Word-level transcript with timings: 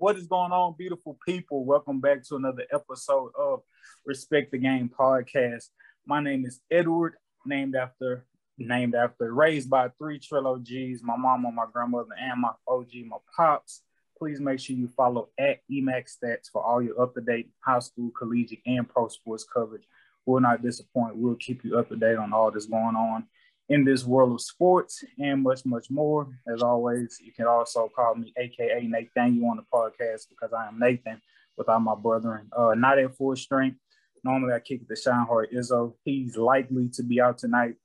What 0.00 0.16
is 0.16 0.28
going 0.28 0.52
on, 0.52 0.76
beautiful 0.78 1.18
people? 1.26 1.64
Welcome 1.64 1.98
back 1.98 2.22
to 2.28 2.36
another 2.36 2.62
episode 2.72 3.32
of 3.36 3.62
Respect 4.06 4.52
the 4.52 4.58
Game 4.58 4.88
podcast. 4.88 5.70
My 6.06 6.22
name 6.22 6.46
is 6.46 6.60
Edward, 6.70 7.14
named 7.44 7.74
after 7.74 8.24
named 8.58 8.94
after 8.94 9.34
raised 9.34 9.68
by 9.68 9.88
three 9.98 10.20
Trello 10.20 10.62
G's, 10.62 11.02
my 11.02 11.16
mama, 11.16 11.50
my 11.50 11.64
grandmother, 11.72 12.14
and 12.16 12.40
my 12.40 12.52
OG, 12.68 12.90
my 13.08 13.16
pops. 13.36 13.82
Please 14.16 14.38
make 14.38 14.60
sure 14.60 14.76
you 14.76 14.86
follow 14.86 15.30
at 15.36 15.58
EMAX 15.68 16.16
Stats 16.16 16.48
for 16.52 16.62
all 16.62 16.80
your 16.80 17.02
up-to-date 17.02 17.50
high 17.58 17.80
school, 17.80 18.12
collegiate, 18.16 18.62
and 18.66 18.88
pro 18.88 19.08
sports 19.08 19.44
coverage. 19.52 19.88
We'll 20.24 20.38
not 20.38 20.62
disappoint. 20.62 21.16
We'll 21.16 21.34
keep 21.34 21.64
you 21.64 21.76
up 21.76 21.88
to 21.88 21.96
date 21.96 22.18
on 22.18 22.32
all 22.32 22.52
that's 22.52 22.66
going 22.66 22.94
on 22.94 23.26
in 23.68 23.84
this 23.84 24.04
world 24.04 24.32
of 24.32 24.40
sports 24.40 25.04
and 25.18 25.42
much, 25.42 25.64
much 25.64 25.90
more. 25.90 26.28
As 26.52 26.62
always, 26.62 27.18
you 27.22 27.32
can 27.32 27.46
also 27.46 27.88
call 27.94 28.14
me 28.14 28.32
AKA 28.36 28.86
Nathan. 28.86 29.36
You 29.36 29.46
on 29.46 29.56
the 29.56 29.64
podcast 29.72 30.28
because 30.28 30.52
I 30.52 30.68
am 30.68 30.78
Nathan 30.78 31.20
without 31.56 31.80
my 31.80 31.94
brethren. 31.94 32.48
Uh, 32.56 32.74
not 32.74 32.98
at 32.98 33.16
full 33.16 33.36
strength. 33.36 33.78
Normally 34.24 34.54
I 34.54 34.60
kick 34.60 34.86
the 34.88 34.96
Shine 34.96 35.26
Hard 35.26 35.50
Izzo. 35.50 35.94
He's 36.04 36.36
likely 36.36 36.88
to 36.94 37.02
be 37.02 37.20
out 37.20 37.38
tonight, 37.38 37.76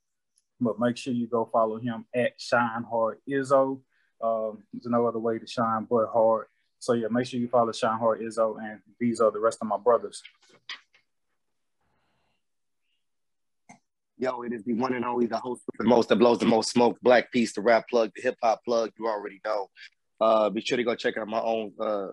but 0.59 0.79
make 0.79 0.97
sure 0.97 1.13
you 1.13 1.27
go 1.27 1.49
follow 1.51 1.77
him 1.77 2.05
at 2.15 2.39
Shine 2.39 2.83
Hard 2.83 3.19
Izzo. 3.29 3.81
Um, 4.23 4.63
there's 4.71 4.85
no 4.85 5.05
other 5.05 5.19
way 5.19 5.37
to 5.37 5.45
shine 5.45 5.85
but 5.89 6.07
hard. 6.07 6.47
So 6.79 6.93
yeah, 6.93 7.07
make 7.11 7.27
sure 7.27 7.39
you 7.39 7.47
follow 7.49 7.71
Shine 7.71 7.99
Hard 7.99 8.21
Izzo, 8.21 8.57
and 8.61 8.79
these 8.99 9.19
are 9.19 9.31
the 9.31 9.39
rest 9.39 9.59
of 9.61 9.67
my 9.67 9.77
brothers. 9.77 10.23
Yo, 14.23 14.41
it 14.43 14.53
is 14.53 14.63
the 14.63 14.71
one 14.71 14.93
and 14.93 15.03
only 15.03 15.25
the 15.25 15.37
host 15.37 15.63
with 15.67 15.77
the 15.79 15.83
most 15.83 16.07
that 16.07 16.15
blows 16.15 16.39
the 16.39 16.45
most 16.45 16.71
smoke, 16.71 16.97
Black 17.01 17.29
Piece, 17.29 17.51
the 17.51 17.59
rap 17.59 17.89
plug, 17.89 18.09
the 18.15 18.21
hip 18.21 18.37
hop 18.41 18.63
plug. 18.63 18.89
You 18.97 19.05
already 19.05 19.41
know. 19.43 19.69
Uh, 20.21 20.49
be 20.49 20.61
sure 20.61 20.77
to 20.77 20.83
go 20.85 20.95
check 20.95 21.17
out 21.17 21.27
my 21.27 21.41
own 21.41 21.73
uh, 21.77 22.07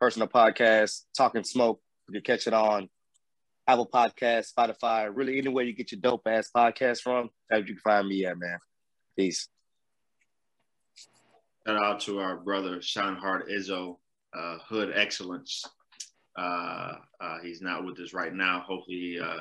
personal 0.00 0.28
podcast, 0.28 1.02
Talking 1.16 1.42
Smoke. 1.42 1.80
You 2.08 2.12
can 2.12 2.22
catch 2.22 2.46
it 2.46 2.52
on 2.52 2.88
Apple 3.66 3.88
Podcast, 3.92 4.54
Spotify, 4.56 5.10
really 5.12 5.36
anywhere 5.36 5.64
you 5.64 5.72
get 5.74 5.90
your 5.90 6.00
dope 6.00 6.28
ass 6.28 6.48
podcast 6.56 7.00
from. 7.00 7.28
That's 7.50 7.66
you 7.68 7.74
can 7.74 7.82
find 7.82 8.06
me 8.06 8.24
at, 8.24 8.38
man. 8.38 8.58
Peace. 9.16 9.48
Shout 11.66 11.82
out 11.82 11.98
to 12.02 12.20
our 12.20 12.36
brother 12.36 12.80
Sean 12.80 13.16
Hart 13.16 13.48
Izzo, 13.48 13.96
uh, 14.32 14.58
Hood 14.68 14.92
Excellence. 14.94 15.64
Uh, 16.38 16.92
uh, 17.20 17.38
he's 17.42 17.60
not 17.60 17.84
with 17.84 17.98
us 17.98 18.14
right 18.14 18.32
now. 18.32 18.60
Hopefully, 18.60 18.96
he 18.96 19.20
uh, 19.20 19.40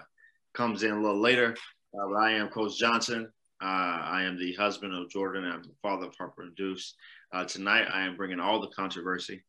comes 0.55 0.81
in 0.81 0.89
a 0.89 0.99
little 0.99 1.21
later. 1.21 1.55
Uh, 1.93 2.13
I 2.13 2.31
am 2.31 2.49
Coach 2.49 2.77
Johnson. 2.77 3.31
Uh, 3.61 3.65
I 3.65 4.23
am 4.23 4.37
the 4.37 4.53
husband 4.53 4.93
of 4.93 5.09
Jordan. 5.09 5.45
I'm 5.45 5.63
the 5.63 5.73
father 5.81 6.07
of 6.07 6.15
Harper 6.15 6.43
and 6.43 6.55
Deuce. 6.55 6.95
Uh, 7.33 7.45
tonight, 7.45 7.87
I 7.91 8.05
am 8.05 8.15
bringing 8.15 8.39
all 8.39 8.59
the 8.61 8.67
controversy. 8.67 9.43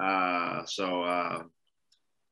Uh, 0.00 0.64
so 0.66 1.02
uh, 1.02 1.42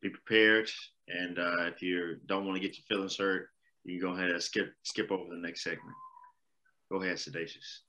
be 0.03 0.11
prepared. 0.11 0.71
And 1.09 1.39
uh, 1.39 1.67
if 1.67 1.83
you 1.83 2.17
don't 2.27 2.47
want 2.47 2.57
to 2.57 2.67
get 2.67 2.77
your 2.77 2.85
feelings 2.89 3.17
hurt, 3.17 3.49
you 3.85 3.99
can 3.99 4.11
go 4.11 4.15
ahead 4.15 4.31
and 4.31 4.43
skip 4.43 4.73
skip 4.83 5.11
over 5.11 5.25
the 5.31 5.41
next 5.41 5.63
segment. 5.63 5.97
Go 6.91 7.03
ahead, 7.03 7.17
Sedacious. 7.17 7.81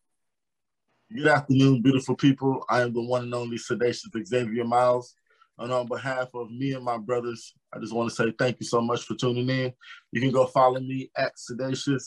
Good 1.14 1.28
afternoon, 1.28 1.82
beautiful 1.82 2.16
people. 2.16 2.64
I 2.70 2.82
am 2.82 2.94
the 2.94 3.02
one 3.02 3.24
and 3.24 3.34
only 3.34 3.58
Sedacious 3.58 4.10
Xavier 4.26 4.64
Miles. 4.64 5.16
And 5.60 5.74
on 5.74 5.88
behalf 5.88 6.30
of 6.34 6.50
me 6.52 6.72
and 6.72 6.86
my 6.86 6.98
brothers, 6.98 7.54
I 7.74 7.80
just 7.80 7.94
want 7.94 8.10
to 8.10 8.16
say 8.16 8.34
thank 8.40 8.58
you 8.62 8.66
so 8.66 8.80
much 8.80 9.04
for 9.04 9.16
tuning 9.16 9.50
in. 9.50 9.74
You 10.12 10.22
can 10.22 10.32
go 10.32 10.46
follow 10.46 10.80
me 10.80 11.12
at 11.18 11.34
Sedacious, 11.36 12.04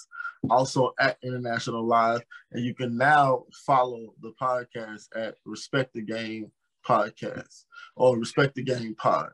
also 0.48 0.92
at 0.98 1.18
International 1.22 1.86
Live, 1.86 2.22
and 2.52 2.64
you 2.64 2.74
can 2.74 2.96
now 2.96 3.44
follow 3.66 4.14
the 4.22 4.32
podcast 4.40 5.04
at 5.14 5.34
Respect 5.44 5.92
the 5.92 6.00
Game 6.00 6.50
Podcast 6.86 7.64
or 7.94 8.18
Respect 8.18 8.54
the 8.54 8.62
Game 8.62 8.94
Pod, 8.94 9.28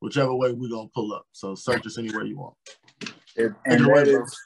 whichever 0.00 0.34
way 0.34 0.52
we're 0.52 0.68
gonna 0.68 0.88
pull 0.92 1.14
up. 1.14 1.26
So 1.30 1.54
search 1.54 1.86
us 1.86 1.98
anywhere 1.98 2.24
you 2.24 2.38
want. 2.38 2.54
And, 3.36 3.54
and 3.64 3.86
that 3.86 4.08
is 4.08 4.36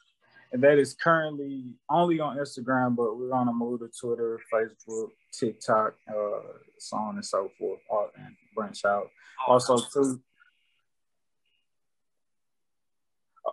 and 0.52 0.62
that 0.62 0.78
is 0.78 0.94
currently 0.94 1.64
only 1.90 2.20
on 2.20 2.36
Instagram, 2.36 2.94
but 2.94 3.16
we're 3.16 3.30
gonna 3.30 3.52
move 3.52 3.80
to 3.80 3.90
Twitter, 3.98 4.38
Facebook, 4.52 5.08
TikTok, 5.32 5.94
uh, 6.08 6.40
so 6.78 6.96
on 6.98 7.16
and 7.16 7.24
so 7.24 7.50
forth, 7.58 7.80
all, 7.90 8.10
and 8.16 8.36
branch 8.56 8.84
out. 8.84 9.08
Also, 9.46 9.78
too. 9.78 10.20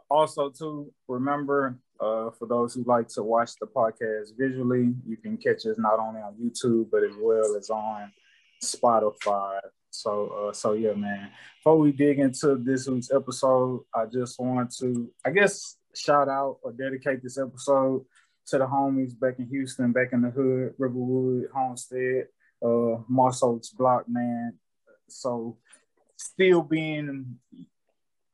Also, 0.10 0.50
too, 0.50 0.92
remember 1.08 1.78
uh, 2.00 2.30
for 2.38 2.48
those 2.48 2.74
who 2.74 2.84
like 2.84 3.08
to 3.10 3.24
watch 3.24 3.52
the 3.60 3.68
podcast 3.68 4.30
visually, 4.38 4.94
you 5.06 5.18
can 5.18 5.38
catch 5.38 5.66
us 5.66 5.78
not 5.78 6.00
only 6.00 6.22
on 6.22 6.36
YouTube 6.36 6.90
but 6.92 7.04
as 7.04 7.16
well 7.20 7.56
as 7.56 7.70
on 7.70 8.12
Spotify. 8.64 9.60
So, 9.90 10.50
uh, 10.50 10.54
so 10.54 10.74
yeah, 10.74 10.94
man. 10.94 11.30
Before 11.60 11.78
we 11.78 11.92
dig 11.92 12.20
into 12.20 12.56
this 12.56 12.88
week's 12.88 13.12
episode, 13.12 13.82
I 13.94 14.06
just 14.06 14.40
want 14.40 14.76
to, 14.80 15.10
I 15.26 15.30
guess, 15.30 15.78
shout 15.96 16.28
out 16.28 16.58
or 16.64 16.72
dedicate 16.72 17.22
this 17.22 17.38
episode 17.38 18.04
to 18.48 18.58
the 18.58 18.66
homies 18.66 19.18
back 19.18 19.36
in 19.40 19.48
Houston, 19.48 19.92
back 19.92 20.10
in 20.12 20.22
the 20.22 20.30
hood, 20.30 20.74
Riverwood, 20.78 21.50
Homestead, 21.54 22.28
uh, 22.66 22.98
Marshall's 23.08 23.70
block, 23.70 24.06
man. 24.10 24.58
So 25.14 25.58
still 26.18 26.62
being, 26.62 27.38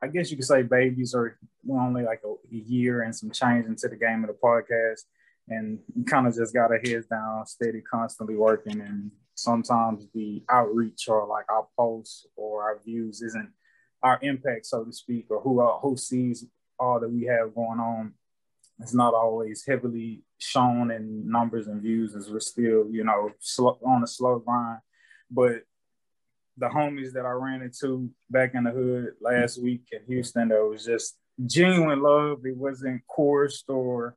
I 0.01 0.07
guess 0.07 0.31
you 0.31 0.37
could 0.37 0.45
say 0.45 0.63
babies 0.63 1.13
are 1.13 1.37
only 1.69 2.03
like 2.03 2.21
a, 2.25 2.29
a 2.29 2.57
year 2.57 3.01
and 3.01 3.15
some 3.15 3.31
change 3.31 3.65
into 3.65 3.87
the 3.87 3.95
game 3.95 4.23
of 4.23 4.29
the 4.29 4.37
podcast. 4.41 5.01
And 5.51 5.79
kind 6.05 6.27
of 6.27 6.35
just 6.35 6.53
got 6.53 6.69
our 6.69 6.77
heads 6.77 7.07
down, 7.07 7.43
steady, 7.47 7.81
constantly 7.81 8.35
working. 8.35 8.81
And 8.81 9.09
sometimes 9.33 10.05
the 10.13 10.43
outreach 10.47 11.07
or 11.07 11.25
like 11.25 11.45
our 11.49 11.65
posts 11.75 12.27
or 12.35 12.61
our 12.61 12.79
views 12.85 13.23
isn't 13.23 13.49
our 14.03 14.19
impact, 14.21 14.67
so 14.67 14.83
to 14.83 14.93
speak, 14.93 15.25
or 15.29 15.41
who 15.41 15.59
uh, 15.59 15.79
who 15.79 15.97
sees 15.97 16.45
all 16.77 16.99
that 16.99 17.09
we 17.09 17.25
have 17.25 17.55
going 17.55 17.79
on. 17.79 18.13
It's 18.79 18.93
not 18.93 19.15
always 19.15 19.65
heavily 19.65 20.21
shown 20.37 20.91
in 20.91 21.29
numbers 21.29 21.67
and 21.67 21.81
views, 21.81 22.15
as 22.15 22.29
we're 22.29 22.39
still, 22.39 22.87
you 22.89 23.03
know, 23.03 23.31
slow, 23.39 23.79
on 23.83 24.03
a 24.03 24.07
slow 24.07 24.37
grind. 24.39 24.79
But 25.31 25.63
the 26.59 26.67
homies 26.67 27.13
that 27.13 27.25
I 27.25 27.31
ran 27.31 27.61
into 27.61 28.09
back 28.29 28.53
in 28.53 28.65
the 28.65 28.71
hood 28.71 29.13
last 29.21 29.61
week 29.61 29.83
in 29.91 30.01
Houston, 30.07 30.49
that 30.49 30.63
was 30.63 30.85
just 30.85 31.17
genuine 31.45 32.01
love. 32.01 32.45
It 32.45 32.57
wasn't 32.57 33.01
coursed 33.07 33.69
or 33.69 34.15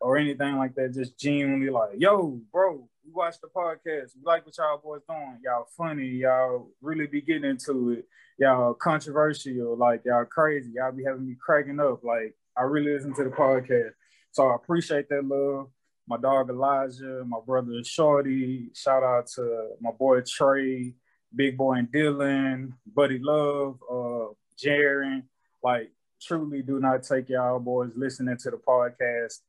or 0.00 0.16
anything 0.16 0.56
like 0.56 0.74
that. 0.74 0.94
Just 0.94 1.18
genuinely 1.18 1.70
like, 1.70 1.92
yo, 1.96 2.40
bro, 2.52 2.88
we 3.04 3.12
watch 3.12 3.36
the 3.40 3.48
podcast. 3.48 4.12
We 4.16 4.22
like 4.24 4.44
what 4.46 4.56
y'all 4.58 4.78
boys 4.78 5.02
doing. 5.08 5.38
Y'all 5.42 5.66
funny. 5.76 6.08
Y'all 6.08 6.70
really 6.80 7.06
be 7.06 7.20
getting 7.20 7.50
into 7.50 7.90
it. 7.90 8.06
Y'all 8.38 8.74
controversial. 8.74 9.76
Like 9.76 10.02
y'all 10.04 10.24
crazy. 10.24 10.72
Y'all 10.74 10.92
be 10.92 11.04
having 11.04 11.26
me 11.26 11.36
cracking 11.40 11.80
up. 11.80 12.04
Like 12.04 12.34
I 12.56 12.62
really 12.62 12.92
listen 12.92 13.14
to 13.14 13.24
the 13.24 13.30
podcast. 13.30 13.92
So 14.32 14.48
I 14.48 14.54
appreciate 14.56 15.08
that 15.08 15.24
love. 15.24 15.68
My 16.06 16.18
dog 16.18 16.50
Elijah, 16.50 17.24
my 17.26 17.38
brother 17.44 17.82
Shorty. 17.82 18.70
Shout 18.74 19.02
out 19.02 19.26
to 19.36 19.70
my 19.80 19.90
boy 19.90 20.20
Trey, 20.20 20.92
Big 21.34 21.56
Boy 21.56 21.74
and 21.74 21.92
Dylan, 21.92 22.72
Buddy 22.86 23.18
Love, 23.20 23.78
uh, 23.90 24.32
Jaren. 24.62 25.24
Like 25.62 25.90
truly 26.22 26.62
do 26.62 26.80
not 26.80 27.02
take 27.02 27.28
y'all 27.28 27.58
boys 27.58 27.90
listening 27.96 28.36
to 28.38 28.50
the 28.50 28.56
podcast 28.56 29.40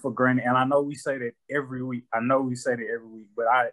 for 0.00 0.10
granted. 0.10 0.44
And 0.44 0.56
I 0.56 0.64
know 0.64 0.82
we 0.82 0.94
say 0.94 1.18
that 1.18 1.32
every 1.50 1.82
week. 1.82 2.04
I 2.12 2.20
know 2.20 2.40
we 2.40 2.56
say 2.56 2.74
that 2.76 2.86
every 2.92 3.08
week, 3.08 3.28
but 3.36 3.46
I 3.46 3.68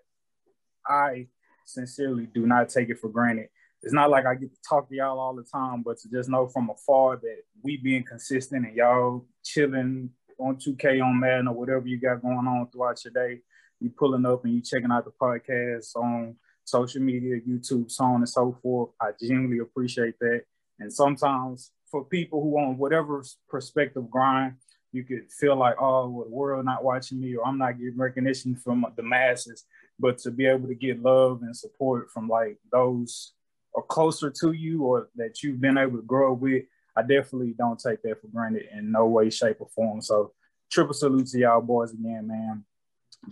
I 0.85 1.27
sincerely 1.65 2.25
do 2.25 2.47
not 2.47 2.69
take 2.69 2.89
it 2.89 2.99
for 2.99 3.09
granted. 3.09 3.49
It's 3.83 3.93
not 3.93 4.09
like 4.09 4.25
I 4.25 4.35
get 4.35 4.53
to 4.53 4.59
talk 4.67 4.89
to 4.89 4.95
y'all 4.95 5.19
all 5.19 5.35
the 5.35 5.43
time, 5.43 5.81
but 5.81 5.97
to 5.99 6.09
just 6.09 6.29
know 6.29 6.47
from 6.47 6.69
afar 6.69 7.17
that 7.17 7.37
we 7.63 7.77
being 7.77 8.03
consistent 8.03 8.65
and 8.65 8.75
y'all 8.75 9.25
chilling 9.43 10.11
on 10.39 10.57
2K 10.57 11.03
on 11.03 11.19
Madden 11.19 11.47
or 11.47 11.55
whatever 11.55 11.87
you 11.87 11.99
got 11.99 12.21
going 12.21 12.47
on 12.47 12.67
throughout 12.71 13.03
your 13.03 13.13
day, 13.13 13.41
you 13.79 13.89
pulling 13.89 14.25
up 14.25 14.45
and 14.45 14.53
you 14.53 14.61
checking 14.61 14.91
out 14.91 15.05
the 15.05 15.11
podcast 15.11 15.95
on 15.95 16.35
social 16.65 17.01
media, 17.01 17.39
YouTube, 17.39 17.91
so 17.91 18.05
on 18.05 18.15
and 18.15 18.29
so 18.29 18.57
forth. 18.61 18.91
I 18.99 19.11
genuinely 19.19 19.59
appreciate 19.59 20.17
that. 20.19 20.41
And 20.79 20.91
sometimes 20.91 21.71
for 21.89 22.05
people 22.05 22.41
who 22.41 22.57
on 22.57 22.77
whatever 22.77 23.23
perspective 23.49 24.09
grind, 24.09 24.55
you 24.91 25.03
could 25.03 25.31
feel 25.31 25.55
like, 25.55 25.75
oh, 25.79 26.09
well, 26.09 26.25
the 26.25 26.31
world 26.31 26.65
not 26.65 26.83
watching 26.83 27.19
me, 27.19 27.35
or 27.35 27.47
I'm 27.47 27.57
not 27.57 27.77
getting 27.77 27.97
recognition 27.97 28.55
from 28.55 28.85
the 28.95 29.03
masses. 29.03 29.63
But 29.99 30.17
to 30.19 30.31
be 30.31 30.45
able 30.45 30.67
to 30.67 30.75
get 30.75 31.01
love 31.01 31.41
and 31.43 31.55
support 31.55 32.09
from 32.11 32.27
like 32.27 32.57
those 32.71 33.33
are 33.75 33.83
closer 33.83 34.29
to 34.41 34.51
you 34.51 34.83
or 34.83 35.09
that 35.15 35.43
you've 35.43 35.61
been 35.61 35.77
able 35.77 35.97
to 35.97 36.03
grow 36.03 36.33
with, 36.33 36.63
I 36.95 37.03
definitely 37.03 37.53
don't 37.57 37.79
take 37.79 38.01
that 38.01 38.19
for 38.19 38.27
granted 38.27 38.67
in 38.73 38.91
no 38.91 39.05
way, 39.05 39.29
shape, 39.29 39.57
or 39.59 39.69
form. 39.73 40.01
So 40.01 40.33
triple 40.71 40.93
salute 40.93 41.27
to 41.27 41.39
y'all 41.39 41.61
boys 41.61 41.93
again, 41.93 42.27
man. 42.27 42.65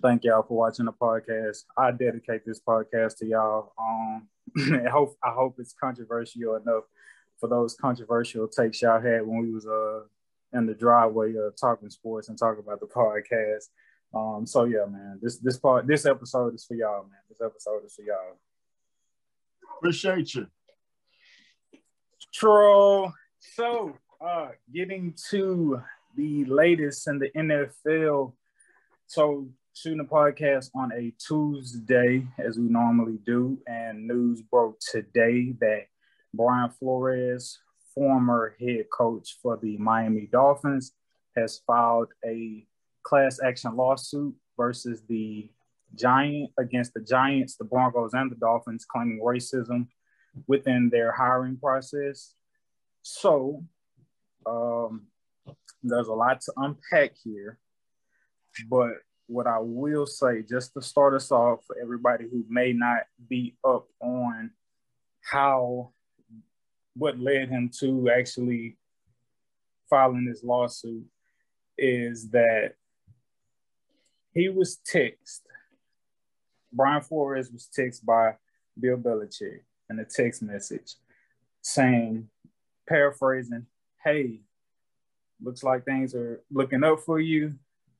Thank 0.02 0.24
y'all 0.24 0.44
for 0.44 0.58
watching 0.58 0.86
the 0.86 0.94
podcast. 0.94 1.66
I 1.78 1.92
dedicate 1.92 2.46
this 2.46 2.60
podcast 2.60 3.18
to 3.18 3.26
y'all. 3.26 3.74
Um, 3.78 4.28
I 4.86 4.90
hope 4.90 5.18
I 5.24 5.32
hope 5.32 5.56
it's 5.60 5.74
controversial 5.74 6.56
enough 6.56 6.84
for 7.40 7.50
those 7.50 7.76
controversial 7.76 8.48
takes 8.48 8.82
y'all 8.82 9.02
had 9.02 9.26
when 9.26 9.42
we 9.42 9.52
was 9.52 9.66
uh 9.66 10.02
in 10.54 10.66
the 10.66 10.74
driveway 10.74 11.34
uh, 11.36 11.52
talking 11.60 11.90
sports 11.90 12.30
and 12.30 12.38
talking 12.38 12.64
about 12.66 12.80
the 12.80 12.88
podcast. 12.88 13.66
Um, 14.14 14.46
so 14.46 14.64
yeah, 14.64 14.86
man, 14.86 15.20
this 15.22 15.38
this 15.38 15.58
part 15.58 15.88
this 15.88 16.06
episode 16.06 16.56
is 16.56 16.66
for 16.66 16.76
y'all, 16.76 17.04
man. 17.04 17.20
This 17.28 17.42
episode 17.42 17.86
is 17.86 17.94
for 17.94 18.04
y'all. 18.04 18.38
Appreciate 19.78 20.34
you. 20.36 20.48
Troll. 22.34 23.14
So, 23.40 23.98
uh, 24.22 24.50
getting 24.74 25.16
to 25.30 25.82
the 26.16 26.46
latest 26.46 27.08
in 27.08 27.20
the 27.20 27.30
NFL. 27.32 28.34
So, 29.08 29.48
shooting 29.82 30.02
a 30.02 30.04
podcast 30.04 30.70
on 30.76 30.92
a 30.92 31.14
Tuesday, 31.26 32.28
as 32.38 32.58
we 32.58 32.66
normally 32.66 33.18
do, 33.26 33.58
and 33.66 34.06
news 34.06 34.42
broke 34.42 34.78
today 34.80 35.54
that 35.62 35.86
Brian 36.34 36.70
Flores, 36.70 37.60
former 37.96 38.56
head 38.60 38.88
coach 38.92 39.38
for 39.42 39.58
the 39.58 39.78
Miami 39.78 40.28
Dolphins, 40.30 40.92
has 41.38 41.62
filed 41.66 42.10
a 42.26 42.66
class 43.04 43.40
action 43.42 43.78
lawsuit 43.78 44.36
versus 44.58 45.02
the 45.08 45.50
Giant 45.96 46.52
against 46.60 46.94
the 46.94 47.02
Giants, 47.02 47.56
the 47.56 47.64
Broncos, 47.64 48.14
and 48.14 48.30
the 48.30 48.36
Dolphins, 48.36 48.86
claiming 48.86 49.22
racism 49.24 49.88
within 50.46 50.90
their 50.90 51.14
hiring 51.14 51.58
process. 51.58 52.34
So, 53.02 53.64
um, 54.46 55.08
there's 55.82 56.10
a 56.10 56.14
lot 56.14 56.42
to 56.42 56.54
unpack 56.58 57.14
here, 57.24 57.58
but 58.70 58.92
what 59.30 59.48
I 59.48 59.60
will 59.60 60.08
say, 60.08 60.42
just 60.42 60.74
to 60.74 60.82
start 60.82 61.14
us 61.14 61.32
off, 61.32 61.64
for 61.66 61.78
everybody 61.82 62.26
who 62.30 62.44
may 62.50 62.74
not 62.74 63.04
be 63.30 63.56
up 63.64 63.88
on 64.02 64.52
how 65.22 65.92
what 66.96 67.20
led 67.20 67.50
him 67.50 67.70
to 67.80 68.10
actually 68.10 68.78
filing 69.90 70.26
this 70.26 70.44
lawsuit, 70.44 71.06
is 71.78 72.30
that 72.32 72.74
he 74.34 74.50
was 74.50 74.80
texted. 74.92 75.42
Brian 76.74 77.02
Flores 77.02 77.52
was 77.52 77.70
texted 77.76 78.06
by 78.06 78.36
Bill 78.80 78.98
Belichick 78.98 79.62
in 79.90 80.00
a 80.00 80.06
text 80.06 80.42
message 80.42 80.96
saying, 81.62 82.30
paraphrasing, 82.88 83.66
hey, 84.04 84.42
looks 85.42 85.64
like 85.64 85.86
things 85.86 86.16
are 86.16 86.42
looking 86.52 86.84
up 86.84 87.00
for 87.00 87.20
you. 87.20 87.54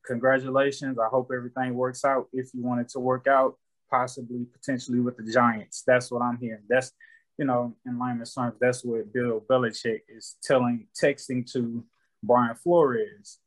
Congratulations. 0.10 0.98
I 0.98 1.08
hope 1.08 1.30
everything 1.32 1.76
works 1.76 2.04
out. 2.04 2.30
If 2.34 2.50
you 2.56 2.64
want 2.64 2.82
it 2.82 2.90
to 2.90 3.00
work 3.00 3.28
out, 3.28 3.56
possibly 3.92 4.44
potentially 4.52 5.00
with 5.00 5.18
the 5.18 5.32
Giants. 5.32 5.84
That's 5.86 6.12
what 6.12 6.24
I'm 6.24 6.40
hearing. 6.40 6.64
That's, 6.68 6.92
you 7.38 7.46
know, 7.46 7.76
in 7.86 8.00
layman's 8.00 8.34
terms, 8.34 8.56
that's 8.60 8.84
what 8.84 9.14
Bill 9.14 9.46
Belichick 9.48 10.02
is 10.10 10.36
telling, 10.42 10.88
texting 11.00 11.50
to 11.54 11.86
Brian 12.24 12.56
Flores. 12.56 13.38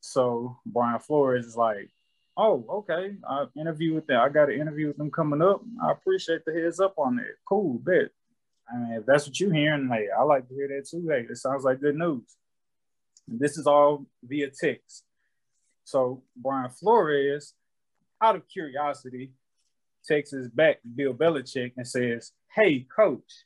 So 0.00 0.58
Brian 0.66 0.98
Flores 0.98 1.46
is 1.46 1.56
like, 1.56 1.90
oh, 2.36 2.64
okay. 2.68 3.14
I 3.28 3.44
interview 3.56 3.94
with 3.94 4.08
them. 4.08 4.20
I 4.20 4.30
got 4.30 4.50
an 4.50 4.60
interview 4.60 4.88
with 4.88 4.96
them 4.96 5.12
coming 5.12 5.42
up. 5.42 5.62
I 5.80 5.92
appreciate 5.92 6.44
the 6.44 6.52
heads 6.52 6.80
up 6.80 6.94
on 6.98 7.16
that. 7.16 7.36
Cool, 7.48 7.78
bet. 7.78 8.08
I 8.68 8.78
mean, 8.78 8.92
if 8.94 9.06
that's 9.06 9.28
what 9.28 9.38
you're 9.38 9.54
hearing, 9.54 9.88
hey, 9.88 10.08
I 10.16 10.24
like 10.24 10.48
to 10.48 10.54
hear 10.54 10.66
that 10.66 10.88
too. 10.88 11.06
Hey, 11.08 11.24
it 11.30 11.36
sounds 11.36 11.62
like 11.62 11.80
good 11.80 11.96
news. 11.96 12.36
And 13.28 13.38
This 13.38 13.56
is 13.56 13.68
all 13.68 14.06
via 14.24 14.50
text. 14.50 15.04
So 15.90 16.22
Brian 16.36 16.70
Flores, 16.70 17.54
out 18.22 18.36
of 18.36 18.48
curiosity, 18.48 19.32
takes 20.08 20.30
his 20.30 20.48
back 20.48 20.80
to 20.82 20.88
Bill 20.88 21.14
Belichick 21.14 21.72
and 21.76 21.86
says, 21.86 22.30
Hey, 22.54 22.86
coach, 22.94 23.44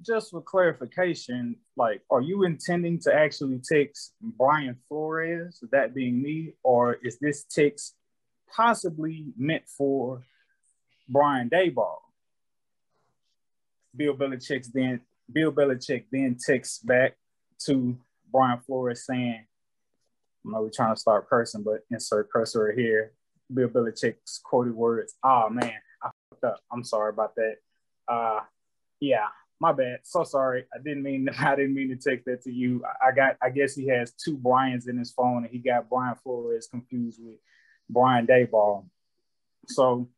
just 0.00 0.30
for 0.30 0.40
clarification, 0.40 1.56
like, 1.76 2.00
are 2.10 2.22
you 2.22 2.44
intending 2.44 2.98
to 3.00 3.14
actually 3.14 3.60
text 3.70 4.14
Brian 4.22 4.76
Flores, 4.88 5.62
that 5.70 5.94
being 5.94 6.22
me, 6.22 6.54
or 6.62 6.94
is 6.94 7.18
this 7.18 7.44
text 7.44 7.94
possibly 8.56 9.26
meant 9.36 9.64
for 9.68 10.22
Brian 11.10 11.50
Daboll? 11.50 11.98
Bill 13.94 14.14
Belichick's 14.14 14.68
then 14.68 15.02
Bill 15.30 15.52
Belichick 15.52 16.04
then 16.10 16.38
texts 16.42 16.78
back 16.78 17.18
to 17.66 17.98
Brian 18.32 18.60
Flores 18.60 19.04
saying, 19.04 19.44
I 20.46 20.50
know 20.50 20.62
we're 20.62 20.70
trying 20.70 20.94
to 20.94 21.00
start 21.00 21.28
cursing, 21.28 21.62
but 21.62 21.84
insert 21.90 22.30
cursor 22.30 22.72
here. 22.72 23.12
Bill 23.52 23.68
Belichick's 23.68 24.40
quoted 24.44 24.74
words, 24.74 25.14
oh 25.24 25.48
man, 25.48 25.72
I 26.02 26.10
fucked 26.30 26.44
up. 26.44 26.60
I'm 26.72 26.84
sorry 26.84 27.10
about 27.10 27.34
that. 27.36 27.56
Uh 28.06 28.40
yeah, 29.00 29.26
my 29.60 29.72
bad. 29.72 30.00
So 30.02 30.24
sorry. 30.24 30.64
I 30.74 30.78
didn't 30.82 31.02
mean 31.02 31.28
I 31.38 31.56
didn't 31.56 31.74
mean 31.74 31.88
to 31.88 31.96
take 31.96 32.24
that 32.24 32.42
to 32.42 32.52
you. 32.52 32.84
I 33.04 33.12
got 33.12 33.36
I 33.42 33.50
guess 33.50 33.74
he 33.74 33.86
has 33.88 34.12
two 34.12 34.36
Brian's 34.36 34.86
in 34.86 34.98
his 34.98 35.12
phone 35.12 35.44
and 35.44 35.52
he 35.52 35.58
got 35.58 35.88
Brian 35.88 36.16
Flores 36.22 36.68
confused 36.70 37.20
with 37.22 37.36
Brian 37.88 38.26
Daboll. 38.26 38.86
So 39.66 40.08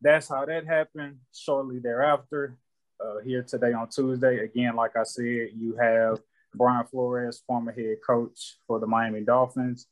that's 0.00 0.28
how 0.28 0.44
that 0.44 0.66
happened. 0.66 1.18
Shortly 1.32 1.78
thereafter, 1.78 2.58
uh, 3.00 3.20
here 3.24 3.42
today 3.42 3.72
on 3.72 3.88
Tuesday, 3.88 4.38
again, 4.44 4.76
like 4.76 4.96
I 4.96 5.04
said, 5.04 5.50
you 5.56 5.76
have 5.80 6.20
Brian 6.54 6.86
Flores, 6.86 7.42
former 7.46 7.72
head 7.72 7.98
coach 8.06 8.56
for 8.66 8.78
the 8.78 8.86
Miami 8.86 9.22
Dolphins, 9.22 9.86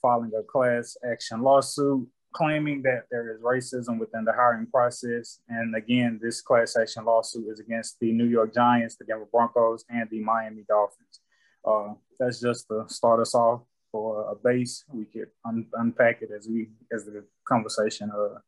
filing 0.00 0.32
a 0.38 0.42
class 0.42 0.96
action 1.04 1.42
lawsuit 1.42 2.08
claiming 2.32 2.82
that 2.82 3.04
there 3.10 3.34
is 3.34 3.40
racism 3.40 3.98
within 3.98 4.24
the 4.24 4.32
hiring 4.32 4.66
process. 4.66 5.40
And 5.48 5.74
again, 5.74 6.20
this 6.22 6.40
class 6.40 6.76
action 6.80 7.04
lawsuit 7.04 7.48
is 7.48 7.60
against 7.60 7.98
the 8.00 8.12
New 8.12 8.26
York 8.26 8.54
Giants, 8.54 8.96
the 8.96 9.04
Denver 9.04 9.28
Broncos, 9.30 9.84
and 9.88 10.08
the 10.10 10.20
Miami 10.20 10.64
Dolphins. 10.68 11.20
Uh, 11.64 11.94
that's 12.18 12.40
just 12.40 12.68
to 12.68 12.84
start 12.88 13.20
us 13.20 13.34
off 13.34 13.62
for 13.90 14.30
a 14.30 14.34
base. 14.34 14.84
We 14.92 15.04
could 15.04 15.28
un- 15.44 15.66
unpack 15.74 16.22
it 16.22 16.30
as 16.36 16.48
we 16.48 16.70
as 16.92 17.04
the 17.04 17.24
conversation 17.46 18.10
uh, 18.10 18.38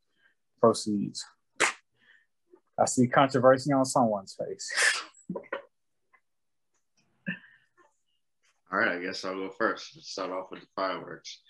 proceeds. 0.59 1.25
I 2.79 2.85
see 2.85 3.07
controversy 3.07 3.71
on 3.71 3.85
someone's 3.85 4.35
face. 4.35 4.71
All 8.73 8.79
right, 8.79 8.97
I 8.97 8.99
guess 8.99 9.23
I'll 9.23 9.35
go 9.35 9.51
first. 9.51 9.91
Let's 9.95 10.09
start 10.09 10.31
off 10.31 10.49
with 10.49 10.61
the 10.61 10.67
fireworks. 10.75 11.41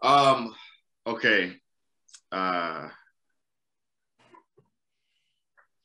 Um, 0.00 0.54
okay. 1.04 1.56
Uh, 2.30 2.86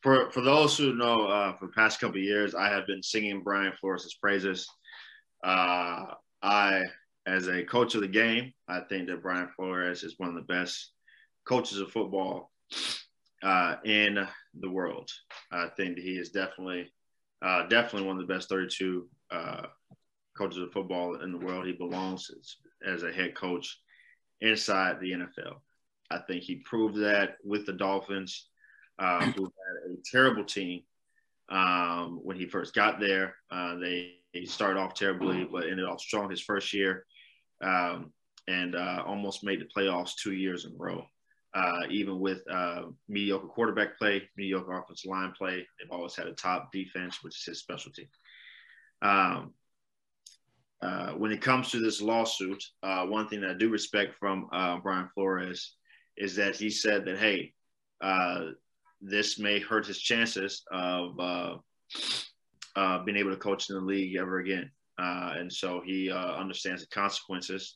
for 0.03 0.29
for 0.29 0.41
those 0.41 0.77
who 0.77 0.93
know, 0.93 1.25
uh, 1.25 1.57
for 1.57 1.65
the 1.65 1.71
past 1.71 1.99
couple 1.99 2.19
years, 2.19 2.53
I 2.53 2.69
have 2.69 2.85
been 2.85 3.01
singing 3.01 3.41
Brian 3.41 3.73
Flores' 3.81 4.15
praises. 4.21 4.67
Uh, 5.43 6.13
I, 6.43 6.83
as 7.25 7.47
a 7.47 7.63
coach 7.63 7.95
of 7.95 8.01
the 8.01 8.07
game, 8.07 8.53
I 8.67 8.81
think 8.81 9.07
that 9.07 9.23
Brian 9.23 9.49
Flores 9.55 10.03
is 10.03 10.19
one 10.19 10.29
of 10.29 10.35
the 10.35 10.41
best 10.41 10.91
coaches 11.43 11.79
of 11.79 11.91
football 11.91 12.51
uh, 13.41 13.77
in 13.83 14.27
the 14.59 14.69
world. 14.69 15.09
I 15.51 15.69
think 15.75 15.97
he 15.97 16.11
is 16.11 16.29
definitely, 16.29 16.91
uh, 17.41 17.65
definitely 17.65 18.07
one 18.07 18.19
of 18.19 18.27
the 18.27 18.31
best 18.31 18.47
32 18.47 19.07
uh, 19.31 19.63
coaches 20.41 20.57
of 20.57 20.71
football 20.71 21.21
in 21.21 21.31
the 21.31 21.37
world. 21.37 21.67
He 21.67 21.73
belongs 21.73 22.31
as, 22.31 22.55
as 22.95 23.03
a 23.03 23.11
head 23.11 23.35
coach 23.35 23.79
inside 24.41 24.99
the 24.99 25.11
NFL. 25.11 25.57
I 26.09 26.17
think 26.27 26.43
he 26.43 26.55
proved 26.55 26.97
that 26.97 27.37
with 27.43 27.67
the 27.67 27.73
Dolphins, 27.73 28.47
uh, 28.97 29.25
who 29.31 29.43
had 29.43 29.91
a 29.91 29.97
terrible 30.11 30.43
team 30.43 30.81
um, 31.49 32.19
when 32.23 32.37
he 32.37 32.47
first 32.47 32.73
got 32.73 32.99
there. 32.99 33.35
Uh, 33.51 33.75
they, 33.75 34.15
they, 34.33 34.45
started 34.45 34.79
off 34.79 34.95
terribly, 34.95 35.47
but 35.51 35.67
ended 35.67 35.85
off 35.85 36.01
strong 36.01 36.29
his 36.29 36.41
first 36.41 36.73
year 36.73 37.05
um, 37.61 38.11
and 38.47 38.75
uh, 38.75 39.03
almost 39.05 39.43
made 39.43 39.61
the 39.61 39.69
playoffs 39.75 40.15
two 40.15 40.33
years 40.33 40.65
in 40.65 40.71
a 40.71 40.77
row. 40.77 41.05
Uh, 41.53 41.81
even 41.89 42.19
with 42.19 42.39
uh, 42.49 42.83
mediocre 43.07 43.47
quarterback 43.47 43.97
play, 43.99 44.23
mediocre 44.37 44.75
offensive 44.79 45.11
line 45.11 45.33
play, 45.37 45.67
they've 45.77 45.91
always 45.91 46.15
had 46.15 46.27
a 46.27 46.33
top 46.33 46.71
defense, 46.71 47.19
which 47.21 47.37
is 47.37 47.43
his 47.43 47.59
specialty. 47.59 48.09
Um, 49.01 49.53
uh, 50.81 51.11
when 51.11 51.31
it 51.31 51.41
comes 51.41 51.69
to 51.69 51.79
this 51.79 52.01
lawsuit, 52.01 52.63
uh, 52.81 53.05
one 53.05 53.27
thing 53.27 53.41
that 53.41 53.51
I 53.51 53.53
do 53.53 53.69
respect 53.69 54.15
from 54.19 54.47
uh, 54.51 54.77
Brian 54.79 55.09
Flores 55.13 55.75
is 56.17 56.35
that 56.35 56.55
he 56.55 56.69
said 56.69 57.05
that, 57.05 57.19
hey, 57.19 57.53
uh, 58.01 58.45
this 58.99 59.37
may 59.37 59.59
hurt 59.59 59.85
his 59.85 59.99
chances 59.99 60.63
of 60.71 61.19
uh, 61.19 62.99
being 63.03 63.17
able 63.17 63.29
to 63.29 63.37
coach 63.37 63.69
in 63.69 63.75
the 63.75 63.81
league 63.81 64.15
ever 64.15 64.39
again. 64.39 64.71
and 64.97 65.51
so 65.51 65.81
he 65.85 66.11
understands 66.11 66.81
the 66.81 66.87
consequences 66.87 67.75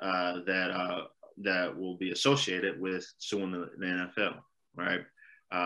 that 0.00 1.06
that 1.38 1.76
will 1.76 1.98
be 1.98 2.12
associated 2.12 2.80
with 2.80 3.06
suing 3.18 3.52
the, 3.52 3.68
the 3.78 3.86
NFL, 3.86 4.36
right? 4.76 5.00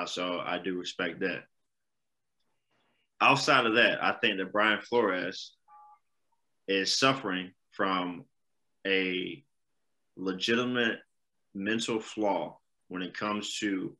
so 0.08 0.40
I 0.40 0.58
do 0.58 0.76
respect 0.76 1.20
that. 1.20 1.42
Outside 3.20 3.66
of 3.66 3.74
that, 3.74 4.02
I 4.02 4.12
think 4.12 4.38
that 4.38 4.52
Brian 4.52 4.80
Flores 4.80 5.52
is 6.70 6.96
suffering 6.96 7.50
from 7.72 8.24
a 8.86 9.42
legitimate 10.16 11.00
mental 11.52 11.98
flaw 11.98 12.56
when 12.86 13.02
it 13.02 13.12
comes 13.12 13.58
to 13.58 13.96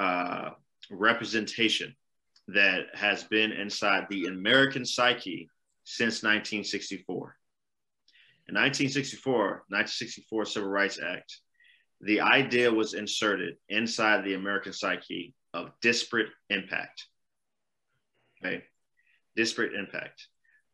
uh, 0.00 0.50
representation 0.90 1.94
that 2.48 2.86
has 2.94 3.22
been 3.22 3.52
inside 3.52 4.06
the 4.10 4.26
American 4.26 4.84
psyche 4.84 5.48
since 5.84 6.24
1964. 6.24 7.36
In 8.48 8.54
1964, 8.56 9.38
1964 9.68 10.44
Civil 10.44 10.68
Rights 10.68 10.98
Act, 11.00 11.38
the 12.00 12.20
idea 12.20 12.72
was 12.72 12.94
inserted 12.94 13.54
inside 13.68 14.24
the 14.24 14.34
American 14.34 14.72
psyche 14.72 15.34
of 15.54 15.70
disparate 15.82 16.30
impact. 16.50 17.06
Okay, 18.44 18.64
disparate 19.36 19.74
impact. 19.74 20.26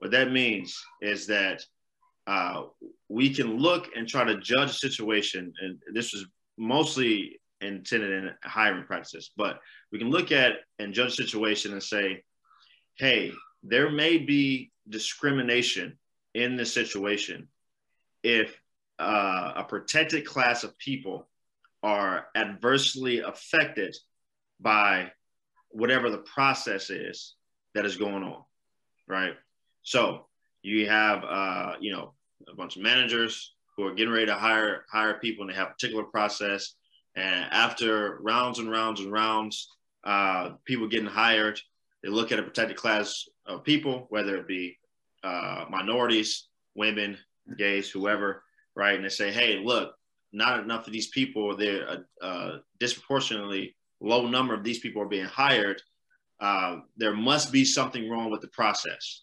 What 0.04 0.10
that 0.10 0.30
means 0.30 0.84
is 1.00 1.26
that 1.28 1.62
uh, 2.26 2.64
we 3.08 3.32
can 3.32 3.56
look 3.56 3.88
and 3.96 4.06
try 4.06 4.22
to 4.22 4.38
judge 4.38 4.68
a 4.68 4.74
situation, 4.74 5.50
and 5.62 5.78
this 5.94 6.12
was 6.12 6.26
mostly 6.58 7.40
intended 7.62 8.10
in 8.10 8.30
hiring 8.42 8.84
practices, 8.84 9.30
but 9.34 9.60
we 9.92 9.98
can 9.98 10.10
look 10.10 10.30
at 10.30 10.56
and 10.78 10.92
judge 10.92 11.12
a 11.12 11.22
situation 11.22 11.72
and 11.72 11.82
say, 11.82 12.22
hey, 12.98 13.32
there 13.62 13.90
may 13.90 14.18
be 14.18 14.72
discrimination 14.90 15.96
in 16.34 16.56
this 16.56 16.74
situation 16.74 17.48
if 18.22 18.60
uh, 18.98 19.52
a 19.56 19.64
protected 19.64 20.26
class 20.26 20.64
of 20.64 20.76
people 20.76 21.26
are 21.82 22.26
adversely 22.36 23.20
affected 23.20 23.96
by 24.60 25.10
whatever 25.70 26.10
the 26.10 26.18
process 26.18 26.90
is 26.90 27.36
that 27.74 27.86
is 27.86 27.96
going 27.96 28.22
on, 28.22 28.42
right? 29.08 29.32
So 29.84 30.26
you 30.62 30.88
have, 30.88 31.24
uh, 31.24 31.74
you 31.80 31.92
know, 31.92 32.14
a 32.48 32.54
bunch 32.54 32.76
of 32.76 32.82
managers 32.82 33.54
who 33.76 33.84
are 33.86 33.94
getting 33.94 34.12
ready 34.12 34.26
to 34.26 34.34
hire 34.34 34.84
hire 34.90 35.14
people, 35.14 35.44
and 35.44 35.52
they 35.52 35.56
have 35.56 35.68
a 35.68 35.72
particular 35.72 36.04
process. 36.04 36.74
And 37.16 37.46
after 37.52 38.18
rounds 38.22 38.58
and 38.58 38.70
rounds 38.70 39.00
and 39.00 39.12
rounds, 39.12 39.68
uh, 40.02 40.50
people 40.64 40.88
getting 40.88 41.06
hired, 41.06 41.60
they 42.02 42.08
look 42.08 42.32
at 42.32 42.38
a 42.38 42.42
protected 42.42 42.76
class 42.76 43.24
of 43.46 43.62
people, 43.62 44.06
whether 44.08 44.36
it 44.36 44.48
be 44.48 44.76
uh, 45.22 45.66
minorities, 45.70 46.48
women, 46.74 47.16
gays, 47.56 47.90
whoever, 47.90 48.42
right? 48.74 48.96
And 48.96 49.04
they 49.04 49.10
say, 49.10 49.32
hey, 49.32 49.60
look, 49.62 49.94
not 50.32 50.60
enough 50.60 50.86
of 50.86 50.92
these 50.92 51.08
people, 51.08 51.56
they're 51.56 51.86
a, 51.86 52.26
a 52.26 52.60
disproportionately 52.80 53.76
low 54.00 54.26
number 54.26 54.54
of 54.54 54.64
these 54.64 54.80
people 54.80 55.02
are 55.02 55.08
being 55.08 55.24
hired. 55.26 55.80
Uh, 56.40 56.78
there 56.96 57.14
must 57.14 57.52
be 57.52 57.64
something 57.64 58.10
wrong 58.10 58.30
with 58.30 58.40
the 58.40 58.48
process. 58.48 59.22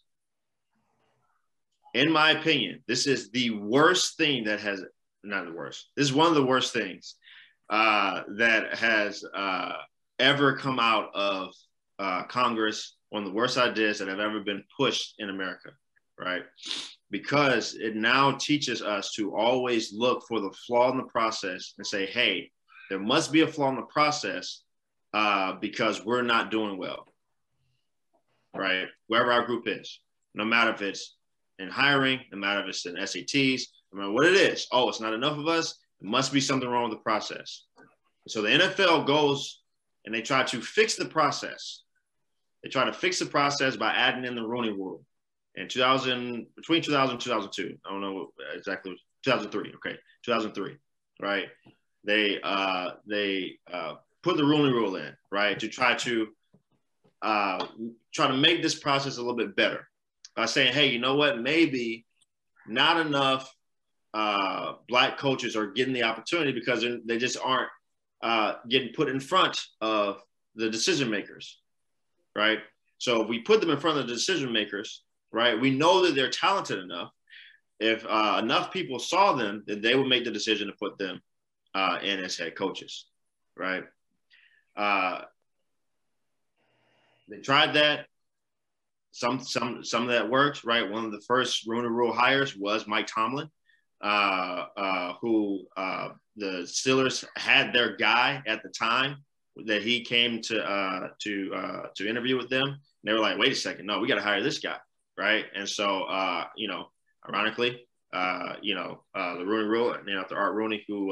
In 1.94 2.12
my 2.12 2.32
opinion, 2.32 2.84
this 2.88 3.08
is 3.08 3.32
the 3.32 3.52
worst 3.52 4.18
thing 4.18 4.46
that 4.46 4.60
has, 4.62 4.84
not 5.24 5.46
the 5.46 5.54
worst, 5.54 5.90
this 5.96 6.06
is 6.06 6.14
one 6.14 6.28
of 6.28 6.36
the 6.36 6.46
worst 6.46 6.74
things 6.74 7.16
uh, 7.70 8.24
that 8.38 8.76
has 8.76 9.24
uh, 9.34 9.74
ever 10.20 10.56
come 10.56 10.80
out 10.80 11.10
of 11.14 11.54
uh, 12.00 12.24
Congress, 12.24 12.96
one 13.10 13.24
of 13.24 13.30
the 13.30 13.36
worst 13.36 13.58
ideas 13.58 14.00
that 14.00 14.08
have 14.08 14.20
ever 14.20 14.40
been 14.40 14.64
pushed 14.78 15.16
in 15.20 15.30
America, 15.30 15.70
right? 16.18 16.44
because 17.12 17.76
it 17.76 17.96
now 17.96 18.32
teaches 18.32 18.82
us 18.82 19.12
to 19.12 19.36
always 19.36 19.94
look 19.94 20.24
for 20.28 20.40
the 20.40 20.52
flaw 20.66 20.90
in 20.90 20.98
the 20.98 21.04
process 21.04 21.74
and 21.78 21.86
say, 21.86 22.06
hey, 22.06 22.50
there 22.90 23.00
must 23.00 23.32
be 23.32 23.42
a 23.42 23.48
flaw 23.48 23.70
in 23.70 23.76
the 23.76 23.82
process 23.84 24.64
uh, 25.14 25.54
because 25.60 26.04
we're 26.06 26.22
not 26.22 26.50
doing 26.50 26.78
well, 26.78 27.06
right? 28.56 28.88
Wherever 29.08 29.32
our 29.32 29.46
group 29.46 29.68
is, 29.68 30.00
no 30.34 30.46
matter 30.46 30.72
if 30.72 30.82
it's 30.82 31.18
in 31.60 31.70
hiring, 31.70 32.20
no 32.32 32.38
matter 32.38 32.62
if 32.62 32.68
it's 32.68 32.86
in 32.86 32.96
SATs, 32.96 33.64
no 33.94 34.00
matter 34.00 34.12
what 34.12 34.26
it 34.26 34.34
is. 34.34 34.68
Oh, 34.72 34.90
it's 34.90 35.02
not 35.02 35.14
enough 35.14 35.38
of 35.38 35.48
us. 35.48 35.80
It 36.02 36.08
must 36.08 36.34
be 36.34 36.42
something 36.42 36.70
wrong 36.70 36.90
with 36.90 36.98
the 36.98 37.04
process. 37.04 37.66
So 38.28 38.42
the 38.42 38.50
NFL 38.50 39.06
goes 39.06 39.62
and 40.06 40.14
they 40.14 40.22
try 40.22 40.44
to 40.44 40.62
fix 40.62 40.96
the 40.96 41.06
process. 41.06 41.84
They 42.64 42.70
try 42.70 42.86
to 42.86 42.94
fix 42.94 43.20
the 43.20 43.26
process 43.26 43.76
by 43.76 43.92
adding 43.92 44.26
in 44.26 44.36
the 44.36 44.46
Rooney 44.46 44.72
Rule 44.72 45.04
in 45.56 45.68
2000 45.68 46.48
between 46.56 46.82
2000 46.82 47.12
and 47.14 47.22
2002 47.22 47.78
i 47.86 47.90
don't 47.90 48.02
know 48.02 48.32
exactly 48.54 48.92
2003 49.24 49.74
okay 49.76 49.98
2003 50.24 50.78
right 51.22 51.48
they 52.04 52.40
uh 52.42 52.92
they 53.08 53.58
uh 53.72 53.96
put 54.24 54.38
the 54.38 54.44
Rooney 54.44 54.72
rule 54.72 54.96
in 54.96 55.14
right 55.32 55.60
to 55.60 55.68
try 55.68 55.94
to 55.96 56.28
uh 57.22 57.66
try 58.14 58.28
to 58.28 58.38
make 58.38 58.62
this 58.62 58.76
process 58.76 59.18
a 59.18 59.22
little 59.22 59.36
bit 59.36 59.56
better 59.56 59.88
by 60.36 60.46
saying 60.46 60.74
hey 60.74 60.88
you 60.90 61.00
know 61.00 61.16
what 61.16 61.40
maybe 61.40 62.06
not 62.68 63.06
enough 63.06 63.54
uh 64.14 64.74
black 64.88 65.18
coaches 65.18 65.56
are 65.56 65.68
getting 65.68 65.94
the 65.94 66.04
opportunity 66.04 66.52
because 66.52 66.86
they 67.06 67.18
just 67.18 67.38
aren't 67.44 67.70
uh 68.22 68.56
getting 68.70 68.94
put 68.94 69.10
in 69.10 69.20
front 69.20 69.60
of 69.82 70.22
the 70.56 70.70
decision 70.70 71.10
makers 71.10 71.60
right 72.36 72.60
so 72.98 73.22
if 73.22 73.30
we 73.30 73.40
put 73.40 73.62
them 73.62 73.70
in 73.70 73.80
front 73.80 73.98
of 73.98 74.08
the 74.08 74.14
decision 74.14 74.52
makers 74.52 75.04
right? 75.32 75.60
We 75.60 75.72
know 75.72 76.06
that 76.06 76.16
they're 76.16 76.30
talented 76.30 76.80
enough. 76.80 77.12
If 77.80 78.06
uh, 78.08 78.40
enough 78.44 78.72
people 78.72 79.00
saw 79.00 79.34
them, 79.34 79.64
then 79.66 79.82
they 79.82 79.96
would 79.96 80.08
make 80.08 80.24
the 80.24 80.32
decision 80.32 80.68
to 80.68 80.74
put 80.74 80.98
them 80.98 81.22
uh, 81.74 82.00
in 82.04 82.20
as 82.20 82.38
head 82.38 82.56
coaches, 82.56 83.06
right? 83.58 83.84
Uh, 84.76 85.22
they 87.28 87.38
tried 87.38 87.74
that. 87.74 88.06
Some 89.12 89.44
some 89.44 89.84
some 89.84 90.04
of 90.04 90.10
that 90.10 90.30
works, 90.30 90.64
right? 90.64 90.90
One 90.90 91.06
of 91.06 91.12
the 91.12 91.22
first 91.22 91.68
Rooney 91.68 91.90
Rule 91.90 92.14
hires 92.14 92.56
was 92.56 92.88
Mike 92.88 93.08
Tomlin, 93.08 93.50
uh, 94.02 94.66
uh, 94.78 95.14
who 95.20 95.66
uh, 95.76 96.10
the 96.38 96.64
Steelers 96.64 97.26
had 97.36 97.74
their 97.74 97.98
guy 97.98 98.42
at 98.48 98.64
the 98.64 98.70
time 98.70 99.18
that 99.66 99.84
he 99.84 100.04
came 100.06 100.42
to 100.44 100.64
uh, 100.64 101.10
to 101.24 101.54
uh, 101.54 101.82
to 101.98 102.10
interview 102.10 102.38
with 102.38 102.50
them. 102.50 102.68
And 102.68 102.78
they 103.04 103.14
were 103.14 103.20
like, 103.20 103.38
"Wait 103.38 103.52
a 103.52 103.56
second, 103.56 103.86
no, 103.86 104.00
we 104.00 104.08
got 104.08 104.16
to 104.16 104.22
hire 104.22 104.42
this 104.42 104.60
guy." 104.60 104.78
right? 105.18 105.46
And 105.54 105.68
so, 105.68 106.04
uh, 106.04 106.46
you 106.56 106.68
know, 106.68 106.88
ironically, 107.28 107.86
you 108.62 108.76
know, 108.76 109.04
the 109.14 109.46
Rooney 109.46 109.68
Rule, 109.68 109.96
named 110.06 110.20
after 110.20 110.38
Art 110.38 110.56
Rooney, 110.56 110.84
who 110.88 111.08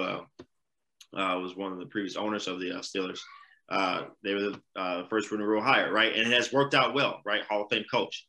was 1.13 1.55
one 1.55 1.73
of 1.73 1.79
the 1.79 1.85
previous 1.85 2.15
owners 2.15 2.47
of 2.47 2.59
the 2.59 2.69
Steelers. 2.81 3.19
Uh, 3.69 4.05
they 4.23 4.33
were 4.33 4.41
the 4.41 4.61
uh, 4.75 5.07
first 5.07 5.31
Rule 5.31 5.61
hire, 5.61 5.91
right? 5.91 6.13
And 6.13 6.31
it 6.31 6.33
has 6.33 6.51
worked 6.51 6.73
out 6.73 6.93
well, 6.93 7.21
right? 7.23 7.43
Hall 7.43 7.63
of 7.63 7.69
Fame 7.69 7.85
coach. 7.91 8.25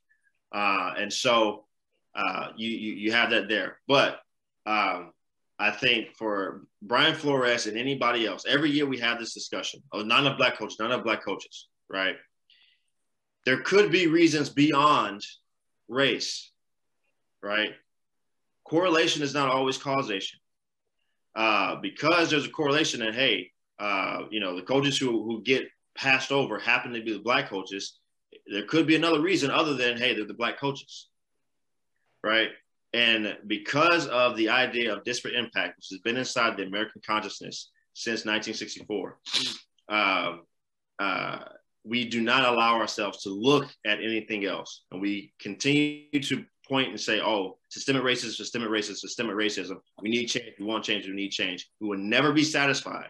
Uh, 0.53 0.95
and 0.99 1.13
so 1.13 1.65
uh, 2.15 2.49
you, 2.57 2.69
you, 2.69 2.93
you 2.93 3.13
have 3.13 3.31
that 3.31 3.49
there. 3.49 3.79
But 3.89 4.21
um, 4.67 5.13
I 5.59 5.71
think 5.71 6.17
for 6.17 6.67
Brian 6.83 7.15
Flores 7.15 7.67
and 7.67 7.79
anybody 7.79 8.27
else, 8.27 8.45
every 8.47 8.71
year 8.71 8.87
we 8.87 8.99
have 8.99 9.19
this 9.19 9.33
discussion. 9.33 9.83
Oh, 9.93 10.03
not 10.03 10.21
enough 10.21 10.39
black 10.39 10.59
coaches, 10.59 10.77
not 10.79 10.91
enough 10.91 11.05
black 11.05 11.25
coaches, 11.25 11.69
right? 11.89 12.17
There 13.47 13.63
could 13.63 13.91
be 13.91 14.07
reasons 14.07 14.51
beyond 14.51 15.23
race, 15.89 16.51
right? 17.43 17.73
Correlation 18.65 19.23
is 19.23 19.35
not 19.35 19.49
always 19.49 19.79
causation. 19.79 20.39
Uh, 21.35 21.77
because 21.77 22.29
there's 22.29 22.47
a 22.47 22.51
correlation 22.51 23.01
that, 23.01 23.15
hey, 23.15 23.51
uh, 23.81 24.27
you 24.31 24.41
know, 24.41 24.55
the 24.55 24.63
coaches 24.63 24.99
who, 24.99 25.25
who 25.25 25.43
get 25.43 25.65
passed 25.97 26.31
over 26.31 26.59
happen 26.59 26.93
to 26.93 27.03
be 27.03 27.15
the 27.15 27.19
black 27.19 27.49
coaches. 27.49 27.99
There 28.47 28.67
could 28.67 28.87
be 28.87 28.95
another 28.95 29.21
reason 29.21 29.51
other 29.51 29.75
than, 29.75 29.97
hey, 29.97 30.15
they're 30.15 30.27
the 30.27 30.35
black 30.35 30.61
coaches, 30.61 31.09
right? 32.23 32.51
And 32.93 33.39
because 33.47 34.07
of 34.07 34.37
the 34.37 34.51
idea 34.51 34.95
of 34.95 35.05
disparate 35.05 35.35
impact, 35.35 35.79
which 35.79 35.89
has 35.91 36.01
been 36.01 36.19
inside 36.19 36.57
the 36.57 36.65
American 36.65 37.01
consciousness 37.07 37.71
since 37.95 38.27
1964, 38.27 39.19
um, 39.89 40.43
uh, 40.99 41.39
we 41.85 42.07
do 42.07 42.21
not 42.21 42.45
allow 42.45 42.77
ourselves 42.77 43.23
to 43.23 43.31
look 43.31 43.67
at 43.87 44.01
anything 44.01 44.45
else. 44.45 44.85
And 44.93 45.01
we 45.01 45.33
continue 45.41 46.11
to 46.11 46.45
point 46.69 46.91
and 46.91 47.01
say, 47.01 47.21
oh, 47.21 47.57
systemic 47.71 48.03
racism, 48.03 48.35
systemic 48.35 48.69
racism, 48.69 48.97
systemic 48.97 49.37
racism. 49.37 49.77
We 50.03 50.11
need 50.11 50.27
change. 50.27 50.53
We 50.59 50.67
want 50.67 50.85
change. 50.85 51.07
We 51.07 51.15
need 51.15 51.31
change. 51.31 51.69
We 51.81 51.89
will 51.89 51.99
never 51.99 52.33
be 52.33 52.45
satisfied 52.45 53.09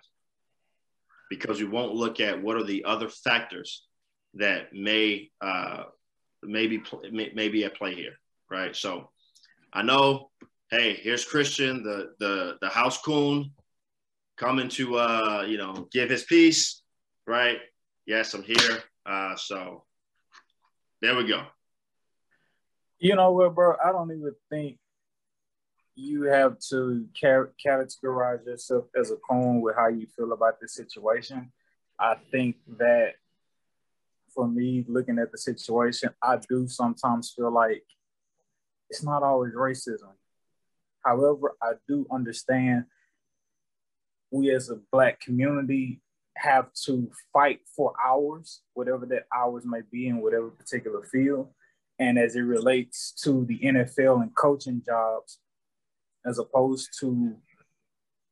because 1.31 1.61
we 1.61 1.67
won't 1.67 1.95
look 1.95 2.21
at 2.21 2.43
what 2.43 2.57
are 2.57 2.65
the 2.65 2.85
other 2.85 3.09
factors 3.09 3.87
that 4.35 4.75
may 4.75 5.31
uh, 5.41 5.85
maybe 6.43 6.83
may, 7.11 7.31
may 7.35 7.49
be 7.49 7.65
at 7.65 7.77
play 7.77 7.95
here, 7.95 8.15
right? 8.51 8.77
So 8.77 9.09
I 9.73 9.83
know, 9.83 10.31
hey, 10.71 10.95
here's 11.01 11.25
Christian, 11.25 11.83
the 11.83 12.13
the 12.19 12.59
the 12.61 12.69
house 12.69 13.01
coon, 13.01 13.53
coming 14.37 14.69
to 14.71 14.97
uh, 14.99 15.47
you 15.49 15.57
know 15.57 15.89
give 15.91 16.11
his 16.11 16.25
piece, 16.25 16.83
right? 17.27 17.61
yes, 18.11 18.35
I'm 18.35 18.43
here. 18.43 18.83
Uh, 19.07 19.37
so 19.37 19.85
there 21.01 21.17
we 21.17 21.27
go. 21.27 21.45
You 22.99 23.15
know 23.15 23.33
what, 23.33 23.55
bro? 23.55 23.77
I 23.83 23.93
don't 23.93 24.11
even 24.11 24.35
think 24.51 24.79
you 26.01 26.23
have 26.23 26.59
to 26.71 27.07
categorize 27.23 28.47
yourself 28.47 28.87
as 28.99 29.11
a 29.11 29.17
coon 29.17 29.61
with 29.61 29.77
how 29.77 29.89
you 29.89 30.07
feel 30.17 30.33
about 30.33 30.59
the 30.61 30.67
situation. 30.67 31.53
I 31.99 32.17
think 32.31 32.57
that 32.79 33.17
for 34.35 34.49
me, 34.49 34.85
looking 34.89 35.19
at 35.19 35.31
the 35.31 35.39
situation, 35.39 36.11
I 36.23 36.39
do 36.49 36.67
sometimes 36.69 37.33
feel 37.37 37.53
like 37.53 37.85
it's 38.89 39.03
not 39.03 39.23
always 39.23 39.53
racism. 39.55 40.13
However, 41.05 41.55
I 41.63 41.73
do 41.87 42.07
understand 42.11 42.85
we 44.31 44.55
as 44.55 44.71
a 44.71 44.81
Black 44.91 45.21
community 45.21 46.01
have 46.37 46.73
to 46.87 47.11
fight 47.33 47.61
for 47.77 47.93
ours, 48.03 48.63
whatever 48.73 49.05
that 49.07 49.27
hours 49.37 49.65
might 49.67 49.91
be 49.91 50.09
in 50.09 50.23
whatever 50.23 50.49
particular 50.49 51.03
field. 51.03 51.49
And 51.99 52.19
as 52.19 52.37
it 52.37 52.41
relates 52.41 53.13
to 53.25 53.45
the 53.45 53.59
NFL 53.59 54.23
and 54.23 54.35
coaching 54.35 54.83
jobs, 54.87 55.39
as 56.25 56.39
opposed 56.39 56.91
to 57.01 57.37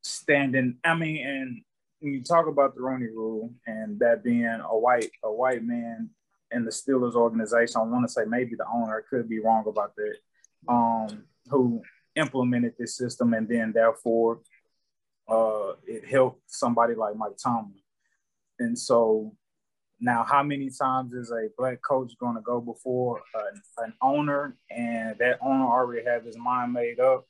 standing, 0.01 0.77
I 0.83 0.95
mean, 0.95 1.25
and 1.25 1.61
when 1.99 2.13
you 2.13 2.23
talk 2.23 2.47
about 2.47 2.75
the 2.75 2.81
Rooney 2.81 3.07
Rule 3.07 3.53
and 3.67 3.99
that 3.99 4.23
being 4.23 4.45
a 4.45 4.77
white 4.77 5.11
a 5.23 5.31
white 5.31 5.63
man 5.63 6.09
in 6.51 6.65
the 6.65 6.71
Steelers 6.71 7.15
organization, 7.15 7.81
I 7.81 7.83
want 7.83 8.07
to 8.07 8.11
say 8.11 8.23
maybe 8.25 8.55
the 8.55 8.65
owner 8.71 9.03
could 9.09 9.27
be 9.27 9.39
wrong 9.39 9.65
about 9.67 9.95
that, 9.95 10.15
um, 10.67 11.23
who 11.49 11.81
implemented 12.15 12.73
this 12.77 12.97
system 12.97 13.33
and 13.33 13.47
then 13.47 13.71
therefore 13.73 14.39
uh, 15.27 15.73
it 15.85 16.07
helped 16.07 16.41
somebody 16.47 16.95
like 16.95 17.15
Mike 17.15 17.37
Tomlin. 17.41 17.75
And 18.57 18.77
so 18.77 19.35
now, 20.01 20.23
how 20.23 20.43
many 20.43 20.69
times 20.69 21.13
is 21.13 21.31
a 21.31 21.49
black 21.57 21.81
coach 21.81 22.13
going 22.19 22.35
to 22.35 22.41
go 22.41 22.61
before 22.61 23.21
an, 23.35 23.61
an 23.79 23.93
owner 24.01 24.55
and 24.69 25.17
that 25.19 25.39
owner 25.41 25.65
already 25.65 26.05
have 26.05 26.23
his 26.23 26.37
mind 26.37 26.73
made 26.73 26.99
up? 26.99 27.25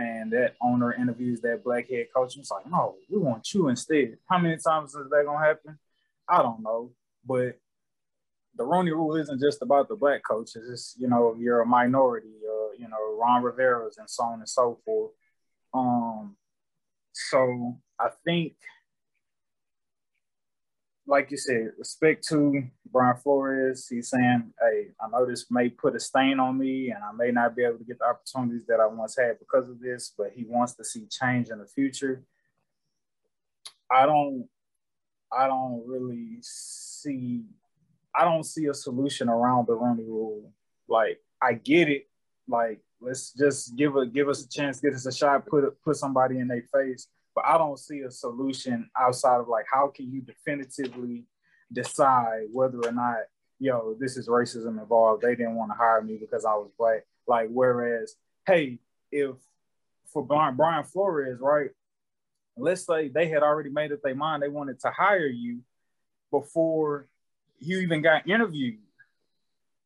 And 0.00 0.32
that 0.32 0.56
owner 0.62 0.94
interviews 0.94 1.40
that 1.42 1.62
black 1.62 1.88
head 1.90 2.06
coach 2.14 2.34
and 2.34 2.42
it's 2.42 2.50
like, 2.50 2.66
no, 2.66 2.96
we 3.10 3.18
want 3.18 3.52
you 3.52 3.68
instead. 3.68 4.16
How 4.28 4.38
many 4.38 4.56
times 4.56 4.94
is 4.94 5.10
that 5.10 5.24
gonna 5.26 5.44
happen? 5.44 5.78
I 6.28 6.42
don't 6.42 6.62
know. 6.62 6.92
But 7.26 7.58
the 8.56 8.64
Rooney 8.64 8.92
rule 8.92 9.16
isn't 9.16 9.40
just 9.40 9.62
about 9.62 9.88
the 9.88 9.96
black 9.96 10.22
coaches. 10.28 10.68
It's, 10.70 10.94
you 10.98 11.08
know, 11.08 11.36
you're 11.38 11.60
a 11.60 11.66
minority, 11.66 12.34
uh, 12.44 12.72
you 12.78 12.88
know, 12.88 13.16
Ron 13.18 13.42
Rivera's 13.42 13.98
and 13.98 14.08
so 14.08 14.24
on 14.24 14.40
and 14.40 14.48
so 14.48 14.78
forth. 14.84 15.12
Um, 15.74 16.36
so 17.12 17.76
I 17.98 18.08
think 18.24 18.54
like 21.10 21.32
you 21.32 21.36
said, 21.36 21.72
respect 21.76 22.26
to 22.28 22.62
Brian 22.90 23.16
Flores. 23.16 23.88
He's 23.88 24.10
saying, 24.10 24.52
hey, 24.60 24.90
I 25.00 25.08
know 25.10 25.26
this 25.26 25.50
may 25.50 25.68
put 25.68 25.96
a 25.96 26.00
stain 26.00 26.38
on 26.38 26.56
me 26.56 26.90
and 26.90 27.02
I 27.02 27.10
may 27.12 27.32
not 27.32 27.56
be 27.56 27.64
able 27.64 27.78
to 27.78 27.84
get 27.84 27.98
the 27.98 28.04
opportunities 28.04 28.64
that 28.66 28.78
I 28.78 28.86
once 28.86 29.16
had 29.18 29.40
because 29.40 29.68
of 29.68 29.80
this, 29.80 30.14
but 30.16 30.30
he 30.32 30.44
wants 30.44 30.74
to 30.74 30.84
see 30.84 31.06
change 31.10 31.48
in 31.48 31.58
the 31.58 31.66
future. 31.66 32.22
I 33.90 34.06
don't 34.06 34.46
I 35.36 35.48
don't 35.48 35.82
really 35.84 36.38
see 36.42 37.42
I 38.14 38.24
don't 38.24 38.44
see 38.44 38.66
a 38.66 38.74
solution 38.74 39.28
around 39.28 39.66
the 39.66 39.74
Rooney 39.74 40.04
rule. 40.04 40.52
Like 40.88 41.18
I 41.42 41.54
get 41.54 41.88
it. 41.88 42.08
Like 42.46 42.78
let's 43.00 43.32
just 43.32 43.76
give 43.76 43.96
a 43.96 44.06
give 44.06 44.28
us 44.28 44.44
a 44.44 44.48
chance, 44.48 44.78
get 44.78 44.94
us 44.94 45.06
a 45.06 45.12
shot, 45.12 45.44
put 45.48 45.64
put 45.82 45.96
somebody 45.96 46.38
in 46.38 46.46
their 46.46 46.64
face 46.72 47.08
but 47.34 47.44
I 47.46 47.58
don't 47.58 47.78
see 47.78 48.00
a 48.00 48.10
solution 48.10 48.90
outside 48.98 49.40
of 49.40 49.48
like 49.48 49.66
how 49.70 49.88
can 49.88 50.10
you 50.12 50.20
definitively 50.20 51.24
decide 51.72 52.48
whether 52.52 52.78
or 52.78 52.92
not 52.92 53.18
yo 53.58 53.94
this 53.98 54.16
is 54.16 54.28
racism 54.28 54.80
involved. 54.80 55.22
They 55.22 55.34
didn't 55.34 55.56
want 55.56 55.70
to 55.70 55.76
hire 55.76 56.02
me 56.02 56.16
because 56.18 56.44
I 56.44 56.54
was 56.54 56.70
black. 56.78 57.04
Like 57.26 57.48
whereas 57.50 58.14
hey 58.46 58.78
if 59.12 59.36
for 60.12 60.24
Brian, 60.24 60.56
Brian 60.56 60.84
Flores 60.84 61.38
right, 61.40 61.70
let's 62.56 62.86
say 62.86 63.08
they 63.08 63.28
had 63.28 63.42
already 63.42 63.70
made 63.70 63.92
up 63.92 64.00
their 64.02 64.14
mind 64.14 64.42
they 64.42 64.48
wanted 64.48 64.80
to 64.80 64.90
hire 64.90 65.26
you 65.26 65.60
before 66.30 67.06
you 67.58 67.78
even 67.80 68.02
got 68.02 68.28
interviewed. 68.28 68.78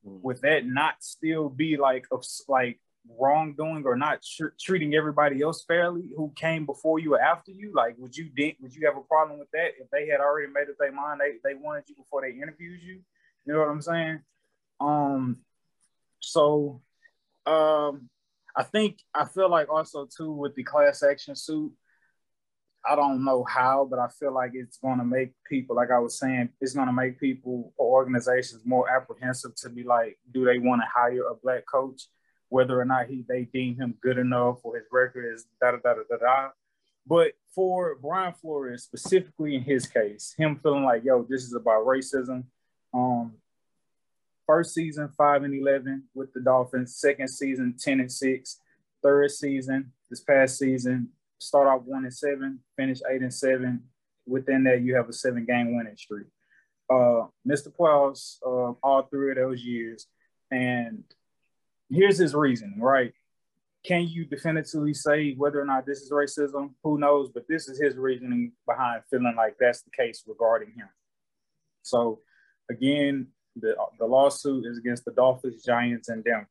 Mm. 0.06 0.22
Would 0.22 0.40
that 0.42 0.66
not 0.66 1.02
still 1.02 1.48
be 1.48 1.76
like 1.76 2.06
a, 2.12 2.16
like 2.48 2.78
wrongdoing 3.08 3.84
or 3.84 3.96
not 3.96 4.22
tr- 4.22 4.54
treating 4.60 4.94
everybody 4.94 5.42
else 5.42 5.64
fairly 5.66 6.10
who 6.16 6.32
came 6.36 6.66
before 6.66 6.98
you 6.98 7.14
or 7.14 7.20
after 7.20 7.50
you? 7.50 7.72
Like, 7.74 7.96
would 7.98 8.16
you 8.16 8.30
de- 8.30 8.56
would 8.60 8.74
you 8.74 8.86
have 8.86 8.96
a 8.96 9.02
problem 9.02 9.38
with 9.38 9.50
that 9.52 9.72
if 9.80 9.90
they 9.90 10.08
had 10.08 10.20
already 10.20 10.52
made 10.52 10.68
up 10.68 10.76
their 10.78 10.92
mind 10.92 11.20
they, 11.20 11.48
they 11.48 11.54
wanted 11.54 11.84
you 11.88 11.96
before 11.96 12.22
they 12.22 12.30
interviewed 12.30 12.80
you? 12.82 13.00
You 13.44 13.52
know 13.52 13.60
what 13.60 13.68
I'm 13.68 13.82
saying? 13.82 14.20
Um, 14.80 15.38
so 16.20 16.80
um, 17.46 18.08
I 18.56 18.62
think 18.62 18.98
I 19.14 19.24
feel 19.26 19.50
like 19.50 19.68
also 19.68 20.06
too 20.06 20.32
with 20.32 20.54
the 20.54 20.62
class 20.62 21.02
action 21.02 21.36
suit. 21.36 21.72
I 22.86 22.96
don't 22.96 23.24
know 23.24 23.44
how, 23.44 23.86
but 23.88 23.98
I 23.98 24.08
feel 24.08 24.34
like 24.34 24.50
it's 24.52 24.76
going 24.76 24.98
to 24.98 25.06
make 25.06 25.32
people, 25.48 25.74
like 25.74 25.90
I 25.90 25.98
was 25.98 26.18
saying, 26.18 26.50
it's 26.60 26.74
going 26.74 26.86
to 26.86 26.92
make 26.92 27.18
people 27.18 27.72
or 27.78 27.94
organizations 27.94 28.60
more 28.66 28.90
apprehensive 28.94 29.54
to 29.62 29.70
be 29.70 29.84
like, 29.84 30.18
do 30.34 30.44
they 30.44 30.58
want 30.58 30.82
to 30.82 30.86
hire 30.94 31.26
a 31.28 31.34
black 31.34 31.64
coach? 31.66 32.02
Whether 32.54 32.80
or 32.80 32.84
not 32.84 33.08
he 33.08 33.24
they 33.28 33.48
deem 33.52 33.74
him 33.74 33.96
good 34.00 34.16
enough 34.16 34.58
or 34.62 34.76
his 34.76 34.86
record 34.92 35.34
is 35.34 35.44
da 35.60 35.72
da 35.72 35.78
da 35.82 35.94
da 36.08 36.16
da. 36.16 36.48
But 37.04 37.32
for 37.52 37.96
Brian 38.00 38.32
Flores 38.32 38.84
specifically 38.84 39.56
in 39.56 39.62
his 39.62 39.88
case, 39.88 40.36
him 40.38 40.60
feeling 40.62 40.84
like 40.84 41.02
yo, 41.02 41.26
this 41.28 41.42
is 41.42 41.52
about 41.52 41.84
racism. 41.84 42.44
Um, 42.94 43.32
first 44.46 44.72
season 44.72 45.08
five 45.18 45.42
and 45.42 45.52
eleven 45.52 46.04
with 46.14 46.32
the 46.32 46.40
Dolphins. 46.40 46.94
Second 46.96 47.26
season 47.26 47.74
ten 47.76 47.98
and 47.98 48.12
six. 48.12 48.60
Third 49.02 49.32
season 49.32 49.90
this 50.08 50.20
past 50.20 50.56
season 50.56 51.08
start 51.40 51.66
off 51.66 51.82
one 51.84 52.04
and 52.04 52.14
seven, 52.14 52.60
finish 52.76 53.00
eight 53.10 53.22
and 53.22 53.34
seven. 53.34 53.82
Within 54.28 54.62
that, 54.64 54.82
you 54.82 54.94
have 54.94 55.08
a 55.08 55.12
seven 55.12 55.44
game 55.44 55.76
winning 55.76 55.96
streak. 55.96 56.28
Uh, 56.88 57.26
Mr. 57.44 57.68
Playoffs 57.76 58.38
uh, 58.46 58.74
all 58.80 59.02
three 59.10 59.32
of 59.32 59.38
those 59.38 59.64
years, 59.64 60.06
and 60.52 61.02
here's 61.90 62.18
his 62.18 62.34
reason, 62.34 62.76
right? 62.80 63.12
Can 63.84 64.08
you 64.08 64.24
definitively 64.24 64.94
say 64.94 65.34
whether 65.34 65.60
or 65.60 65.66
not 65.66 65.84
this 65.84 66.00
is 66.00 66.10
racism? 66.10 66.70
Who 66.82 66.98
knows? 66.98 67.30
But 67.32 67.44
this 67.48 67.68
is 67.68 67.78
his 67.80 67.96
reasoning 67.96 68.52
behind 68.66 69.02
feeling 69.10 69.34
like 69.36 69.56
that's 69.60 69.82
the 69.82 69.90
case 69.90 70.24
regarding 70.26 70.68
him. 70.68 70.88
So, 71.82 72.20
again, 72.70 73.28
the, 73.56 73.76
the 73.98 74.06
lawsuit 74.06 74.64
is 74.64 74.78
against 74.78 75.04
the 75.04 75.12
Dolphins, 75.12 75.62
Giants, 75.62 76.08
and 76.08 76.24
Denver. 76.24 76.48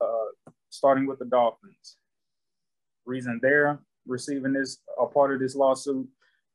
Uh, 0.00 0.50
starting 0.68 1.06
with 1.06 1.18
the 1.18 1.24
Dolphins. 1.24 1.96
Reason 3.06 3.38
they're 3.42 3.80
receiving 4.06 4.52
this, 4.52 4.78
a 5.00 5.06
part 5.06 5.32
of 5.32 5.40
this 5.40 5.54
lawsuit, 5.54 6.08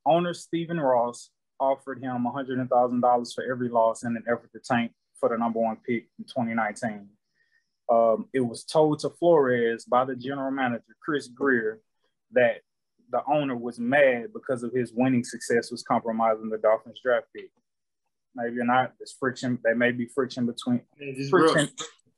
owner 0.06 0.34
Stephen 0.34 0.80
Ross 0.80 1.32
offered 1.60 2.02
him 2.02 2.26
$100,000 2.26 3.34
for 3.34 3.44
every 3.44 3.70
loss 3.70 4.04
in 4.04 4.16
an 4.16 4.24
effort 4.28 4.52
to 4.54 4.60
tank 4.60 4.92
for 5.20 5.30
the 5.30 5.38
number 5.38 5.60
one 5.60 5.78
pick 5.78 6.08
in 6.20 6.26
2019 6.26 7.08
um, 7.90 8.28
it 8.34 8.40
was 8.40 8.64
told 8.64 9.00
to 9.00 9.10
Flores 9.10 9.86
by 9.86 10.06
the 10.06 10.16
general 10.16 10.52
manager, 10.52 10.96
Chris 11.04 11.28
Grier, 11.28 11.82
that 12.32 12.62
the 13.12 13.22
owner 13.28 13.56
was 13.56 13.80
mad 13.80 14.34
because 14.34 14.64
of 14.64 14.74
his 14.74 14.92
winning 14.94 15.24
success 15.24 15.72
was 15.72 15.84
compromising 15.84 16.50
the 16.50 16.58
Dolphins 16.58 17.00
draft 17.04 17.28
pick. 17.36 17.52
Maybe 18.36 18.58
not. 18.64 18.94
There's 19.00 19.16
friction. 19.18 19.60
There 19.64 19.76
may 19.76 19.92
be 19.92 20.08
friction 20.08 20.46
between. 20.46 20.82
just, 21.16 21.30
friction. 21.30 21.70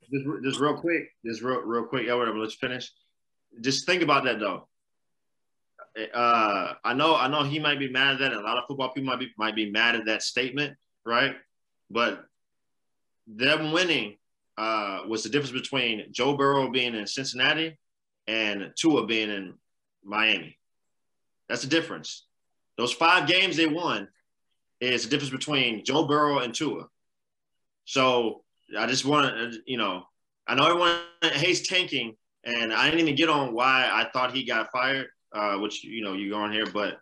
Real, 0.10 0.24
just, 0.34 0.44
just 0.44 0.60
real 0.60 0.76
quick. 0.76 1.10
Just 1.26 1.42
real, 1.42 1.62
real 1.62 1.84
quick. 1.84 2.08
Edward, 2.08 2.36
let's 2.38 2.56
finish. 2.56 2.92
Just 3.62 3.86
think 3.86 4.02
about 4.02 4.24
that 4.24 4.40
though. 4.40 4.68
Uh, 6.14 6.74
I 6.84 6.94
know, 6.94 7.16
I 7.16 7.28
know 7.28 7.44
he 7.44 7.60
might 7.60 7.80
be 7.80 7.90
mad 7.90 8.14
at 8.14 8.20
that, 8.20 8.34
a 8.34 8.40
lot 8.40 8.58
of 8.58 8.66
football 8.68 8.94
people 8.94 9.10
might 9.10 9.20
be 9.20 9.32
might 9.38 9.56
be 9.56 9.72
mad 9.72 9.96
at 9.96 10.06
that 10.06 10.22
statement, 10.22 10.78
right? 11.04 11.36
But 11.90 12.24
them 13.26 13.72
winning 13.72 14.18
uh, 14.58 15.02
was 15.08 15.24
the 15.24 15.30
difference 15.30 15.52
between 15.52 16.12
Joe 16.12 16.36
Burrow 16.36 16.70
being 16.70 16.96
in 16.96 17.06
Cincinnati 17.08 17.78
and 18.28 18.72
Tua 18.76 19.06
being 19.06 19.30
in 19.30 19.54
Miami. 20.04 20.58
That's 21.48 21.62
the 21.62 21.70
difference. 21.70 22.26
Those 22.78 22.94
five 22.94 23.28
games 23.28 23.56
they 23.58 23.68
won 23.68 24.08
is 24.80 25.04
the 25.04 25.10
difference 25.10 25.32
between 25.32 25.84
Joe 25.86 26.06
Burrow 26.06 26.40
and 26.40 26.54
Tua. 26.54 26.88
So 27.86 28.44
I 28.78 28.86
just 28.88 29.06
want 29.06 29.28
to, 29.28 29.60
you 29.66 29.78
know, 29.78 30.04
I 30.48 30.56
know 30.56 30.66
everyone 30.66 30.98
hates 31.22 31.68
tanking, 31.68 32.16
and 32.44 32.74
I 32.74 32.86
didn't 32.86 33.02
even 33.02 33.16
get 33.16 33.30
on 33.30 33.54
why 33.54 33.90
I 33.92 34.10
thought 34.12 34.34
he 34.34 34.44
got 34.44 34.72
fired, 34.72 35.08
uh, 35.34 35.58
which 35.58 35.84
you 35.84 36.04
know 36.04 36.14
you 36.14 36.30
go 36.30 36.38
on 36.38 36.52
here, 36.52 36.66
but 36.66 37.00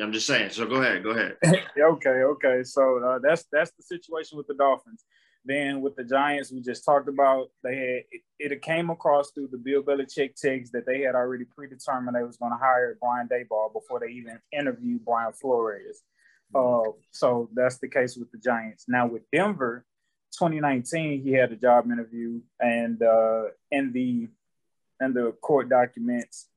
I'm 0.00 0.12
just 0.12 0.26
saying. 0.26 0.50
So 0.50 0.66
go 0.66 0.76
ahead, 0.76 1.02
go 1.02 1.10
ahead. 1.10 1.36
okay, 1.78 2.08
okay. 2.08 2.64
So 2.64 2.98
uh, 3.04 3.18
that's 3.22 3.44
that's 3.52 3.72
the 3.72 3.82
situation 3.82 4.38
with 4.38 4.46
the 4.46 4.54
Dolphins. 4.54 5.04
Then 5.44 5.80
with 5.80 5.96
the 5.96 6.04
Giants, 6.04 6.52
we 6.52 6.60
just 6.60 6.84
talked 6.84 7.08
about 7.08 7.50
they 7.62 7.76
had 7.76 8.02
it, 8.38 8.52
it 8.52 8.62
came 8.62 8.90
across 8.90 9.30
through 9.30 9.48
the 9.48 9.58
Bill 9.58 9.82
Belichick 9.82 10.34
text 10.34 10.72
that 10.72 10.86
they 10.86 11.00
had 11.00 11.14
already 11.14 11.44
predetermined 11.44 12.14
they 12.14 12.22
was 12.22 12.36
going 12.36 12.52
to 12.52 12.58
hire 12.58 12.98
Brian 13.00 13.28
Daboll 13.28 13.72
before 13.72 14.00
they 14.00 14.12
even 14.12 14.38
interviewed 14.52 15.04
Brian 15.04 15.32
Flores. 15.32 16.02
Uh, 16.54 16.82
so 17.12 17.48
that's 17.54 17.78
the 17.78 17.88
case 17.88 18.16
with 18.16 18.30
the 18.32 18.38
Giants. 18.38 18.86
Now 18.88 19.06
with 19.06 19.22
Denver, 19.32 19.86
2019, 20.38 21.22
he 21.22 21.32
had 21.32 21.52
a 21.52 21.56
job 21.56 21.90
interview, 21.90 22.40
and 22.58 23.02
uh, 23.02 23.44
in 23.70 23.92
the 23.92 24.28
in 25.00 25.14
the 25.14 25.32
court 25.40 25.68
documents, 25.68 26.48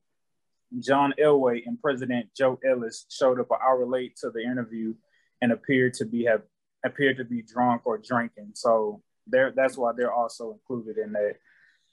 John 0.78 1.14
Elway 1.18 1.62
and 1.66 1.80
President 1.80 2.28
Joe 2.36 2.58
Ellis 2.68 3.06
showed 3.08 3.40
up 3.40 3.50
an 3.50 3.58
hour 3.62 3.86
late 3.86 4.16
to 4.16 4.30
the 4.30 4.40
interview 4.40 4.94
and 5.40 5.52
appeared 5.52 5.94
to 5.94 6.04
be 6.04 6.24
have 6.24 6.42
appear 6.84 7.14
to 7.14 7.24
be 7.24 7.42
drunk 7.42 7.82
or 7.84 7.98
drinking. 7.98 8.52
So 8.54 9.02
there, 9.26 9.52
that's 9.54 9.76
why 9.76 9.92
they're 9.96 10.12
also 10.12 10.52
included 10.52 10.98
in 10.98 11.12
that. 11.12 11.36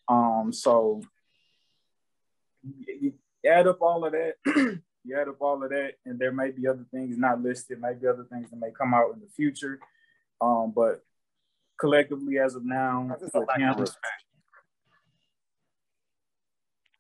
Um, 0.07 0.51
so 0.51 1.01
you 2.63 3.13
add 3.45 3.67
up 3.67 3.81
all 3.81 4.05
of 4.05 4.11
that, 4.11 4.33
you 4.45 5.17
add 5.19 5.27
up 5.27 5.41
all 5.41 5.63
of 5.63 5.69
that, 5.69 5.93
and 6.05 6.19
there 6.19 6.31
may 6.31 6.51
be 6.51 6.67
other 6.67 6.85
things 6.91 7.17
not 7.17 7.41
listed, 7.41 7.79
maybe 7.81 8.07
other 8.07 8.25
things 8.31 8.49
that 8.49 8.59
may 8.59 8.71
come 8.71 8.93
out 8.93 9.13
in 9.13 9.19
the 9.19 9.29
future. 9.35 9.79
Um, 10.41 10.73
but 10.75 11.03
collectively, 11.79 12.37
as 12.39 12.55
of 12.55 12.65
now, 12.65 13.07
that's 13.09 13.33
a 13.33 13.39
lack 13.39 13.59
of 13.59 13.79
respect. 13.79 14.05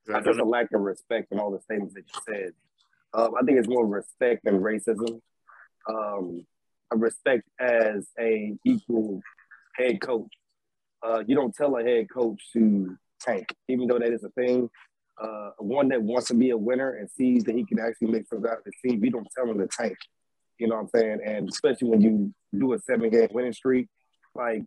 That's 0.07 0.37
a 0.37 0.43
lack 0.43 0.71
of 0.73 0.81
respect 0.81 1.31
in 1.31 1.39
all 1.39 1.51
the 1.51 1.61
statements 1.61 1.93
that 1.93 2.05
you 2.07 2.21
said. 2.27 2.53
Um, 3.13 3.33
I 3.39 3.43
think 3.43 3.59
it's 3.59 3.67
more 3.67 3.85
respect 3.85 4.45
than 4.45 4.59
racism. 4.59 5.21
Um, 5.87 6.45
I 6.45 6.60
respect 6.99 7.43
as 7.59 8.07
a 8.19 8.55
equal 8.65 9.21
head 9.75 10.01
coach. 10.01 10.31
Uh, 11.03 11.23
you 11.25 11.35
don't 11.35 11.55
tell 11.55 11.77
a 11.77 11.83
head 11.83 12.07
coach 12.13 12.41
to 12.53 12.95
tank, 13.19 13.47
even 13.67 13.87
though 13.87 13.99
that 13.99 14.13
is 14.13 14.23
a 14.23 14.29
thing. 14.29 14.69
Uh, 15.21 15.51
one 15.59 15.89
that 15.89 16.01
wants 16.01 16.27
to 16.27 16.33
be 16.33 16.49
a 16.49 16.57
winner 16.57 16.95
and 16.95 17.09
sees 17.09 17.43
that 17.43 17.55
he 17.55 17.65
can 17.65 17.79
actually 17.79 18.07
make 18.07 18.27
something 18.27 18.49
out 18.49 18.57
of 18.57 18.63
the 18.65 18.89
team, 18.89 19.03
you 19.03 19.11
don't 19.11 19.27
tell 19.35 19.49
him 19.49 19.57
to 19.57 19.67
tank. 19.67 19.95
You 20.57 20.67
know 20.67 20.75
what 20.75 20.81
I'm 20.81 20.87
saying? 20.89 21.19
And 21.25 21.49
especially 21.49 21.89
when 21.89 22.01
you 22.01 22.33
do 22.57 22.73
a 22.73 22.79
seven 22.79 23.09
game 23.09 23.29
winning 23.31 23.53
streak, 23.53 23.87
like 24.35 24.63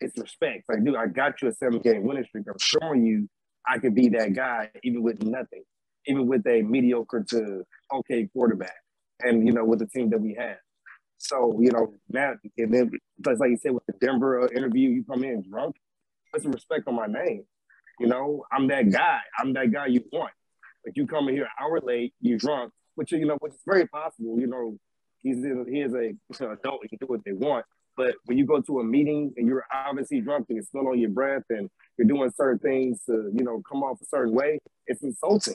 it's 0.00 0.18
respect. 0.18 0.64
Like, 0.68 0.84
dude, 0.84 0.96
I 0.96 1.06
got 1.06 1.40
you 1.40 1.48
a 1.48 1.52
seven 1.52 1.80
game 1.80 2.04
winning 2.04 2.24
streak. 2.24 2.46
I'm 2.48 2.56
showing 2.58 3.04
you 3.04 3.28
I 3.66 3.78
could 3.78 3.94
be 3.94 4.08
that 4.10 4.34
guy 4.34 4.70
even 4.82 5.02
with 5.02 5.22
nothing, 5.22 5.62
even 6.06 6.26
with 6.26 6.46
a 6.46 6.62
mediocre 6.62 7.24
to 7.30 7.64
okay 7.92 8.28
quarterback, 8.32 8.76
and 9.20 9.46
you 9.46 9.52
know 9.52 9.64
with 9.64 9.78
the 9.78 9.86
team 9.86 10.10
that 10.10 10.20
we 10.20 10.34
have. 10.34 10.58
So 11.24 11.58
you 11.58 11.70
know 11.70 11.94
now, 12.10 12.34
and 12.58 12.72
then 12.72 12.90
just 13.20 13.40
like 13.40 13.50
you 13.50 13.56
said 13.56 13.72
with 13.72 13.86
the 13.86 13.94
Denver 13.94 14.42
uh, 14.42 14.48
interview, 14.48 14.90
you 14.90 15.04
come 15.04 15.24
in 15.24 15.42
drunk. 15.48 15.76
Put 16.32 16.42
some 16.42 16.52
respect 16.52 16.86
on 16.86 16.96
my 16.96 17.06
name. 17.06 17.44
You 17.98 18.08
know, 18.08 18.44
I'm 18.52 18.66
that 18.68 18.90
guy. 18.90 19.20
I'm 19.38 19.52
that 19.54 19.72
guy 19.72 19.86
you 19.86 20.04
want. 20.12 20.32
Like 20.84 20.96
you 20.96 21.06
come 21.06 21.28
in 21.28 21.34
here 21.34 21.44
an 21.44 21.50
hour 21.60 21.80
late, 21.80 22.12
you 22.20 22.38
drunk, 22.38 22.72
which 22.94 23.12
you 23.12 23.24
know, 23.24 23.36
which 23.40 23.54
is 23.54 23.60
very 23.66 23.86
possible. 23.86 24.38
You 24.38 24.48
know, 24.48 24.78
he's 25.22 25.38
in, 25.38 25.64
he 25.70 25.80
is 25.80 25.94
a 25.94 26.12
an 26.44 26.52
adult. 26.52 26.80
He 26.82 26.88
can 26.88 26.98
do 26.98 27.06
what 27.06 27.24
they 27.24 27.32
want. 27.32 27.64
But 27.96 28.16
when 28.26 28.36
you 28.36 28.44
go 28.44 28.60
to 28.60 28.80
a 28.80 28.84
meeting 28.84 29.32
and 29.36 29.46
you're 29.46 29.64
obviously 29.72 30.20
drunk 30.20 30.46
and 30.48 30.58
it's 30.58 30.68
still 30.68 30.88
on 30.88 30.98
your 30.98 31.10
breath 31.10 31.44
and 31.50 31.70
you're 31.96 32.08
doing 32.08 32.30
certain 32.36 32.58
things 32.58 33.00
to, 33.06 33.30
you 33.32 33.44
know, 33.44 33.62
come 33.70 33.84
off 33.84 34.00
a 34.02 34.04
certain 34.06 34.34
way, 34.34 34.58
it's 34.86 35.02
insulting. 35.02 35.54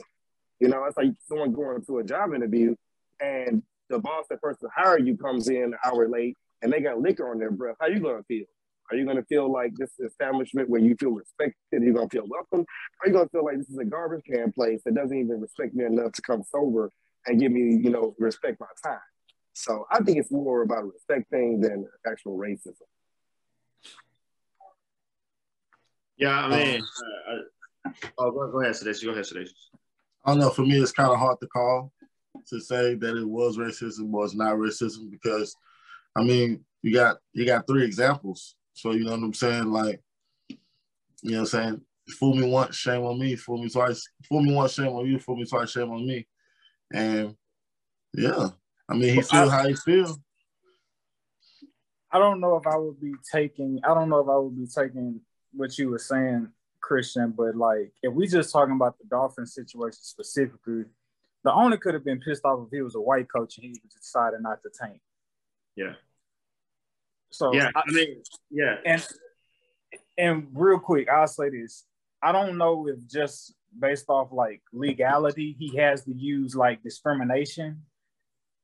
You 0.58 0.68
know, 0.68 0.84
it's 0.84 0.96
like 0.96 1.10
someone 1.28 1.52
going 1.52 1.84
to 1.84 1.98
a 1.98 2.04
job 2.04 2.34
interview 2.34 2.74
and 3.20 3.62
the 3.90 3.98
boss 3.98 4.24
that 4.30 4.40
person 4.40 4.68
hired 4.74 5.06
you 5.06 5.16
comes 5.16 5.48
in 5.48 5.56
an 5.64 5.74
hour 5.84 6.08
late 6.08 6.38
and 6.62 6.72
they 6.72 6.80
got 6.80 7.00
liquor 7.00 7.30
on 7.30 7.38
their 7.38 7.50
breath. 7.50 7.76
How 7.80 7.88
you 7.88 8.00
gonna 8.00 8.22
feel? 8.22 8.46
Are 8.90 8.96
you 8.96 9.04
gonna 9.04 9.24
feel 9.24 9.52
like 9.52 9.72
this 9.74 9.90
establishment 10.04 10.70
where 10.70 10.80
you 10.80 10.96
feel 10.98 11.10
respected? 11.10 11.54
You're 11.72 11.92
gonna 11.92 12.08
feel 12.08 12.26
welcome? 12.26 12.64
Are 13.02 13.08
you 13.08 13.12
gonna 13.12 13.28
feel 13.28 13.44
like 13.44 13.58
this 13.58 13.68
is 13.68 13.78
a 13.78 13.84
garbage 13.84 14.24
can 14.24 14.52
place 14.52 14.80
that 14.84 14.94
doesn't 14.94 15.16
even 15.16 15.40
respect 15.40 15.74
me 15.74 15.84
enough 15.84 16.12
to 16.12 16.22
come 16.22 16.42
sober 16.44 16.90
and 17.26 17.38
give 17.40 17.52
me, 17.52 17.80
you 17.82 17.90
know, 17.90 18.14
respect 18.18 18.60
my 18.60 18.66
time? 18.82 19.00
So 19.52 19.86
I 19.90 20.02
think 20.02 20.18
it's 20.18 20.30
more 20.30 20.62
about 20.62 20.84
respect 20.84 21.28
thing 21.30 21.60
than 21.60 21.86
actual 22.06 22.38
racism. 22.38 22.74
Yeah, 26.16 26.46
I 26.46 26.64
mean, 26.64 26.82
uh, 26.82 27.90
oh, 28.18 28.30
go, 28.30 28.50
go 28.52 28.60
ahead, 28.60 28.74
Sadation. 28.74 29.06
Go 29.06 29.12
ahead, 29.12 29.24
Sadation. 29.24 29.54
I 30.24 30.32
don't 30.32 30.38
know. 30.38 30.50
For 30.50 30.62
me, 30.62 30.78
it's 30.80 30.92
kind 30.92 31.10
of 31.10 31.18
hard 31.18 31.40
to 31.40 31.46
call 31.46 31.90
to 32.48 32.60
say 32.60 32.94
that 32.94 33.16
it 33.16 33.28
was 33.28 33.58
racism 33.58 34.12
or 34.12 34.24
it's 34.24 34.34
not 34.34 34.54
racism 34.54 35.10
because, 35.10 35.54
I 36.16 36.22
mean, 36.22 36.64
you 36.82 36.94
got 36.94 37.18
you 37.32 37.44
got 37.44 37.66
three 37.66 37.84
examples. 37.84 38.56
So 38.72 38.92
you 38.92 39.04
know 39.04 39.12
what 39.12 39.22
I'm 39.22 39.34
saying? 39.34 39.70
Like, 39.70 40.00
you 40.48 41.32
know 41.32 41.38
what 41.38 41.40
I'm 41.40 41.46
saying? 41.46 41.80
Fool 42.18 42.34
me 42.34 42.48
once, 42.48 42.76
shame 42.76 43.02
on 43.02 43.18
me. 43.18 43.36
Fool 43.36 43.62
me 43.62 43.68
twice. 43.68 44.08
Fool 44.28 44.42
me 44.42 44.54
once, 44.54 44.72
shame 44.72 44.88
on 44.88 45.06
you. 45.06 45.18
Fool 45.18 45.36
me 45.36 45.44
twice, 45.44 45.70
shame 45.70 45.90
on 45.90 46.06
me. 46.06 46.26
And 46.92 47.36
yeah, 48.14 48.48
I 48.88 48.94
mean, 48.94 49.14
he 49.14 49.22
feel 49.22 49.48
how 49.48 49.66
he 49.66 49.74
feel. 49.74 50.16
I 52.12 52.18
don't 52.18 52.40
know 52.40 52.56
if 52.56 52.66
I 52.66 52.76
would 52.76 53.00
be 53.00 53.12
taking. 53.32 53.80
I 53.84 53.94
don't 53.94 54.08
know 54.08 54.18
if 54.18 54.28
I 54.28 54.36
would 54.36 54.56
be 54.56 54.66
taking 54.66 55.20
what 55.52 55.76
you 55.78 55.90
were 55.90 55.98
saying, 55.98 56.48
Christian. 56.80 57.32
But 57.36 57.54
like, 57.54 57.92
if 58.02 58.12
we 58.12 58.26
just 58.26 58.52
talking 58.52 58.74
about 58.74 58.98
the 58.98 59.04
Dolphin 59.08 59.46
situation 59.46 60.00
specifically, 60.00 60.84
the 61.44 61.52
owner 61.52 61.76
could 61.76 61.94
have 61.94 62.04
been 62.04 62.20
pissed 62.20 62.44
off 62.44 62.66
if 62.66 62.70
he 62.70 62.82
was 62.82 62.94
a 62.94 63.00
white 63.00 63.28
coach 63.30 63.58
and 63.58 63.66
he 63.66 63.80
decided 63.96 64.42
not 64.42 64.62
to 64.62 64.70
tank. 64.70 65.00
Yeah. 65.76 65.94
So 67.30 67.54
yeah, 67.54 67.70
I, 67.74 67.82
I 67.86 67.92
mean, 67.92 68.22
yeah, 68.50 68.76
and 68.84 69.06
and 70.18 70.48
real 70.52 70.78
quick, 70.78 71.08
I'll 71.08 71.26
say 71.26 71.50
this: 71.50 71.84
I 72.22 72.32
don't 72.32 72.58
know 72.58 72.88
if 72.88 73.06
just 73.08 73.54
based 73.78 74.06
off 74.08 74.28
like 74.32 74.62
legality, 74.72 75.56
he 75.58 75.76
has 75.76 76.04
to 76.04 76.12
use 76.12 76.54
like 76.54 76.82
discrimination 76.82 77.82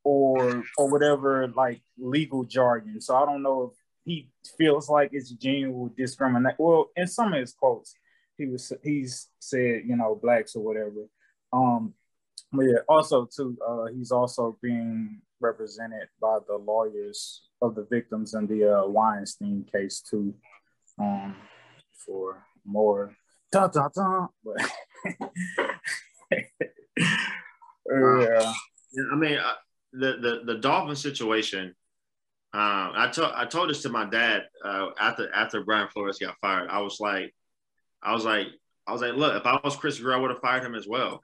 or 0.05 0.65
or 0.77 0.91
whatever 0.91 1.49
like 1.49 1.81
legal 1.97 2.45
jargon. 2.45 3.01
So 3.01 3.17
I 3.17 3.25
don't 3.25 3.43
know 3.43 3.73
if 3.73 3.79
he 4.05 4.29
feels 4.59 4.89
like 4.89 5.11
it's 5.12 5.31
genuine 5.31 5.93
discrimination. 5.97 6.57
Well, 6.59 6.91
in 6.97 7.07
some 7.07 7.33
of 7.33 7.41
his 7.41 7.53
quotes, 7.53 7.95
he 8.37 8.47
was 8.47 8.73
he's 8.83 9.29
said 9.39 9.83
you 9.87 9.97
know 9.97 10.19
blacks 10.21 10.57
or 10.57 10.65
whatever. 10.65 11.09
Um, 11.53 11.95
but 12.53 12.62
yeah, 12.62 12.79
also 12.88 13.27
too, 13.27 13.57
uh, 13.66 13.87
he's 13.94 14.11
also 14.11 14.59
being 14.62 15.20
represented 15.40 16.09
by 16.20 16.38
the 16.46 16.57
lawyers 16.57 17.42
of 17.62 17.75
the 17.75 17.87
victims 17.90 18.35
in 18.35 18.46
the 18.46 18.81
uh, 18.81 18.87
Weinstein 18.87 19.64
case 19.70 20.01
too, 20.01 20.35
um, 20.99 21.35
for 22.05 22.44
more. 22.64 23.14
Dun, 23.53 23.70
dun, 23.70 23.90
dun. 23.94 24.29
But 24.44 24.70
yeah. 27.90 28.53
I 29.12 29.16
mean, 29.16 29.38
uh, 29.38 29.53
the 29.92 30.16
the 30.20 30.40
the 30.44 30.59
Dolphin 30.59 30.96
situation. 30.96 31.75
Um, 32.53 32.92
I 32.94 33.11
told 33.12 33.33
I 33.35 33.44
told 33.44 33.70
this 33.70 33.83
to 33.83 33.88
my 33.90 34.05
dad 34.07 34.42
uh, 34.64 34.88
after 34.99 35.33
after 35.33 35.64
Brian 35.64 35.88
Flores 35.88 36.18
got 36.18 36.37
fired. 36.40 36.68
I 36.70 36.81
was 36.81 37.01
like, 37.01 37.35
I 38.03 38.12
was 38.12 38.25
like, 38.25 38.46
I 38.87 38.92
was 38.92 39.03
like, 39.03 39.14
look, 39.14 39.37
if 39.37 39.46
I 39.46 39.61
was 39.62 39.77
Chris 39.77 39.99
Grier, 39.99 40.16
I 40.16 40.20
would 40.20 40.31
have 40.31 40.40
fired 40.40 40.64
him 40.64 40.75
as 40.75 40.87
well. 40.88 41.20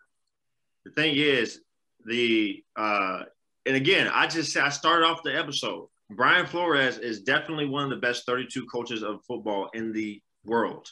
The 0.84 0.90
thing 0.92 1.14
is, 1.16 1.60
the 2.04 2.62
uh, 2.76 3.22
and 3.66 3.76
again, 3.76 4.08
I 4.08 4.26
just 4.26 4.56
I 4.56 4.68
started 4.70 5.06
off 5.06 5.22
the 5.22 5.36
episode. 5.36 5.88
Brian 6.10 6.46
Flores 6.46 6.98
is 6.98 7.22
definitely 7.22 7.66
one 7.66 7.84
of 7.84 7.90
the 7.90 7.96
best 7.96 8.26
32 8.26 8.66
coaches 8.66 9.02
of 9.02 9.24
football 9.26 9.70
in 9.72 9.92
the 9.92 10.20
world. 10.44 10.88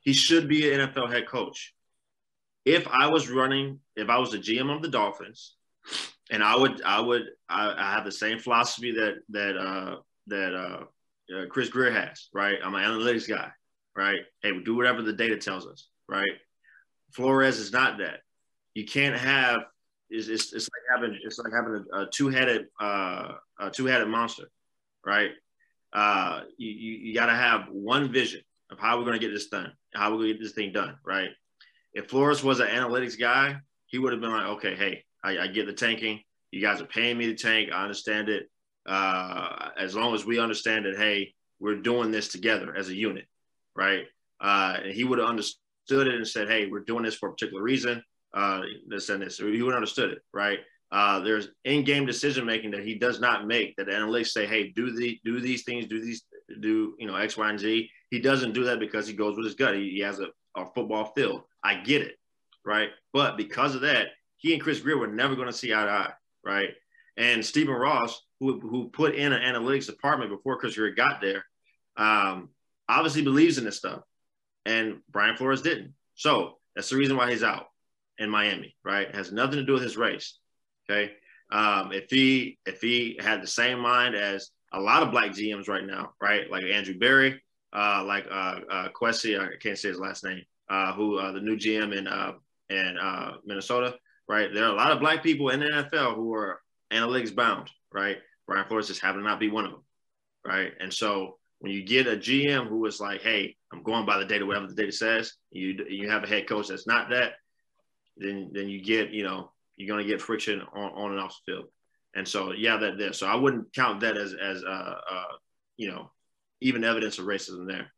He 0.00 0.12
should 0.12 0.48
be 0.48 0.72
an 0.72 0.88
NFL 0.88 1.12
head 1.12 1.28
coach. 1.28 1.74
If 2.64 2.86
I 2.88 3.08
was 3.08 3.28
running, 3.28 3.80
if 3.96 4.08
I 4.08 4.18
was 4.18 4.30
the 4.30 4.38
GM 4.38 4.74
of 4.74 4.82
the 4.82 4.88
Dolphins, 4.88 5.56
and 6.30 6.42
I 6.42 6.56
would 6.56 6.82
I 6.82 7.00
would 7.00 7.24
I, 7.48 7.74
I 7.76 7.92
have 7.94 8.04
the 8.04 8.12
same 8.12 8.38
philosophy 8.38 8.92
that 8.92 9.16
that 9.30 9.56
uh, 9.56 9.96
that 10.28 10.54
uh, 10.54 10.84
uh, 11.36 11.46
Chris 11.46 11.68
Grier 11.68 11.90
has, 11.90 12.28
right? 12.32 12.58
I'm 12.62 12.74
an 12.74 12.84
analytics 12.84 13.28
guy, 13.28 13.50
right? 13.96 14.20
Hey, 14.42 14.52
we 14.52 14.62
do 14.62 14.76
whatever 14.76 15.02
the 15.02 15.12
data 15.12 15.36
tells 15.36 15.66
us, 15.66 15.88
right? 16.08 16.32
Flores 17.12 17.58
is 17.58 17.72
not 17.72 17.98
that. 17.98 18.20
You 18.74 18.84
can't 18.84 19.16
have 19.16 19.62
it's, 20.10 20.28
it's, 20.28 20.52
it's 20.52 20.68
like 20.68 21.00
having 21.00 21.18
it's 21.22 21.38
like 21.38 21.52
having 21.52 21.84
a, 21.92 22.02
a 22.02 22.06
two-headed 22.10 22.66
uh, 22.80 23.32
a 23.60 23.70
two-headed 23.70 24.08
monster, 24.08 24.48
right? 25.04 25.30
Uh, 25.92 26.42
you, 26.58 26.70
you, 26.70 26.92
you 26.98 27.14
got 27.14 27.26
to 27.26 27.34
have 27.34 27.68
one 27.70 28.12
vision 28.12 28.40
of 28.70 28.78
how 28.78 28.96
we're 28.98 29.04
going 29.04 29.18
to 29.18 29.26
get 29.26 29.32
this 29.32 29.48
done, 29.48 29.72
how 29.94 30.10
we're 30.10 30.16
going 30.16 30.28
to 30.28 30.34
get 30.34 30.42
this 30.42 30.52
thing 30.52 30.72
done, 30.72 30.96
right? 31.04 31.30
If 31.92 32.08
Flores 32.08 32.42
was 32.42 32.60
an 32.60 32.68
analytics 32.68 33.18
guy, 33.18 33.56
he 33.86 33.98
would 33.98 34.12
have 34.12 34.22
been 34.22 34.32
like, 34.32 34.46
okay, 34.46 34.74
hey, 34.74 35.04
I, 35.22 35.38
I, 35.38 35.46
get 35.48 35.66
the 35.66 35.74
tanking. 35.74 36.20
You 36.50 36.62
guys 36.62 36.80
are 36.80 36.86
paying 36.86 37.18
me 37.18 37.26
to 37.26 37.34
tank. 37.34 37.70
I 37.72 37.82
understand 37.82 38.30
it. 38.30 38.48
Uh, 38.86 39.68
as 39.78 39.94
long 39.94 40.14
as 40.14 40.24
we 40.24 40.38
understand 40.40 40.86
that, 40.86 40.96
hey, 40.96 41.34
we're 41.60 41.76
doing 41.76 42.10
this 42.10 42.28
together 42.28 42.74
as 42.74 42.88
a 42.88 42.94
unit, 42.94 43.26
right? 43.76 44.04
Uh, 44.40 44.78
and 44.82 44.92
he 44.92 45.04
would 45.04 45.18
have 45.18 45.28
understood 45.28 46.08
it 46.08 46.14
and 46.14 46.26
said, 46.26 46.48
hey, 46.48 46.66
we're 46.66 46.80
doing 46.80 47.04
this 47.04 47.14
for 47.14 47.28
a 47.28 47.32
particular 47.32 47.62
reason. 47.62 48.02
Uh, 48.34 48.62
this 48.88 49.08
and 49.10 49.22
this. 49.22 49.38
He 49.38 49.62
would 49.62 49.74
understood 49.74 50.10
it, 50.10 50.18
right? 50.32 50.60
Uh, 50.90 51.20
there's 51.20 51.48
in-game 51.64 52.04
decision 52.04 52.44
making 52.44 52.70
that 52.70 52.84
he 52.84 52.94
does 52.94 53.20
not 53.20 53.46
make. 53.46 53.74
That 53.76 53.88
analytics 53.88 54.28
say, 54.28 54.46
"Hey, 54.46 54.68
do 54.68 54.90
the 54.90 55.18
do 55.24 55.40
these 55.40 55.64
things, 55.64 55.86
do 55.86 56.00
these, 56.00 56.24
do 56.60 56.94
you 56.98 57.06
know 57.06 57.16
X, 57.16 57.36
Y, 57.36 57.48
and 57.48 57.58
Z." 57.58 57.90
He 58.10 58.18
doesn't 58.20 58.52
do 58.52 58.64
that 58.64 58.78
because 58.78 59.06
he 59.06 59.14
goes 59.14 59.36
with 59.36 59.46
his 59.46 59.54
gut. 59.54 59.74
He, 59.74 59.90
he 59.90 60.00
has 60.00 60.20
a, 60.20 60.28
a 60.54 60.66
football 60.66 61.12
feel. 61.14 61.46
I 61.64 61.76
get 61.76 62.02
it, 62.02 62.16
right? 62.64 62.90
But 63.12 63.38
because 63.38 63.74
of 63.74 63.80
that, 63.82 64.08
he 64.36 64.52
and 64.52 64.62
Chris 64.62 64.80
Grier 64.80 64.98
were 64.98 65.06
never 65.06 65.34
going 65.34 65.46
to 65.46 65.52
see 65.52 65.72
eye 65.72 65.84
to 65.84 65.90
eye, 65.90 66.12
right? 66.44 66.70
And 67.16 67.44
Stephen 67.44 67.74
Ross, 67.74 68.20
who, 68.40 68.60
who 68.60 68.88
put 68.88 69.14
in 69.14 69.32
an 69.32 69.42
analytics 69.42 69.86
department 69.86 70.30
before 70.30 70.58
Chris 70.58 70.74
Grier 70.74 70.90
got 70.90 71.20
there, 71.20 71.44
um, 71.96 72.50
obviously 72.88 73.22
believes 73.22 73.58
in 73.58 73.64
this 73.64 73.76
stuff. 73.76 74.00
And 74.66 75.00
Brian 75.10 75.36
Flores 75.36 75.62
didn't. 75.62 75.94
So 76.14 76.58
that's 76.74 76.90
the 76.90 76.96
reason 76.96 77.16
why 77.16 77.30
he's 77.30 77.42
out 77.42 77.66
in 78.18 78.30
Miami, 78.30 78.76
right? 78.84 79.08
It 79.08 79.14
has 79.14 79.32
nothing 79.32 79.56
to 79.56 79.64
do 79.64 79.74
with 79.74 79.82
his 79.82 79.96
race. 79.96 80.38
Okay. 80.90 81.12
Um, 81.50 81.92
if 81.92 82.10
he 82.10 82.58
if 82.66 82.80
he 82.80 83.18
had 83.20 83.42
the 83.42 83.46
same 83.46 83.78
mind 83.78 84.14
as 84.14 84.50
a 84.72 84.80
lot 84.80 85.02
of 85.02 85.10
black 85.10 85.32
GMs 85.32 85.68
right 85.68 85.84
now, 85.84 86.12
right? 86.20 86.50
Like 86.50 86.64
Andrew 86.64 86.98
Berry, 86.98 87.42
uh, 87.74 88.04
like 88.06 88.26
uh, 88.30 88.60
uh, 88.70 88.88
I 88.94 89.48
can't 89.60 89.78
say 89.78 89.88
his 89.88 89.98
last 89.98 90.24
name, 90.24 90.42
uh, 90.70 90.94
who 90.94 91.18
uh, 91.18 91.32
the 91.32 91.40
new 91.40 91.56
GM 91.56 91.94
in 91.94 92.06
uh, 92.06 92.32
in 92.70 92.96
uh, 92.96 93.32
Minnesota 93.44 93.94
right? 94.28 94.52
There 94.52 94.64
are 94.64 94.72
a 94.72 94.76
lot 94.76 94.92
of 94.92 95.00
black 95.00 95.22
people 95.22 95.50
in 95.50 95.60
the 95.60 95.66
NFL 95.66 96.14
who 96.14 96.32
are 96.34 96.60
analytics 96.90 97.34
bound, 97.34 97.70
right? 97.92 98.16
Brian 98.46 98.66
Flores 98.66 98.88
just 98.88 99.00
happened 99.00 99.24
to 99.24 99.28
not 99.28 99.40
be 99.40 99.50
one 99.50 99.66
of 99.66 99.72
them, 99.72 99.82
right? 100.46 100.72
And 100.80 100.92
so 100.92 101.38
when 101.58 101.72
you 101.72 101.84
get 101.84 102.06
a 102.06 102.16
GM 102.16 102.66
who 102.66 102.84
is 102.86 103.00
like, 103.00 103.22
"Hey, 103.22 103.56
I'm 103.72 103.82
going 103.82 104.06
by 104.06 104.18
the 104.18 104.24
data, 104.24 104.46
whatever 104.46 104.66
the 104.66 104.74
data 104.74 104.92
says," 104.92 105.34
you 105.50 105.84
you 105.88 106.08
have 106.08 106.24
a 106.24 106.26
head 106.26 106.48
coach 106.48 106.68
that's 106.68 106.86
not 106.86 107.10
that, 107.10 107.34
then 108.16 108.50
then 108.52 108.68
you 108.68 108.82
get 108.82 109.10
you 109.10 109.24
know 109.24 109.50
you're 109.76 109.88
going 109.88 110.06
to 110.06 110.10
get 110.10 110.20
friction 110.20 110.62
on, 110.74 110.92
on 110.92 111.10
and 111.12 111.20
off 111.20 111.36
the 111.46 111.52
field. 111.52 111.66
And 112.14 112.28
so, 112.28 112.52
yeah, 112.52 112.76
that 112.76 112.98
there. 112.98 113.12
So 113.12 113.26
I 113.26 113.36
wouldn't 113.36 113.72
count 113.72 114.00
that 114.00 114.16
as 114.16 114.34
as 114.34 114.62
uh, 114.64 114.94
uh, 115.10 115.24
you 115.76 115.90
know 115.90 116.10
even 116.60 116.84
evidence 116.84 117.18
of 117.18 117.24
racism 117.24 117.66
there. 117.66 117.92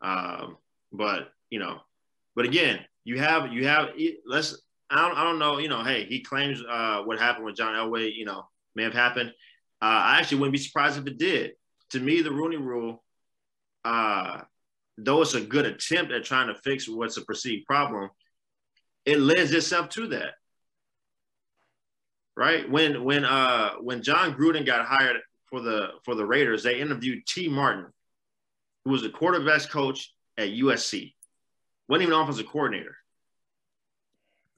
Um, 0.00 0.56
but 0.92 1.30
you 1.50 1.58
know, 1.58 1.80
but 2.34 2.44
again, 2.44 2.80
you 3.04 3.18
have 3.18 3.52
you 3.52 3.66
have 3.66 3.90
let's 4.26 4.60
I 4.90 5.06
don't, 5.06 5.18
I 5.18 5.24
don't 5.24 5.38
know 5.38 5.58
you 5.58 5.68
know 5.68 5.84
hey 5.84 6.04
he 6.04 6.20
claims 6.20 6.62
uh, 6.68 7.02
what 7.02 7.18
happened 7.18 7.44
with 7.44 7.56
John 7.56 7.74
Elway 7.74 8.10
you 8.14 8.24
know 8.24 8.44
may 8.74 8.84
have 8.84 8.94
happened. 8.94 9.30
Uh, 9.80 9.84
I 9.84 10.18
actually 10.18 10.38
wouldn't 10.38 10.54
be 10.54 10.58
surprised 10.58 10.98
if 10.98 11.06
it 11.06 11.18
did. 11.18 11.52
To 11.90 12.00
me, 12.00 12.20
the 12.20 12.32
Rooney 12.32 12.56
Rule, 12.56 13.02
uh, 13.84 14.40
though 14.96 15.22
it's 15.22 15.34
a 15.34 15.40
good 15.40 15.66
attempt 15.66 16.10
at 16.12 16.24
trying 16.24 16.48
to 16.48 16.60
fix 16.62 16.88
what's 16.88 17.16
a 17.16 17.24
perceived 17.24 17.64
problem, 17.66 18.10
it 19.08 19.20
lends 19.20 19.52
itself 19.52 19.88
to 19.88 20.06
that 20.08 20.34
right? 22.38 22.70
When 22.70 23.02
when 23.02 23.24
uh 23.24 23.72
when 23.80 24.00
Jon 24.00 24.32
Gruden 24.32 24.64
got 24.64 24.86
hired 24.86 25.16
for 25.46 25.60
the 25.60 25.88
for 26.04 26.14
the 26.14 26.24
Raiders, 26.24 26.62
they 26.62 26.80
interviewed 26.80 27.26
Tee 27.26 27.48
Martin, 27.48 27.86
who 28.84 28.92
was 28.92 29.02
the 29.02 29.08
quarterbacks 29.08 29.68
coach 29.68 30.14
at 30.38 30.50
USC. 30.50 31.14
wasn't 31.88 32.08
even 32.08 32.18
offensive 32.18 32.46
coordinator. 32.46 32.96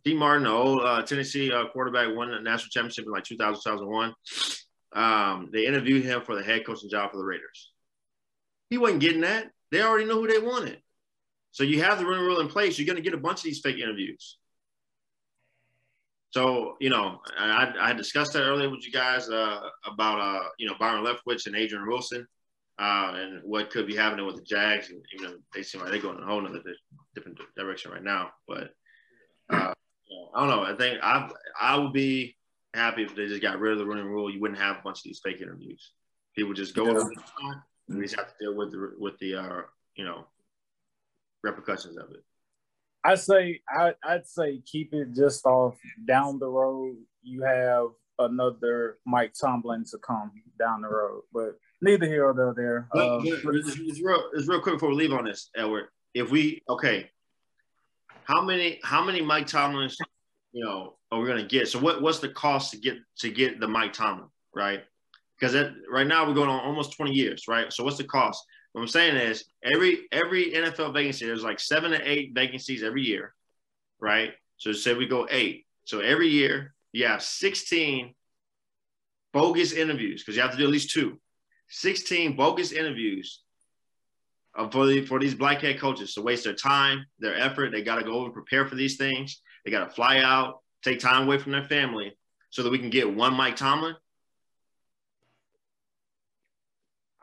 Tee 0.05 0.15
Martin, 0.15 0.45
the 0.45 0.51
old 0.51 0.83
uh, 0.85 1.03
Tennessee 1.03 1.51
uh, 1.51 1.69
quarterback, 1.69 2.15
won 2.15 2.31
the 2.31 2.41
national 2.41 2.69
championship 2.71 3.07
in 3.07 3.13
like 3.13 3.25
2000, 3.25 3.63
2001. 3.63 4.15
Um, 4.93 5.49
they 5.53 5.67
interviewed 5.67 6.05
him 6.05 6.23
for 6.23 6.35
the 6.35 6.43
head 6.43 6.67
coaching 6.67 6.91
job 6.91 7.11
for 7.11 7.17
the 7.17 7.25
Raiders. 7.25 7.71
He 8.69 8.79
wasn't 8.79 9.01
getting 9.01 9.23
that. 9.23 9.51
They 9.71 9.83
already 9.83 10.05
knew 10.05 10.21
who 10.21 10.27
they 10.27 10.39
wanted. 10.39 10.81
So 11.53 11.65
you 11.65 11.83
have 11.83 11.99
the 11.99 12.07
Rule 12.07 12.41
in 12.41 12.49
place. 12.49 12.79
You're 12.79 12.87
going 12.87 12.97
to 12.97 13.03
get 13.03 13.15
a 13.15 13.23
bunch 13.23 13.39
of 13.39 13.45
these 13.45 13.61
fake 13.61 13.79
interviews. 13.79 14.39
So, 16.31 16.77
you 16.81 16.91
know, 16.91 17.21
I, 17.37 17.73
I 17.81 17.93
discussed 17.93 18.33
that 18.35 18.45
earlier 18.45 18.71
with 18.71 18.87
you 18.87 18.93
guys 18.93 19.29
uh, 19.29 19.61
about, 19.85 20.21
uh, 20.21 20.49
you 20.59 20.67
know, 20.69 20.75
Byron 20.79 21.05
Leftwich 21.05 21.47
and 21.47 21.57
Adrian 21.57 21.89
Wilson 21.89 22.25
uh, 22.79 23.15
and 23.17 23.43
what 23.43 23.71
could 23.71 23.87
be 23.87 23.97
happening 23.97 24.27
with 24.27 24.37
the 24.37 24.43
Jags. 24.43 24.91
And, 24.91 25.05
you 25.13 25.23
know, 25.23 25.35
they 25.53 25.65
seem 25.65 25.81
like 25.81 25.91
they're 25.91 26.01
going 26.01 26.19
in 26.19 26.23
a 26.23 26.27
whole 26.27 26.47
other 26.47 26.63
different 27.17 27.39
direction 27.57 27.91
right 27.91 28.05
now. 28.05 28.31
But 28.47 28.71
uh, 29.51 29.75
I 30.35 30.41
don't 30.41 30.49
know. 30.49 30.63
I 30.63 30.77
think 30.77 31.01
I 31.03 31.29
I 31.61 31.77
would 31.77 31.93
be 31.93 32.37
happy 32.75 33.03
if 33.03 33.17
they 33.17 33.27
just 33.27 33.43
got 33.43 33.59
rid 33.59 33.73
of 33.73 33.79
the 33.79 33.87
Rooney 33.87 34.03
Rule. 34.03 34.31
You 34.31 34.41
wouldn't 34.41 34.61
have 34.61 34.77
a 34.77 34.83
bunch 34.83 34.99
of 34.99 35.05
these 35.05 35.21
fake 35.25 35.41
interviews. 35.41 35.93
People 36.37 36.55
just 36.55 36.77
go 36.77 36.89
over 36.89 37.11
yeah. 37.13 37.53
and 37.89 37.99
we 37.99 38.05
just 38.05 38.15
have 38.15 38.29
to 38.29 38.35
deal 38.41 38.55
with 38.55 38.71
the, 38.71 38.93
with 38.99 39.19
the, 39.19 39.35
uh, 39.35 39.63
you 39.97 40.05
know, 40.05 40.27
repercussions 41.43 41.97
of 41.97 42.13
it. 42.13 42.23
I 43.05 43.15
say 43.15 43.61
I, 43.69 43.95
I'd 44.05 44.27
say 44.27 44.61
keep 44.65 44.93
it 44.93 45.15
just 45.15 45.47
off 45.47 45.77
down 46.07 46.39
the 46.39 46.49
road. 46.49 46.97
You 47.23 47.43
have 47.43 47.89
another 48.19 48.99
Mike 49.07 49.33
Tomlin 49.41 49.85
to 49.91 49.99
come 49.99 50.33
down 50.59 50.83
the 50.83 50.89
road, 50.89 51.23
but 51.33 51.59
neither 51.81 52.07
here 52.07 52.27
or 52.27 52.55
there. 52.55 52.89
Um, 52.95 53.25
but 53.45 53.55
it's, 53.55 53.77
it's, 53.79 54.03
real. 54.03 54.23
It's 54.35 54.49
real 54.49 54.61
quick 54.61 54.77
before 54.77 54.91
we 54.91 54.97
leave 54.97 55.13
on 55.13 55.25
this, 55.25 55.51
Edward. 55.57 55.89
If 56.13 56.31
we 56.31 56.63
okay, 56.69 57.11
how 58.25 58.43
many 58.43 58.81
how 58.83 59.03
many 59.03 59.23
Mike 59.23 59.47
Tomlins, 59.47 59.97
you 60.53 60.65
know, 60.65 60.97
are 61.11 61.21
we 61.21 61.27
gonna 61.27 61.47
get? 61.47 61.69
So 61.69 61.79
what 61.79 62.03
what's 62.03 62.19
the 62.19 62.31
cost 62.31 62.73
to 62.73 62.79
get 62.79 62.99
to 63.19 63.31
get 63.31 63.61
the 63.61 63.69
Mike 63.69 63.93
Tomlin 63.93 64.29
right? 64.55 64.83
Because 65.39 65.55
right 65.91 66.07
now 66.07 66.27
we're 66.27 66.35
going 66.35 66.51
on 66.51 66.61
almost 66.61 66.97
twenty 66.97 67.13
years, 67.13 67.45
right? 67.49 67.73
So 67.73 67.85
what's 67.85 67.97
the 67.97 68.05
cost? 68.05 68.45
What 68.73 68.83
I'm 68.83 68.89
saying 68.89 69.17
is 69.17 69.45
every 69.63 70.07
every 70.13 70.53
NFL 70.53 70.95
vacancy, 70.95 71.27
there's 71.27 71.43
like 71.43 71.59
seven 71.59 71.91
to 71.91 72.09
eight 72.09 72.33
vacancies 72.35 72.83
every 72.83 73.03
year, 73.03 73.35
right? 73.99 74.33
So 74.59 74.73
say 74.73 74.95
we 74.95 75.07
go 75.07 75.27
eight. 75.31 75.67
So 75.85 76.01
every 76.01 76.29
year 76.29 76.75
you 76.93 77.07
have 77.07 77.23
16 77.23 78.15
bogus 79.33 79.73
interviews 79.73 80.23
because 80.23 80.37
you 80.37 80.43
have 80.43 80.53
to 80.53 80.57
do 80.57 80.65
at 80.65 80.71
least 80.71 80.91
two. 80.91 81.21
16 81.69 82.37
bogus 82.37 82.73
interviews 82.73 83.43
uh, 84.57 84.69
for, 84.69 84.87
the, 84.87 85.05
for 85.07 85.19
these 85.19 85.35
black 85.35 85.61
head 85.61 85.79
coaches 85.79 86.15
to 86.15 86.23
waste 86.23 86.45
their 86.45 86.55
time, 86.55 87.07
their 87.19 87.37
effort. 87.37 87.71
They 87.71 87.83
got 87.83 87.97
to 87.97 88.05
go 88.05 88.15
over 88.15 88.27
and 88.27 88.35
prepare 88.35 88.67
for 88.67 88.75
these 88.75 88.97
things. 88.97 89.41
They 89.65 89.71
got 89.71 89.89
to 89.89 89.95
fly 89.95 90.19
out, 90.19 90.61
take 90.83 91.01
time 91.01 91.27
away 91.27 91.39
from 91.39 91.53
their 91.53 91.65
family 91.65 92.17
so 92.51 92.63
that 92.63 92.71
we 92.71 92.79
can 92.79 92.91
get 92.91 93.13
one 93.13 93.35
Mike 93.35 93.57
Tomlin. 93.57 93.95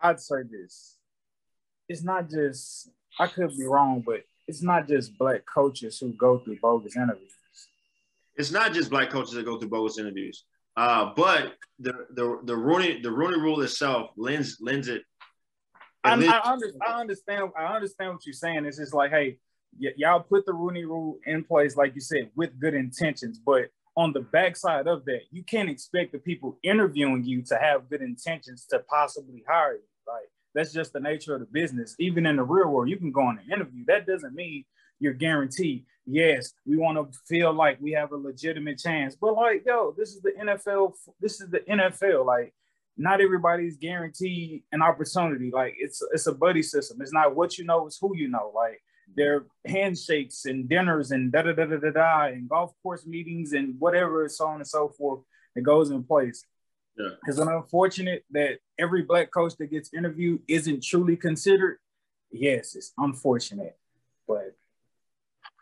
I'd 0.01 0.19
say 0.19 0.43
this 0.49 0.96
it's 1.89 2.03
not 2.03 2.29
just 2.29 2.89
I 3.19 3.27
could 3.27 3.55
be 3.57 3.65
wrong, 3.65 4.03
but 4.05 4.21
it's 4.47 4.61
not 4.61 4.87
just 4.87 5.17
black 5.17 5.41
coaches 5.45 5.99
who 5.99 6.13
go 6.13 6.39
through 6.39 6.59
bogus 6.61 6.95
interviews. 6.95 7.31
It's 8.35 8.51
not 8.51 8.73
just 8.73 8.89
black 8.89 9.09
coaches 9.09 9.33
that 9.33 9.45
go 9.45 9.57
through 9.59 9.69
bogus 9.69 9.97
interviews. 9.97 10.45
Uh, 10.75 11.11
but 11.15 11.55
the 11.79 12.05
the 12.11 12.39
the 12.43 12.55
Rooney 12.55 13.01
the 13.01 13.11
Rooney 13.11 13.39
Rule 13.39 13.61
itself 13.61 14.11
lends 14.15 14.57
lends 14.61 14.87
it. 14.87 15.01
I, 16.03 16.11
lends- 16.15 16.27
I, 16.27 16.51
under, 16.51 16.71
I 16.87 16.99
understand. 17.01 17.49
I 17.57 17.75
understand 17.75 18.13
what 18.13 18.25
you're 18.25 18.33
saying. 18.33 18.65
It's 18.65 18.77
just 18.77 18.93
like, 18.93 19.09
hey, 19.11 19.39
y- 19.79 19.93
y'all 19.97 20.19
put 20.21 20.45
the 20.45 20.53
Rooney 20.53 20.85
Rule 20.85 21.17
in 21.25 21.43
place, 21.43 21.75
like 21.75 21.95
you 21.95 22.01
said, 22.01 22.29
with 22.35 22.59
good 22.59 22.75
intentions, 22.75 23.39
but 23.43 23.69
on 23.97 24.13
the 24.13 24.21
backside 24.21 24.85
of 24.87 25.03
that, 25.05 25.21
you 25.31 25.43
can't 25.43 25.69
expect 25.69 26.11
the 26.11 26.19
people 26.19 26.59
interviewing 26.61 27.23
you 27.23 27.41
to 27.41 27.57
have 27.57 27.89
good 27.89 28.03
intentions 28.03 28.67
to 28.69 28.77
possibly 28.87 29.43
hire 29.49 29.73
you. 29.73 29.81
That's 30.57 30.73
just 30.73 30.91
the 30.91 30.99
nature 30.99 31.35
of 31.35 31.39
the 31.39 31.45
business. 31.45 31.95
Even 31.99 32.25
in 32.25 32.37
the 32.37 32.43
real 32.43 32.69
world, 32.69 32.89
you 32.89 32.97
can 32.97 33.11
go 33.11 33.21
on 33.21 33.37
an 33.37 33.53
interview. 33.53 33.85
That 33.85 34.07
doesn't 34.07 34.33
mean 34.33 34.65
you're 34.99 35.13
guaranteed. 35.13 35.85
Yes, 36.07 36.51
we 36.65 36.77
want 36.77 36.97
to 36.97 37.19
feel 37.27 37.53
like 37.53 37.77
we 37.79 37.91
have 37.91 38.11
a 38.11 38.17
legitimate 38.17 38.79
chance, 38.79 39.15
but 39.15 39.35
like, 39.35 39.61
yo, 39.67 39.93
this 39.95 40.15
is 40.15 40.21
the 40.23 40.31
NFL. 40.31 40.93
This 41.21 41.41
is 41.41 41.51
the 41.51 41.59
NFL. 41.59 42.25
Like, 42.25 42.55
not 42.97 43.21
everybody's 43.21 43.77
guaranteed 43.77 44.63
an 44.71 44.81
opportunity. 44.81 45.51
Like, 45.53 45.75
it's 45.77 46.01
it's 46.11 46.25
a 46.25 46.33
buddy 46.33 46.63
system. 46.63 47.01
It's 47.01 47.13
not 47.13 47.35
what 47.35 47.59
you 47.59 47.63
know, 47.63 47.85
it's 47.85 47.99
who 48.01 48.17
you 48.17 48.27
know. 48.27 48.51
Like, 48.55 48.81
there 49.15 49.35
are 49.35 49.45
handshakes 49.67 50.45
and 50.45 50.67
dinners 50.67 51.11
and 51.11 51.31
da 51.31 51.43
da 51.43 51.53
da 51.53 51.65
da 51.65 51.77
da 51.77 51.91
da 51.91 52.25
and 52.33 52.49
golf 52.49 52.73
course 52.81 53.05
meetings 53.05 53.53
and 53.53 53.75
whatever, 53.77 54.27
so 54.27 54.47
on 54.47 54.55
and 54.55 54.67
so 54.67 54.89
forth 54.89 55.21
that 55.53 55.61
goes 55.61 55.91
in 55.91 56.03
place. 56.03 56.43
Yeah. 56.97 57.09
It 57.27 57.37
unfortunate 57.37 58.25
that 58.31 58.57
every 58.79 59.03
black 59.03 59.31
coach 59.31 59.55
that 59.57 59.67
gets 59.67 59.93
interviewed 59.93 60.41
isn't 60.47 60.83
truly 60.83 61.15
considered? 61.15 61.77
Yes, 62.31 62.75
it's 62.75 62.91
unfortunate, 62.97 63.77
but 64.27 64.55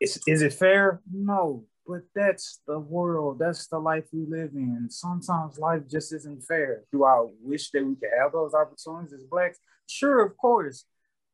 is, 0.02 0.21
is 0.26 0.41
it 0.41 0.54
fair? 0.54 1.02
No, 1.12 1.65
but 1.86 2.02
that's 2.15 2.62
the 2.67 2.80
world. 2.80 3.39
That's 3.39 3.67
the 3.67 3.80
life 3.80 4.06
we 4.12 4.26
live 4.26 4.52
in. 4.56 4.88
Sometimes 4.89 5.60
life 5.60 5.84
just 5.89 6.13
isn't 6.13 6.43
fair. 6.43 6.84
Do 6.91 7.04
I 7.04 7.26
wish 7.41 7.69
that 7.71 7.86
we 7.86 7.95
could 7.95 8.10
have 8.17 8.32
those 8.32 8.54
opportunities 8.54 9.13
as 9.13 9.24
blacks? 9.24 9.60
Sure, 9.88 10.26
of 10.26 10.38
course. 10.38 10.86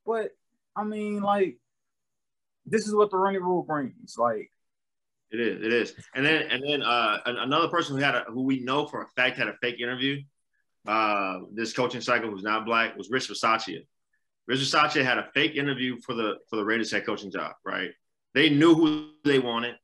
But 0.06 0.32
I 0.76 0.84
mean, 0.84 1.22
like, 1.22 1.58
this 2.66 2.88
is 2.88 2.96
what 2.96 3.12
the 3.12 3.18
Rooney 3.18 3.38
Rule 3.38 3.64
brings. 3.64 4.16
Like, 4.18 4.52
it 5.32 5.40
is. 5.40 5.66
It 5.66 5.74
is. 5.74 5.94
And 6.14 6.26
then 6.26 6.44
and 6.50 6.62
then 6.68 6.84
uh, 6.84 7.20
another 7.26 7.70
person 7.70 7.96
who 7.96 8.04
had 8.04 8.16
a, 8.16 8.26
who 8.28 8.44
we 8.44 8.60
know 8.60 8.86
for 8.86 9.02
a 9.02 9.08
fact 9.16 9.38
had 9.38 9.48
a 9.48 9.56
fake 9.62 9.80
interview. 9.80 10.22
Uh, 10.88 11.40
this 11.54 11.74
coaching 11.74 12.02
cycle 12.02 12.30
who's 12.30 12.44
not 12.44 12.66
black 12.66 12.98
was 12.98 13.10
Rich 13.10 13.30
Bisaccia. 13.30 13.86
Rich 14.48 14.60
Bisaccia 14.60 15.04
had 15.04 15.18
a 15.18 15.30
fake 15.34 15.56
interview 15.56 15.98
for 16.02 16.14
the 16.14 16.36
for 16.50 16.58
the 16.58 16.66
Raiders 16.66 16.92
head 16.92 17.06
coaching 17.06 17.32
job. 17.32 17.54
Right. 17.66 17.92
They 18.34 18.50
knew 18.50 18.76
who 18.76 19.10
they 19.24 19.40
wanted. 19.40 19.76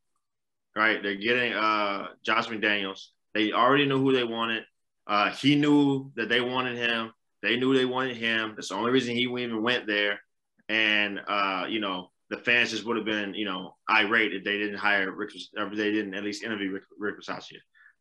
Right. 0.75 1.01
They're 1.01 1.15
getting 1.15 1.53
uh, 1.53 2.07
Josh 2.23 2.47
McDaniels. 2.47 3.07
They 3.33 3.51
already 3.51 3.85
knew 3.85 4.01
who 4.01 4.11
they 4.11 4.23
wanted. 4.23 4.63
Uh, 5.05 5.31
he 5.31 5.55
knew 5.55 6.11
that 6.15 6.27
they 6.27 6.41
wanted 6.41 6.77
him. 6.77 7.13
They 7.41 7.55
knew 7.55 7.73
they 7.73 7.85
wanted 7.85 8.17
him. 8.17 8.53
That's 8.55 8.69
the 8.69 8.75
only 8.75 8.91
reason 8.91 9.15
he 9.15 9.21
even 9.21 9.61
went 9.61 9.87
there. 9.87 10.19
And 10.67 11.21
uh, 11.25 11.65
you 11.69 11.79
know, 11.79 12.11
the 12.29 12.37
fans 12.37 12.71
just 12.71 12.85
would 12.85 12.97
have 12.97 13.05
been, 13.05 13.33
you 13.33 13.45
know, 13.45 13.75
irate 13.89 14.33
if 14.33 14.43
they 14.43 14.57
didn't 14.57 14.77
hire 14.77 15.11
Rick, 15.11 15.31
or 15.57 15.69
they 15.69 15.91
didn't 15.91 16.13
at 16.13 16.23
least 16.23 16.43
interview 16.43 16.71
Rick, 16.71 16.83
Rick 16.97 17.15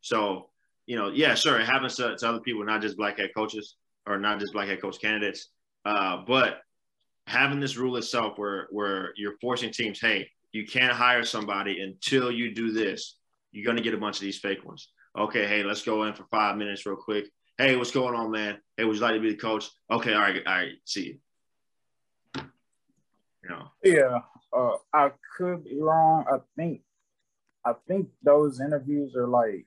So, 0.01 0.51
you 0.87 0.97
know, 0.97 1.09
yeah, 1.09 1.35
sure, 1.35 1.61
it 1.61 1.67
happens 1.67 1.97
to, 1.97 2.17
to, 2.17 2.29
other 2.29 2.41
people, 2.41 2.65
not 2.65 2.83
just 2.83 2.97
black 2.97 3.19
head 3.19 3.31
coaches 3.37 3.77
or 4.07 4.19
not 4.19 4.41
just 4.41 4.53
black 4.53 4.69
head 4.69 4.81
coach 4.81 5.01
candidates. 5.01 5.49
Uh, 5.85 6.23
but 6.27 6.61
having 7.27 7.61
this 7.61 7.77
rule 7.77 7.97
itself, 7.97 8.39
where 8.39 8.67
where 8.71 9.13
you're 9.17 9.37
forcing 9.41 9.71
teams, 9.71 10.01
hey, 10.01 10.29
you 10.53 10.67
can't 10.67 10.93
hire 10.93 11.25
somebody 11.25 11.81
until 11.81 12.31
you 12.31 12.55
do 12.55 12.73
this. 12.73 13.19
You're 13.53 13.67
gonna 13.67 13.83
get 13.83 13.95
a 13.95 13.99
bunch 13.99 14.17
of 14.17 14.23
these 14.23 14.39
fake 14.39 14.65
ones. 14.65 14.89
Okay, 15.17 15.47
hey, 15.47 15.63
let's 15.63 15.83
go 15.83 16.05
in 16.05 16.15
for 16.15 16.25
five 16.31 16.57
minutes 16.57 16.85
real 16.85 16.97
quick. 16.97 17.27
Hey, 17.59 17.77
what's 17.77 17.91
going 17.91 18.15
on, 18.15 18.31
man? 18.31 18.59
Hey, 18.77 18.85
would 18.85 18.97
you 18.97 19.03
like 19.03 19.15
to 19.15 19.21
be 19.21 19.31
the 19.31 19.37
coach? 19.37 19.69
Okay, 19.91 20.13
all 20.13 20.21
right, 20.21 20.43
all 20.47 20.55
right, 20.55 20.73
see 20.85 21.07
you. 21.07 21.19
Yeah, 23.83 24.21
uh, 24.53 24.77
I 24.93 25.11
could 25.37 25.65
be 25.65 25.81
wrong. 25.81 26.25
I 26.31 26.39
think, 26.57 26.81
I 27.65 27.75
think 27.89 28.09
those 28.23 28.61
interviews 28.61 29.15
are 29.17 29.27
like, 29.27 29.67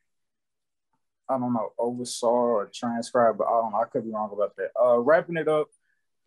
I 1.29 1.37
don't 1.37 1.53
know, 1.53 1.73
oversaw 1.77 2.27
or 2.27 2.71
transcribed, 2.73 3.37
but 3.37 3.47
I 3.47 3.61
don't 3.61 3.71
know. 3.71 3.79
I 3.79 3.85
could 3.85 4.03
be 4.03 4.11
wrong 4.11 4.31
about 4.33 4.55
that. 4.55 4.71
Uh, 4.81 4.97
wrapping 4.99 5.37
it 5.37 5.47
up, 5.47 5.67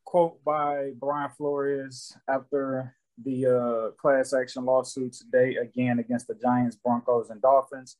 quote 0.04 0.42
by 0.44 0.92
Brian 0.98 1.30
Flores 1.36 2.16
after 2.28 2.94
the 3.22 3.46
uh, 3.46 3.90
class 4.00 4.32
action 4.32 4.64
lawsuit 4.64 5.12
today 5.12 5.56
again 5.56 5.98
against 5.98 6.28
the 6.28 6.34
Giants, 6.34 6.76
Broncos, 6.76 7.30
and 7.30 7.42
Dolphins. 7.42 7.96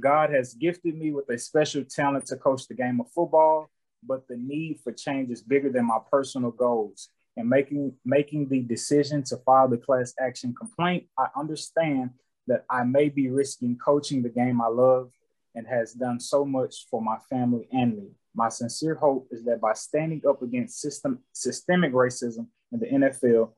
God 0.00 0.30
has 0.30 0.54
gifted 0.54 0.96
me 0.96 1.12
with 1.12 1.28
a 1.28 1.38
special 1.38 1.84
talent 1.84 2.26
to 2.26 2.36
coach 2.36 2.66
the 2.66 2.74
game 2.74 3.00
of 3.00 3.10
football, 3.10 3.70
but 4.02 4.26
the 4.28 4.36
need 4.36 4.80
for 4.82 4.92
change 4.92 5.30
is 5.30 5.42
bigger 5.42 5.70
than 5.70 5.86
my 5.86 5.98
personal 6.10 6.50
goals. 6.50 7.08
And 7.38 7.48
making 7.48 7.94
making 8.04 8.48
the 8.48 8.62
decision 8.62 9.22
to 9.24 9.36
file 9.36 9.68
the 9.68 9.78
class 9.78 10.12
action 10.18 10.52
complaint, 10.58 11.06
I 11.16 11.28
understand 11.36 12.10
that 12.48 12.64
I 12.68 12.82
may 12.82 13.10
be 13.10 13.28
risking 13.28 13.78
coaching 13.78 14.22
the 14.22 14.28
game 14.28 14.60
I 14.60 14.66
love 14.66 15.12
and 15.54 15.64
has 15.68 15.92
done 15.92 16.18
so 16.18 16.44
much 16.44 16.86
for 16.90 17.00
my 17.00 17.16
family 17.30 17.68
and 17.70 17.96
me. 17.96 18.08
My 18.34 18.48
sincere 18.48 18.96
hope 18.96 19.28
is 19.30 19.44
that 19.44 19.60
by 19.60 19.74
standing 19.74 20.20
up 20.28 20.42
against 20.42 20.80
system, 20.80 21.20
systemic 21.32 21.92
racism 21.92 22.48
in 22.72 22.80
the 22.80 22.86
NFL, 22.86 23.52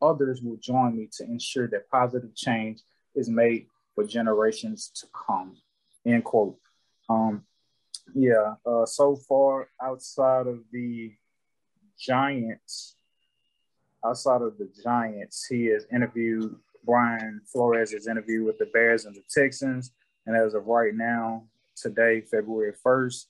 others 0.00 0.40
will 0.40 0.58
join 0.58 0.96
me 0.96 1.08
to 1.16 1.24
ensure 1.24 1.66
that 1.68 1.90
positive 1.90 2.36
change 2.36 2.82
is 3.16 3.28
made 3.28 3.66
for 3.96 4.04
generations 4.04 4.92
to 4.94 5.08
come. 5.26 5.56
End 6.06 6.22
quote. 6.22 6.56
Um, 7.08 7.42
yeah, 8.14 8.54
uh, 8.64 8.86
so 8.86 9.16
far 9.16 9.68
outside 9.82 10.46
of 10.46 10.60
the 10.70 11.12
Giants, 11.98 12.96
outside 14.04 14.42
of 14.42 14.58
the 14.58 14.68
Giants, 14.82 15.46
he 15.46 15.66
has 15.66 15.86
interviewed 15.92 16.56
Brian 16.84 17.40
Flores 17.50 17.92
has 17.92 18.06
interviewed 18.06 18.46
with 18.46 18.58
the 18.58 18.66
Bears 18.66 19.04
and 19.04 19.14
the 19.14 19.22
Texans. 19.30 19.92
And 20.26 20.36
as 20.36 20.54
of 20.54 20.66
right 20.66 20.94
now, 20.94 21.44
today, 21.76 22.20
February 22.20 22.74
1st, 22.84 23.26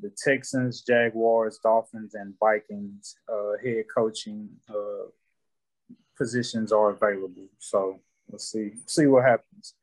the 0.00 0.10
Texans, 0.22 0.82
Jaguars, 0.82 1.58
Dolphins, 1.62 2.14
and 2.14 2.34
Vikings 2.38 3.16
uh, 3.30 3.52
head 3.62 3.84
coaching 3.94 4.48
uh, 4.68 5.08
positions 6.16 6.72
are 6.72 6.90
available. 6.90 7.48
So 7.58 8.00
let's 8.30 8.50
see 8.50 8.72
see 8.86 9.06
what 9.06 9.24
happens. 9.24 9.74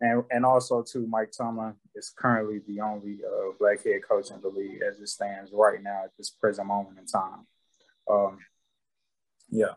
And 0.00 0.22
and 0.30 0.44
also 0.44 0.82
too, 0.82 1.06
Mike 1.08 1.32
Tomlin 1.36 1.74
is 1.94 2.12
currently 2.16 2.60
the 2.66 2.80
only 2.80 3.18
uh, 3.26 3.52
black 3.58 3.84
head 3.84 4.00
coach 4.08 4.30
in 4.30 4.40
the 4.40 4.48
league 4.48 4.80
as 4.88 5.00
it 5.00 5.08
stands 5.08 5.50
right 5.52 5.82
now 5.82 6.02
at 6.04 6.16
this 6.16 6.30
present 6.30 6.68
moment 6.68 6.98
in 6.98 7.06
time. 7.06 7.46
Um, 8.08 8.38
yeah. 9.48 9.74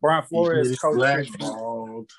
Brian 0.00 0.24
Flores 0.24 0.78
coach. 0.78 0.96
Blackballed. 0.96 2.10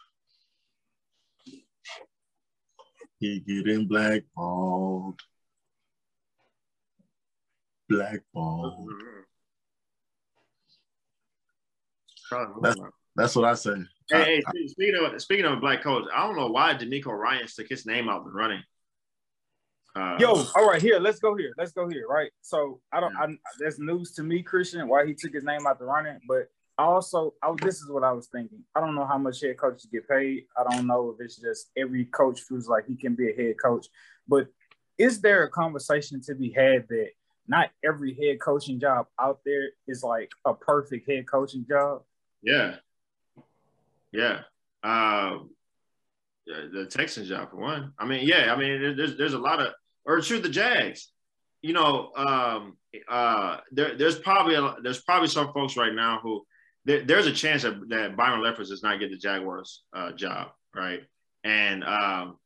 He 3.19 3.39
getting 3.39 3.87
blackballed. 3.87 5.19
Blackballed. 7.89 8.89
Mm-hmm. 12.31 12.61
That's, 12.61 12.79
that's 13.15 13.35
what 13.35 13.45
I 13.45 13.53
say. 13.53 13.75
Hey, 14.09 14.41
hey, 14.53 14.67
speaking 14.67 14.95
of 14.95 15.21
speaking 15.21 15.45
of 15.45 15.61
black 15.61 15.83
coach, 15.83 16.05
I 16.13 16.25
don't 16.25 16.35
know 16.35 16.47
why 16.47 16.73
DeMeco 16.73 17.07
Ryan 17.07 17.47
stuck 17.47 17.67
his 17.67 17.85
name 17.85 18.09
out 18.09 18.25
the 18.25 18.31
running. 18.31 18.63
Uh, 19.95 20.17
Yo, 20.19 20.43
all 20.55 20.67
right, 20.67 20.81
here, 20.81 20.99
let's 20.99 21.19
go 21.19 21.35
here. 21.35 21.53
Let's 21.57 21.71
go 21.71 21.87
here, 21.87 22.07
right? 22.07 22.31
So 22.41 22.79
I 22.91 22.99
don't. 22.99 23.15
I, 23.15 23.27
there's 23.59 23.77
news 23.77 24.11
to 24.13 24.23
me, 24.23 24.41
Christian, 24.41 24.87
why 24.87 25.05
he 25.05 25.13
took 25.13 25.33
his 25.33 25.43
name 25.43 25.67
out 25.67 25.77
the 25.77 25.85
running. 25.85 26.19
But 26.27 26.49
also, 26.79 27.35
I, 27.43 27.53
this 27.61 27.75
is 27.75 27.89
what 27.91 28.03
I 28.03 28.11
was 28.11 28.27
thinking. 28.27 28.63
I 28.75 28.79
don't 28.79 28.95
know 28.95 29.05
how 29.05 29.19
much 29.19 29.41
head 29.41 29.57
coaches 29.57 29.87
get 29.91 30.09
paid. 30.09 30.45
I 30.57 30.63
don't 30.63 30.87
know 30.87 31.11
if 31.11 31.23
it's 31.23 31.35
just 31.35 31.69
every 31.77 32.05
coach 32.05 32.41
feels 32.41 32.67
like 32.67 32.87
he 32.87 32.95
can 32.95 33.13
be 33.13 33.29
a 33.29 33.35
head 33.35 33.55
coach. 33.63 33.87
But 34.27 34.47
is 34.97 35.21
there 35.21 35.43
a 35.43 35.49
conversation 35.49 36.21
to 36.21 36.33
be 36.33 36.51
had 36.51 36.87
that 36.89 37.09
not 37.47 37.69
every 37.85 38.15
head 38.15 38.39
coaching 38.39 38.79
job 38.79 39.07
out 39.19 39.41
there 39.45 39.69
is 39.87 40.01
like 40.01 40.31
a 40.45 40.55
perfect 40.55 41.07
head 41.07 41.27
coaching 41.27 41.65
job? 41.69 42.01
Yeah. 42.41 42.77
Yeah. 44.11 44.41
Uh, 44.83 45.39
the 46.45 46.87
Texans 46.89 47.29
job 47.29 47.51
for 47.51 47.57
one. 47.57 47.93
I 47.99 48.05
mean, 48.05 48.27
yeah. 48.27 48.53
I 48.53 48.57
mean, 48.57 48.95
there's 48.97 49.17
there's 49.17 49.33
a 49.33 49.39
lot 49.39 49.61
of 49.61 49.73
or 50.05 50.21
true 50.21 50.39
the 50.39 50.49
Jags. 50.49 51.11
You 51.61 51.73
know, 51.73 52.11
um, 52.15 52.77
uh, 53.09 53.57
there, 53.71 53.97
there's 53.97 54.19
probably 54.19 54.55
a, 54.55 54.75
there's 54.83 55.01
probably 55.01 55.29
some 55.29 55.53
folks 55.53 55.77
right 55.77 55.93
now 55.93 56.19
who 56.21 56.45
there, 56.85 57.03
there's 57.03 57.27
a 57.27 57.31
chance 57.31 57.63
that, 57.63 57.89
that 57.89 58.17
Byron 58.17 58.41
Leftwich 58.41 58.67
does 58.67 58.83
not 58.83 58.99
get 58.99 59.11
the 59.11 59.17
Jaguars 59.17 59.83
uh, 59.93 60.11
job, 60.11 60.49
right? 60.75 61.01
And 61.43 61.83
um, 61.83 62.37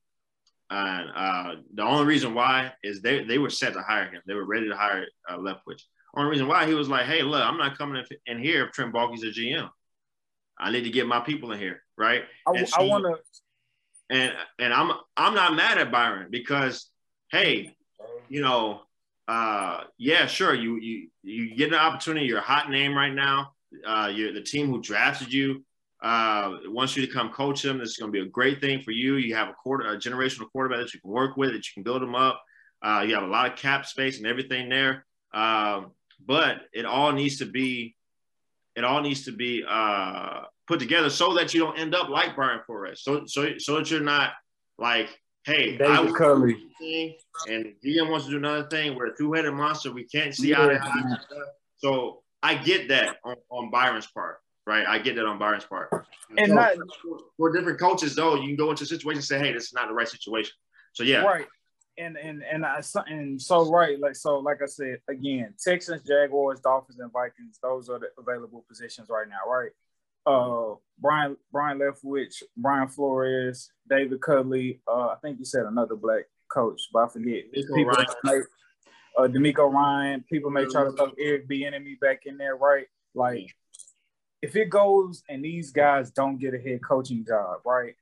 and 0.70 1.10
uh, 1.16 1.56
the 1.74 1.84
only 1.84 2.06
reason 2.06 2.34
why 2.34 2.74
is 2.84 3.02
they 3.02 3.24
they 3.24 3.38
were 3.38 3.50
set 3.50 3.74
to 3.74 3.82
hire 3.82 4.12
him. 4.12 4.22
They 4.26 4.34
were 4.34 4.46
ready 4.46 4.68
to 4.70 4.76
hire 4.76 5.06
uh, 5.30 5.38
Leftwich. 5.38 5.82
Only 6.16 6.32
reason 6.32 6.48
why 6.48 6.66
he 6.66 6.74
was 6.74 6.90
like, 6.90 7.06
hey, 7.06 7.22
look, 7.22 7.44
I'm 7.44 7.58
not 7.58 7.78
coming 7.78 8.04
in 8.26 8.40
here 8.40 8.66
if 8.66 8.72
Trent 8.72 8.94
Baalke's 8.94 9.24
a 9.24 9.28
GM. 9.28 9.70
I 10.60 10.72
need 10.72 10.84
to 10.84 10.90
get 10.90 11.08
my 11.08 11.20
people 11.20 11.52
in 11.52 11.60
here, 11.60 11.84
right? 11.98 12.24
I, 12.48 12.64
so, 12.64 12.82
I 12.82 12.84
want 12.86 13.04
to. 13.06 13.18
And 14.10 14.34
and 14.60 14.74
I'm 14.74 14.92
I'm 15.16 15.36
not 15.36 15.56
mad 15.56 15.78
at 15.78 15.92
Byron 15.92 16.28
because 16.32 16.90
hey, 17.32 17.76
you 18.30 18.42
know, 18.42 18.82
uh, 19.28 19.82
yeah, 19.98 20.26
sure, 20.26 20.54
you 20.54 20.78
you 20.78 21.10
you 21.24 21.56
get 21.56 21.70
an 21.70 21.76
opportunity. 21.76 22.26
You're 22.26 22.40
a 22.40 22.42
hot 22.42 22.70
name 22.70 22.96
right 22.96 23.14
now. 23.14 23.54
Uh, 23.86 24.12
you're 24.14 24.34
the 24.34 24.42
team 24.42 24.68
who 24.68 24.82
drafted 24.82 25.32
you. 25.34 25.64
Uh, 26.02 26.58
wants 26.66 26.96
you 26.96 27.06
to 27.06 27.12
come 27.12 27.30
coach 27.30 27.64
them. 27.64 27.80
This 27.80 27.90
is 27.90 27.98
going 27.98 28.12
to 28.12 28.18
be 28.20 28.26
a 28.26 28.30
great 28.30 28.62
thing 28.62 28.82
for 28.82 28.92
you. 28.92 29.16
You 29.16 29.36
have 29.36 29.50
a 29.50 29.54
quarter, 29.54 29.92
a 29.92 29.98
generational 29.98 30.50
quarterback 30.52 30.80
that 30.80 30.94
you 30.94 31.02
can 31.02 31.10
work 31.10 31.38
with, 31.38 31.52
that 31.52 31.68
you 31.68 31.74
can 31.74 31.84
build 31.84 32.02
them 32.02 32.16
up. 32.16 32.42
Uh, 32.82 33.04
you 33.06 33.16
have 33.16 33.24
a 33.24 33.28
lot 33.28 33.52
of 33.52 33.58
cap 33.58 33.86
space 33.86 34.20
and 34.20 34.28
everything 34.28 34.70
there. 34.70 35.06
Um, 35.34 35.92
but 36.26 36.62
it 36.72 36.86
all 36.86 37.12
needs 37.12 37.38
to 37.40 37.46
be 37.46 37.96
it 38.76 38.84
all 38.84 39.02
needs 39.02 39.26
to 39.26 39.32
be 39.32 39.64
uh, 39.68 40.42
put 40.68 40.80
together 40.80 41.10
so 41.10 41.34
that 41.34 41.54
you 41.54 41.60
don't 41.60 41.80
end 41.80 41.96
up 41.96 42.10
like 42.10 42.36
Brian 42.36 42.62
Flores. 42.66 43.02
So 43.02 43.26
so 43.26 43.58
so 43.58 43.78
that 43.78 43.90
you're 43.90 44.02
not 44.02 44.34
like, 44.78 45.10
hey, 45.48 45.78
David 45.78 46.10
I 46.10 46.12
Culley. 46.12 46.68
and 47.48 47.74
GM 47.84 48.10
wants 48.12 48.26
to 48.26 48.32
do 48.32 48.38
another 48.38 48.68
thing. 48.68 48.96
We're 48.96 49.08
a 49.08 49.18
two-headed 49.18 49.54
monster. 49.54 49.92
We 49.92 50.04
can't 50.04 50.36
see 50.36 50.50
yeah. 50.50 50.64
eye 50.64 50.68
to 50.68 50.84
eye. 50.84 51.18
So 51.78 52.22
I 52.44 52.56
get 52.56 52.90
that 52.90 53.18
on, 53.24 53.36
on 53.50 53.72
Byron's 53.72 54.08
part, 54.08 54.40
right? 54.66 54.86
I 54.88 55.00
get 55.00 55.16
that 55.16 55.26
on 55.26 55.40
Byron's 55.40 55.66
part. 55.66 55.90
And 56.38 56.48
so 56.48 56.54
not, 56.54 56.76
for, 57.02 57.18
for 57.38 57.54
different 57.54 57.80
coaches, 57.80 58.16
though, 58.16 58.36
you 58.36 58.48
can 58.48 58.56
go 58.56 58.70
into 58.70 58.84
a 58.84 58.88
situation 58.88 59.20
and 59.20 59.26
say, 59.26 59.40
hey, 59.40 59.54
this 59.54 59.66
is 59.66 59.74
not 59.74 59.88
the 59.88 59.94
right 59.94 60.08
situation. 60.08 60.54
So 60.94 61.04
yeah, 61.04 61.22
right 61.22 61.48
and 61.98 62.18
and 62.18 62.44
and 62.44 62.66
I 62.66 62.82
and 63.08 63.42
so 63.42 63.70
right, 63.70 64.00
like 64.00 64.16
so, 64.16 64.38
like 64.40 64.62
I 64.62 64.68
said 64.68 65.00
again, 65.10 65.54
Texans, 65.60 66.04
Jaguars, 66.04 66.60
Dolphins, 66.60 67.00
and 67.00 67.12
Vikings. 67.12 67.60
Those 67.62 67.90
are 67.90 68.00
the 68.00 68.08
available 68.20 68.64
positions 68.68 69.10
right 69.10 69.28
now, 69.28 69.52
right? 69.52 69.72
Uh, 70.28 70.76
Brian 71.00 71.38
Brian 71.52 71.80
Leftwich, 71.80 72.44
Brian 72.58 72.90
Flores, 72.90 73.72
David 73.90 74.20
Culley. 74.20 74.82
Uh, 74.88 75.08
I 75.08 75.16
think 75.22 75.40
you 75.40 75.46
said 75.46 75.66
another 75.66 75.96
black 75.96 76.26
coach, 76.52 76.82
but 76.92 77.06
I 77.06 77.08
forget. 77.10 77.52
People 77.54 77.86
Ryan. 77.86 78.44
uh, 79.18 79.22
DeMeco 79.22 79.72
Ryan. 79.72 80.26
People 80.30 80.52
may 80.52 80.66
try 80.66 80.84
to 80.84 80.92
throw 80.92 81.12
Eric 81.20 81.48
Bieniemy 81.48 82.00
back 82.00 82.22
in 82.26 82.38
there, 82.38 82.56
right? 82.56 82.88
Like, 83.16 83.56
if 84.42 84.56
it 84.56 84.70
goes 84.70 85.24
and 85.30 85.44
these 85.44 85.72
guys 85.72 86.12
don't 86.12 86.38
get 86.38 86.54
a 86.54 86.60
head 86.60 86.82
coaching 86.84 87.26
job, 87.26 87.62
right? 87.66 87.96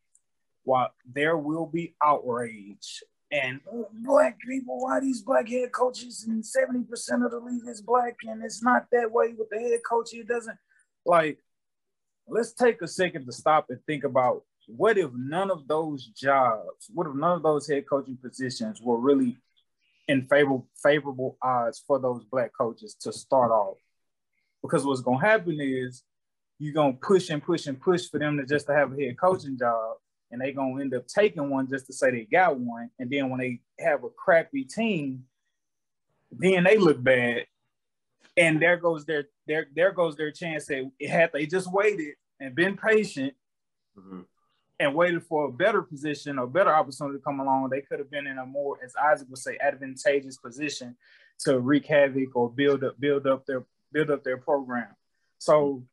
While 0.63 0.91
there 1.05 1.38
will 1.38 1.67
be 1.67 1.95
outrage 2.03 3.03
and 3.31 3.61
black 4.03 4.39
people, 4.39 4.81
why 4.81 4.99
these 4.99 5.21
black 5.21 5.47
head 5.47 5.71
coaches 5.71 6.25
and 6.27 6.43
70% 6.43 7.25
of 7.25 7.31
the 7.31 7.39
league 7.39 7.67
is 7.67 7.81
black 7.81 8.15
and 8.23 8.43
it's 8.43 8.63
not 8.63 8.88
that 8.91 9.11
way 9.11 9.33
with 9.38 9.49
the 9.49 9.59
head 9.59 9.81
coach. 9.88 10.13
It 10.13 10.27
doesn't 10.27 10.57
like 11.05 11.38
let's 12.27 12.53
take 12.53 12.81
a 12.81 12.88
second 12.88 13.25
to 13.25 13.31
stop 13.31 13.67
and 13.69 13.79
think 13.85 14.03
about 14.03 14.43
what 14.67 14.97
if 14.97 15.11
none 15.13 15.51
of 15.51 15.67
those 15.67 16.07
jobs, 16.07 16.89
what 16.93 17.07
if 17.07 17.13
none 17.13 17.38
of 17.38 17.43
those 17.43 17.67
head 17.67 17.85
coaching 17.88 18.17
positions 18.17 18.81
were 18.81 18.97
really 18.97 19.38
in 20.07 20.23
favorable 20.23 20.67
favorable 20.81 21.38
odds 21.41 21.83
for 21.85 21.99
those 21.99 22.23
black 22.25 22.51
coaches 22.57 22.95
to 23.01 23.13
start 23.13 23.51
off? 23.51 23.77
Because 24.61 24.85
what's 24.85 25.01
gonna 25.01 25.19
happen 25.19 25.59
is 25.59 26.03
you're 26.57 26.73
gonna 26.73 26.93
push 26.93 27.29
and 27.29 27.43
push 27.43 27.67
and 27.67 27.79
push 27.79 28.09
for 28.09 28.19
them 28.19 28.38
to 28.38 28.45
just 28.45 28.65
to 28.67 28.73
have 28.73 28.91
a 28.91 29.01
head 29.01 29.19
coaching 29.19 29.57
job 29.57 29.97
and 30.31 30.41
they're 30.41 30.52
gonna 30.52 30.81
end 30.81 30.95
up 30.95 31.08
taking 31.08 31.50
one 31.50 31.67
just 31.69 31.85
to 31.87 31.93
say 31.93 32.12
they 32.12 32.25
got 32.25 32.58
one. 32.58 32.89
And 32.97 33.10
then 33.10 33.29
when 33.29 33.39
they 33.39 33.62
have 33.79 34.04
a 34.04 34.10
crappy 34.10 34.63
team, 34.63 35.25
then 36.31 36.63
they 36.63 36.77
look 36.77 37.02
bad. 37.02 37.45
And 38.38 38.62
there 38.62 38.77
goes 38.77 39.06
their 39.06 39.25
there 39.48 39.67
there 39.75 39.92
goes 39.92 40.15
their 40.15 40.31
chance 40.31 40.65
that 40.67 40.92
had 41.08 41.31
they 41.33 41.46
just 41.46 41.71
waited 41.71 42.15
and 42.40 42.54
been 42.54 42.75
patient 42.75 43.33
mm-hmm. 43.98 44.21
and 44.79 44.96
waited 44.96 45.23
for 45.23 45.46
a 45.46 45.52
better 45.52 45.81
position 45.81 46.38
or 46.38 46.48
better 46.48 46.73
opportunity 46.73 47.17
to 47.17 47.23
come 47.23 47.40
along, 47.40 47.69
they 47.69 47.81
could 47.81 48.00
have 48.00 48.12
been 48.12 48.27
in 48.27 48.38
a 48.38 48.46
more, 48.46 48.77
as 48.83 48.94
Isaac 48.96 49.29
would 49.29 49.38
say, 49.38 49.58
advantageous 49.62 50.38
position 50.38 50.98
to 51.40 51.60
wreak 51.60 51.86
havoc 51.86 52.36
or 52.36 52.50
build 52.50 52.83
up 52.83 53.00
build 53.00 53.25
up 53.27 53.46
their 53.46 53.65
build 53.92 54.10
up 54.10 54.23
their 54.23 54.38
program. 54.38 54.90
So 55.38 55.83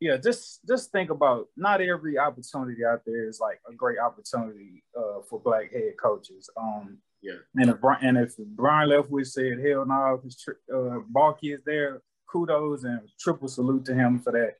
yeah, 0.00 0.16
just 0.16 0.66
just 0.66 0.92
think 0.92 1.10
about 1.10 1.48
not 1.56 1.80
every 1.80 2.18
opportunity 2.18 2.84
out 2.84 3.02
there 3.04 3.28
is 3.28 3.40
like 3.40 3.60
a 3.68 3.74
great 3.74 3.98
opportunity 3.98 4.84
uh, 4.96 5.22
for 5.28 5.40
black 5.40 5.72
head 5.72 5.94
coaches. 6.00 6.48
Um, 6.56 6.98
yeah, 7.22 7.34
and 7.56 7.70
if 7.70 7.76
and 8.02 8.18
if 8.18 8.36
Brian 8.36 8.90
Leftwich 8.90 9.26
said 9.26 9.58
hell 9.64 9.84
no, 9.84 10.20
if 10.24 10.34
uh, 10.72 11.00
Baalke 11.12 11.54
is 11.54 11.62
there, 11.64 12.00
kudos 12.30 12.84
and 12.84 13.00
triple 13.18 13.48
salute 13.48 13.84
to 13.86 13.94
him 13.94 14.20
for 14.20 14.32
that. 14.32 14.54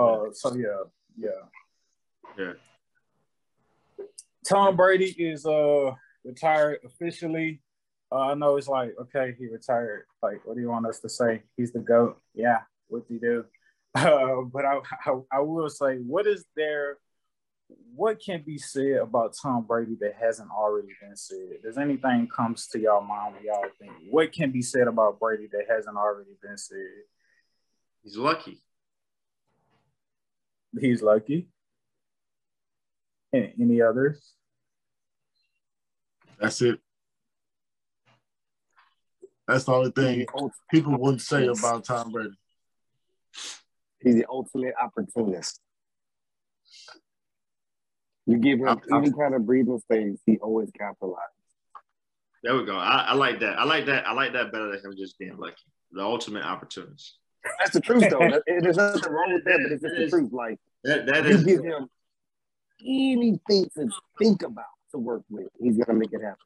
Uh, 0.00 0.32
so 0.32 0.54
yeah, 0.54 0.84
yeah, 1.18 2.38
yeah. 2.38 4.04
Tom 4.48 4.76
Brady 4.76 5.14
is 5.18 5.44
uh 5.44 5.92
retired 6.24 6.78
officially. 6.84 7.60
Uh, 8.10 8.30
I 8.30 8.34
know 8.34 8.56
it's 8.56 8.68
like 8.68 8.94
okay, 9.00 9.34
he 9.38 9.48
retired. 9.48 10.04
Like, 10.22 10.42
what 10.44 10.54
do 10.54 10.60
you 10.60 10.68
want 10.68 10.86
us 10.86 11.00
to 11.00 11.08
say? 11.08 11.42
He's 11.56 11.72
the 11.72 11.80
goat. 11.80 12.20
Yeah, 12.34 12.60
what 12.88 13.08
do 13.08 13.14
you 13.14 13.20
do? 13.20 13.44
Uh, 13.94 14.40
but 14.50 14.64
I, 14.64 14.78
I 15.04 15.20
I 15.32 15.40
will 15.40 15.68
say, 15.68 15.96
what 15.98 16.26
is 16.26 16.46
there? 16.56 16.96
What 17.94 18.20
can 18.20 18.42
be 18.44 18.58
said 18.58 18.96
about 19.02 19.34
Tom 19.40 19.64
Brady 19.64 19.96
that 20.00 20.14
hasn't 20.18 20.50
already 20.50 20.88
been 21.00 21.14
said? 21.16 21.62
Does 21.62 21.76
anything 21.78 22.28
comes 22.34 22.66
to 22.68 22.80
y'all 22.80 23.02
mind 23.02 23.34
when 23.34 23.44
y'all 23.44 23.64
think 23.78 23.92
what 24.10 24.32
can 24.32 24.50
be 24.50 24.62
said 24.62 24.88
about 24.88 25.20
Brady 25.20 25.48
that 25.52 25.66
hasn't 25.68 25.96
already 25.96 26.32
been 26.42 26.56
said? 26.56 26.76
He's 28.02 28.16
lucky. 28.16 28.62
He's 30.80 31.02
lucky. 31.02 31.48
Any 33.32 33.82
others? 33.82 34.34
That's 36.40 36.60
it. 36.62 36.80
That's 39.46 39.64
the 39.64 39.72
only 39.72 39.90
thing 39.90 40.26
people 40.70 40.96
wouldn't 40.96 41.20
say 41.20 41.46
about 41.46 41.84
Tom 41.84 42.10
Brady. 42.10 42.34
He's 44.00 44.14
the 44.14 44.26
ultimate 44.28 44.74
opportunist. 44.82 45.60
You 48.26 48.38
give 48.38 48.60
him 48.60 48.80
any 48.94 49.12
kind 49.12 49.34
of 49.34 49.46
breathing 49.46 49.78
space, 49.78 50.18
he 50.26 50.38
always 50.38 50.70
capitalizes. 50.70 51.16
There 52.42 52.56
we 52.56 52.64
go. 52.64 52.76
I, 52.76 53.06
I, 53.08 53.14
like 53.14 53.40
that. 53.40 53.58
I 53.58 53.64
like 53.64 53.86
that. 53.86 54.06
I 54.06 54.12
like 54.12 54.32
that 54.32 54.52
better 54.52 54.70
than 54.70 54.84
him 54.84 54.96
just 54.96 55.18
being 55.18 55.36
lucky. 55.38 55.62
The 55.92 56.02
ultimate 56.02 56.44
opportunist. 56.44 57.18
That's 57.58 57.72
the 57.72 57.80
truth, 57.80 58.04
though. 58.10 58.18
There's 58.46 58.76
nothing 58.76 59.12
wrong 59.12 59.32
with 59.32 59.44
that, 59.44 59.60
but 59.62 59.72
it's 59.72 59.82
just 59.82 59.96
the 59.96 60.08
truth. 60.08 60.32
Like 60.32 60.58
that, 60.84 61.06
that 61.06 61.24
you 61.24 61.30
is, 61.30 61.44
give 61.44 61.64
him 61.64 61.88
anything 62.80 63.68
to 63.76 63.88
think 64.18 64.42
about 64.42 64.64
to 64.92 64.98
work 64.98 65.22
with, 65.30 65.48
he's 65.60 65.76
gonna 65.76 65.98
make 65.98 66.12
it 66.12 66.22
happen. 66.22 66.36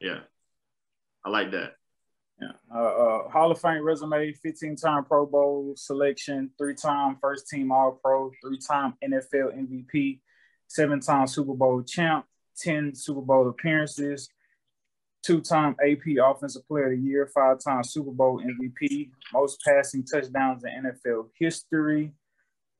Yeah, 0.00 0.20
I 1.24 1.30
like 1.30 1.50
that. 1.52 1.74
Yeah. 2.40 2.48
Uh, 2.74 2.78
uh, 2.78 3.28
Hall 3.30 3.50
of 3.50 3.60
Fame 3.60 3.84
resume, 3.84 4.32
15 4.32 4.76
time 4.76 5.04
Pro 5.04 5.24
Bowl 5.26 5.74
selection, 5.76 6.50
three 6.58 6.74
time 6.74 7.16
first 7.20 7.48
team 7.48 7.72
All 7.72 7.92
Pro, 7.92 8.30
three 8.42 8.58
time 8.58 8.94
NFL 9.02 9.56
MVP, 9.56 10.20
seven 10.68 11.00
time 11.00 11.26
Super 11.26 11.54
Bowl 11.54 11.82
champ, 11.82 12.26
10 12.58 12.94
Super 12.94 13.20
Bowl 13.20 13.48
appearances, 13.48 14.28
two 15.22 15.40
time 15.40 15.74
AP 15.84 16.02
Offensive 16.22 16.68
Player 16.68 16.92
of 16.92 16.98
the 16.98 16.98
Year, 16.98 17.26
five 17.26 17.58
time 17.58 17.82
Super 17.82 18.10
Bowl 18.10 18.40
MVP, 18.40 19.10
most 19.32 19.60
passing 19.66 20.04
touchdowns 20.04 20.62
in 20.64 20.84
NFL 20.84 21.30
history, 21.38 22.12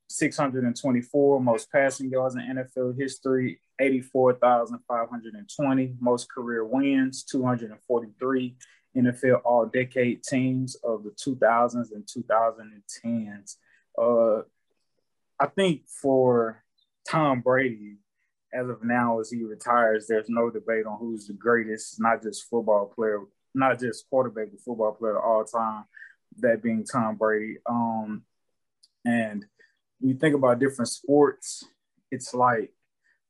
624, 0.08 1.40
most 1.40 1.72
passing 1.72 2.10
yards 2.10 2.36
in 2.36 2.42
NFL 2.42 2.98
history, 2.98 3.60
84,520, 3.80 5.96
most 6.00 6.30
career 6.30 6.64
wins, 6.64 7.24
243 7.24 8.56
NFL 8.96 9.40
All 9.44 9.66
Decade 9.66 10.22
teams 10.22 10.76
of 10.76 11.02
the 11.02 11.10
2000s 11.10 11.90
and 11.92 12.06
2010s. 12.06 13.56
Uh, 13.98 14.42
I 15.40 15.46
think 15.46 15.88
for 15.88 16.63
Tom 17.08 17.40
Brady, 17.40 17.96
as 18.52 18.68
of 18.68 18.84
now, 18.84 19.20
as 19.20 19.30
he 19.30 19.42
retires, 19.44 20.06
there's 20.06 20.28
no 20.28 20.50
debate 20.50 20.86
on 20.86 20.98
who's 20.98 21.26
the 21.26 21.32
greatest, 21.32 22.00
not 22.00 22.22
just 22.22 22.48
football 22.48 22.86
player, 22.86 23.20
not 23.54 23.80
just 23.80 24.08
quarterback, 24.08 24.48
but 24.50 24.60
football 24.60 24.92
player 24.92 25.18
of 25.18 25.24
all 25.24 25.44
time, 25.44 25.84
that 26.38 26.62
being 26.62 26.84
Tom 26.84 27.16
Brady. 27.16 27.58
Um, 27.66 28.22
and 29.04 29.44
you 30.00 30.14
think 30.14 30.34
about 30.34 30.58
different 30.58 30.88
sports, 30.88 31.64
it's 32.10 32.32
like, 32.32 32.72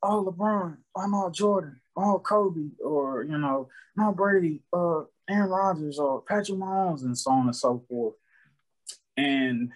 oh, 0.03 0.25
LeBron, 0.25 0.77
oh, 0.97 1.07
no, 1.07 1.31
Jordan, 1.31 1.81
oh, 1.97 2.19
Kobe, 2.19 2.71
or, 2.85 3.23
you 3.25 3.39
know, 3.39 3.69
no, 3.97 4.13
Brady, 4.13 4.63
uh, 4.73 5.03
Aaron 5.29 5.51
Rodgers 5.51 5.99
or 5.99 6.23
Patrick 6.23 6.59
Mahomes 6.59 7.03
and 7.03 7.17
so 7.17 7.31
on 7.31 7.47
and 7.47 7.57
so 7.57 7.83
forth. 7.89 8.15
And 9.17 9.73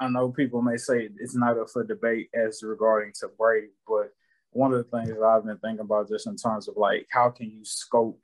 I 0.00 0.08
know 0.08 0.30
people 0.30 0.62
may 0.62 0.76
say 0.76 1.08
it's 1.18 1.36
not 1.36 1.58
up 1.58 1.68
for 1.70 1.84
debate 1.84 2.30
as 2.34 2.62
regarding 2.62 3.12
to 3.20 3.28
Brady, 3.38 3.68
but 3.86 4.12
one 4.50 4.72
of 4.72 4.78
the 4.78 4.96
things 4.96 5.10
that 5.10 5.22
I've 5.22 5.44
been 5.44 5.58
thinking 5.58 5.80
about 5.80 6.08
just 6.08 6.26
in 6.26 6.36
terms 6.36 6.68
of 6.68 6.76
like 6.76 7.06
how 7.10 7.30
can 7.30 7.50
you 7.50 7.64
scope 7.64 8.18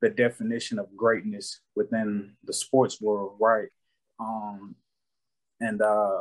the 0.00 0.08
definition 0.08 0.78
of 0.78 0.96
greatness 0.96 1.60
within 1.74 2.36
the 2.44 2.52
sports 2.52 3.00
world, 3.00 3.36
right? 3.40 3.68
Um, 4.20 4.76
and 5.60 5.82
uh, 5.82 6.20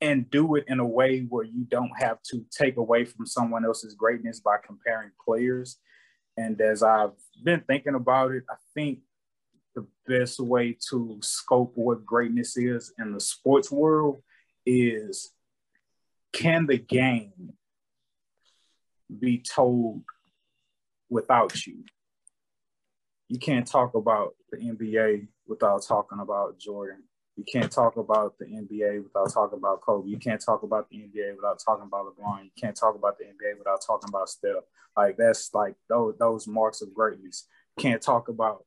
and 0.00 0.30
do 0.30 0.56
it 0.56 0.64
in 0.68 0.80
a 0.80 0.86
way 0.86 1.20
where 1.20 1.44
you 1.44 1.64
don't 1.64 1.92
have 1.98 2.20
to 2.30 2.44
take 2.50 2.76
away 2.76 3.04
from 3.04 3.26
someone 3.26 3.64
else's 3.64 3.94
greatness 3.94 4.40
by 4.40 4.56
comparing 4.64 5.10
players 5.24 5.78
and 6.36 6.60
as 6.60 6.82
I've 6.82 7.12
been 7.42 7.60
thinking 7.60 7.94
about 7.94 8.32
it, 8.32 8.44
I 8.50 8.54
think 8.74 9.00
the 9.74 9.86
best 10.06 10.40
way 10.40 10.76
to 10.90 11.18
scope 11.22 11.72
what 11.74 12.04
greatness 12.04 12.56
is 12.56 12.92
in 12.98 13.12
the 13.12 13.20
sports 13.20 13.70
world 13.70 14.22
is 14.66 15.32
can 16.32 16.66
the 16.66 16.78
game 16.78 17.52
be 19.20 19.38
told 19.38 20.02
without 21.08 21.66
you? 21.66 21.84
You 23.28 23.38
can't 23.38 23.66
talk 23.66 23.94
about 23.94 24.34
the 24.50 24.58
NBA 24.58 25.28
without 25.46 25.82
talking 25.86 26.18
about 26.20 26.58
Jordan. 26.58 27.04
You 27.36 27.44
can't 27.44 27.70
talk 27.70 27.96
about 27.96 28.38
the 28.38 28.44
NBA 28.44 29.02
without 29.02 29.32
talking 29.32 29.58
about 29.58 29.80
Kobe. 29.80 30.08
You 30.08 30.18
can't 30.18 30.40
talk 30.40 30.62
about 30.62 30.88
the 30.88 30.98
NBA 30.98 31.34
without 31.34 31.60
talking 31.64 31.86
about 31.86 32.06
LeBron. 32.06 32.44
You 32.44 32.50
can't 32.60 32.76
talk 32.76 32.94
about 32.94 33.18
the 33.18 33.24
NBA 33.24 33.58
without 33.58 33.80
talking 33.84 34.08
about 34.08 34.28
Steph. 34.28 34.64
Like 34.96 35.16
that's 35.16 35.52
like 35.52 35.74
those 35.88 36.14
those 36.18 36.46
marks 36.46 36.80
of 36.82 36.94
greatness. 36.94 37.48
Can't 37.78 38.00
talk 38.00 38.28
about 38.28 38.64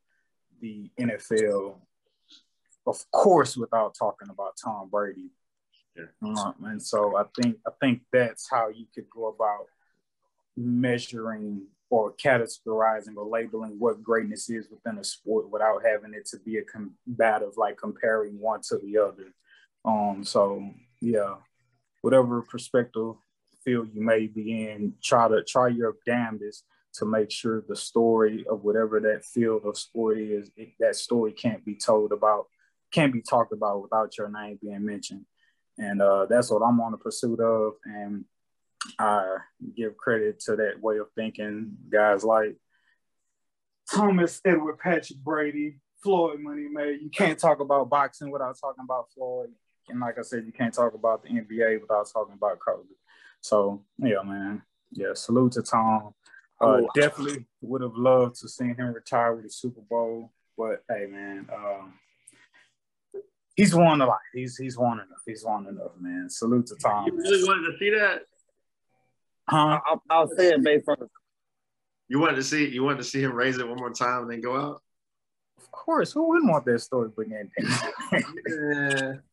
the 0.61 0.89
NFL, 0.99 1.75
of 2.85 3.11
course, 3.11 3.57
without 3.57 3.95
talking 3.97 4.29
about 4.29 4.57
Tom 4.63 4.89
Brady. 4.89 5.29
Um, 6.21 6.55
and 6.65 6.81
so 6.81 7.17
I 7.17 7.23
think 7.39 7.57
I 7.65 7.71
think 7.81 8.01
that's 8.11 8.49
how 8.49 8.69
you 8.69 8.85
could 8.93 9.09
go 9.09 9.27
about 9.27 9.65
measuring 10.55 11.65
or 11.89 12.13
categorizing 12.13 13.15
or 13.15 13.25
labeling 13.25 13.79
what 13.79 14.03
greatness 14.03 14.49
is 14.49 14.67
within 14.69 14.97
a 14.99 15.03
sport 15.03 15.49
without 15.49 15.81
having 15.85 16.13
it 16.13 16.25
to 16.25 16.37
be 16.39 16.57
a 16.57 16.63
combative 16.63 17.55
like 17.57 17.77
comparing 17.77 18.39
one 18.39 18.59
to 18.61 18.77
the 18.79 18.97
other 18.97 19.33
um 19.85 20.23
so 20.23 20.69
yeah 20.99 21.35
whatever 22.01 22.41
perspective 22.41 23.13
field 23.63 23.87
you 23.93 24.03
may 24.03 24.27
be 24.27 24.67
in 24.67 24.93
try 25.01 25.27
to 25.27 25.43
try 25.43 25.67
your 25.67 25.95
damnedest 26.05 26.65
to 26.97 27.05
make 27.05 27.31
sure 27.31 27.63
the 27.67 27.75
story 27.75 28.45
of 28.49 28.63
whatever 28.63 28.99
that 28.99 29.25
field 29.25 29.63
of 29.65 29.77
sport 29.77 30.17
is 30.17 30.51
it, 30.55 30.69
that 30.79 30.95
story 30.95 31.31
can't 31.31 31.63
be 31.65 31.75
told 31.75 32.11
about 32.11 32.45
can't 32.91 33.13
be 33.13 33.21
talked 33.21 33.53
about 33.53 33.81
without 33.81 34.17
your 34.17 34.29
name 34.29 34.57
being 34.61 34.85
mentioned 34.85 35.25
and 35.77 36.01
uh, 36.01 36.25
that's 36.25 36.51
what 36.51 36.61
i'm 36.61 36.79
on 36.81 36.91
the 36.91 36.97
pursuit 36.97 37.39
of 37.39 37.73
and 37.85 38.25
I 38.99 39.37
give 39.75 39.97
credit 39.97 40.39
to 40.41 40.55
that 40.57 40.81
way 40.81 40.97
of 40.97 41.07
thinking. 41.15 41.77
Guys 41.89 42.23
like 42.23 42.55
Thomas 43.91 44.41
Edward 44.45 44.79
Patrick 44.79 45.19
Brady, 45.19 45.79
Floyd 46.03 46.39
Money 46.39 46.67
May. 46.71 46.97
You 47.01 47.09
can't 47.09 47.39
talk 47.39 47.59
about 47.59 47.89
boxing 47.89 48.31
without 48.31 48.57
talking 48.59 48.83
about 48.83 49.11
Floyd. 49.13 49.49
And 49.89 49.99
like 49.99 50.19
I 50.19 50.21
said, 50.21 50.45
you 50.45 50.51
can't 50.51 50.73
talk 50.73 50.93
about 50.93 51.23
the 51.23 51.29
NBA 51.29 51.81
without 51.81 52.07
talking 52.11 52.35
about 52.35 52.59
Kobe. 52.59 52.89
So 53.41 53.83
yeah, 53.97 54.21
man. 54.23 54.61
Yeah, 54.91 55.13
salute 55.13 55.53
to 55.53 55.61
Tom. 55.61 56.13
Uh, 56.59 56.81
definitely 56.95 57.45
would 57.61 57.81
have 57.81 57.95
loved 57.95 58.39
to 58.41 58.49
seen 58.49 58.75
him 58.75 58.93
retire 58.93 59.35
with 59.35 59.45
a 59.45 59.49
Super 59.49 59.81
Bowl. 59.81 60.31
But 60.57 60.83
hey, 60.89 61.05
man, 61.05 61.47
um, 61.53 61.93
he's 63.55 63.75
won 63.75 64.01
a 64.01 64.05
lot. 64.05 64.19
He's 64.33 64.57
he's 64.57 64.77
won 64.77 64.93
enough. 64.93 65.21
He's 65.25 65.43
won 65.45 65.67
enough, 65.67 65.91
man. 65.99 66.29
Salute 66.29 66.67
to 66.67 66.75
Tom. 66.75 67.05
You 67.05 67.15
really 67.15 67.39
man. 67.39 67.47
wanted 67.47 67.71
to 67.71 67.77
see 67.77 67.89
that? 67.91 68.21
Huh? 69.49 69.79
I'll, 69.85 70.03
I'll 70.09 70.27
say 70.29 70.49
it 70.49 70.63
based 70.63 70.89
on. 70.89 70.97
You 72.07 72.19
wanted 72.19 72.37
to 72.37 72.43
see 72.43 72.67
you 72.67 72.83
wanted 72.83 72.99
to 72.99 73.03
see 73.03 73.21
him 73.21 73.33
raise 73.33 73.57
it 73.57 73.67
one 73.67 73.77
more 73.77 73.93
time 73.93 74.23
and 74.23 74.31
then 74.31 74.41
go 74.41 74.55
out. 74.55 74.81
Of 75.57 75.71
course, 75.71 76.11
who 76.11 76.27
wouldn't 76.27 76.49
want 76.49 76.65
that 76.65 76.79
story 76.79 77.09
being 77.17 77.51
yeah. 77.59 79.13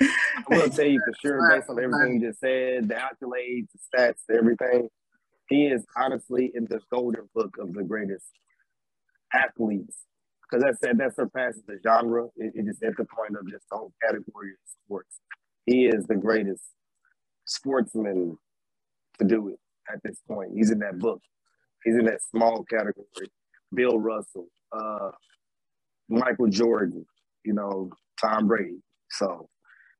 I 0.00 0.42
will 0.48 0.68
tell 0.70 0.86
you 0.86 1.00
for 1.04 1.14
sure, 1.22 1.50
based 1.50 1.70
on 1.70 1.82
everything 1.82 2.20
you 2.20 2.28
just 2.28 2.40
said, 2.40 2.88
the 2.88 2.94
accolades, 2.94 3.68
the 3.70 3.78
stats, 3.96 4.36
everything, 4.36 4.88
he 5.48 5.66
is 5.66 5.84
honestly 5.96 6.50
in 6.54 6.64
the 6.64 6.80
golden 6.90 7.28
book 7.34 7.56
of 7.60 7.72
the 7.74 7.82
greatest 7.82 8.26
athletes. 9.32 9.96
Because 10.42 10.64
that 10.64 10.76
said, 10.82 10.98
that 10.98 11.14
surpasses 11.16 11.62
the 11.66 11.78
genre. 11.86 12.26
It, 12.36 12.52
it 12.54 12.68
is 12.68 12.78
at 12.82 12.96
the 12.96 13.04
point 13.04 13.36
of 13.38 13.50
just 13.50 13.64
the 13.70 13.76
whole 13.76 13.92
category 14.02 14.50
of 14.50 14.58
sports. 14.84 15.20
He 15.66 15.86
is 15.86 16.06
the 16.06 16.16
greatest 16.16 16.62
sportsman 17.46 18.36
to 19.18 19.24
do 19.24 19.48
it 19.48 19.58
at 19.92 20.02
this 20.02 20.18
point. 20.28 20.52
He's 20.54 20.70
in 20.70 20.78
that 20.80 20.98
book. 20.98 21.20
He's 21.84 21.94
in 21.94 22.04
that 22.06 22.20
small 22.30 22.64
category. 22.64 23.30
Bill 23.74 23.98
Russell, 23.98 24.46
uh, 24.72 25.10
Michael 26.08 26.48
Jordan, 26.48 27.04
you 27.44 27.52
know, 27.52 27.90
Tom 28.20 28.46
Brady. 28.46 28.82
So, 29.10 29.48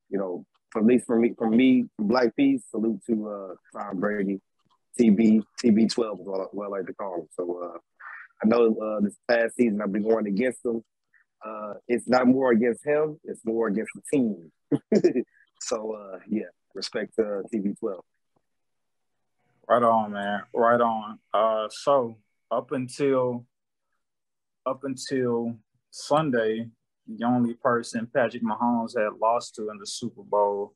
you 0.09 0.19
know, 0.19 0.45
for 0.71 0.81
at 0.81 0.87
least 0.87 1.07
for 1.07 1.19
me, 1.19 1.35
for 1.37 1.49
me, 1.49 1.85
Black 1.99 2.35
Peace, 2.37 2.63
salute 2.71 3.01
to 3.09 3.29
uh, 3.29 3.79
Tom 3.79 4.01
Brady, 4.01 4.41
TB, 5.01 5.43
TB12 5.63 5.89
is 5.89 6.27
what, 6.27 6.55
what 6.55 6.67
I 6.67 6.69
like 6.69 6.87
to 6.87 6.95
call 6.95 7.19
them. 7.19 7.29
So 7.33 7.61
uh, 7.63 7.79
I 8.43 8.47
know 8.47 8.77
uh, 8.77 9.01
this 9.01 9.17
past 9.29 9.57
season 9.57 9.81
I've 9.81 9.93
been 9.93 10.09
going 10.09 10.27
against 10.27 10.63
them. 10.63 10.85
Uh, 11.45 11.75
it's 11.89 12.09
not 12.09 12.27
more 12.27 12.53
against 12.53 12.85
him; 12.85 13.19
it's 13.25 13.45
more 13.45 13.69
against 13.69 13.91
the 13.95 14.03
team. 14.13 14.53
so 15.61 15.93
uh, 15.93 16.19
yeah, 16.29 16.45
respect 16.75 17.15
to 17.17 17.43
TB12. 17.53 18.01
Right 19.69 19.83
on, 19.83 20.13
man. 20.13 20.43
Right 20.55 20.81
on. 20.81 21.19
Uh, 21.33 21.69
so 21.71 22.19
up 22.51 22.73
until 22.73 23.47
up 24.67 24.85
until 24.85 25.57
Sunday, 25.91 26.69
the 27.07 27.25
only 27.25 27.55
person 27.55 28.09
Patrick 28.13 28.43
Mahomes 28.43 28.99
had 28.99 29.19
lost 29.21 29.55
to 29.57 29.71
in 29.71 29.79
the 29.79 29.87
Super 29.87 30.23
Bowl, 30.23 30.75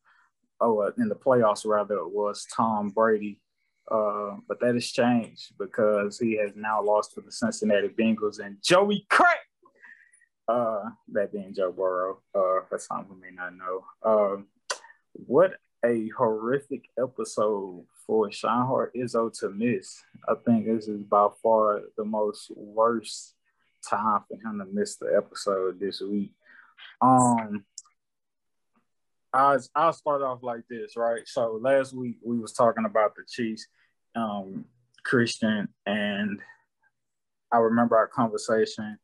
oh, 0.61 0.81
uh, 0.81 0.91
in 0.99 1.09
the 1.09 1.14
playoffs 1.14 1.66
rather, 1.66 2.07
was 2.07 2.47
Tom 2.55 2.91
Brady. 2.91 3.41
Uh, 3.91 4.36
but 4.47 4.61
that 4.61 4.74
has 4.74 4.86
changed 4.86 5.53
because 5.59 6.18
he 6.18 6.36
has 6.36 6.53
now 6.55 6.82
lost 6.82 7.14
to 7.14 7.20
the 7.20 7.32
Cincinnati 7.32 7.89
Bengals 7.89 8.39
and 8.39 8.59
Joey 8.62 9.07
Crack. 9.09 9.39
Uh, 10.47 10.91
that 11.12 11.32
being 11.32 11.55
Joe 11.55 11.72
Burrow, 11.72 12.20
uh, 12.34 12.64
for 12.68 12.78
some 12.78 13.05
who 13.05 13.20
may 13.20 13.30
not 13.30 13.55
know. 13.55 13.84
Uh, 14.03 14.43
what 15.12 15.55
a 15.84 16.09
horrific 16.09 16.89
episode 16.99 17.84
for 18.07 18.32
Sean 18.32 18.66
Hart 18.66 18.95
Izzo 18.95 19.36
to 19.41 19.51
miss. 19.51 20.03
I 20.28 20.34
think 20.47 20.66
this 20.66 20.89
is 20.89 21.03
by 21.03 21.28
far 21.43 21.82
the 21.97 22.05
most 22.05 22.51
worst 22.57 23.34
time 23.89 24.22
for 24.28 24.36
him 24.36 24.59
to 24.59 24.64
miss 24.64 24.97
the 24.97 25.14
episode 25.16 25.78
this 25.78 26.01
week. 26.01 26.32
Um, 27.01 27.64
I 29.32 29.59
I'll 29.74 29.93
start 29.93 30.22
off 30.22 30.43
like 30.43 30.62
this, 30.68 30.97
right? 30.97 31.22
So 31.26 31.59
last 31.61 31.93
week 31.93 32.16
we 32.24 32.39
was 32.39 32.53
talking 32.53 32.86
about 32.86 33.14
the 33.14 33.22
Chiefs, 33.28 33.66
um, 34.15 34.65
Christian, 35.05 35.69
and 35.87 36.41
I 37.53 37.59
remember 37.59 37.97
our 37.97 38.09
conversation 38.09 38.99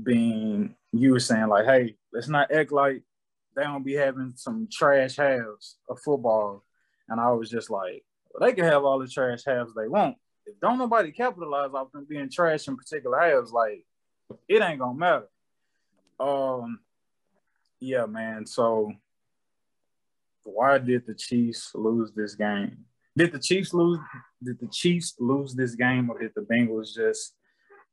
being 0.00 0.74
you 0.92 1.12
were 1.12 1.20
saying 1.20 1.48
like, 1.48 1.64
hey, 1.64 1.96
let's 2.12 2.28
not 2.28 2.52
act 2.52 2.72
like 2.72 3.02
they 3.56 3.62
don't 3.62 3.84
be 3.84 3.94
having 3.94 4.32
some 4.36 4.68
trash 4.70 5.16
halves 5.16 5.76
of 5.88 6.00
football. 6.00 6.64
And 7.08 7.20
I 7.20 7.30
was 7.32 7.50
just 7.50 7.70
like, 7.70 8.04
well, 8.30 8.46
they 8.46 8.54
can 8.54 8.64
have 8.64 8.84
all 8.84 8.98
the 8.98 9.08
trash 9.08 9.44
halves 9.46 9.74
they 9.74 9.88
want. 9.88 10.16
If 10.46 10.58
don't 10.60 10.78
nobody 10.78 11.12
capitalize 11.12 11.70
off 11.74 11.92
them 11.92 12.06
being 12.08 12.30
trash 12.30 12.68
in 12.68 12.76
particular 12.76 13.18
halves, 13.20 13.52
like 13.52 13.84
it 14.48 14.62
ain't 14.62 14.80
gonna 14.80 14.98
matter. 14.98 15.28
Um, 16.18 16.80
yeah, 17.80 18.06
man. 18.06 18.46
So 18.46 18.92
why 20.44 20.78
did 20.78 21.06
the 21.06 21.14
Chiefs 21.14 21.72
lose 21.74 22.12
this 22.12 22.34
game? 22.34 22.84
Did 23.16 23.32
the 23.32 23.38
Chiefs 23.38 23.74
lose? 23.74 23.98
Did 24.42 24.58
the 24.60 24.68
Chiefs 24.68 25.14
lose 25.18 25.54
this 25.54 25.74
game, 25.74 26.10
or 26.10 26.18
did 26.18 26.32
the 26.34 26.42
Bengals 26.42 26.94
just, 26.94 27.34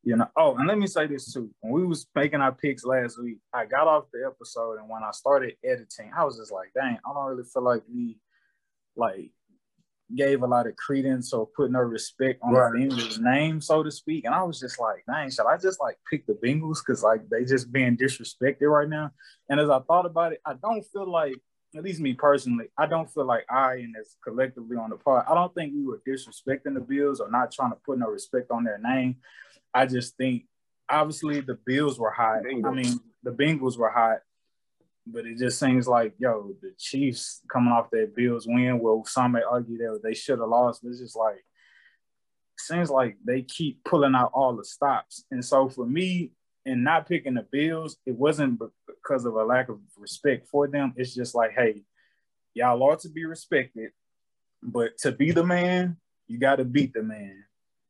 you 0.03 0.15
know? 0.15 0.27
Oh, 0.37 0.55
and 0.55 0.67
let 0.67 0.77
me 0.77 0.87
say 0.87 1.07
this 1.07 1.33
too. 1.33 1.49
When 1.59 1.73
we 1.73 1.85
was 1.85 2.07
making 2.15 2.41
our 2.41 2.53
picks 2.53 2.85
last 2.85 3.21
week, 3.21 3.39
I 3.53 3.65
got 3.65 3.87
off 3.87 4.05
the 4.13 4.25
episode, 4.25 4.79
and 4.79 4.89
when 4.89 5.03
I 5.03 5.11
started 5.11 5.55
editing, 5.63 6.11
I 6.15 6.23
was 6.23 6.37
just 6.37 6.51
like, 6.51 6.71
"Dang, 6.73 6.97
I 7.05 7.13
don't 7.13 7.25
really 7.25 7.43
feel 7.43 7.63
like 7.63 7.83
we, 7.93 8.19
like, 8.95 9.31
gave 10.15 10.41
a 10.41 10.47
lot 10.47 10.67
of 10.67 10.75
credence 10.75 11.33
or 11.33 11.47
put 11.47 11.71
no 11.71 11.79
respect 11.79 12.41
on 12.41 12.53
right. 12.53 12.71
the 12.71 12.79
Bengals 12.79 13.19
name, 13.19 13.61
so 13.61 13.83
to 13.83 13.91
speak. 13.91 14.25
And 14.25 14.33
I 14.33 14.43
was 14.43 14.59
just 14.59 14.79
like, 14.79 15.03
dang, 15.07 15.29
should 15.29 15.45
I 15.45 15.57
just 15.57 15.79
like 15.79 15.97
pick 16.09 16.25
the 16.25 16.33
Bengals 16.33 16.79
because 16.85 17.03
like 17.03 17.29
they 17.29 17.45
just 17.45 17.71
being 17.71 17.95
disrespected 17.95 18.69
right 18.69 18.89
now? 18.89 19.11
And 19.49 19.59
as 19.59 19.69
I 19.69 19.79
thought 19.79 20.05
about 20.05 20.33
it, 20.33 20.41
I 20.45 20.53
don't 20.55 20.83
feel 20.83 21.09
like, 21.09 21.35
at 21.75 21.83
least 21.83 21.99
me 21.99 22.13
personally, 22.13 22.65
I 22.77 22.87
don't 22.87 23.09
feel 23.09 23.25
like 23.25 23.45
I 23.49 23.75
and 23.75 23.95
as 23.99 24.15
collectively 24.23 24.77
on 24.77 24.89
the 24.89 24.95
part, 24.95 25.25
I 25.29 25.35
don't 25.35 25.53
think 25.53 25.73
we 25.73 25.85
were 25.85 26.01
disrespecting 26.07 26.73
the 26.73 26.81
Bills 26.81 27.19
or 27.19 27.29
not 27.29 27.51
trying 27.51 27.71
to 27.71 27.77
put 27.85 27.99
no 27.99 28.07
respect 28.07 28.51
on 28.51 28.63
their 28.63 28.79
name. 28.79 29.17
I 29.73 29.85
just 29.85 30.17
think 30.17 30.45
obviously 30.89 31.41
the 31.41 31.59
Bills 31.65 31.99
were 31.99 32.11
hot. 32.11 32.39
I 32.47 32.71
mean, 32.71 32.99
the 33.23 33.31
Bengals 33.31 33.77
were 33.77 33.89
hot 33.89 34.19
but 35.11 35.25
it 35.25 35.37
just 35.37 35.59
seems 35.59 35.87
like, 35.87 36.13
yo, 36.17 36.53
the 36.61 36.73
Chiefs 36.77 37.41
coming 37.51 37.71
off 37.71 37.89
that 37.91 38.15
Bills 38.15 38.47
win, 38.47 38.79
well, 38.79 39.03
some 39.05 39.33
may 39.33 39.41
argue 39.41 39.77
that 39.77 40.01
they 40.03 40.13
should 40.13 40.39
have 40.39 40.49
lost, 40.49 40.81
but 40.83 40.89
it's 40.89 40.99
just 40.99 41.15
like, 41.15 41.43
seems 42.57 42.89
like 42.89 43.17
they 43.23 43.41
keep 43.41 43.83
pulling 43.83 44.15
out 44.15 44.31
all 44.33 44.55
the 44.55 44.65
stops. 44.65 45.25
And 45.31 45.43
so 45.43 45.69
for 45.69 45.85
me, 45.85 46.31
in 46.65 46.83
not 46.83 47.07
picking 47.07 47.35
the 47.35 47.43
Bills, 47.43 47.97
it 48.05 48.15
wasn't 48.15 48.61
because 48.85 49.25
of 49.25 49.35
a 49.35 49.43
lack 49.43 49.69
of 49.69 49.79
respect 49.97 50.47
for 50.47 50.67
them. 50.67 50.93
It's 50.95 51.15
just 51.15 51.35
like, 51.35 51.51
hey, 51.51 51.83
y'all 52.53 52.81
ought 52.83 52.99
to 53.01 53.09
be 53.09 53.25
respected, 53.25 53.91
but 54.61 54.97
to 54.99 55.11
be 55.11 55.31
the 55.31 55.43
man, 55.43 55.97
you 56.27 56.37
got 56.37 56.57
to 56.57 56.65
beat 56.65 56.93
the 56.93 57.03
man. 57.03 57.43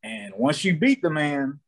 And 0.04 0.34
once 0.38 0.64
you 0.64 0.76
beat 0.76 1.02
the 1.02 1.10
man, 1.10 1.60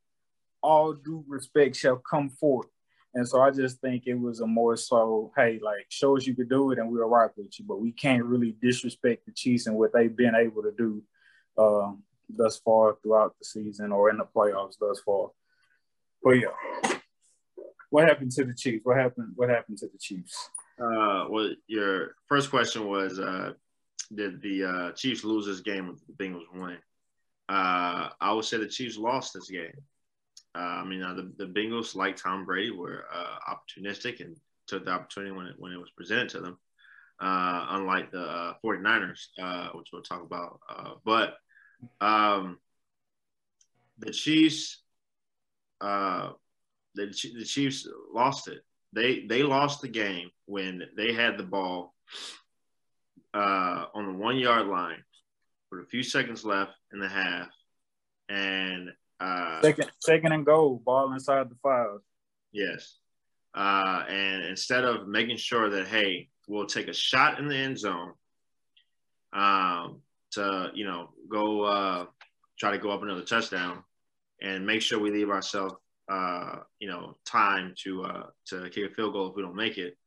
all 0.61 0.93
due 0.93 1.25
respect 1.27 1.75
shall 1.75 1.97
come 1.97 2.29
forth. 2.29 2.67
And 3.13 3.27
so 3.27 3.41
I 3.41 3.51
just 3.51 3.81
think 3.81 4.03
it 4.05 4.15
was 4.15 4.39
a 4.39 4.47
more 4.47 4.77
so, 4.77 5.33
hey, 5.35 5.59
like 5.61 5.87
show 5.89 6.15
us 6.15 6.25
you 6.25 6.33
could 6.33 6.49
do 6.49 6.71
it 6.71 6.79
and 6.79 6.89
we'll 6.89 7.09
rock 7.09 7.33
with 7.35 7.59
you. 7.59 7.65
But 7.67 7.81
we 7.81 7.91
can't 7.91 8.23
really 8.23 8.55
disrespect 8.61 9.25
the 9.25 9.33
Chiefs 9.33 9.67
and 9.67 9.75
what 9.75 9.91
they've 9.93 10.15
been 10.15 10.35
able 10.35 10.63
to 10.63 10.71
do 10.71 11.03
uh, 11.57 11.91
thus 12.29 12.57
far 12.59 12.97
throughout 13.03 13.35
the 13.37 13.43
season 13.43 13.91
or 13.91 14.09
in 14.09 14.17
the 14.17 14.23
playoffs 14.23 14.77
thus 14.79 15.01
far. 15.01 15.31
But 16.23 16.31
yeah. 16.31 16.97
What 17.89 18.07
happened 18.07 18.31
to 18.31 18.45
the 18.45 18.53
Chiefs? 18.53 18.85
What 18.85 18.97
happened? 18.97 19.33
What 19.35 19.49
happened 19.49 19.77
to 19.79 19.87
the 19.87 19.97
Chiefs? 19.97 20.49
Uh, 20.79 21.25
well, 21.29 21.53
your 21.67 22.15
first 22.27 22.49
question 22.49 22.87
was, 22.87 23.19
uh, 23.19 23.51
did 24.13 24.41
the 24.41 24.63
uh, 24.63 24.91
Chiefs 24.93 25.23
lose 25.23 25.45
this 25.45 25.59
game 25.59 25.87
with 25.87 26.05
the 26.07 26.13
Bengals 26.13 26.45
win? 26.53 26.77
Uh, 27.49 28.09
I 28.19 28.31
would 28.33 28.45
say 28.45 28.57
the 28.57 28.67
Chiefs 28.67 28.97
lost 28.97 29.33
this 29.33 29.49
game. 29.49 29.73
Uh, 30.55 30.59
I 30.59 30.85
mean, 30.85 31.01
uh, 31.03 31.13
the, 31.13 31.31
the 31.37 31.45
Bengals, 31.45 31.95
like 31.95 32.15
Tom 32.15 32.45
Brady, 32.45 32.71
were 32.71 33.05
uh, 33.13 33.53
opportunistic 33.53 34.19
and 34.21 34.37
took 34.67 34.85
the 34.85 34.91
opportunity 34.91 35.31
when 35.31 35.47
it, 35.47 35.55
when 35.57 35.71
it 35.71 35.79
was 35.79 35.91
presented 35.91 36.29
to 36.29 36.39
them, 36.39 36.57
uh, 37.19 37.67
unlike 37.71 38.11
the 38.11 38.21
uh, 38.21 38.53
49ers, 38.63 39.27
uh, 39.41 39.69
which 39.73 39.89
we'll 39.91 40.01
talk 40.01 40.23
about. 40.23 40.59
Uh, 40.69 40.91
but 41.05 41.35
um, 41.99 42.57
the 43.99 44.11
Chiefs, 44.11 44.80
the, 45.81 47.07
the 47.37 47.45
Chiefs 47.45 47.87
lost 48.13 48.47
it. 48.47 48.61
They 48.93 49.25
they 49.25 49.43
lost 49.43 49.81
the 49.81 49.87
game 49.87 50.29
when 50.45 50.83
they 50.97 51.13
had 51.13 51.37
the 51.37 51.43
ball 51.43 51.93
uh, 53.33 53.85
on 53.93 54.07
the 54.07 54.17
one 54.17 54.37
yard 54.37 54.67
line 54.67 55.03
with 55.71 55.81
a 55.81 55.85
few 55.85 56.03
seconds 56.03 56.43
left 56.43 56.73
in 56.91 56.99
the 56.99 57.07
half, 57.07 57.47
and 58.27 58.89
uh, 59.21 59.61
second, 59.61 59.91
second 59.99 60.31
and 60.33 60.45
goal, 60.45 60.81
ball 60.83 61.13
inside 61.13 61.49
the 61.49 61.55
five. 61.61 61.99
Yes. 62.51 62.97
Uh, 63.53 64.03
and 64.07 64.43
instead 64.45 64.83
of 64.83 65.07
making 65.07 65.37
sure 65.37 65.69
that, 65.69 65.87
hey, 65.87 66.29
we'll 66.47 66.65
take 66.65 66.87
a 66.87 66.93
shot 66.93 67.37
in 67.39 67.47
the 67.47 67.55
end 67.55 67.77
zone 67.77 68.13
um, 69.33 70.01
to, 70.31 70.71
you 70.73 70.85
know, 70.85 71.09
go 71.29 71.63
uh, 71.63 72.05
try 72.57 72.71
to 72.71 72.77
go 72.77 72.91
up 72.91 73.03
another 73.03 73.23
touchdown 73.23 73.83
and 74.41 74.65
make 74.65 74.81
sure 74.81 74.99
we 74.99 75.11
leave 75.11 75.29
ourselves, 75.29 75.75
uh, 76.09 76.57
you 76.79 76.87
know, 76.87 77.17
time 77.25 77.73
to 77.83 78.03
uh, 78.03 78.23
to 78.47 78.69
kick 78.69 78.91
a 78.91 78.93
field 78.93 79.13
goal 79.13 79.29
if 79.29 79.35
we 79.35 79.41
don't 79.41 79.55
make 79.55 79.77
it. 79.77 79.97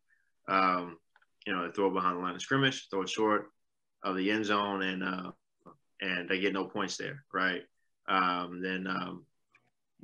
Um, 0.49 0.99
you 1.47 1.53
know, 1.53 1.71
throw 1.75 1.89
it 1.89 1.95
behind 1.95 2.17
the 2.17 2.23
line 2.23 2.35
of 2.35 2.43
scrimmage, 2.43 2.89
throw 2.91 3.03
it 3.03 3.09
short 3.09 3.51
of 4.03 4.17
the 4.17 4.31
end 4.31 4.47
zone, 4.47 4.83
and 4.83 5.03
uh, 5.03 5.31
and 6.01 6.29
they 6.29 6.41
get 6.41 6.53
no 6.53 6.65
points 6.65 6.97
there, 6.97 7.25
right? 7.33 7.63
Um, 8.09 8.61
then 8.63 8.87
um, 8.87 9.27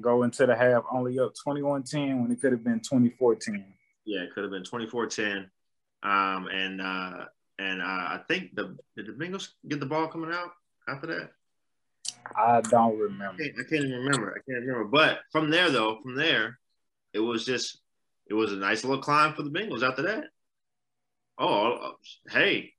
go 0.01 0.23
into 0.23 0.47
the 0.47 0.57
half 0.57 0.85
only 0.93 1.19
up 1.19 1.33
21-10 1.47 2.23
when 2.23 2.31
it 2.31 2.41
could 2.41 2.53
have 2.53 2.65
been 2.65 2.81
24-10. 2.81 3.65
Yeah, 4.07 4.23
it 4.23 4.35
could 4.35 4.45
have 4.45 4.51
been 4.51 4.63
24-10. 4.63 5.47
Um, 6.03 6.49
and 6.49 6.81
uh, 6.81 7.25
and 7.59 7.83
uh, 7.83 7.85
I 7.85 8.21
think 8.27 8.55
the 8.55 8.77
did 8.97 9.07
the 9.07 9.13
Bengals 9.13 9.49
get 9.69 9.81
the 9.81 9.87
ball 9.87 10.09
coming 10.09 10.33
out 10.33 10.53
after 10.89 11.07
that? 11.09 11.31
I 12.37 12.61
don't 12.63 12.99
remember. 12.99 13.43
I 13.43 13.47
can't, 13.47 13.55
I 13.59 13.63
can't, 13.69 13.85
even 13.85 13.99
remember. 13.99 14.31
I 14.31 14.51
can't 14.51 14.67
remember. 14.67 14.85
But 14.85 15.21
from 15.33 15.51
there, 15.51 15.71
though, 15.71 15.99
from 16.03 16.17
there, 16.17 16.59
it 17.13 17.21
was 17.21 17.45
just 17.45 17.81
it 18.29 18.35
was 18.35 18.53
a 18.53 18.57
nice 18.57 18.85
little 18.85 19.03
climb 19.03 19.35
for 19.35 19.43
the 19.43 19.51
Bengals 19.51 19.83
after 19.83 20.03
that. 20.03 20.25
Oh, 21.39 21.95
hey, 22.31 22.73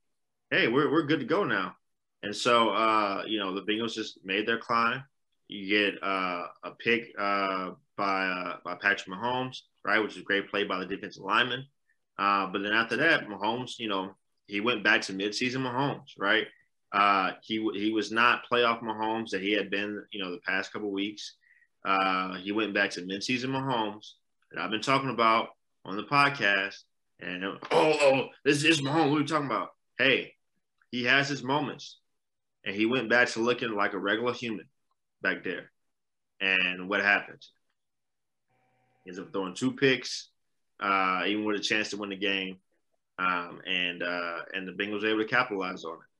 hey, 0.50 0.68
we're 0.68 0.90
we're 0.90 1.06
good 1.06 1.20
to 1.20 1.26
go 1.26 1.44
now. 1.44 1.76
And 2.22 2.34
so, 2.34 2.70
uh, 2.70 3.24
you 3.26 3.38
know, 3.38 3.54
the 3.54 3.62
Bengals 3.62 3.94
just 3.94 4.18
made 4.24 4.46
their 4.46 4.58
climb. 4.58 5.02
You 5.48 5.68
get 5.68 6.02
uh, 6.02 6.46
a 6.64 6.70
pick 6.78 7.12
uh, 7.18 7.70
by 7.96 8.26
uh, 8.26 8.56
by 8.64 8.76
Patrick 8.76 9.08
Mahomes, 9.08 9.58
right, 9.84 9.98
which 9.98 10.12
is 10.12 10.22
a 10.22 10.24
great 10.24 10.48
play 10.48 10.64
by 10.64 10.78
the 10.78 10.86
defensive 10.86 11.24
lineman. 11.24 11.66
Uh, 12.18 12.46
but 12.46 12.62
then 12.62 12.72
after 12.72 12.96
that, 12.96 13.26
Mahomes, 13.26 13.78
you 13.78 13.88
know, 13.88 14.14
he 14.46 14.60
went 14.60 14.84
back 14.84 15.02
to 15.02 15.12
midseason 15.12 15.56
Mahomes, 15.56 16.12
right? 16.18 16.46
Uh, 16.92 17.32
he 17.42 17.66
he 17.74 17.90
was 17.90 18.12
not 18.12 18.42
playoff 18.50 18.82
Mahomes 18.82 19.30
that 19.30 19.40
he 19.40 19.52
had 19.52 19.70
been, 19.70 20.04
you 20.10 20.22
know, 20.22 20.30
the 20.30 20.40
past 20.46 20.72
couple 20.72 20.90
weeks. 20.90 21.36
Uh, 21.84 22.34
he 22.36 22.52
went 22.52 22.74
back 22.74 22.90
to 22.90 23.02
midseason 23.02 23.46
Mahomes 23.46 24.12
that 24.50 24.60
I've 24.60 24.70
been 24.70 24.82
talking 24.82 25.10
about 25.10 25.48
on 25.84 25.96
the 25.96 26.04
podcast, 26.04 26.76
And 27.18 27.44
oh, 27.44 27.58
oh, 27.70 28.26
this 28.44 28.64
is 28.64 28.80
Mahomes. 28.80 29.10
What 29.10 29.16
are 29.16 29.20
you 29.20 29.26
talking 29.26 29.46
about? 29.46 29.70
Hey, 29.98 30.34
he 30.90 31.04
has 31.04 31.28
his 31.28 31.42
moments, 31.42 31.98
and 32.64 32.74
he 32.76 32.86
went 32.86 33.08
back 33.08 33.28
to 33.30 33.40
looking 33.40 33.74
like 33.74 33.94
a 33.94 33.98
regular 33.98 34.32
human 34.32 34.66
back 35.22 35.44
there. 35.44 35.70
And 36.40 36.88
what 36.88 37.00
happened? 37.00 37.42
He 39.04 39.10
ends 39.10 39.18
up 39.18 39.32
throwing 39.32 39.54
two 39.54 39.72
picks, 39.72 40.28
uh, 40.80 41.22
even 41.26 41.44
with 41.44 41.56
a 41.56 41.62
chance 41.62 41.90
to 41.90 41.96
win 41.96 42.10
the 42.10 42.16
game, 42.16 42.58
um, 43.18 43.60
and 43.66 44.02
uh, 44.02 44.38
and 44.52 44.68
the 44.68 44.72
Bengals 44.72 45.02
were 45.02 45.08
able 45.08 45.22
to 45.22 45.28
capitalize 45.28 45.84
on 45.84 45.94
it. 45.94 46.11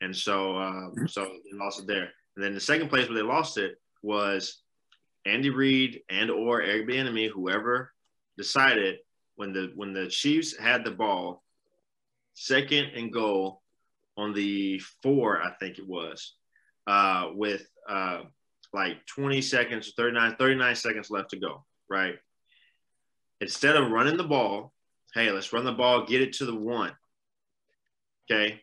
And 0.00 0.16
so, 0.16 0.56
um, 0.56 0.94
so 1.06 1.24
they 1.24 1.56
lost 1.56 1.80
it 1.80 1.86
there. 1.86 2.10
And 2.36 2.44
then 2.44 2.54
the 2.54 2.60
second 2.60 2.88
place 2.88 3.08
where 3.08 3.16
they 3.16 3.22
lost 3.22 3.58
it 3.58 3.76
was 4.02 4.62
Andy 5.26 5.50
Reid 5.50 6.00
and 6.08 6.30
or 6.30 6.62
Eric 6.62 6.88
Bieniemy, 6.88 7.30
whoever 7.30 7.92
decided 8.38 8.98
when 9.36 9.52
the 9.52 9.72
when 9.74 9.92
the 9.92 10.08
Chiefs 10.08 10.56
had 10.56 10.84
the 10.84 10.90
ball, 10.90 11.42
second 12.34 12.92
and 12.94 13.12
goal 13.12 13.62
on 14.16 14.32
the 14.32 14.78
four, 15.02 15.42
I 15.42 15.50
think 15.60 15.78
it 15.78 15.86
was, 15.86 16.34
uh, 16.86 17.28
with 17.34 17.66
uh, 17.88 18.22
like 18.72 19.04
20 19.06 19.40
seconds, 19.42 19.92
39, 19.96 20.36
39 20.36 20.74
seconds 20.74 21.10
left 21.10 21.30
to 21.30 21.38
go, 21.38 21.64
right? 21.88 22.14
Instead 23.40 23.76
of 23.76 23.90
running 23.90 24.16
the 24.16 24.24
ball, 24.24 24.72
hey, 25.14 25.30
let's 25.30 25.52
run 25.52 25.64
the 25.64 25.72
ball, 25.72 26.06
get 26.06 26.20
it 26.20 26.34
to 26.34 26.44
the 26.44 26.54
one. 26.54 26.92
Okay. 28.30 28.60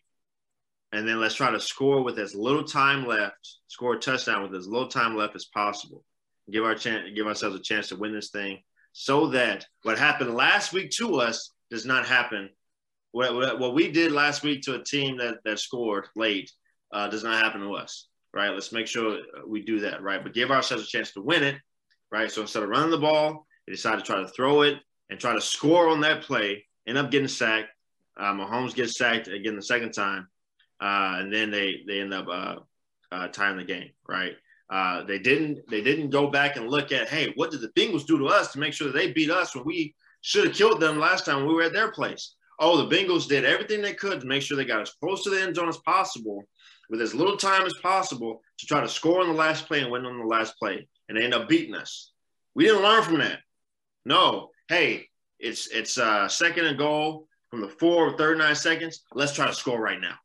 And 0.91 1.07
then 1.07 1.19
let's 1.19 1.35
try 1.35 1.51
to 1.51 1.59
score 1.59 2.01
with 2.03 2.17
as 2.17 2.33
little 2.33 2.63
time 2.63 3.05
left, 3.05 3.57
score 3.67 3.95
a 3.95 3.99
touchdown 3.99 4.43
with 4.43 4.55
as 4.55 4.67
little 4.67 4.88
time 4.88 5.15
left 5.15 5.35
as 5.35 5.45
possible. 5.45 6.03
Give 6.49 6.63
our 6.63 6.75
chance, 6.75 7.09
give 7.13 7.27
ourselves 7.27 7.57
a 7.57 7.61
chance 7.61 7.89
to 7.89 7.97
win 7.97 8.13
this 8.13 8.29
thing 8.29 8.59
so 8.93 9.27
that 9.27 9.65
what 9.83 9.99
happened 9.99 10.33
last 10.33 10.73
week 10.73 10.89
to 10.91 11.19
us 11.19 11.51
does 11.69 11.85
not 11.85 12.07
happen. 12.07 12.49
What, 13.11 13.59
what 13.59 13.75
we 13.75 13.91
did 13.91 14.11
last 14.11 14.43
week 14.43 14.61
to 14.63 14.75
a 14.75 14.83
team 14.83 15.17
that, 15.17 15.35
that 15.45 15.59
scored 15.59 16.07
late 16.15 16.51
uh, 16.91 17.07
does 17.07 17.23
not 17.23 17.43
happen 17.43 17.61
to 17.61 17.73
us, 17.73 18.07
right? 18.33 18.49
Let's 18.49 18.71
make 18.71 18.88
sure 18.88 19.19
we 19.45 19.61
do 19.61 19.81
that, 19.81 20.01
right? 20.01 20.23
But 20.23 20.33
give 20.33 20.51
ourselves 20.51 20.83
a 20.83 20.88
chance 20.88 21.11
to 21.11 21.21
win 21.21 21.43
it, 21.43 21.57
right? 22.11 22.31
So 22.31 22.41
instead 22.41 22.63
of 22.63 22.69
running 22.69 22.91
the 22.91 22.97
ball, 22.97 23.45
they 23.65 23.73
decide 23.73 23.97
to 23.97 24.01
try 24.01 24.21
to 24.21 24.27
throw 24.29 24.61
it 24.61 24.79
and 25.09 25.19
try 25.19 25.33
to 25.33 25.41
score 25.41 25.89
on 25.89 26.01
that 26.01 26.23
play, 26.23 26.65
end 26.88 26.97
up 26.97 27.11
getting 27.11 27.27
sacked. 27.27 27.69
Uh, 28.19 28.33
Mahomes 28.33 28.73
gets 28.73 28.97
sacked 28.97 29.27
again 29.27 29.55
the 29.55 29.61
second 29.61 29.91
time, 29.91 30.27
uh, 30.82 31.17
and 31.19 31.34
then 31.34 31.51
they 31.51 31.84
they 31.88 32.01
end 32.01 32.13
up 32.13 32.28
uh, 32.28 32.55
uh, 33.11 33.28
tying 33.30 33.57
the 33.57 33.63
game. 33.63 33.89
Right? 34.07 34.34
Uh, 34.69 35.03
they 35.03 35.19
didn't 35.19 35.69
they 35.69 35.82
didn't 35.82 36.09
go 36.09 36.28
back 36.28 36.57
and 36.57 36.69
look 36.69 36.91
at 36.91 37.07
hey 37.07 37.32
what 37.36 37.51
did 37.51 37.61
the 37.61 37.69
Bengals 37.69 38.05
do 38.05 38.17
to 38.17 38.28
us 38.28 38.51
to 38.51 38.59
make 38.59 38.73
sure 38.73 38.88
that 38.88 38.97
they 38.97 39.11
beat 39.11 39.32
us 39.32 39.55
when 39.55 39.65
we 39.65 39.95
should 40.21 40.45
have 40.45 40.55
killed 40.55 40.82
them 40.82 40.99
last 40.99 41.25
time 41.25 41.45
we 41.45 41.53
were 41.53 41.63
at 41.63 41.73
their 41.73 41.91
place. 41.91 42.36
Oh, 42.59 42.75
the 42.78 42.95
Bengals 42.95 43.28
did 43.28 43.45
everything 43.45 43.82
they 43.82 43.93
could 43.93 44.19
to 44.19 44.28
make 44.28 44.41
sure 44.41 44.57
they 44.57 44.65
got 44.65 44.82
as 44.82 44.93
close 45.01 45.23
to 45.23 45.30
the 45.30 45.41
end 45.41 45.55
zone 45.55 45.69
as 45.69 45.78
possible 45.78 46.43
with 46.89 47.01
as 47.01 47.13
little 47.13 47.38
time 47.38 47.65
as 47.65 47.73
possible 47.75 48.41
to 48.57 48.65
try 48.65 48.82
to 48.82 48.88
score 48.88 49.21
on 49.21 49.28
the 49.28 49.34
last 49.34 49.67
play 49.67 49.82
and 49.82 49.91
win 49.91 50.05
on 50.05 50.19
the 50.19 50.25
last 50.25 50.57
play, 50.57 50.88
and 51.07 51.17
they 51.17 51.23
end 51.23 51.34
up 51.34 51.47
beating 51.47 51.75
us. 51.75 52.11
We 52.55 52.65
didn't 52.65 52.84
learn 52.84 53.03
from 53.03 53.19
that. 53.19 53.39
No, 54.05 54.49
hey, 54.69 55.07
it's 55.39 55.67
it's 55.67 55.97
uh, 55.97 56.28
second 56.28 56.65
and 56.65 56.78
goal 56.78 57.28
from 57.49 57.61
the 57.61 57.69
four 57.69 58.09
or 58.09 58.17
39 58.17 58.55
seconds. 58.55 59.03
Let's 59.13 59.34
try 59.34 59.47
to 59.47 59.53
score 59.53 59.80
right 59.80 60.01
now. 60.01 60.15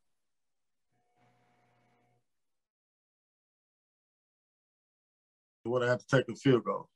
Would 5.64 5.82
have 5.82 6.00
to 6.00 6.16
take 6.16 6.28
a 6.28 6.34
field 6.34 6.64
goal. 6.64 6.88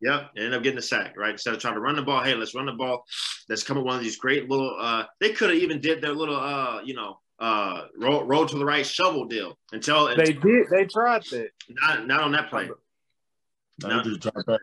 Yep, 0.00 0.30
and 0.36 0.44
end 0.44 0.54
up 0.54 0.62
getting 0.62 0.78
a 0.78 0.82
sack, 0.82 1.16
right? 1.16 1.32
Instead 1.32 1.54
of 1.54 1.60
trying 1.60 1.74
to 1.74 1.80
run 1.80 1.96
the 1.96 2.02
ball, 2.02 2.22
hey, 2.22 2.34
let's 2.34 2.54
run 2.54 2.66
the 2.66 2.72
ball. 2.72 3.04
Let's 3.48 3.64
come 3.64 3.76
up 3.76 3.82
with 3.82 3.88
one 3.88 3.96
of 3.96 4.02
these 4.04 4.16
great 4.16 4.48
little. 4.48 4.76
Uh, 4.78 5.04
they 5.20 5.30
could 5.32 5.50
have 5.50 5.58
even 5.58 5.80
did 5.80 6.00
their 6.00 6.12
little, 6.12 6.36
uh, 6.36 6.82
you 6.82 6.94
know, 6.94 7.18
uh, 7.40 7.86
roll, 7.98 8.22
roll 8.24 8.46
to 8.46 8.58
the 8.58 8.64
right 8.64 8.86
shovel 8.86 9.24
deal 9.24 9.58
until 9.72 10.06
they 10.16 10.34
did. 10.34 10.66
They 10.70 10.84
tried 10.84 11.24
that. 11.24 11.50
Not 11.68 12.06
not 12.06 12.20
on 12.20 12.32
that 12.32 12.48
play. 12.48 12.68
No, 13.82 14.02
just 14.02 14.20
drop 14.20 14.34
back. 14.46 14.60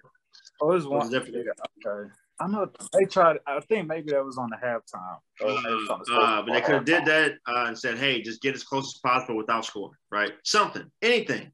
Oh, 0.62 0.72
it 0.72 0.76
was 0.76 0.88
one. 0.88 1.14
Okay. 1.14 2.10
I 2.40 2.48
know 2.48 2.70
they 2.94 3.06
tried. 3.06 3.38
I 3.48 3.60
think 3.62 3.88
maybe 3.88 4.12
that 4.12 4.24
was 4.24 4.38
on 4.38 4.50
the 4.50 4.58
halftime. 4.58 5.20
Uh, 5.42 6.14
uh, 6.14 6.42
but 6.42 6.54
they 6.54 6.62
could 6.62 6.76
have 6.76 6.86
did 6.86 7.06
that 7.06 7.34
uh, 7.48 7.66
and 7.68 7.78
said, 7.78 7.98
"Hey, 7.98 8.22
just 8.22 8.42
get 8.42 8.56
as 8.56 8.64
close 8.64 8.94
as 8.94 9.00
possible 9.00 9.38
without 9.38 9.66
scoring." 9.66 9.98
Right? 10.12 10.34
Something, 10.44 10.92
anything. 11.02 11.52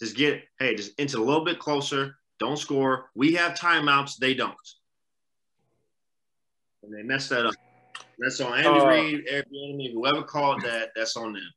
Just 0.00 0.16
get 0.16 0.42
hey, 0.58 0.74
just 0.74 0.92
inch 0.98 1.14
a 1.14 1.22
little 1.22 1.44
bit 1.44 1.58
closer. 1.58 2.16
Don't 2.38 2.58
score. 2.58 3.10
We 3.14 3.32
have 3.34 3.54
timeouts. 3.54 4.16
They 4.16 4.34
don't. 4.34 4.54
And 6.82 6.94
they 6.94 7.02
messed 7.02 7.30
that 7.30 7.46
up. 7.46 7.54
That's 8.18 8.40
on 8.40 8.54
Andy 8.54 8.80
uh, 8.80 8.86
Reid, 8.86 9.26
Airbnb, 9.26 9.92
whoever 9.92 10.22
called 10.22 10.62
that. 10.62 10.90
That's 10.94 11.16
on 11.16 11.32
them. 11.32 11.50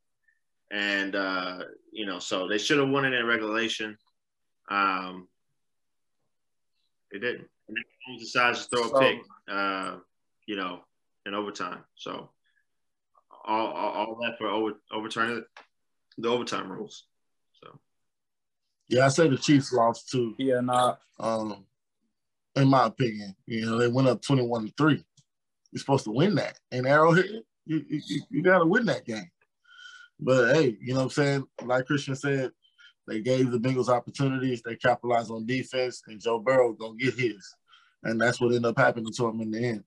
And 0.70 1.14
uh, 1.14 1.58
you 1.92 2.06
know, 2.06 2.18
so 2.18 2.48
they 2.48 2.58
should 2.58 2.78
have 2.78 2.88
won 2.88 3.04
it 3.04 3.12
in 3.12 3.26
regulation. 3.26 3.96
Um, 4.70 5.28
they 7.12 7.18
didn't. 7.18 7.48
And 7.68 7.76
then 7.76 8.18
decides 8.18 8.66
to 8.66 8.76
throw 8.76 8.88
so, 8.88 8.96
a 8.96 9.00
pick, 9.00 9.22
uh, 9.48 9.96
you 10.46 10.56
know, 10.56 10.80
in 11.26 11.34
overtime. 11.34 11.84
So 11.94 12.30
all, 13.44 13.66
all, 13.68 13.92
all 13.92 14.18
that 14.22 14.38
for 14.38 14.48
over, 14.48 14.72
overturning 14.92 15.44
the 16.18 16.28
overtime 16.28 16.70
rules. 16.70 17.06
Yeah, 18.92 19.06
I 19.06 19.08
say 19.08 19.26
the 19.26 19.38
Chiefs 19.38 19.72
lost 19.72 20.10
too. 20.10 20.34
Yeah, 20.36 20.60
not 20.60 21.00
um, 21.18 21.64
in 22.56 22.68
my 22.68 22.84
opinion. 22.84 23.34
You 23.46 23.64
know, 23.64 23.78
they 23.78 23.88
went 23.88 24.06
up 24.06 24.20
twenty-one 24.20 24.66
to 24.66 24.72
three. 24.76 25.02
You're 25.72 25.80
supposed 25.80 26.04
to 26.04 26.10
win 26.10 26.34
that. 26.34 26.58
And 26.70 26.86
Arrowhead, 26.86 27.24
you, 27.64 27.82
you, 27.88 28.22
you 28.28 28.42
got 28.42 28.58
to 28.58 28.66
win 28.66 28.84
that 28.84 29.06
game. 29.06 29.30
But 30.20 30.54
hey, 30.54 30.76
you 30.78 30.92
know 30.92 31.00
what 31.00 31.04
I'm 31.04 31.10
saying? 31.10 31.44
Like 31.64 31.86
Christian 31.86 32.14
said, 32.14 32.50
they 33.08 33.22
gave 33.22 33.50
the 33.50 33.58
Bengals 33.58 33.88
opportunities. 33.88 34.60
They 34.60 34.76
capitalized 34.76 35.30
on 35.30 35.46
defense, 35.46 36.02
and 36.06 36.20
Joe 36.20 36.38
Burrow 36.38 36.74
gonna 36.74 36.98
get 36.98 37.14
his, 37.14 37.56
and 38.02 38.20
that's 38.20 38.42
what 38.42 38.48
ended 38.48 38.66
up 38.66 38.78
happening 38.78 39.10
to 39.10 39.26
him 39.26 39.40
in 39.40 39.50
the 39.50 39.64
end. 39.64 39.84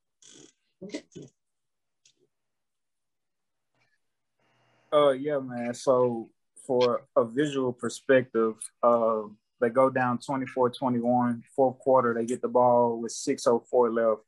Uh, 4.91 5.11
yeah, 5.11 5.37
man. 5.37 5.75
So 5.75 6.31
for 6.65 7.01
a 7.15 7.23
visual 7.23 7.73
perspective, 7.73 8.55
uh, 8.83 9.21
they 9.61 9.69
go 9.69 9.89
down 9.89 10.19
24-21, 10.19 11.43
fourth 11.55 11.79
quarter. 11.79 12.13
They 12.13 12.25
get 12.25 12.41
the 12.41 12.47
ball 12.47 12.99
with 12.99 13.11
6:04 13.11 13.93
left. 13.93 14.21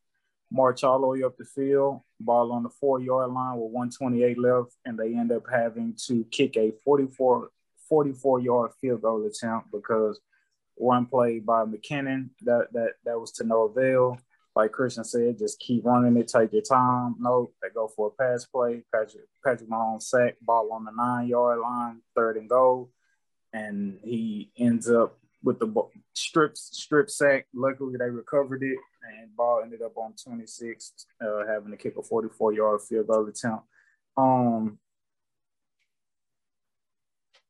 March 0.49 0.83
all 0.83 1.01
the 1.01 1.07
way 1.07 1.23
up 1.23 1.35
the 1.37 1.43
field, 1.43 2.01
ball 2.21 2.53
on 2.53 2.63
the 2.63 2.69
four 2.69 3.01
yard 3.01 3.31
line 3.31 3.57
with 3.57 3.71
128 3.71 4.37
left, 4.37 4.71
and 4.85 4.97
they 4.97 5.13
end 5.13 5.31
up 5.31 5.43
having 5.51 5.93
to 6.07 6.23
kick 6.31 6.55
a 6.55 6.71
44 6.85 7.49
44 7.89 8.39
yard 8.39 8.71
field 8.79 9.01
goal 9.01 9.25
attempt 9.25 9.71
because 9.71 10.19
one 10.75 11.05
play 11.05 11.39
by 11.39 11.65
McKinnon 11.65 12.29
that 12.41 12.67
that 12.73 12.93
that 13.03 13.19
was 13.19 13.31
to 13.33 13.43
no 13.43 13.63
avail. 13.63 14.19
Like 14.57 14.71
Christian 14.71 15.03
said, 15.03 15.37
just 15.37 15.59
keep 15.59 15.85
running 15.85 16.17
it, 16.17 16.29
take 16.29 16.51
your 16.51 16.63
time. 16.63 17.15
No, 17.19 17.51
they 17.61 17.67
go 17.69 17.87
for 17.87 18.07
a 18.07 18.09
pass 18.09 18.43
play. 18.45 18.81
Patrick 18.91 19.25
Patrick 19.45 19.69
Mahomes 19.69 20.01
sack 20.01 20.33
ball 20.41 20.73
on 20.73 20.83
the 20.83 20.91
nine 20.97 21.27
yard 21.27 21.59
line, 21.59 22.01
third 22.15 22.37
and 22.37 22.49
goal, 22.49 22.89
and 23.53 23.99
he 24.03 24.51
ends 24.57 24.89
up 24.89 25.15
with 25.43 25.59
the 25.59 25.71
strip 26.15 26.57
strip 26.57 27.07
sack. 27.07 27.45
Luckily, 27.53 27.97
they 27.99 28.09
recovered 28.09 28.63
it, 28.63 28.79
and 29.03 29.35
ball 29.35 29.61
ended 29.61 29.83
up 29.83 29.95
on 29.95 30.15
26, 30.15 31.05
uh, 31.21 31.45
having 31.47 31.69
to 31.69 31.77
kick 31.77 31.95
a 31.95 32.01
44 32.01 32.53
yard 32.53 32.81
field 32.81 33.05
goal 33.05 33.27
attempt. 33.27 33.63
Um, 34.17 34.79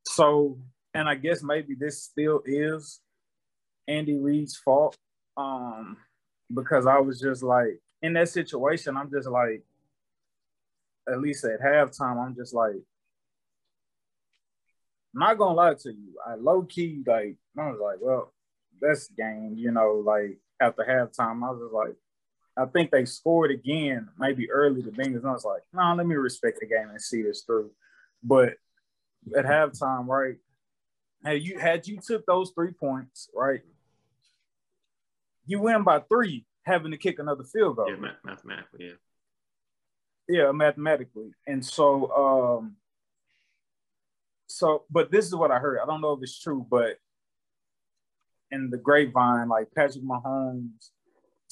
so, 0.05 0.58
and 0.93 1.08
I 1.08 1.16
guess 1.16 1.41
maybe 1.41 1.74
this 1.74 2.03
still 2.03 2.41
is 2.45 2.99
Andy 3.88 4.18
Reid's 4.18 4.58
fault. 4.58 4.97
Um, 5.38 5.95
because 6.54 6.86
I 6.86 7.00
was 7.00 7.20
just 7.20 7.43
like 7.43 7.80
in 8.02 8.14
that 8.14 8.30
situation, 8.30 8.98
I'm 8.98 9.12
just 9.12 9.28
like, 9.28 9.64
at 11.10 11.20
least 11.20 11.45
at 11.45 11.62
halftime, 11.62 12.24
I'm 12.24 12.36
just 12.36 12.54
like, 12.54 12.76
I'm 15.14 15.20
not 15.22 15.38
gonna 15.38 15.56
lie 15.56 15.74
to 15.74 15.91
you. 15.91 16.16
I 16.26 16.36
low 16.36 16.64
key 16.64 17.04
like 17.06 17.38
I 17.58 17.72
was 17.72 17.80
like, 17.82 17.98
well, 18.02 18.34
that's 18.80 19.08
game, 19.10 19.56
you 19.58 19.72
know, 19.72 20.04
like 20.06 20.38
after 20.62 20.84
halftime, 20.84 21.43
I 21.43 21.52
was 21.52 21.62
just 21.62 21.74
like, 21.74 21.95
I 22.58 22.66
think 22.66 22.91
they 22.91 23.06
scored 23.06 23.52
again, 23.52 24.10
maybe 24.18 24.50
early 24.50 24.82
the 24.82 24.91
Bengals. 24.91 25.26
I 25.26 25.32
was 25.32 25.45
like, 25.45 25.62
no, 25.74 25.82
nah, 25.82 25.93
let 25.93 26.08
me 26.08 26.16
respect 26.16 26.60
the 26.60 26.68
game 26.68 26.89
and 26.89 27.02
see 27.02 27.22
this 27.22 27.43
through. 27.43 27.72
But 28.24 28.54
at 29.36 29.45
halftime, 29.45 30.08
right? 30.08 30.38
Had 31.24 31.41
you 31.41 31.60
had 31.60 31.88
you 31.88 31.98
took 31.98 32.26
those 32.26 32.52
three 32.52 32.72
points, 32.72 33.30
right? 33.36 33.62
You 35.48 35.62
win 35.62 35.84
by 35.84 36.02
three, 36.02 36.45
having 36.66 36.91
to 36.91 36.98
kick 36.98 37.20
another 37.20 37.43
field 37.43 37.78
goal. 37.78 37.89
Yeah, 37.89 37.95
mathematically, 38.24 38.86
yeah. 38.86 38.91
Yeah, 40.30 40.52
mathematically. 40.52 41.32
And 41.48 41.66
so 41.66 42.12
um 42.12 42.76
so 44.48 44.84
but 44.91 45.10
this 45.10 45.26
is 45.26 45.34
what 45.36 45.52
I 45.52 45.60
heard. 45.60 45.80
I 45.80 45.86
don't 45.86 46.02
know 46.02 46.14
if 46.14 46.22
it's 46.22 46.39
true, 46.39 46.66
but 46.70 46.98
in 48.52 48.70
the 48.70 48.78
grapevine, 48.78 49.50
like 49.50 49.68
Patrick 49.74 50.04
Mahomes 50.04 50.91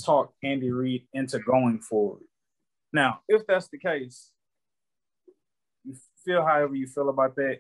talked 0.04 0.36
Andy 0.44 0.72
Reid 0.72 1.08
into 1.14 1.40
going 1.40 1.80
forward. 1.80 2.24
Now, 2.94 3.22
if 3.28 3.46
that's 3.48 3.68
the 3.70 3.78
case, 3.78 4.32
you 5.84 5.96
feel 6.24 6.44
however 6.44 6.76
you 6.76 6.88
feel 6.88 7.10
about 7.10 7.36
that. 7.36 7.60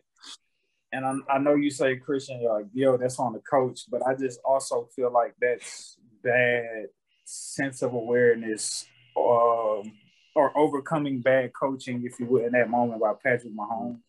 And 0.92 1.06
I, 1.06 1.36
I 1.36 1.38
know 1.40 1.56
you 1.56 1.70
say 1.70 1.98
Christian, 1.98 2.42
you're 2.42 2.54
like, 2.54 2.68
yo, 2.74 2.96
that's 2.98 3.20
on 3.20 3.34
the 3.34 3.40
coach, 3.40 3.82
but 3.90 4.06
I 4.08 4.16
just 4.16 4.40
also 4.46 4.88
feel 4.96 5.12
like 5.12 5.34
that's 5.42 5.98
bad 6.26 6.88
sense 7.24 7.82
of 7.82 7.94
awareness 7.94 8.86
um, 9.16 9.94
or 10.36 10.58
overcoming 10.58 11.22
bad 11.22 11.54
coaching, 11.54 12.04
if 12.06 12.20
you 12.20 12.26
would, 12.26 12.46
in 12.46 12.52
that 12.54 12.70
moment 12.70 13.00
by 13.00 13.14
Patrick 13.24 13.56
Mahomes. 13.56 14.00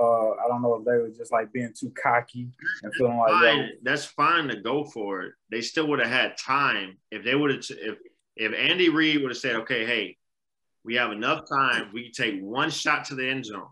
Uh, 0.00 0.30
I 0.30 0.46
don't 0.48 0.62
know 0.62 0.76
if 0.76 0.84
they 0.84 0.92
were 0.92 1.10
just 1.10 1.32
like 1.32 1.52
being 1.52 1.72
too 1.76 1.92
cocky 2.00 2.48
and 2.82 2.94
feeling 2.94 3.18
like 3.18 3.30
fine. 3.30 3.70
that's 3.82 4.04
fine 4.04 4.46
to 4.48 4.60
go 4.60 4.84
for 4.84 5.22
it. 5.22 5.32
They 5.50 5.60
still 5.60 5.88
would 5.88 5.98
have 5.98 6.10
had 6.10 6.36
time 6.36 6.98
if 7.10 7.24
they 7.24 7.34
would 7.34 7.50
have 7.50 7.64
if 7.70 7.98
if 8.36 8.54
Andy 8.54 8.90
Reid 8.90 9.20
would 9.20 9.32
have 9.32 9.38
said, 9.38 9.56
okay, 9.56 9.84
hey, 9.84 10.16
we 10.84 10.94
have 10.94 11.10
enough 11.10 11.48
time. 11.48 11.90
We 11.92 12.04
can 12.04 12.12
take 12.12 12.40
one 12.40 12.70
shot 12.70 13.06
to 13.06 13.16
the 13.16 13.28
end 13.28 13.46
zone. 13.46 13.66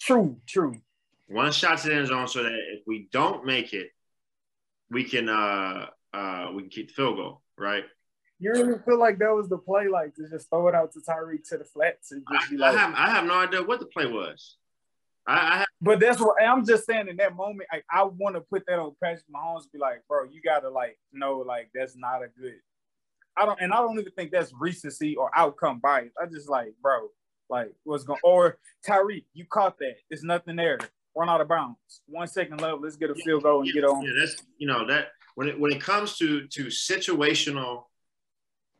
True, 0.00 0.36
true. 0.46 0.80
One 1.26 1.50
shot 1.50 1.78
to 1.78 1.88
the 1.88 1.96
end 1.96 2.06
zone, 2.06 2.28
so 2.28 2.44
that 2.44 2.52
if 2.52 2.82
we 2.86 3.08
don't 3.10 3.44
make 3.44 3.72
it, 3.72 3.88
we 4.88 5.02
can 5.02 5.28
uh 5.28 5.86
uh 6.14 6.52
we 6.52 6.62
can 6.62 6.70
keep 6.70 6.88
the 6.88 6.94
field 6.94 7.16
goal, 7.16 7.42
right? 7.58 7.84
You 8.38 8.52
really 8.52 8.78
feel 8.84 8.98
like 8.98 9.18
that 9.18 9.34
was 9.34 9.48
the 9.48 9.58
play, 9.58 9.88
like 9.88 10.14
to 10.16 10.28
just 10.28 10.50
throw 10.50 10.68
it 10.68 10.74
out 10.74 10.92
to 10.92 11.00
Tyreek 11.00 11.48
to 11.50 11.58
the 11.58 11.64
flats 11.64 12.12
and 12.12 12.22
just 12.32 12.50
be 12.50 12.56
like, 12.56 12.74
I 12.74 12.78
have 12.78 12.94
I 12.94 13.10
have 13.10 13.24
no 13.24 13.34
idea 13.34 13.62
what 13.62 13.80
the 13.80 13.86
play 13.86 14.06
was. 14.06 14.56
I, 15.26 15.34
I 15.34 15.56
have, 15.58 15.66
but 15.80 16.00
that's 16.00 16.20
what 16.20 16.42
I'm 16.42 16.64
just 16.66 16.84
saying 16.84 17.08
in 17.08 17.16
that 17.16 17.34
moment. 17.34 17.68
I, 17.72 17.82
I 17.90 18.04
want 18.04 18.34
to 18.34 18.40
put 18.42 18.64
that 18.66 18.78
on 18.78 18.94
Patrick 19.02 19.24
Mahomes. 19.34 19.70
Be 19.72 19.78
like, 19.78 20.02
bro, 20.08 20.24
you 20.24 20.42
gotta 20.42 20.68
like 20.68 20.98
know 21.12 21.38
like 21.38 21.70
that's 21.74 21.96
not 21.96 22.22
a 22.22 22.28
good. 22.40 22.56
I 23.36 23.46
don't, 23.46 23.60
and 23.60 23.72
I 23.72 23.76
don't 23.78 23.98
even 23.98 24.12
think 24.12 24.30
that's 24.30 24.52
recency 24.58 25.16
or 25.16 25.30
outcome 25.34 25.80
bias. 25.80 26.12
I 26.20 26.26
just 26.26 26.48
like, 26.48 26.74
bro, 26.82 27.08
like 27.48 27.72
what's 27.84 28.04
going 28.04 28.20
or 28.22 28.58
Tyreek, 28.86 29.24
you 29.32 29.46
caught 29.46 29.78
that. 29.78 29.94
There's 30.08 30.22
nothing 30.22 30.56
there. 30.56 30.78
Run 31.16 31.28
out 31.28 31.40
of 31.40 31.48
bounds. 31.48 31.78
One 32.06 32.26
second 32.26 32.60
left. 32.60 32.82
Let's 32.82 32.96
get 32.96 33.10
a 33.10 33.14
field 33.14 33.44
goal 33.44 33.60
and 33.60 33.68
yeah, 33.68 33.74
get 33.74 33.84
on. 33.84 34.04
Yeah, 34.04 34.12
that's 34.18 34.36
you 34.58 34.66
know 34.66 34.86
that 34.86 35.08
when 35.34 35.48
it 35.48 35.58
when 35.58 35.72
it 35.72 35.80
comes 35.80 36.16
to 36.18 36.46
to 36.48 36.66
situational 36.66 37.84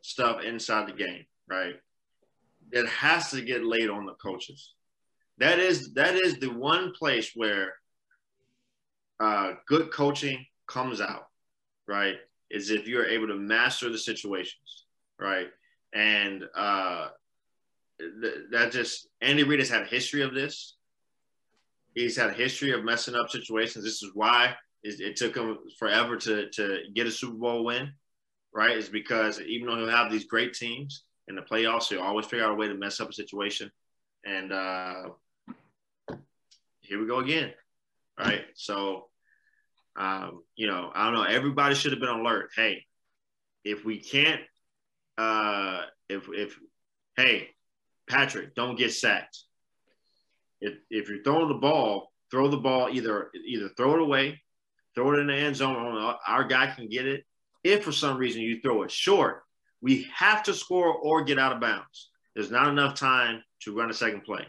stuff 0.03 0.43
inside 0.43 0.89
the 0.89 0.93
game, 0.93 1.25
right? 1.49 1.75
It 2.73 2.89
has 2.89 3.31
to 3.31 3.43
get 3.43 3.65
laid 3.65 3.91
on 3.91 4.07
the 4.07 4.15
coaches 4.15 4.75
that 5.39 5.59
is 5.59 5.93
that 5.95 6.15
is 6.15 6.39
the 6.39 6.51
one 6.51 6.93
place 6.93 7.33
where 7.35 7.75
uh, 9.21 9.55
good 9.67 9.91
coaching 9.91 10.47
comes 10.67 11.01
out, 11.01 11.29
right? 11.87 12.17
Is 12.51 12.71
if 12.71 12.87
you're 12.87 13.07
able 13.07 13.29
to 13.29 13.37
master 13.37 13.91
the 13.91 13.99
situations, 13.99 14.85
right? 15.19 15.49
And 15.93 16.45
uh, 16.55 17.09
th- 17.99 18.35
that 18.53 18.73
just 18.73 19.09
Andy 19.21 19.43
Reid 19.43 19.59
has 19.59 19.69
had 19.69 19.83
a 19.83 19.87
history 19.87 20.23
of 20.23 20.35
this. 20.35 20.77
He's 21.95 22.17
had 22.17 22.31
a 22.31 22.35
history 22.35 22.73
of 22.73 22.85
messing 22.85 23.15
up 23.15 23.31
situations. 23.31 23.85
This 23.85 24.03
is 24.03 24.11
why 24.15 24.55
it, 24.85 25.01
it 25.01 25.17
took 25.17 25.35
him 25.35 25.59
forever 25.79 26.17
to 26.19 26.51
to 26.51 26.83
get 26.95 27.07
a 27.07 27.11
Super 27.11 27.37
Bowl 27.37 27.65
win, 27.65 27.93
right? 28.53 28.77
Is 28.77 28.89
because 28.89 29.41
even 29.41 29.67
though 29.67 29.77
he'll 29.77 29.89
have 29.89 30.13
these 30.13 30.27
great 30.27 30.53
teams 30.53 31.05
in 31.27 31.35
the 31.35 31.43
playoffs, 31.43 31.89
he'll 31.89 32.03
always 32.03 32.27
figure 32.27 32.45
out 32.45 32.53
a 32.53 32.55
way 32.55 32.69
to 32.69 32.75
mess 32.75 33.01
up 33.01 33.11
a 33.11 33.13
situation. 33.13 33.73
And 34.25 34.53
uh, 34.53 35.03
here 36.81 37.01
we 37.01 37.07
go 37.07 37.19
again. 37.19 37.53
Right. 38.19 38.45
So, 38.55 39.09
um, 39.97 40.43
you 40.55 40.67
know, 40.67 40.93
I 40.95 41.07
don't 41.07 41.15
know. 41.15 41.25
Everybody 41.25 41.75
should 41.75 41.93
have 41.93 42.01
been 42.01 42.09
alert. 42.11 42.51
Hey, 42.55 42.85
if 43.65 43.85
we 43.85 43.99
can't, 43.99 44.41
uh, 45.19 45.83
if, 46.09 46.29
if, 46.29 46.59
hey, 47.17 47.49
Patrick, 48.09 48.55
don't 48.55 48.79
get 48.79 48.93
sacked. 48.93 49.39
If, 50.61 50.75
if 50.91 51.09
you're 51.09 51.23
throwing 51.23 51.49
the 51.49 51.55
ball, 51.55 52.13
throw 52.31 52.49
the 52.49 52.57
ball 52.57 52.89
either, 52.93 53.31
either 53.45 53.69
throw 53.71 53.95
it 53.95 54.01
away, 54.01 54.43
throw 54.95 55.13
it 55.15 55.21
in 55.21 55.27
the 55.27 55.35
end 55.35 55.57
zone. 55.57 56.15
Our 56.27 56.45
guy 56.45 56.73
can 56.75 56.89
get 56.89 57.07
it. 57.07 57.25
If 57.63 57.85
for 57.85 57.93
some 57.93 58.19
reason 58.19 58.43
you 58.43 58.61
throw 58.61 58.83
it 58.83 58.91
short, 58.91 59.43
we 59.81 60.07
have 60.15 60.43
to 60.45 60.55
score 60.55 60.93
or 60.93 61.25
get 61.25 61.39
out 61.39 61.53
of 61.53 61.61
bounds. 61.61 62.11
There's 62.35 62.51
not 62.51 62.69
enough 62.69 62.95
time 62.95 63.43
to 63.61 63.77
run 63.77 63.91
a 63.91 63.95
second 63.95 64.23
play. 64.25 64.47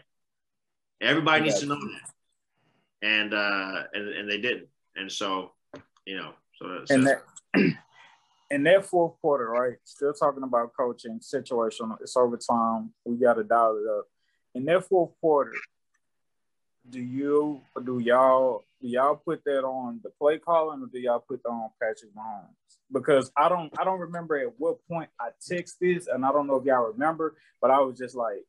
Everybody 1.00 1.44
needs 1.44 1.60
to 1.60 1.66
know 1.66 1.76
that 1.76 2.10
and 3.02 3.34
uh, 3.34 3.82
and 3.92 4.08
and 4.08 4.30
they 4.30 4.40
didn't. 4.40 4.68
And 4.96 5.10
so, 5.10 5.52
you 6.06 6.16
know, 6.16 6.32
so, 6.58 6.84
so 6.84 6.94
and 6.94 7.06
that 7.06 7.22
in 8.50 8.62
that 8.64 8.84
fourth 8.84 9.20
quarter, 9.20 9.48
right? 9.48 9.76
Still 9.84 10.12
talking 10.12 10.42
about 10.42 10.72
coaching 10.76 11.20
situational. 11.20 11.96
It's 12.00 12.16
overtime. 12.16 12.92
We 13.04 13.16
got 13.16 13.34
to 13.34 13.44
dial 13.44 13.76
it 13.76 13.88
up. 13.88 14.06
In 14.54 14.64
that 14.66 14.84
fourth 14.84 15.12
quarter, 15.20 15.52
do 16.90 17.00
you 17.00 17.60
do 17.84 17.98
y'all 17.98 18.64
do 18.80 18.88
y'all 18.88 19.16
put 19.16 19.42
that 19.44 19.64
on 19.64 20.00
the 20.02 20.10
play 20.10 20.38
calling 20.38 20.82
or 20.82 20.86
do 20.86 20.98
y'all 20.98 21.24
put 21.26 21.42
that 21.42 21.48
on 21.48 21.70
Patrick 21.80 22.14
Mahomes? 22.14 22.78
Because 22.92 23.30
I 23.36 23.48
don't 23.48 23.72
I 23.78 23.84
don't 23.84 24.00
remember 24.00 24.36
at 24.38 24.52
what 24.58 24.86
point 24.88 25.10
I 25.20 25.30
text 25.46 25.76
this, 25.80 26.06
and 26.06 26.24
I 26.24 26.32
don't 26.32 26.46
know 26.46 26.56
if 26.56 26.64
y'all 26.64 26.92
remember, 26.92 27.34
but 27.60 27.70
I 27.70 27.80
was 27.80 27.98
just 27.98 28.14
like, 28.14 28.44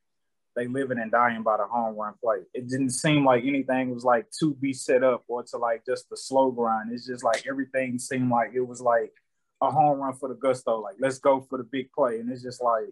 they 0.55 0.67
living 0.67 0.99
and 0.99 1.11
dying 1.11 1.43
by 1.43 1.57
the 1.57 1.65
home 1.65 1.95
run 1.95 2.13
play. 2.23 2.37
It 2.53 2.67
didn't 2.67 2.91
seem 2.91 3.25
like 3.25 3.43
anything 3.45 3.93
was 3.93 4.03
like 4.03 4.25
to 4.39 4.53
be 4.55 4.73
set 4.73 5.03
up 5.03 5.23
or 5.27 5.43
to 5.43 5.57
like 5.57 5.85
just 5.85 6.09
the 6.09 6.17
slow 6.17 6.51
grind. 6.51 6.91
It's 6.91 7.05
just 7.05 7.23
like 7.23 7.45
everything 7.47 7.99
seemed 7.99 8.29
like 8.29 8.51
it 8.53 8.67
was 8.67 8.81
like 8.81 9.13
a 9.61 9.71
home 9.71 9.99
run 9.99 10.13
for 10.13 10.29
the 10.29 10.35
gusto. 10.35 10.79
Like 10.79 10.95
let's 10.99 11.19
go 11.19 11.41
for 11.49 11.57
the 11.57 11.63
big 11.63 11.91
play, 11.91 12.19
and 12.19 12.31
it's 12.31 12.43
just 12.43 12.61
like 12.61 12.89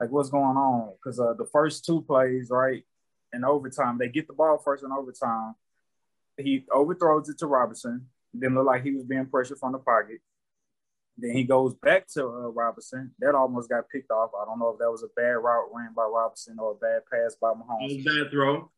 like 0.00 0.10
what's 0.10 0.30
going 0.30 0.56
on? 0.56 0.92
Because 0.92 1.18
uh, 1.20 1.34
the 1.34 1.46
first 1.46 1.84
two 1.84 2.02
plays, 2.02 2.48
right, 2.50 2.84
in 3.36 3.44
overtime, 3.44 3.98
they 3.98 4.08
get 4.08 4.26
the 4.26 4.32
ball 4.32 4.58
first 4.58 4.82
in 4.82 4.90
overtime. 4.90 5.54
He 6.36 6.64
overthrows 6.72 7.28
it 7.28 7.38
to 7.38 7.46
Robinson. 7.46 8.06
Didn't 8.36 8.56
look 8.56 8.66
like 8.66 8.82
he 8.82 8.92
was 8.92 9.04
being 9.04 9.26
pressured 9.26 9.58
from 9.58 9.72
the 9.72 9.78
pocket. 9.78 10.20
Then 11.18 11.32
he 11.32 11.44
goes 11.44 11.74
back 11.74 12.06
to 12.08 12.24
uh, 12.24 12.48
Robinson. 12.48 13.12
That 13.20 13.34
almost 13.34 13.70
got 13.70 13.88
picked 13.88 14.10
off. 14.10 14.32
I 14.40 14.44
don't 14.44 14.58
know 14.58 14.70
if 14.70 14.78
that 14.78 14.90
was 14.90 15.02
a 15.02 15.08
bad 15.16 15.32
route 15.32 15.68
ran 15.72 15.94
by 15.94 16.04
Robinson 16.04 16.58
or 16.58 16.72
a 16.72 16.74
bad 16.74 17.02
pass 17.10 17.36
by 17.40 17.52
Mahomes. 17.52 18.04
Bad 18.04 18.30
throw. 18.30 18.70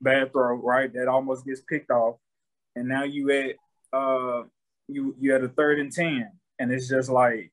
Bad 0.00 0.32
throw, 0.32 0.56
right? 0.56 0.92
That 0.92 1.06
almost 1.06 1.46
gets 1.46 1.60
picked 1.60 1.90
off. 1.90 2.16
And 2.74 2.88
now 2.88 3.04
you 3.04 3.30
at 3.30 3.56
uh 3.92 4.44
you 4.88 5.14
you 5.20 5.34
at 5.34 5.44
a 5.44 5.48
third 5.48 5.78
and 5.78 5.92
ten. 5.92 6.32
And 6.58 6.72
it's 6.72 6.88
just 6.88 7.08
like 7.08 7.52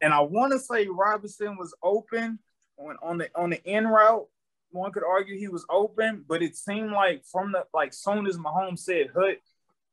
and 0.00 0.12
I 0.12 0.20
want 0.20 0.52
to 0.52 0.58
say 0.58 0.86
Robinson 0.88 1.56
was 1.56 1.74
open 1.82 2.38
on, 2.78 2.96
on 3.02 3.18
the 3.18 3.30
on 3.34 3.50
the 3.50 3.66
end 3.66 3.90
route. 3.90 4.26
One 4.70 4.92
could 4.92 5.04
argue 5.04 5.38
he 5.38 5.48
was 5.48 5.66
open, 5.70 6.24
but 6.28 6.42
it 6.42 6.56
seemed 6.56 6.92
like 6.92 7.24
from 7.24 7.52
the 7.52 7.64
like 7.74 7.92
soon 7.92 8.26
as 8.26 8.38
Mahomes 8.38 8.80
said 8.80 9.08
hut, 9.14 9.38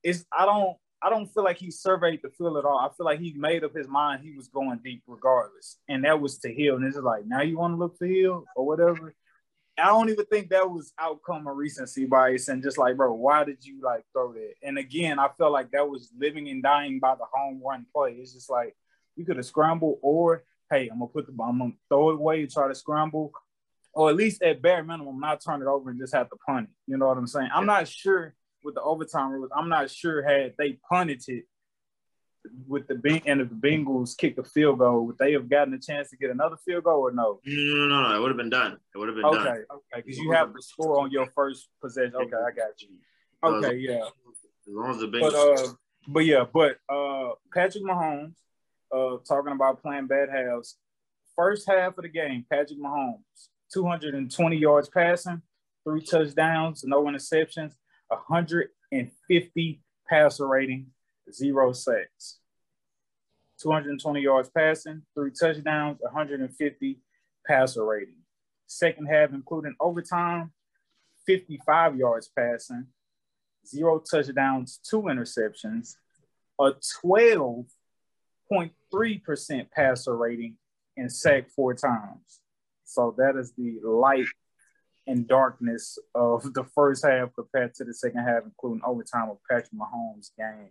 it's 0.03 0.25
I 0.31 0.45
don't 0.45 0.77
I 1.01 1.09
don't 1.09 1.27
feel 1.27 1.43
like 1.43 1.57
he 1.57 1.69
surveyed 1.69 2.21
the 2.23 2.29
field 2.29 2.57
at 2.57 2.65
all. 2.65 2.79
I 2.79 2.89
feel 2.95 3.05
like 3.05 3.19
he 3.19 3.33
made 3.33 3.63
up 3.63 3.75
his 3.75 3.87
mind 3.87 4.23
he 4.23 4.35
was 4.35 4.47
going 4.47 4.79
deep 4.83 5.03
regardless. 5.07 5.77
And 5.87 6.03
that 6.05 6.19
was 6.19 6.39
to 6.39 6.53
Hill. 6.53 6.75
And 6.75 6.85
it's 6.85 6.97
like, 6.97 7.25
now 7.25 7.41
you 7.41 7.57
want 7.57 7.73
to 7.73 7.77
look 7.77 7.97
for 7.97 8.07
Hill 8.07 8.45
or 8.55 8.65
whatever. 8.65 9.13
I 9.79 9.85
don't 9.85 10.09
even 10.09 10.25
think 10.25 10.49
that 10.49 10.71
was 10.71 10.93
outcome 10.99 11.45
of 11.45 11.55
recency 11.55 12.05
bias. 12.05 12.47
And 12.47 12.63
just 12.63 12.79
like, 12.79 12.97
bro, 12.97 13.13
why 13.13 13.43
did 13.43 13.63
you 13.63 13.79
like 13.83 14.05
throw 14.11 14.33
that? 14.33 14.53
And 14.63 14.79
again, 14.79 15.19
I 15.19 15.27
felt 15.37 15.51
like 15.51 15.69
that 15.71 15.87
was 15.87 16.11
living 16.17 16.49
and 16.49 16.63
dying 16.63 16.99
by 16.99 17.13
the 17.13 17.25
home 17.31 17.61
run 17.63 17.85
play. 17.93 18.13
It's 18.13 18.33
just 18.33 18.49
like 18.49 18.75
you 19.15 19.23
could 19.23 19.37
have 19.37 19.45
scrambled 19.45 19.99
or 20.01 20.43
hey, 20.69 20.89
I'm 20.91 20.99
gonna 20.99 21.11
put 21.11 21.27
the 21.27 21.43
I'm 21.43 21.59
gonna 21.59 21.71
throw 21.89 22.09
it 22.09 22.15
away, 22.15 22.41
and 22.41 22.51
try 22.51 22.67
to 22.67 22.75
scramble, 22.75 23.31
or 23.97 24.11
at 24.11 24.15
least 24.15 24.43
at 24.43 24.61
bare 24.61 24.83
minimum, 24.83 25.19
not 25.19 25.41
turn 25.43 25.59
it 25.59 25.67
over 25.67 25.89
and 25.89 25.99
just 25.99 26.13
have 26.13 26.29
to 26.29 26.35
punt 26.45 26.69
it. 26.69 26.91
You 26.91 26.97
know 26.97 27.07
what 27.07 27.17
I'm 27.17 27.25
saying? 27.25 27.49
I'm 27.51 27.65
not 27.65 27.87
sure 27.87 28.35
with 28.63 28.75
the 28.75 28.81
overtime 28.81 29.31
rules, 29.31 29.49
I'm 29.55 29.69
not 29.69 29.89
sure 29.89 30.21
had 30.21 30.53
they 30.59 30.77
punted 30.87 31.23
it 31.27 31.45
with 32.67 32.87
the 32.87 33.21
and 33.25 33.41
if 33.41 33.49
the 33.49 33.55
Bengals 33.55 34.15
kicked 34.15 34.37
a 34.37 34.43
field 34.43 34.77
goal, 34.77 35.07
would 35.07 35.17
they 35.17 35.33
have 35.33 35.49
gotten 35.49 35.73
a 35.73 35.79
chance 35.79 36.11
to 36.11 36.17
get 36.17 36.29
another 36.29 36.57
field 36.63 36.83
goal 36.83 37.07
or 37.07 37.11
no? 37.11 37.39
No, 37.43 37.75
no, 37.75 37.87
no, 37.87 38.09
no. 38.09 38.15
it 38.15 38.21
would 38.21 38.29
have 38.29 38.37
been 38.37 38.51
done. 38.51 38.77
It 38.93 38.97
would 38.99 39.07
have 39.07 39.15
been 39.15 39.25
okay, 39.25 39.37
done. 39.37 39.47
Okay, 39.47 39.61
okay, 39.73 40.03
because 40.05 40.17
you 40.19 40.31
have 40.31 40.53
the 40.53 40.61
score 40.61 41.01
on 41.01 41.09
your 41.09 41.25
first 41.33 41.67
possession. 41.81 42.15
Okay, 42.15 42.35
I 42.35 42.51
got 42.51 42.79
you. 42.79 42.89
Okay, 43.43 43.77
yeah. 43.77 44.05
As 44.05 44.11
long 44.67 44.91
as 44.91 44.99
the 44.99 45.07
Bengals. 45.07 45.31
But, 45.31 45.35
uh, 45.35 45.73
but 46.07 46.25
yeah, 46.25 46.45
but 46.53 46.77
uh, 46.87 47.31
Patrick 47.51 47.83
Mahomes, 47.83 48.35
uh, 48.93 49.17
talking 49.27 49.53
about 49.53 49.81
playing 49.81 50.05
bad 50.05 50.29
halves. 50.29 50.77
First 51.35 51.67
half 51.67 51.97
of 51.97 52.03
the 52.03 52.09
game, 52.09 52.45
Patrick 52.49 52.79
Mahomes, 52.79 53.49
220 53.73 54.57
yards 54.57 54.89
passing, 54.89 55.41
three 55.83 56.01
touchdowns, 56.01 56.83
no 56.85 57.03
interceptions. 57.03 57.73
150 58.09 59.81
passer 60.09 60.47
rating, 60.47 60.87
zero 61.31 61.73
sacks. 61.73 62.39
220 63.61 64.21
yards 64.21 64.49
passing, 64.49 65.01
three 65.13 65.31
touchdowns, 65.31 65.97
150 66.01 66.99
passer 67.45 67.85
rating. 67.85 68.21
Second 68.67 69.07
half, 69.07 69.33
including 69.33 69.75
overtime, 69.79 70.51
55 71.25 71.97
yards 71.97 72.29
passing, 72.37 72.87
zero 73.65 73.99
touchdowns, 73.99 74.79
two 74.89 75.03
interceptions, 75.03 75.95
a 76.59 76.71
12 77.01 77.65
0.3% 78.51 79.71
passer 79.71 80.15
rating 80.15 80.57
and 80.95 81.11
sacked 81.11 81.51
four 81.51 81.73
times. 81.73 82.41
So 82.87 83.13
that 83.17 83.35
is 83.35 83.51
the 83.57 83.79
light 83.83 84.25
and 85.07 85.27
darkness 85.27 85.99
of 86.15 86.53
the 86.53 86.63
first 86.63 87.05
half 87.05 87.29
compared 87.35 87.73
to 87.75 87.83
the 87.83 87.93
second 87.93 88.23
half, 88.23 88.43
including 88.45 88.81
overtime 88.85 89.29
of 89.29 89.37
Patrick 89.49 89.71
Mahomes' 89.73 90.31
game. 90.37 90.69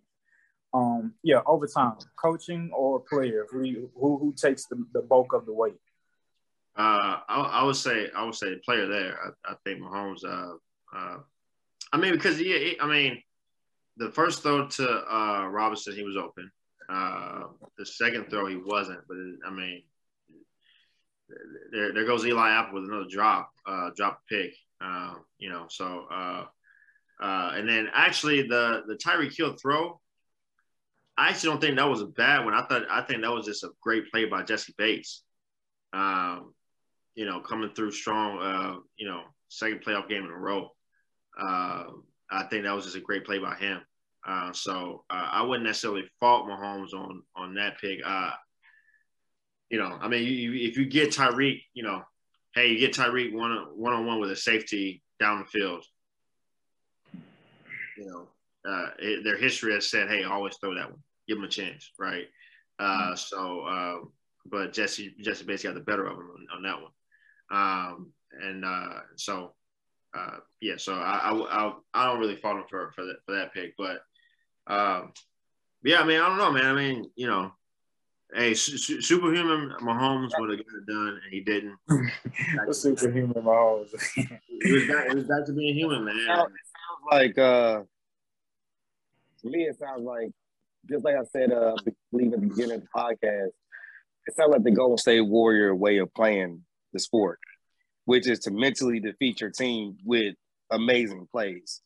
Um, 0.73 1.15
yeah, 1.23 1.41
overtime, 1.47 1.97
coaching 2.21 2.71
or 2.75 3.01
player, 3.01 3.47
who 3.51 3.89
who, 3.99 4.19
who 4.19 4.35
takes 4.37 4.67
the, 4.67 4.85
the 4.93 5.03
bulk 5.03 5.33
of 5.33 5.47
the 5.47 5.53
weight? 5.53 5.81
Uh, 6.77 7.21
I, 7.29 7.51
I, 7.61 7.65
would 7.65 7.77
say 7.77 8.09
I 8.15 8.25
would 8.25 8.35
say 8.35 8.51
the 8.51 8.61
player 8.65 8.87
there. 8.87 9.19
I, 9.23 9.53
I 9.53 9.55
think 9.65 9.81
Mahomes. 9.81 10.25
Uh, 10.25 10.57
uh, 10.95 11.19
I 11.93 11.97
mean, 11.97 12.13
because 12.13 12.41
yeah, 12.41 12.73
I 12.81 12.87
mean, 12.87 13.23
the 13.97 14.11
first 14.11 14.43
throw 14.43 14.67
to 14.67 15.15
uh, 15.15 15.47
Robinson, 15.47 15.95
he 15.95 16.03
was 16.03 16.17
open. 16.17 16.51
Uh, 16.89 17.45
the 17.79 17.87
second 17.87 18.29
throw, 18.29 18.47
he 18.47 18.57
wasn't. 18.57 19.01
But 19.09 19.17
I 19.47 19.51
mean, 19.51 19.83
there, 21.73 21.93
there 21.93 22.05
goes 22.05 22.25
Eli 22.25 22.51
Apple 22.51 22.81
with 22.81 22.91
another 22.91 23.09
drop, 23.11 23.51
uh, 23.67 23.91
drop 23.97 24.21
pick. 24.29 24.55
Uh, 24.81 25.15
you 25.39 25.49
know, 25.49 25.67
so 25.69 26.07
uh, 26.11 26.45
uh, 27.21 27.53
and 27.55 27.69
then 27.69 27.89
actually 27.93 28.43
the 28.43 28.83
the 28.87 28.95
Tyreek 28.95 29.37
Hill 29.37 29.57
throw, 29.61 30.01
I 31.17 31.29
actually 31.29 31.51
don't 31.51 31.61
think 31.61 31.77
that 31.77 31.89
was 31.89 32.03
a 32.03 32.07
bad 32.07 32.45
one. 32.45 32.55
I 32.55 32.67
thought 32.67 32.83
I 32.91 33.03
think 33.03 33.23
that 33.23 33.33
was 33.33 33.47
just 33.47 33.65
a 33.65 33.71
great 33.81 34.11
play 34.11 34.27
by 34.27 34.43
Jessie 34.43 34.75
Bates. 34.77 35.23
Um, 35.93 36.53
you 37.15 37.25
know, 37.25 37.41
coming 37.41 37.71
through 37.75 37.93
strong. 37.93 38.39
Uh, 38.39 38.81
you 38.97 39.09
know, 39.09 39.23
second 39.49 39.83
playoff 39.85 40.09
game 40.09 40.25
in 40.25 40.31
a 40.31 40.39
row. 40.39 40.71
Uh, 41.39 41.85
I 42.31 42.45
think 42.51 42.65
that 42.65 42.75
was 42.75 42.85
just 42.85 42.97
a 42.97 43.01
great 43.01 43.25
play 43.25 43.39
by 43.39 43.55
him. 43.57 43.81
Uh, 44.27 44.53
so 44.53 45.05
uh, 45.09 45.29
I 45.33 45.43
wouldn't 45.43 45.67
necessarily 45.67 46.05
fault 46.19 46.47
Mahomes 46.47 46.93
on 46.93 47.23
on 47.37 47.55
that 47.55 47.79
pick. 47.81 48.01
Uh, 48.05 48.33
you 49.71 49.79
know, 49.79 49.99
I 50.01 50.09
mean, 50.09 50.25
you, 50.25 50.53
if 50.53 50.77
you 50.77 50.87
get 50.87 51.11
Tyreek, 51.11 51.63
you 51.75 51.83
know, 51.83 52.03
hey, 52.55 52.69
you 52.69 52.79
get 52.79 52.95
Tyreek 52.95 53.33
one 53.33 53.51
one 53.75 53.93
on 53.93 54.07
one 54.07 54.21
with 54.21 54.31
a 54.31 54.37
safety 54.37 55.03
down 55.19 55.41
the 55.41 55.45
field. 55.47 55.85
You 57.97 58.07
know, 58.07 58.29
uh, 58.71 58.91
it, 58.99 59.25
their 59.25 59.37
history 59.37 59.73
has 59.75 59.91
said, 59.91 60.09
hey, 60.09 60.25
always 60.25 60.57
throw 60.57 60.75
that 60.75 60.91
one, 60.91 61.03
give 61.27 61.39
him 61.39 61.45
a 61.45 61.49
chance, 61.49 61.91
right? 61.99 62.27
Uh, 62.79 63.15
so, 63.15 63.61
uh, 63.63 63.97
but 64.45 64.73
Jessie 64.73 65.15
Jessie 65.21 65.47
basically 65.47 65.75
got 65.75 65.79
the 65.79 65.85
better 65.85 66.07
of 66.07 66.19
him 66.19 66.31
on, 66.31 66.47
on 66.57 66.63
that 66.63 66.81
one, 66.81 66.93
um, 67.51 68.13
and 68.43 68.65
uh, 68.65 69.01
so 69.17 69.55
uh, 70.17 70.39
yeah, 70.61 70.75
so 70.77 70.95
I, 70.95 71.33
I, 71.33 71.73
I 71.95 72.07
don't 72.07 72.21
really 72.21 72.37
fault 72.37 72.59
him 72.59 72.65
for 72.69 72.93
for 72.93 73.05
that 73.07 73.17
for 73.25 73.35
that 73.35 73.53
pick, 73.53 73.75
but 73.77 74.01
um, 74.67 75.13
yeah, 75.83 76.01
I 76.01 76.05
mean, 76.05 76.21
I 76.21 76.29
don't 76.29 76.39
know, 76.39 76.53
man. 76.53 76.67
I 76.67 76.75
mean, 76.75 77.11
you 77.17 77.27
know, 77.27 77.53
hey, 78.35 78.55
su- 78.55 79.01
superhuman 79.01 79.75
Mahomes 79.81 80.31
would 80.39 80.51
have 80.51 80.59
got 80.59 80.75
it 80.77 80.87
done, 80.87 81.21
and 81.23 81.33
he 81.33 81.41
didn't. 81.41 81.77
superhuman 82.73 83.43
Mahomes. 83.43 83.89
it 84.17 84.73
was 84.73 84.89
back. 84.89 85.11
It 85.11 85.15
was 85.15 85.25
back 85.25 85.47
to 85.47 85.53
being 85.53 85.75
human, 85.75 86.05
man. 86.05 86.17
It 86.17 86.27
sounds 86.27 86.53
like 87.11 87.39
uh, 87.39 87.83
to 89.43 89.49
me, 89.49 89.65
it 89.65 89.79
sounds 89.79 90.03
like 90.03 90.31
just 90.89 91.05
like 91.05 91.17
I 91.17 91.25
said, 91.25 91.53
uh, 91.53 91.75
believe 92.13 92.33
at 92.33 92.41
the 92.41 92.47
beginning 92.47 92.77
of 92.77 92.83
the 92.83 92.89
podcast, 92.95 93.51
it 94.27 94.35
sounds 94.37 94.53
like 94.53 94.63
the 94.63 94.71
Golden 94.71 94.99
State 94.99 95.21
Warrior 95.21 95.75
way 95.75 95.99
of 95.99 96.13
playing 96.15 96.63
the 96.93 96.99
sport, 96.99 97.39
which 98.05 98.29
is 98.29 98.41
to 98.41 98.51
mentally 98.51 99.01
defeat 99.01 99.41
your 99.41 99.51
team 99.51 99.97
with 100.05 100.35
amazing 100.71 101.27
plays. 101.31 101.81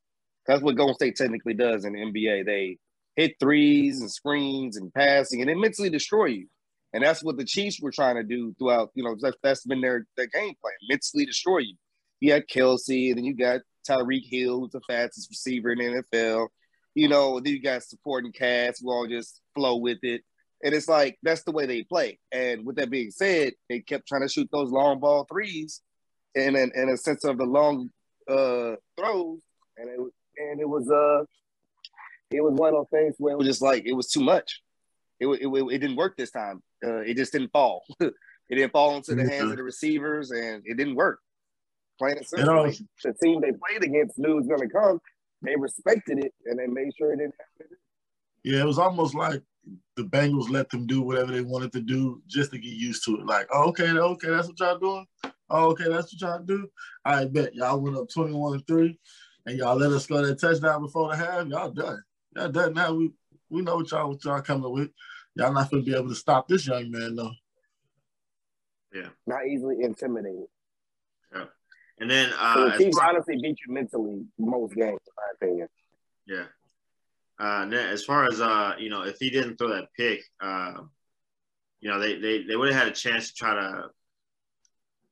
That's 0.47 0.62
what 0.62 0.76
Golden 0.76 0.95
State 0.95 1.16
technically 1.16 1.55
does 1.55 1.84
in 1.84 1.93
the 1.93 2.01
NBA. 2.01 2.47
They 2.47 2.78
hit 3.21 3.37
threes 3.39 4.01
and 4.01 4.11
screens 4.11 4.77
and 4.77 4.93
passing, 4.95 5.41
and 5.41 5.51
it 5.51 5.57
mentally 5.57 5.91
destroy 5.91 6.27
you. 6.27 6.47
And 6.93 7.05
that's 7.05 7.23
what 7.23 7.37
the 7.37 7.45
Chiefs 7.45 7.81
were 7.81 7.93
trying 7.93 8.16
to 8.16 8.23
do 8.23 8.55
throughout. 8.59 8.91
You 8.95 9.05
know, 9.05 9.16
that's, 9.21 9.37
that's 9.43 9.66
been 9.66 9.81
their 9.81 10.07
their 10.16 10.27
game 10.27 10.55
plan: 10.61 10.75
mentally 10.89 11.27
destroy 11.27 11.59
you. 11.59 11.77
You 12.21 12.31
got 12.31 12.49
Kelce, 12.49 13.11
and 13.11 13.18
then 13.18 13.25
you 13.25 13.35
got 13.35 13.61
Tyreek 13.89 14.25
Hill, 14.25 14.61
who's 14.61 14.73
the 14.73 14.81
fastest 14.89 15.29
receiver 15.31 15.73
in 15.73 15.79
the 15.79 16.03
NFL. 16.03 16.49
You 16.95 17.09
know, 17.09 17.39
then 17.41 17.53
you 17.53 17.62
got 17.62 17.83
supporting 17.83 18.33
cast 18.33 18.81
who 18.83 18.91
all 18.91 19.07
just 19.07 19.41
flow 19.55 19.77
with 19.77 19.99
it. 20.03 20.23
And 20.62 20.75
it's 20.75 20.89
like 20.89 21.18
that's 21.23 21.45
the 21.45 21.53
way 21.53 21.66
they 21.66 21.85
play. 21.85 22.18
And 22.33 22.66
with 22.66 22.77
that 22.77 22.91
being 22.91 23.11
said, 23.11 23.53
they 23.68 23.81
kept 23.81 24.09
trying 24.09 24.23
to 24.23 24.29
shoot 24.29 24.49
those 24.51 24.71
long 24.71 24.99
ball 24.99 25.27
threes, 25.31 25.83
and 26.35 26.57
in, 26.57 26.73
in 26.75 26.89
a 26.89 26.97
sense 26.97 27.25
of 27.25 27.39
the 27.39 27.45
long 27.45 27.91
uh, 28.29 28.77
throws, 28.99 29.41
and 29.77 29.89
it 29.89 30.01
and 30.39 30.61
it 30.61 30.68
was 30.68 30.91
uh 30.91 31.25
it 32.31 32.43
was 32.43 32.55
one 32.55 32.68
of 32.68 32.74
those 32.74 33.01
things 33.01 33.14
where 33.18 33.35
it 33.35 33.39
was 33.39 33.47
just 33.47 33.62
like 33.62 33.85
it 33.87 33.93
was 33.93 34.09
too 34.09 34.22
much. 34.22 34.62
It 35.18 35.26
it, 35.26 35.47
it, 35.47 35.74
it 35.74 35.78
didn't 35.78 35.97
work 35.97 36.16
this 36.16 36.31
time. 36.31 36.62
Uh, 36.85 37.01
it 37.01 37.16
just 37.16 37.33
didn't 37.33 37.53
fall. 37.53 37.85
it 38.01 38.14
didn't 38.49 38.72
fall 38.72 38.97
into 38.97 39.14
the 39.14 39.28
hands 39.28 39.51
of 39.51 39.57
the 39.57 39.62
receivers, 39.62 40.31
and 40.31 40.62
it 40.64 40.76
didn't 40.76 40.97
work. 40.97 41.20
Plain 41.99 42.16
and 42.16 42.26
simple. 42.26 42.66
You 42.66 42.70
know, 42.70 42.72
the 43.05 43.14
team 43.22 43.41
they 43.41 43.53
played 43.53 43.85
against 43.85 44.18
knew 44.18 44.37
was 44.37 44.47
going 44.47 44.61
to 44.61 44.68
come. 44.68 45.01
They 45.43 45.55
respected 45.57 46.18
it, 46.18 46.33
and 46.47 46.59
they 46.59 46.66
made 46.66 46.93
sure 46.97 47.12
it 47.12 47.18
didn't 47.18 47.35
happen. 47.39 47.76
Yeah, 48.43 48.61
it 48.61 48.66
was 48.66 48.78
almost 48.78 49.14
like 49.14 49.43
the 49.97 50.05
Bengals 50.05 50.51
let 50.51 50.70
them 50.70 50.87
do 50.87 51.03
whatever 51.03 51.33
they 51.33 51.43
wanted 51.43 51.72
to 51.72 51.81
do 51.81 52.22
just 52.26 52.53
to 52.53 52.59
get 52.59 52.72
used 52.72 53.05
to 53.05 53.16
it. 53.18 53.26
Like, 53.26 53.47
oh, 53.53 53.68
okay, 53.68 53.91
okay, 53.91 54.31
that's 54.31 54.49
what 54.49 54.59
y'all 54.59 54.78
doing. 54.78 55.07
Oh, 55.51 55.70
okay, 55.70 55.89
that's 55.89 56.12
what 56.12 56.20
y'all 56.20 56.43
do. 56.43 56.68
I 57.05 57.26
bet 57.26 57.55
y'all 57.55 57.81
went 57.81 57.97
up 57.97 58.09
21 58.09 58.62
3 58.62 58.99
and 59.47 59.59
y'all 59.59 59.76
let 59.76 59.93
us 59.93 60.05
score 60.05 60.24
that 60.24 60.41
touchdown 60.41 60.83
before 60.83 61.11
the 61.11 61.16
half. 61.16 61.47
Y'all 61.49 61.70
done. 61.70 62.03
Yeah, 62.37 62.49
that 62.49 62.74
now 62.74 62.95
we 62.95 63.12
we 63.49 63.62
know 63.62 63.76
what 63.76 63.91
y'all 63.91 64.09
what 64.09 64.24
y'all 64.24 64.41
coming 64.41 64.72
with. 64.72 64.91
Y'all 65.35 65.53
not 65.53 65.70
gonna 65.70 65.83
be 65.83 65.95
able 65.95 66.09
to 66.09 66.14
stop 66.14 66.49
this 66.49 66.66
young 66.66 66.91
man 66.91 67.16
though. 67.16 67.33
Yeah. 68.93 69.09
Not 69.26 69.47
easily 69.47 69.83
intimidated. 69.83 70.47
Yeah. 71.35 71.45
And 72.01 72.11
then 72.11 72.31
uh 72.39 72.55
so 72.55 72.68
the 72.70 72.85
Chiefs 72.85 72.99
honestly 73.03 73.37
beat 73.41 73.59
you 73.66 73.74
mentally 73.74 74.24
most 74.39 74.74
games, 74.74 75.01
in 75.07 75.12
my 75.16 75.22
opinion. 75.35 75.68
Yeah. 76.26 76.45
Uh, 77.41 77.66
as 77.72 78.05
far 78.05 78.26
as 78.26 78.41
uh, 78.41 78.74
you 78.78 78.91
know, 78.91 79.03
if 79.03 79.16
he 79.18 79.31
didn't 79.31 79.57
throw 79.57 79.68
that 79.68 79.89
pick, 79.97 80.20
uh, 80.43 80.74
you 81.81 81.91
know, 81.91 81.99
they 81.99 82.18
they, 82.18 82.43
they 82.45 82.55
would 82.55 82.70
have 82.70 82.83
had 82.83 82.93
a 82.93 82.95
chance 82.95 83.28
to 83.28 83.35
try 83.35 83.55
to 83.55 83.85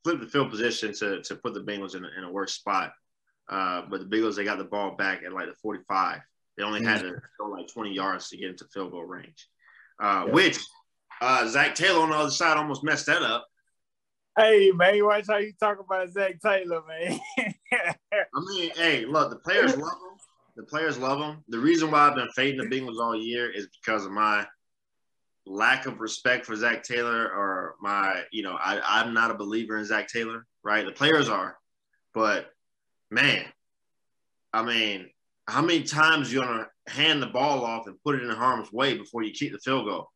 flip 0.04 0.20
the 0.20 0.26
field 0.26 0.50
position 0.50 0.92
to 0.92 1.22
to 1.22 1.36
put 1.36 1.54
the 1.54 1.60
Bengals 1.60 1.94
in 1.94 2.04
a, 2.04 2.08
in 2.18 2.24
a 2.24 2.30
worse 2.30 2.52
spot. 2.52 2.92
Uh, 3.48 3.82
but 3.88 4.00
the 4.00 4.16
Bengals 4.16 4.36
they 4.36 4.44
got 4.44 4.58
the 4.58 4.64
ball 4.64 4.94
back 4.94 5.22
at 5.24 5.32
like 5.32 5.46
the 5.46 5.54
45. 5.54 6.20
They 6.58 6.64
only 6.64 6.82
had 6.82 7.02
to 7.02 7.22
go 7.38 7.46
like 7.46 7.68
20 7.68 7.92
yards 7.92 8.28
to 8.28 8.36
get 8.36 8.50
into 8.50 8.64
field 8.74 8.90
goal 8.90 9.04
range, 9.04 9.48
uh, 10.02 10.24
yeah. 10.26 10.32
which 10.32 10.58
uh, 11.20 11.46
Zac 11.46 11.76
Taylor 11.76 12.02
on 12.02 12.10
the 12.10 12.16
other 12.16 12.30
side 12.30 12.56
almost 12.56 12.82
messed 12.82 13.06
that 13.06 13.22
up. 13.22 13.46
Hey 14.36 14.72
man, 14.72 15.04
watch 15.04 15.26
how 15.28 15.36
you 15.36 15.52
talk 15.58 15.78
about 15.78 16.10
Zac 16.10 16.40
Taylor, 16.40 16.82
man. 16.86 17.20
I 17.72 18.40
mean, 18.48 18.70
hey, 18.74 19.04
look, 19.06 19.30
the 19.30 19.36
players 19.36 19.76
love 19.76 19.92
him. 19.92 20.18
The 20.56 20.64
players 20.64 20.98
love 20.98 21.20
him. 21.20 21.44
The 21.48 21.58
reason 21.58 21.92
why 21.92 22.08
I've 22.08 22.16
been 22.16 22.28
fading 22.34 22.68
the 22.68 22.76
Bengals 22.76 23.00
all 23.00 23.16
year 23.16 23.48
is 23.48 23.68
because 23.80 24.04
of 24.04 24.10
my 24.10 24.44
lack 25.46 25.86
of 25.86 26.00
respect 26.00 26.44
for 26.44 26.56
Zac 26.56 26.82
Taylor, 26.82 27.26
or 27.26 27.76
my, 27.80 28.22
you 28.32 28.42
know, 28.42 28.56
I, 28.60 28.80
I'm 28.84 29.14
not 29.14 29.30
a 29.30 29.34
believer 29.34 29.78
in 29.78 29.84
Zac 29.84 30.08
Taylor, 30.08 30.44
right? 30.64 30.84
The 30.84 30.92
players 30.92 31.28
are, 31.28 31.56
but 32.14 32.50
man, 33.10 33.44
I 34.52 34.64
mean, 34.64 35.10
how 35.48 35.62
many 35.62 35.82
times 35.82 36.32
you 36.32 36.40
gonna 36.40 36.68
hand 36.86 37.22
the 37.22 37.26
ball 37.26 37.64
off 37.64 37.86
and 37.86 38.00
put 38.04 38.14
it 38.14 38.22
in 38.22 38.30
harm's 38.30 38.70
way 38.72 38.96
before 38.96 39.22
you 39.22 39.32
keep 39.32 39.52
the 39.52 39.58
field 39.58 39.86
goal? 39.86 40.10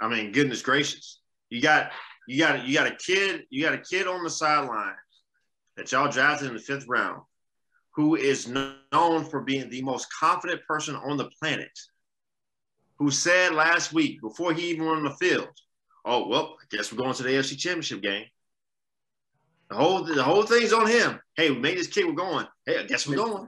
I 0.00 0.08
mean, 0.08 0.32
goodness 0.32 0.62
gracious, 0.62 1.20
you 1.50 1.60
got 1.60 1.92
you 2.26 2.38
got 2.38 2.66
you 2.66 2.74
got 2.74 2.86
a 2.86 2.96
kid 2.96 3.44
you 3.50 3.62
got 3.62 3.74
a 3.74 3.78
kid 3.78 4.06
on 4.06 4.24
the 4.24 4.30
sideline 4.30 4.94
that 5.76 5.92
y'all 5.92 6.10
drafted 6.10 6.48
in 6.48 6.54
the 6.54 6.60
fifth 6.60 6.86
round, 6.88 7.22
who 7.94 8.16
is 8.16 8.48
known 8.48 9.24
for 9.24 9.42
being 9.42 9.68
the 9.68 9.82
most 9.82 10.08
confident 10.18 10.62
person 10.66 10.96
on 10.96 11.18
the 11.18 11.30
planet, 11.40 11.70
who 12.98 13.10
said 13.10 13.52
last 13.52 13.92
week 13.92 14.20
before 14.22 14.54
he 14.54 14.70
even 14.70 14.86
went 14.86 14.98
on 14.98 15.04
the 15.04 15.14
field, 15.14 15.48
"Oh 16.06 16.26
well, 16.26 16.56
I 16.60 16.74
guess 16.74 16.90
we're 16.90 16.98
going 16.98 17.14
to 17.14 17.22
the 17.22 17.30
AFC 17.30 17.58
Championship 17.58 18.00
game." 18.00 18.26
The 19.68 19.76
whole 19.76 20.04
the 20.04 20.22
whole 20.22 20.44
thing's 20.44 20.72
on 20.72 20.86
him. 20.86 21.20
Hey, 21.36 21.50
we 21.50 21.58
made 21.58 21.76
this 21.76 21.86
kid. 21.86 22.06
We're 22.06 22.12
going. 22.12 22.46
Hey, 22.64 22.78
I 22.78 22.84
guess 22.84 23.06
we're 23.06 23.16
going. 23.16 23.46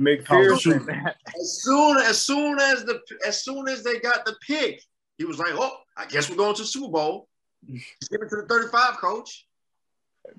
McPherson. 0.00 1.12
as 1.40 1.62
soon 1.62 1.96
as 1.98 2.20
soon 2.20 2.58
as 2.58 2.84
the 2.84 3.00
as 3.26 3.44
soon 3.44 3.68
as 3.68 3.84
they 3.84 3.98
got 3.98 4.24
the 4.24 4.34
pick, 4.46 4.82
he 5.18 5.24
was 5.24 5.38
like, 5.38 5.52
"Oh, 5.52 5.76
I 5.96 6.06
guess 6.06 6.28
we're 6.28 6.36
going 6.36 6.54
to 6.54 6.62
the 6.62 6.68
Super 6.68 6.90
Bowl." 6.90 7.28
Give 7.68 7.80
it 8.22 8.28
to 8.30 8.36
the 8.36 8.46
35, 8.48 8.96
coach. 8.96 9.46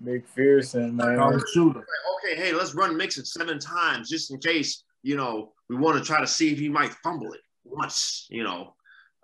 McPherson, 0.03 0.93
man. 0.93 1.19
Okay, 1.19 2.35
hey, 2.35 2.53
let's 2.53 2.73
run 2.73 2.97
Mixon 2.97 3.25
seven 3.25 3.59
times 3.59 4.09
just 4.09 4.31
in 4.31 4.39
case, 4.39 4.83
you 5.03 5.15
know, 5.15 5.53
we 5.69 5.75
want 5.75 5.97
to 5.97 6.03
try 6.03 6.19
to 6.19 6.27
see 6.27 6.51
if 6.51 6.59
he 6.59 6.69
might 6.69 6.93
fumble 7.03 7.31
it 7.33 7.41
once, 7.63 8.27
you 8.29 8.43
know. 8.43 8.75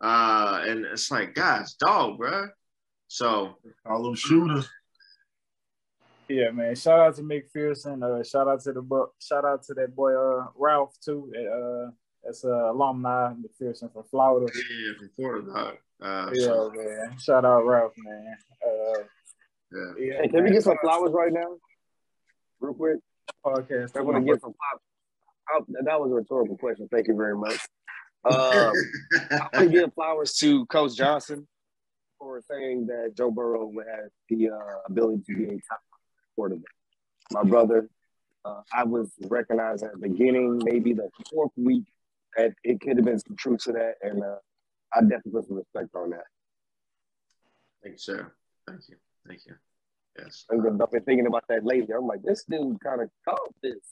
Uh, 0.01 0.61
and 0.65 0.85
it's 0.85 1.11
like, 1.11 1.33
guys, 1.33 1.73
dog, 1.73 2.17
bro. 2.17 2.47
So, 3.07 3.57
all 3.85 4.03
them 4.03 4.15
shooters. 4.15 4.69
Yeah, 6.29 6.51
man. 6.51 6.75
Shout 6.75 6.99
out 6.99 7.15
to 7.15 7.23
McPherson. 7.23 8.03
Uh, 8.03 8.23
shout 8.23 8.47
out 8.47 8.61
to 8.61 8.73
the 8.73 8.81
book. 8.81 9.13
Shout 9.19 9.45
out 9.45 9.63
to 9.63 9.73
that 9.73 9.95
boy 9.95 10.13
uh, 10.13 10.45
Ralph 10.55 10.93
too 11.03 11.31
uh, 11.35 11.91
That's 12.23 12.43
a 12.43 12.69
alumni 12.71 13.33
McPherson 13.33 13.91
from 13.91 14.03
Florida. 14.11 14.51
Yeah, 14.55 14.93
from 14.97 15.09
Florida. 15.15 15.73
Uh, 16.01 16.29
Yeah, 16.33 16.45
so, 16.45 16.71
man. 16.75 17.17
Shout 17.17 17.45
out 17.45 17.65
Ralph, 17.65 17.93
man. 17.97 18.35
Uh, 18.63 18.99
yeah. 19.71 19.93
yeah, 19.97 20.21
Hey, 20.21 20.27
can 20.27 20.43
we 20.43 20.51
get 20.51 20.63
some 20.63 20.77
flowers 20.81 21.11
right 21.13 21.33
now? 21.33 21.57
Real 22.59 22.73
quick. 22.75 22.97
podcast? 23.43 23.97
I 23.97 24.01
want 24.01 24.17
to 24.17 24.31
get 24.31 24.41
some 24.41 24.53
flowers. 24.53 24.81
Oh, 25.51 25.65
that 25.83 25.99
was 25.99 26.11
a 26.11 26.15
rhetorical 26.15 26.57
question. 26.57 26.87
Thank 26.91 27.07
you 27.07 27.15
very 27.15 27.35
much. 27.35 27.59
Um, 28.23 28.73
I 29.31 29.47
want 29.53 29.53
to 29.53 29.69
give 29.69 29.93
flowers 29.95 30.33
to 30.37 30.65
Coach 30.67 30.95
Johnson 30.95 31.47
for 32.19 32.39
saying 32.51 32.85
that 32.87 33.13
Joe 33.17 33.31
Burrow 33.31 33.65
would 33.65 33.85
have 33.87 34.09
the 34.29 34.49
uh, 34.49 34.79
ability 34.87 35.23
to 35.27 35.35
be 35.37 35.43
a 35.45 35.47
top 35.47 35.79
quarterback. 36.39 36.75
My 37.31 37.43
brother, 37.43 37.89
uh, 38.45 38.61
I 38.73 38.83
was 38.85 39.11
recognized 39.27 39.83
at 39.83 39.91
the 39.91 39.97
beginning, 40.09 40.61
maybe 40.63 40.93
the 40.93 41.09
fourth 41.29 41.51
week, 41.57 41.83
that 42.37 42.53
it 42.63 42.79
could 42.79 42.95
have 42.97 43.05
been 43.05 43.19
some 43.19 43.35
truth 43.35 43.63
to 43.65 43.73
that, 43.73 43.95
and 44.01 44.23
uh, 44.23 44.37
I 44.93 45.01
definitely 45.01 45.33
put 45.33 45.47
some 45.47 45.57
respect 45.57 45.95
on 45.95 46.11
that. 46.11 46.27
Thank 47.83 47.93
you, 47.95 47.99
sir. 47.99 48.31
Thank 48.65 48.81
you. 48.89 48.95
Thank 49.27 49.41
you. 49.47 49.55
Yes. 50.17 50.45
I've 50.49 50.63
been 50.63 51.03
thinking 51.03 51.27
about 51.27 51.43
that 51.49 51.65
lately. 51.65 51.93
I'm 51.93 52.07
like, 52.07 52.23
this 52.23 52.43
dude 52.49 52.79
kind 52.81 53.01
of 53.01 53.09
caught 53.27 53.53
this 53.61 53.83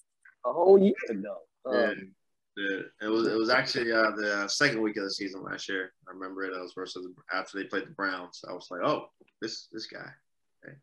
a 0.46 0.54
whole 0.54 0.80
year 0.80 0.94
ago. 1.10 1.38
Yeah. 1.70 1.90
Um, 1.90 2.16
The, 2.58 2.90
it 3.06 3.12
was 3.16 3.28
it 3.28 3.38
was 3.38 3.52
actually 3.52 3.92
uh, 3.92 4.12
the 4.22 4.48
second 4.48 4.82
week 4.82 4.98
of 4.98 5.04
the 5.04 5.12
season 5.12 5.44
last 5.44 5.70
year. 5.70 5.94
I 6.08 6.12
remember 6.18 6.44
it. 6.44 6.58
I 6.58 6.62
was 6.66 6.74
versus 6.74 7.06
after 7.32 7.54
they 7.56 7.66
played 7.70 7.86
the 7.86 7.92
Browns. 7.92 8.44
I 8.50 8.54
was 8.58 8.68
like, 8.72 8.82
oh, 8.84 9.00
this 9.42 9.68
this 9.72 9.86
guy. 9.86 10.10
Okay. 10.58 10.76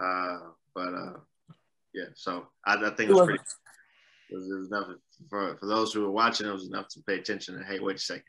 Uh, 0.00 0.38
but 0.74 0.94
uh, 0.94 1.18
yeah. 1.94 2.06
So 2.14 2.46
I, 2.64 2.74
I 2.74 2.90
think 2.90 3.10
it 3.10 3.14
was 3.14 3.26
pretty. 3.26 3.42
It 4.30 4.36
was, 4.36 4.50
it 4.50 4.54
was 4.54 4.68
enough 4.68 4.86
for 5.28 5.56
for 5.58 5.66
those 5.66 5.92
who 5.92 6.02
were 6.02 6.10
watching. 6.10 6.46
It 6.46 6.52
was 6.52 6.68
enough 6.68 6.88
to 6.88 7.02
pay 7.06 7.16
attention. 7.16 7.56
And 7.56 7.64
hey, 7.64 7.78
wait 7.78 7.96
a 7.96 7.98
second. 7.98 8.24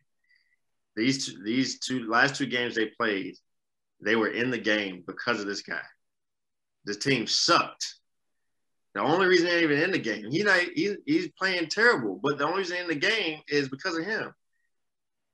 These 0.96 1.26
two, 1.26 1.44
these 1.44 1.80
two 1.80 2.08
last 2.08 2.36
two 2.36 2.46
games 2.46 2.76
they 2.76 2.88
played, 2.88 3.36
they 4.02 4.16
were 4.16 4.30
in 4.30 4.52
the 4.52 4.58
game 4.58 5.04
because 5.08 5.40
of 5.40 5.48
this 5.48 5.62
guy. 5.62 5.82
The 6.86 6.94
team 6.94 7.26
sucked. 7.26 7.96
The 8.94 9.02
only 9.02 9.26
reason 9.26 9.48
they're 9.48 9.60
even 9.60 9.80
in 9.80 9.92
the 9.92 9.98
game, 9.98 10.30
he 10.30 10.44
not 10.44 10.60
he, 10.76 10.96
he's 11.06 11.30
playing 11.40 11.68
terrible, 11.68 12.20
but 12.22 12.38
the 12.38 12.46
only 12.46 12.60
reason 12.60 12.78
in 12.78 12.88
the 12.88 12.96
game 12.96 13.40
is 13.48 13.70
because 13.70 13.98
of 13.98 14.06
him. 14.06 14.34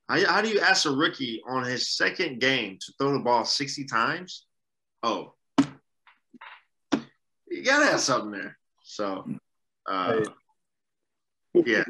How, 0.07 0.25
how 0.25 0.41
do 0.41 0.49
you 0.49 0.59
ask 0.59 0.85
a 0.85 0.91
rookie 0.91 1.41
on 1.47 1.65
his 1.65 1.89
second 1.89 2.39
game 2.39 2.77
to 2.79 2.93
throw 2.97 3.13
the 3.13 3.19
ball 3.19 3.43
60 3.43 3.85
times? 3.85 4.45
Oh, 5.03 5.33
you 7.59 7.65
gotta 7.65 7.85
have 7.85 7.99
something 7.99 8.31
there. 8.31 8.57
So, 8.83 9.27
uh, 9.89 10.21
yeah, 11.53 11.83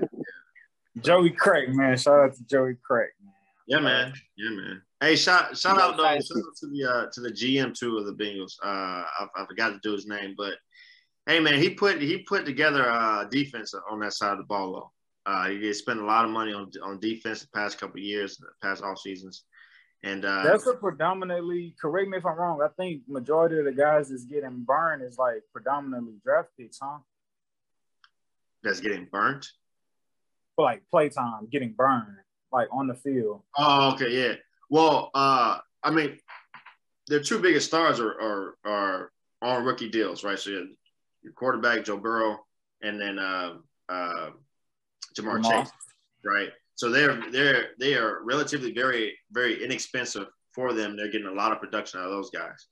Joey 1.01 1.29
Craig, 1.29 1.73
man. 1.75 1.97
Shout 1.97 2.19
out 2.19 2.35
to 2.35 2.43
Joey 2.45 2.75
Craig, 2.83 3.09
man. 3.23 3.33
yeah, 3.67 3.79
man, 3.79 4.13
yeah, 4.35 4.49
man. 4.49 4.81
Hey, 4.99 5.15
shout 5.15 5.55
shout 5.57 5.79
out 5.79 5.95
though 5.95 6.03
shout 6.03 6.37
out 6.37 6.55
to 6.57 6.67
the 6.67 6.89
uh, 6.89 7.05
to 7.13 7.21
the 7.21 7.31
GM 7.31 7.77
too 7.77 7.97
of 7.97 8.05
the 8.05 8.13
Bengals. 8.13 8.53
Uh, 8.63 8.67
I, 8.67 9.27
I 9.37 9.45
forgot 9.45 9.69
to 9.69 9.79
do 9.83 9.93
his 9.93 10.07
name, 10.07 10.33
but 10.35 10.55
hey, 11.27 11.39
man, 11.39 11.61
he 11.61 11.69
put 11.69 12.01
he 12.01 12.17
put 12.19 12.45
together 12.45 12.83
a 12.83 13.27
defense 13.29 13.73
on 13.89 13.99
that 13.99 14.13
side 14.13 14.33
of 14.33 14.39
the 14.39 14.43
ball. 14.45 14.73
Though. 14.73 14.91
Uh, 15.31 15.49
he 15.49 15.71
spent 15.73 15.99
a 15.99 16.05
lot 16.05 16.25
of 16.25 16.31
money 16.31 16.53
on 16.53 16.71
on 16.83 16.99
defense 16.99 17.41
the 17.41 17.47
past 17.53 17.79
couple 17.79 17.97
of 17.97 18.03
years, 18.03 18.41
past 18.63 18.83
off 18.83 18.99
seasons, 18.99 19.43
and 20.03 20.23
uh, 20.23 20.43
That's 20.43 20.65
a 20.67 20.73
predominantly. 20.73 21.75
Correct 21.79 22.09
me 22.09 22.17
if 22.17 22.25
I'm 22.25 22.37
wrong. 22.37 22.61
I 22.61 22.69
think 22.81 23.01
majority 23.07 23.59
of 23.59 23.65
the 23.65 23.73
guys 23.73 24.09
that's 24.09 24.23
getting 24.23 24.63
burned 24.63 25.03
is 25.03 25.17
like 25.17 25.43
predominantly 25.51 26.13
draft 26.23 26.49
picks, 26.57 26.79
huh? 26.81 26.99
that's 28.63 28.79
getting 28.79 29.07
burnt. 29.11 29.47
For 30.55 30.65
like 30.65 30.83
playtime, 30.89 31.47
getting 31.51 31.73
burned, 31.73 32.17
like 32.51 32.67
on 32.71 32.87
the 32.87 32.95
field. 32.95 33.43
Oh, 33.57 33.93
okay, 33.93 34.09
yeah. 34.09 34.33
Well, 34.69 35.09
uh, 35.13 35.57
I 35.83 35.91
mean, 35.91 36.17
their 37.07 37.21
two 37.21 37.39
biggest 37.39 37.67
stars 37.67 37.99
are 37.99 38.21
are, 38.21 38.55
are 38.65 39.11
on 39.41 39.65
rookie 39.65 39.89
deals, 39.89 40.23
right? 40.23 40.37
So 40.37 40.49
your, 40.51 40.65
your 41.23 41.33
quarterback 41.33 41.85
Joe 41.85 41.97
Burrow, 41.97 42.39
and 42.81 42.99
then 42.99 43.19
uh, 43.19 43.55
uh, 43.87 44.29
Ja'Marr 45.17 45.43
Lamar. 45.43 45.63
Chase, 45.63 45.71
right? 46.23 46.49
So 46.79 46.89
they're 46.89 47.19
they're 47.29 47.71
they 47.77 47.95
are 47.95 48.21
relatively 48.23 48.71
very 48.71 49.13
very 49.33 49.61
inexpensive 49.61 50.27
for 50.53 50.71
them. 50.71 50.95
They're 50.95 51.11
getting 51.11 51.27
a 51.27 51.33
lot 51.33 51.51
of 51.51 51.59
production 51.59 51.99
out 51.99 52.05
of 52.05 52.13
those 52.13 52.29
guys. 52.29 52.67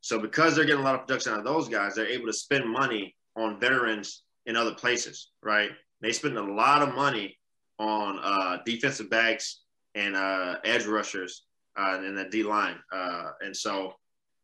So 0.00 0.18
because 0.18 0.56
they're 0.56 0.64
getting 0.64 0.80
a 0.80 0.84
lot 0.84 0.94
of 0.94 1.06
production 1.06 1.34
out 1.34 1.40
of 1.40 1.44
those 1.44 1.68
guys, 1.68 1.94
they're 1.94 2.06
able 2.06 2.24
to 2.28 2.32
spend 2.32 2.66
money 2.66 3.14
on 3.36 3.60
veterans 3.60 4.22
in 4.46 4.56
other 4.56 4.74
places, 4.74 5.32
right? 5.42 5.72
They 6.00 6.10
spend 6.10 6.38
a 6.38 6.42
lot 6.42 6.80
of 6.80 6.94
money 6.94 7.36
on 7.78 8.18
uh, 8.22 8.62
defensive 8.64 9.10
backs 9.10 9.60
and 9.94 10.16
uh, 10.16 10.56
edge 10.64 10.86
rushers 10.86 11.44
uh, 11.78 12.00
in 12.02 12.14
the 12.14 12.24
D 12.30 12.42
line, 12.42 12.78
uh, 12.90 13.32
and 13.42 13.54
so 13.54 13.92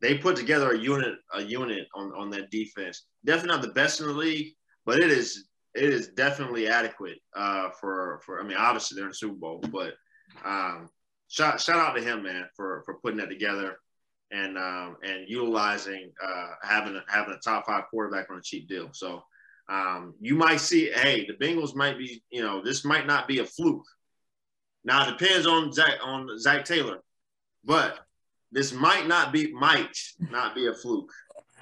they 0.02 0.18
put 0.18 0.36
together 0.36 0.72
a 0.72 0.78
unit 0.78 1.14
a 1.32 1.40
unit 1.40 1.88
on, 1.94 2.12
on 2.12 2.28
that 2.32 2.50
defense. 2.50 3.06
Definitely 3.24 3.56
not 3.56 3.62
the 3.62 3.72
best 3.80 4.00
in 4.00 4.08
the 4.08 4.12
league, 4.12 4.52
but 4.84 4.98
it 4.98 5.10
is 5.10 5.48
it 5.76 5.92
is 5.92 6.08
definitely 6.08 6.68
adequate 6.68 7.18
uh, 7.36 7.70
for 7.80 8.20
for. 8.24 8.40
I 8.40 8.44
mean, 8.44 8.56
obviously 8.56 8.96
they're 8.96 9.04
in 9.04 9.10
the 9.10 9.16
Super 9.16 9.34
Bowl, 9.34 9.62
but 9.70 9.94
um, 10.44 10.88
shout 11.28 11.60
shout 11.60 11.78
out 11.78 11.94
to 11.94 12.02
him, 12.02 12.22
man, 12.22 12.46
for 12.56 12.82
for 12.84 12.94
putting 12.94 13.18
that 13.18 13.28
together 13.28 13.78
and 14.30 14.58
um, 14.58 14.96
and 15.02 15.28
utilizing 15.28 16.12
uh, 16.24 16.48
having 16.62 16.96
a, 16.96 17.02
having 17.08 17.34
a 17.34 17.38
top 17.38 17.66
five 17.66 17.84
quarterback 17.90 18.30
on 18.30 18.38
a 18.38 18.42
cheap 18.42 18.68
deal. 18.68 18.88
So 18.92 19.22
um, 19.68 20.14
you 20.20 20.34
might 20.34 20.60
see, 20.60 20.90
hey, 20.90 21.26
the 21.26 21.34
Bengals 21.44 21.74
might 21.74 21.98
be, 21.98 22.22
you 22.30 22.42
know, 22.42 22.62
this 22.62 22.84
might 22.84 23.06
not 23.06 23.28
be 23.28 23.40
a 23.40 23.44
fluke. 23.44 23.86
Now 24.84 25.08
it 25.08 25.18
depends 25.18 25.46
on 25.46 25.72
Zac 25.72 25.94
on 26.02 26.38
Zac 26.38 26.64
Taylor, 26.64 26.98
but 27.64 27.98
this 28.52 28.72
might 28.72 29.06
not 29.06 29.32
be 29.32 29.52
might 29.52 29.96
not 30.30 30.54
be 30.54 30.68
a 30.68 30.74
fluke. 30.74 31.12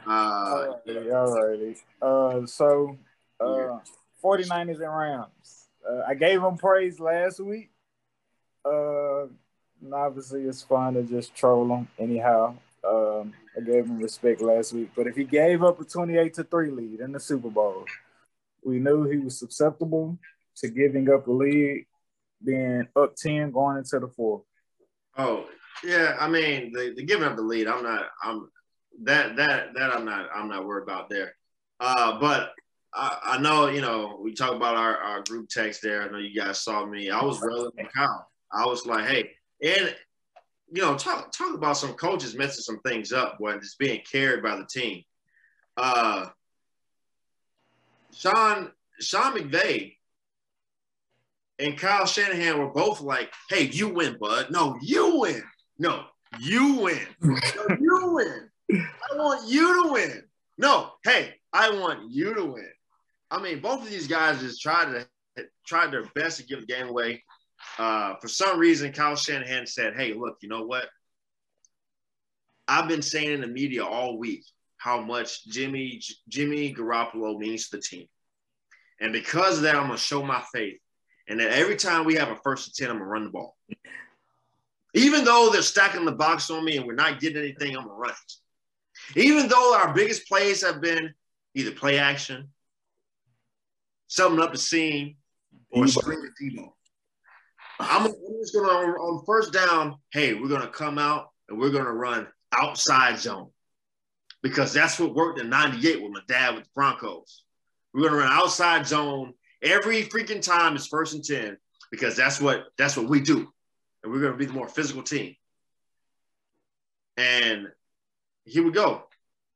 Uh, 0.07 0.75
Alrighty, 0.87 1.07
alrighty. 1.07 1.77
Uh, 2.03 2.47
so, 2.47 2.99
uh, 3.41 3.79
49ers 4.25 4.81
and 4.81 4.97
Rams. 4.97 5.69
Uh, 5.89 6.03
I 6.09 6.15
gave 6.15 6.41
them 6.41 6.57
praise 6.57 6.99
last 6.99 7.41
week. 7.41 7.71
Uh, 8.65 9.25
and 9.83 9.93
obviously, 9.93 10.43
it's 10.43 10.63
fun 10.63 10.95
to 10.95 11.03
just 11.03 11.35
troll 11.35 11.69
them 11.69 11.89
anyhow. 11.99 12.57
Um, 12.89 13.35
I 13.57 13.61
gave 13.61 13.85
him 13.85 13.99
respect 13.99 14.41
last 14.41 14.73
week, 14.73 14.91
but 14.97 15.07
if 15.07 15.17
he 15.17 15.25
gave 15.25 15.63
up 15.63 15.81
a 15.81 15.85
28 15.85 16.35
to 16.35 16.45
3 16.45 16.71
lead 16.71 17.01
in 17.01 17.13
the 17.13 17.21
Super 17.21 17.51
Bowl, 17.51 17.85
we 18.63 18.79
knew 18.79 19.05
he 19.05 19.19
was 19.19 19.39
susceptible 19.39 20.19
to 20.57 20.69
giving 20.69 21.11
up 21.11 21.27
a 21.27 21.31
lead, 21.31 21.87
being 22.43 22.87
up 22.97 23.15
10 23.17 23.51
going 23.53 23.79
into 23.79 23.99
the 24.01 24.09
fourth. 24.09 24.43
Oh 25.17 25.47
yeah, 25.85 26.17
I 26.19 26.29
mean 26.29 26.73
the, 26.73 26.95
the 26.97 27.05
giving 27.05 27.27
up 27.27 27.37
the 27.37 27.43
lead. 27.43 27.69
I'm 27.69 27.83
not. 27.83 28.07
I'm 28.23 28.51
that 29.03 29.37
that 29.37 29.75
that 29.75 29.95
I'm 29.95 30.05
not. 30.05 30.29
I'm 30.35 30.49
not 30.49 30.67
worried 30.67 30.83
about 30.83 31.09
there. 31.09 31.35
Uh, 31.79 32.19
but 32.19 32.53
I, 32.95 33.19
I 33.23 33.39
know 33.39 33.69
you 33.69 33.81
know 33.81 34.19
we 34.23 34.35
talk 34.35 34.55
about 34.55 34.77
our, 34.77 34.97
our 34.99 35.23
group 35.23 35.49
text 35.49 35.83
there. 35.83 36.03
I 36.03 36.11
know 36.11 36.19
you 36.19 36.35
guys 36.35 36.61
saw 36.61 36.87
me. 36.87 37.11
I 37.11 37.23
was 37.23 37.43
on 37.43 37.71
Kyle. 37.95 38.29
I 38.53 38.67
was 38.67 38.87
like, 38.87 39.07
hey, 39.07 39.31
and 39.63 39.95
you 40.73 40.83
know 40.83 40.97
talk 40.97 41.33
talk 41.33 41.55
about 41.55 41.77
some 41.77 41.95
coaches 41.95 42.37
messing 42.37 42.63
some 42.63 42.81
things 42.81 43.13
up 43.13 43.37
when 43.39 43.57
it's 43.57 43.77
being 43.77 44.01
carried 44.11 44.43
by 44.43 44.57
the 44.57 44.67
team. 44.67 45.03
Uh, 45.77 46.27
Sean 48.13 48.71
Sean 49.01 49.37
McVay 49.37 49.97
and 51.59 51.79
Kyle 51.79 52.07
Shanahan 52.07 52.59
were 52.59 52.71
both 52.71 53.01
like, 53.01 53.33
hey, 53.49 53.65
you 53.65 53.89
win, 53.89 54.17
bud. 54.21 54.51
No, 54.51 54.77
you 54.83 55.21
win. 55.21 55.43
No, 55.79 56.05
you 56.41 56.81
win. 56.81 57.07
No, 57.21 57.77
you 57.81 58.11
win. 58.13 58.51
I 58.73 59.17
want 59.17 59.49
you 59.49 59.85
to 59.85 59.93
win. 59.93 60.23
No, 60.59 60.93
hey, 61.05 61.35
I 61.53 61.71
want 61.71 62.11
you 62.11 62.35
to 62.35 62.45
win. 62.45 62.71
I 63.35 63.43
mean, 63.43 63.59
both 63.59 63.83
of 63.83 63.91
these 63.91 64.07
guys 64.07 64.41
just 64.41 64.63
tried 64.63 64.93
to 64.93 65.47
tried 65.67 65.91
their 65.91 66.05
best 66.15 66.39
to 66.39 66.47
give 66.47 66.61
the 66.61 66.67
game 66.67 66.89
away. 66.89 67.25
Uh, 67.79 68.15
for 68.21 68.29
some 68.29 68.61
reason, 68.61 68.93
Kyle 68.93 69.17
Shanahan 69.17 69.67
said, 69.67 69.95
hey, 69.97 70.13
look, 70.13 70.37
you 70.41 70.49
know 70.49 70.65
what? 70.65 70.89
I've 72.69 72.87
been 72.87 73.03
saying 73.03 73.33
in 73.33 73.41
the 73.41 73.49
media 73.49 73.85
all 73.85 74.19
week 74.19 74.45
how 74.77 75.01
much 75.01 75.45
Jimmy 75.47 76.01
Jimmy 76.29 76.73
Garoppolo 76.73 77.37
means 77.37 77.69
to 77.69 77.77
the 77.77 77.83
team. 77.83 78.07
And 79.01 79.13
because 79.13 79.57
of 79.57 79.63
that, 79.65 79.75
I'm 79.75 79.89
gonna 79.89 79.99
show 79.99 80.23
my 80.23 80.43
faith. 80.53 80.79
And 81.27 81.41
that 81.41 81.51
every 81.51 81.77
time 81.77 82.05
we 82.05 82.15
have 82.15 82.29
a 82.29 82.37
first 82.37 82.69
and 82.69 82.87
10, 82.87 82.91
I'm 82.91 82.99
gonna 82.99 83.11
run 83.11 83.25
the 83.25 83.31
ball. 83.31 83.57
Even 84.95 85.25
though 85.25 85.51
they're 85.51 85.63
stacking 85.63 86.05
the 86.05 86.13
box 86.13 86.51
on 86.51 86.65
me 86.65 86.77
and 86.77 86.87
we're 86.87 86.95
not 86.95 87.19
getting 87.19 87.39
anything, 87.39 87.77
I'm 87.77 87.83
gonna 87.83 87.99
run 87.99 88.13
it. 88.13 89.21
Even 89.21 89.49
though 89.49 89.75
our 89.75 89.93
biggest 89.93 90.29
plays 90.29 90.65
have 90.65 90.81
been 90.81 91.13
either 91.55 91.73
play 91.73 91.99
action, 91.99 92.49
summing 94.07 94.41
up 94.41 94.53
the 94.53 94.59
seam, 94.59 95.17
or 95.71 95.87
screen 95.87 96.31
Deebo. 96.41 96.69
I'm, 97.81 98.07
I'm 98.07 98.15
just 98.41 98.55
gonna 98.55 98.69
on, 98.69 98.91
on 98.91 99.25
first 99.27 99.53
down, 99.53 99.97
hey, 100.13 100.35
we're 100.35 100.49
gonna 100.49 100.69
come 100.69 100.99
out 100.99 101.31
and 101.49 101.59
we're 101.59 101.71
gonna 101.71 101.93
run 101.93 102.27
outside 102.57 103.19
zone. 103.19 103.51
Because 104.43 104.73
that's 104.73 105.01
what 105.01 105.15
worked 105.15 105.41
in 105.41 105.49
98 105.49 106.03
with 106.03 106.13
my 106.13 106.21
dad 106.29 106.55
with 106.55 106.65
the 106.65 106.71
Broncos. 106.75 107.45
We're 107.93 108.09
gonna 108.09 108.23
run 108.23 108.33
outside 108.33 108.87
zone 108.87 109.33
every 109.63 110.05
freaking 110.05 110.43
time 110.43 110.77
it's 110.77 110.87
first 110.87 111.15
and 111.15 111.25
10. 111.25 111.57
because 111.91 112.17
that's 112.17 112.41
what 112.41 112.67
that's 112.77 112.97
what 112.97 113.09
we 113.09 113.21
do, 113.21 113.49
and 114.03 114.13
we're 114.13 114.21
going 114.21 114.33
to 114.33 114.39
be 114.39 114.47
the 114.47 114.53
more 114.53 114.69
physical 114.69 115.03
team. 115.03 115.35
And 117.17 117.69
here 118.45 118.65
we 118.65 118.73
go. 118.73 119.05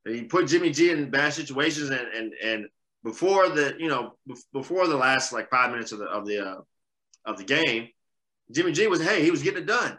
And 0.05 0.15
he 0.15 0.23
put 0.23 0.47
Jimmy 0.47 0.71
G 0.71 0.91
in 0.91 1.11
bad 1.11 1.33
situations, 1.33 1.91
and 1.91 2.09
and 2.09 2.33
and 2.43 2.69
before 3.05 3.49
the 3.49 3.75
you 3.79 3.89
know 3.89 4.13
before 4.53 4.87
the 4.87 4.97
last 4.97 5.33
like 5.33 5.51
five 5.51 5.71
minutes 5.71 5.93
of 5.93 5.99
the 5.99 6.07
of 6.07 6.27
the 6.27 6.47
uh, 6.47 6.61
of 7.25 7.39
the 7.39 7.45
game, 7.45 7.89
Jimmy 8.53 8.73
G 8.73 8.87
was 8.87 9.03
hey 9.03 9.23
he 9.23 9.31
was 9.31 9.43
getting 9.43 9.63
it 9.63 9.67
done, 9.67 9.99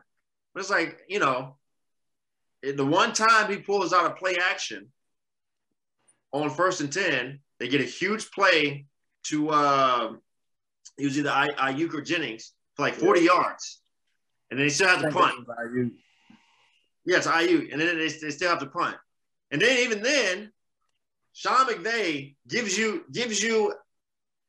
but 0.53 0.59
it's 0.59 0.69
like 0.69 0.99
you 1.07 1.19
know 1.19 1.57
the 2.61 2.85
one 2.85 3.13
time 3.13 3.49
he 3.49 3.57
pulls 3.57 3.93
out 3.93 4.11
a 4.11 4.15
play 4.15 4.37
action 4.37 4.87
on 6.31 6.49
first 6.49 6.81
and 6.81 6.91
ten, 6.91 7.39
they 7.59 7.67
get 7.67 7.81
a 7.81 7.85
huge 7.85 8.31
play 8.31 8.85
to 9.23 9.49
uh, 9.49 10.13
he 10.99 11.05
was 11.05 11.17
either 11.17 11.29
I, 11.29 11.47
Aiyuk 11.47 11.93
or 11.93 12.01
Jennings 12.01 12.53
for 12.75 12.83
like 12.83 12.95
40 12.95 13.21
yards. 13.21 13.81
And 14.51 14.59
then 14.59 14.67
they 14.67 14.73
still 14.73 14.87
have 14.87 15.01
to 15.01 15.11
punt. 15.11 15.47
Yeah, 17.05 17.17
it's 17.17 17.27
Aiyuk. 17.27 17.71
And 17.71 17.79
then 17.79 17.97
they, 17.97 18.07
they 18.07 18.31
still 18.31 18.49
have 18.49 18.59
to 18.59 18.67
punt. 18.67 18.97
And 19.51 19.61
then 19.61 19.79
even 19.79 20.03
then, 20.03 20.51
Sean 21.33 21.67
McVay 21.67 22.35
gives 22.47 22.77
you 22.77 23.03
gives 23.11 23.41
you 23.41 23.73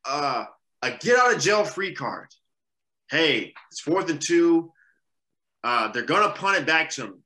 uh, 0.08 0.44
a 0.82 0.90
get 0.90 1.18
out 1.18 1.34
of 1.34 1.40
jail 1.40 1.64
free 1.64 1.94
card. 1.94 2.28
Hey, 3.10 3.54
it's 3.70 3.80
fourth 3.80 4.10
and 4.10 4.20
two. 4.20 4.72
Uh, 5.62 5.88
they're 5.92 6.02
gonna 6.02 6.32
punt 6.32 6.58
it 6.58 6.66
back 6.66 6.90
to 6.90 7.04
him. 7.04 7.22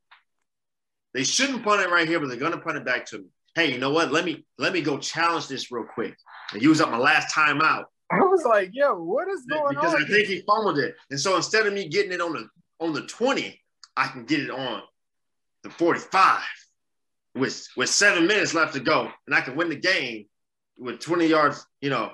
They 1.12 1.24
shouldn't 1.24 1.64
punt 1.64 1.82
it 1.82 1.90
right 1.90 2.08
here, 2.08 2.20
but 2.20 2.28
they're 2.28 2.38
gonna 2.38 2.58
punt 2.58 2.76
it 2.76 2.84
back 2.84 3.06
to 3.06 3.16
him. 3.16 3.30
Hey, 3.54 3.72
you 3.72 3.78
know 3.78 3.90
what? 3.90 4.12
Let 4.12 4.24
me 4.24 4.44
let 4.58 4.72
me 4.72 4.80
go 4.80 4.98
challenge 4.98 5.48
this 5.48 5.70
real 5.70 5.84
quick. 5.84 6.16
And 6.52 6.62
use 6.62 6.80
up 6.80 6.90
my 6.90 6.98
last 6.98 7.32
time 7.32 7.62
out. 7.62 7.86
I 8.10 8.20
was 8.20 8.44
like, 8.44 8.70
yo, 8.72 8.94
what 8.94 9.28
is 9.28 9.44
going 9.46 9.70
because 9.70 9.94
on? 9.94 10.00
Because 10.00 10.10
I 10.10 10.16
think 10.16 10.28
he 10.28 10.42
fumbled 10.46 10.78
it. 10.78 10.94
And 11.10 11.18
so 11.18 11.36
instead 11.36 11.66
of 11.66 11.72
me 11.72 11.88
getting 11.88 12.12
it 12.12 12.20
on 12.20 12.32
the 12.32 12.48
on 12.80 12.92
the 12.92 13.02
20, 13.02 13.60
I 13.96 14.08
can 14.08 14.24
get 14.24 14.40
it 14.40 14.50
on 14.50 14.82
the 15.62 15.70
45 15.70 16.42
with 17.34 17.66
with 17.76 17.88
seven 17.88 18.26
minutes 18.26 18.54
left 18.54 18.74
to 18.74 18.80
go. 18.80 19.10
And 19.26 19.34
I 19.34 19.40
can 19.40 19.56
win 19.56 19.68
the 19.68 19.76
game 19.76 20.26
with 20.78 21.00
20 21.00 21.26
yards, 21.26 21.66
you 21.80 21.90
know. 21.90 22.12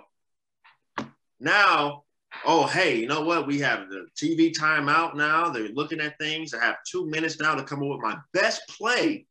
Now, 1.39 2.05
oh 2.45 2.67
hey, 2.67 3.01
you 3.01 3.07
know 3.07 3.23
what? 3.23 3.47
We 3.47 3.61
have 3.61 3.89
the 3.89 4.07
TV 4.17 4.53
timeout 4.53 5.15
now. 5.15 5.51
They're 5.51 5.69
looking 5.69 6.01
at 6.01 6.19
things. 6.19 6.55
I 6.55 6.65
have 6.65 6.77
two 6.91 7.07
minutes 7.07 7.41
now 7.41 7.55
to 7.55 7.65
come 7.65 7.83
up 7.83 7.89
with 7.89 8.01
my 8.01 8.17
best 8.33 8.63
play 8.69 9.27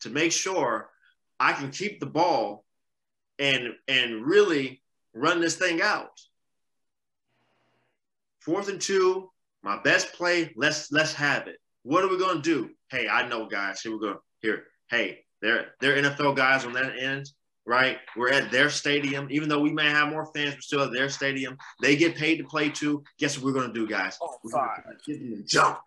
to 0.00 0.10
make 0.10 0.32
sure 0.32 0.90
I 1.40 1.52
can 1.52 1.70
keep 1.70 2.00
the 2.00 2.06
ball 2.06 2.64
and 3.38 3.74
and 3.88 4.24
really 4.24 4.82
run 5.14 5.40
this 5.40 5.56
thing 5.56 5.80
out. 5.82 6.20
Fourth 8.40 8.68
and 8.68 8.80
two, 8.80 9.30
my 9.62 9.80
best 9.82 10.12
play. 10.12 10.52
Let's 10.56 10.92
let's 10.92 11.12
have 11.14 11.48
it. 11.48 11.56
What 11.82 12.04
are 12.04 12.08
we 12.08 12.18
gonna 12.18 12.40
do? 12.40 12.70
Hey, 12.90 13.08
I 13.08 13.28
know, 13.28 13.46
guys. 13.46 13.80
Here 13.80 13.92
we 13.92 13.98
go. 13.98 14.20
Here, 14.40 14.64
hey, 14.88 15.25
they're 15.42 15.74
they're 15.80 16.02
NFL 16.02 16.36
guys 16.36 16.64
on 16.64 16.72
that 16.74 16.98
end, 16.98 17.30
right? 17.64 17.98
We're 18.16 18.32
at 18.32 18.50
their 18.50 18.70
stadium. 18.70 19.28
Even 19.30 19.48
though 19.48 19.60
we 19.60 19.72
may 19.72 19.88
have 19.88 20.08
more 20.08 20.26
fans, 20.34 20.54
we're 20.54 20.60
still 20.60 20.82
at 20.82 20.92
their 20.92 21.08
stadium. 21.08 21.56
They 21.82 21.96
get 21.96 22.16
paid 22.16 22.38
to 22.38 22.44
play 22.44 22.70
too. 22.70 23.04
Guess 23.18 23.36
what 23.36 23.44
we're 23.46 23.60
gonna 23.60 23.72
do, 23.72 23.86
guys? 23.86 24.18
Oh, 24.22 24.36
we're 24.42 24.52
gonna 24.52 24.82
get 25.06 25.18
them 25.18 25.36
to 25.36 25.42
jump. 25.42 25.78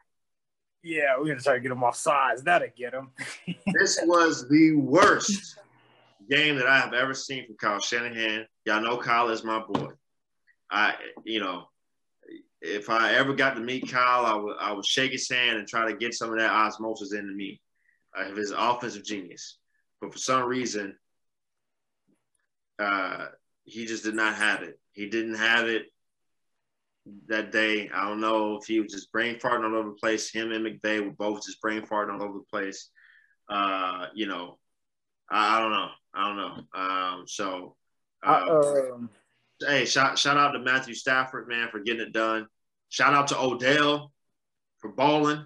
Yeah, 0.84 1.18
we're 1.18 1.28
gonna 1.28 1.41
try 1.41 1.56
to 1.56 1.60
get 1.60 1.70
them 1.70 1.84
off 1.84 1.95
sides. 1.95 2.43
That'll 2.43 2.70
get 2.76 2.91
them. 2.91 3.12
this 3.74 4.00
was 4.06 4.47
the 4.50 4.76
worst 4.76 5.60
game 6.30 6.56
that 6.58 6.68
I 6.68 6.80
have 6.80 6.93
ever 6.93 7.14
seen 7.14 7.45
from 7.45 7.58
Kyle 7.58 7.80
Shanahan. 7.80 8.45
Y'all 8.66 8.82
know 8.82 8.97
Kyle 8.97 9.30
is 9.30 9.43
my 9.43 9.60
boy. 9.60 9.89
I, 10.72 10.93
you 11.26 11.39
know, 11.39 11.66
if 12.62 12.89
I 12.89 13.16
ever 13.16 13.34
got 13.34 13.56
to 13.56 13.62
meet 13.62 13.89
Kyle, 13.91 14.26
I 14.26 14.36
would 14.36 14.56
I 14.60 14.72
would 14.72 14.86
shake 14.86 15.12
his 15.12 15.30
hand 15.30 15.58
and 15.58 15.68
try 15.68 15.89
to 15.89 15.97
get 15.97 16.14
some 16.14 16.32
of 16.32 16.38
that 16.38 16.52
osmosis 16.52 17.14
into 17.14 17.34
me 17.34 17.60
of 18.28 18.38
his 18.38 18.51
offensive 18.51 19.03
genius. 19.03 19.57
But 20.01 20.13
for 20.13 20.20
some 20.20 20.43
reason, 20.43 20.95
uh, 22.80 23.28
he 23.65 23.86
just 23.86 24.03
did 24.03 24.15
not 24.15 24.36
have 24.36 24.63
it. 24.63 24.80
He 24.93 25.09
didn't 25.09 25.36
have 25.36 25.67
it 25.67 25.86
that 27.28 27.51
day. 27.51 27.89
I 27.93 28.07
don't 28.07 28.22
know 28.22 28.57
if 28.57 28.65
he 28.65 28.80
was 28.80 28.91
just 28.91 29.11
brain 29.11 29.36
farting 29.36 29.65
all 29.65 29.76
over 29.76 29.89
the 29.89 29.95
place. 29.95 30.32
Him 30.32 30.51
and 30.51 30.65
McVay 30.65 31.03
were 31.03 31.11
both 31.11 31.45
just 31.45 31.61
brain 31.61 31.82
farting 31.82 32.13
all 32.13 32.24
over 32.24 32.39
the 32.39 32.45
place. 32.49 32.89
Uh, 33.49 34.07
you 34.13 34.28
know, 34.28 34.57
I, 35.30 35.57
I 35.57 35.61
don't 35.61 35.72
know. 35.72 35.89
I 36.13 36.28
don't 36.28 36.38
know. 36.38 36.82
Um, 36.82 37.24
so, 37.28 37.76
uh, 38.24 38.97
hey, 39.61 39.86
shout 39.86 40.17
shout 40.17 40.38
out 40.38 40.51
to 40.51 40.59
Matthew 40.59 40.93
Stafford, 40.93 41.47
man, 41.47 41.70
for 41.70 41.80
getting 41.80 42.01
it 42.01 42.13
done. 42.13 42.47
Shout 42.89 43.13
out 43.13 43.28
to 43.28 43.39
Odell 43.39 44.11
for 44.80 44.91
balling. 44.91 45.45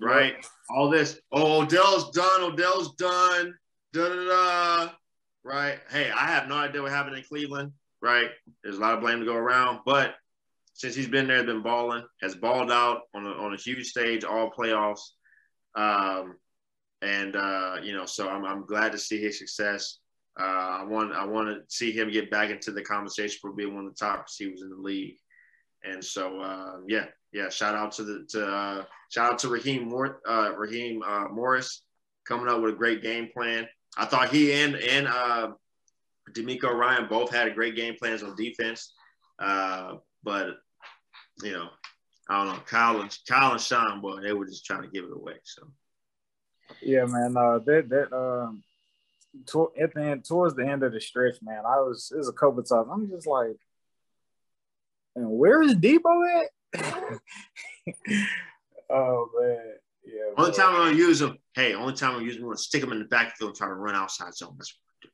Right, 0.00 0.34
all 0.70 0.90
this. 0.90 1.20
Oh, 1.32 1.62
Odell's 1.62 2.10
done. 2.10 2.42
Odell's 2.42 2.94
done. 2.96 3.54
Da 3.92 4.08
da 4.08 4.24
da. 4.24 4.90
Right. 5.44 5.78
Hey, 5.90 6.10
I 6.10 6.26
have 6.26 6.48
no 6.48 6.56
idea 6.56 6.82
what 6.82 6.90
happened 6.90 7.16
in 7.16 7.24
Cleveland. 7.24 7.72
Right. 8.02 8.30
There's 8.62 8.78
a 8.78 8.80
lot 8.80 8.94
of 8.94 9.00
blame 9.00 9.20
to 9.20 9.26
go 9.26 9.34
around, 9.34 9.80
but 9.86 10.14
since 10.72 10.94
he's 10.96 11.06
been 11.06 11.28
there, 11.28 11.44
been 11.44 11.62
balling, 11.62 12.04
has 12.20 12.34
balled 12.34 12.72
out 12.72 13.02
on 13.14 13.24
a, 13.24 13.30
on 13.30 13.54
a 13.54 13.56
huge 13.56 13.86
stage, 13.86 14.24
all 14.24 14.50
playoffs. 14.50 15.00
Um, 15.76 16.36
and 17.00 17.36
uh, 17.36 17.76
you 17.82 17.92
know, 17.96 18.06
so 18.06 18.28
I'm, 18.28 18.44
I'm 18.44 18.66
glad 18.66 18.92
to 18.92 18.98
see 18.98 19.20
his 19.20 19.38
success. 19.38 19.98
Uh, 20.38 20.80
I 20.80 20.84
want 20.84 21.12
I 21.12 21.24
want 21.24 21.48
to 21.48 21.60
see 21.68 21.92
him 21.92 22.10
get 22.10 22.30
back 22.30 22.50
into 22.50 22.72
the 22.72 22.82
conversation 22.82 23.38
for 23.40 23.52
being 23.52 23.74
one 23.74 23.86
of 23.86 23.94
the 23.94 24.04
top 24.04 24.24
receivers 24.24 24.62
in 24.62 24.70
the 24.70 24.76
league. 24.76 25.16
And 25.84 26.04
so 26.04 26.40
uh, 26.40 26.78
yeah, 26.88 27.06
yeah. 27.34 27.50
Shout 27.50 27.74
out 27.74 27.92
to 27.92 28.04
the 28.04 28.24
to 28.30 28.46
uh, 28.46 28.84
shout 29.10 29.32
out 29.32 29.38
to 29.40 29.48
Raheem 29.48 29.88
Mor- 29.88 30.20
uh, 30.26 30.52
Raheem 30.56 31.02
uh, 31.02 31.28
Morris 31.28 31.82
coming 32.26 32.48
up 32.48 32.62
with 32.62 32.74
a 32.74 32.76
great 32.76 33.02
game 33.02 33.28
plan. 33.34 33.66
I 33.98 34.06
thought 34.06 34.30
he 34.30 34.52
and 34.52 34.76
and 34.76 35.08
uh, 35.08 35.50
DeMeco 36.30 36.72
Ryan 36.72 37.08
both 37.08 37.30
had 37.30 37.52
great 37.54 37.74
game 37.74 37.96
plans 37.98 38.22
on 38.22 38.36
defense, 38.36 38.94
uh, 39.40 39.96
but 40.22 40.56
you 41.42 41.52
know, 41.52 41.68
I 42.30 42.44
don't 42.44 42.54
know. 42.54 42.62
Kyle 42.66 43.00
and 43.00 43.18
Kyle 43.28 43.52
and 43.52 43.60
Sean, 43.60 44.00
boy, 44.00 44.20
they 44.20 44.32
were 44.32 44.46
just 44.46 44.64
trying 44.64 44.82
to 44.82 44.88
give 44.88 45.04
it 45.04 45.12
away. 45.12 45.34
So. 45.42 45.68
Yeah, 46.80 47.04
man. 47.06 47.36
Uh, 47.36 47.58
that 47.66 47.88
that 47.88 48.16
um, 48.16 48.62
to, 49.46 49.72
at 49.80 49.92
the 49.92 50.02
end, 50.02 50.24
towards 50.24 50.54
the 50.54 50.66
end 50.66 50.84
of 50.84 50.92
the 50.92 51.00
stretch, 51.00 51.36
man, 51.42 51.64
I 51.66 51.80
was 51.80 52.12
it 52.14 52.18
was 52.18 52.28
a 52.28 52.32
couple 52.32 52.62
times. 52.62 52.88
I'm 52.90 53.10
just 53.10 53.26
like, 53.26 53.56
and 55.16 55.28
where 55.30 55.62
is 55.62 55.74
Deebo 55.74 56.42
at? 56.42 56.50
oh 58.90 59.28
man, 59.40 59.74
yeah. 60.04 60.32
Only 60.36 60.50
man. 60.50 60.58
time 60.58 60.68
I'm 60.74 60.86
gonna 60.86 60.96
use 60.96 61.18
them. 61.20 61.38
hey, 61.54 61.74
only 61.74 61.94
time 61.94 62.10
I'm 62.10 62.16
gonna 62.16 62.26
use 62.26 62.36
him, 62.36 62.42
I'm 62.42 62.48
gonna 62.48 62.58
stick 62.58 62.80
them 62.80 62.92
in 62.92 62.98
the 63.00 63.04
backfield 63.04 63.50
and 63.50 63.56
try 63.56 63.68
to 63.68 63.74
run 63.74 63.94
outside 63.94 64.34
zone. 64.34 64.54
That's 64.58 64.74
what 64.74 64.80
we're 64.84 65.00
do. 65.02 65.08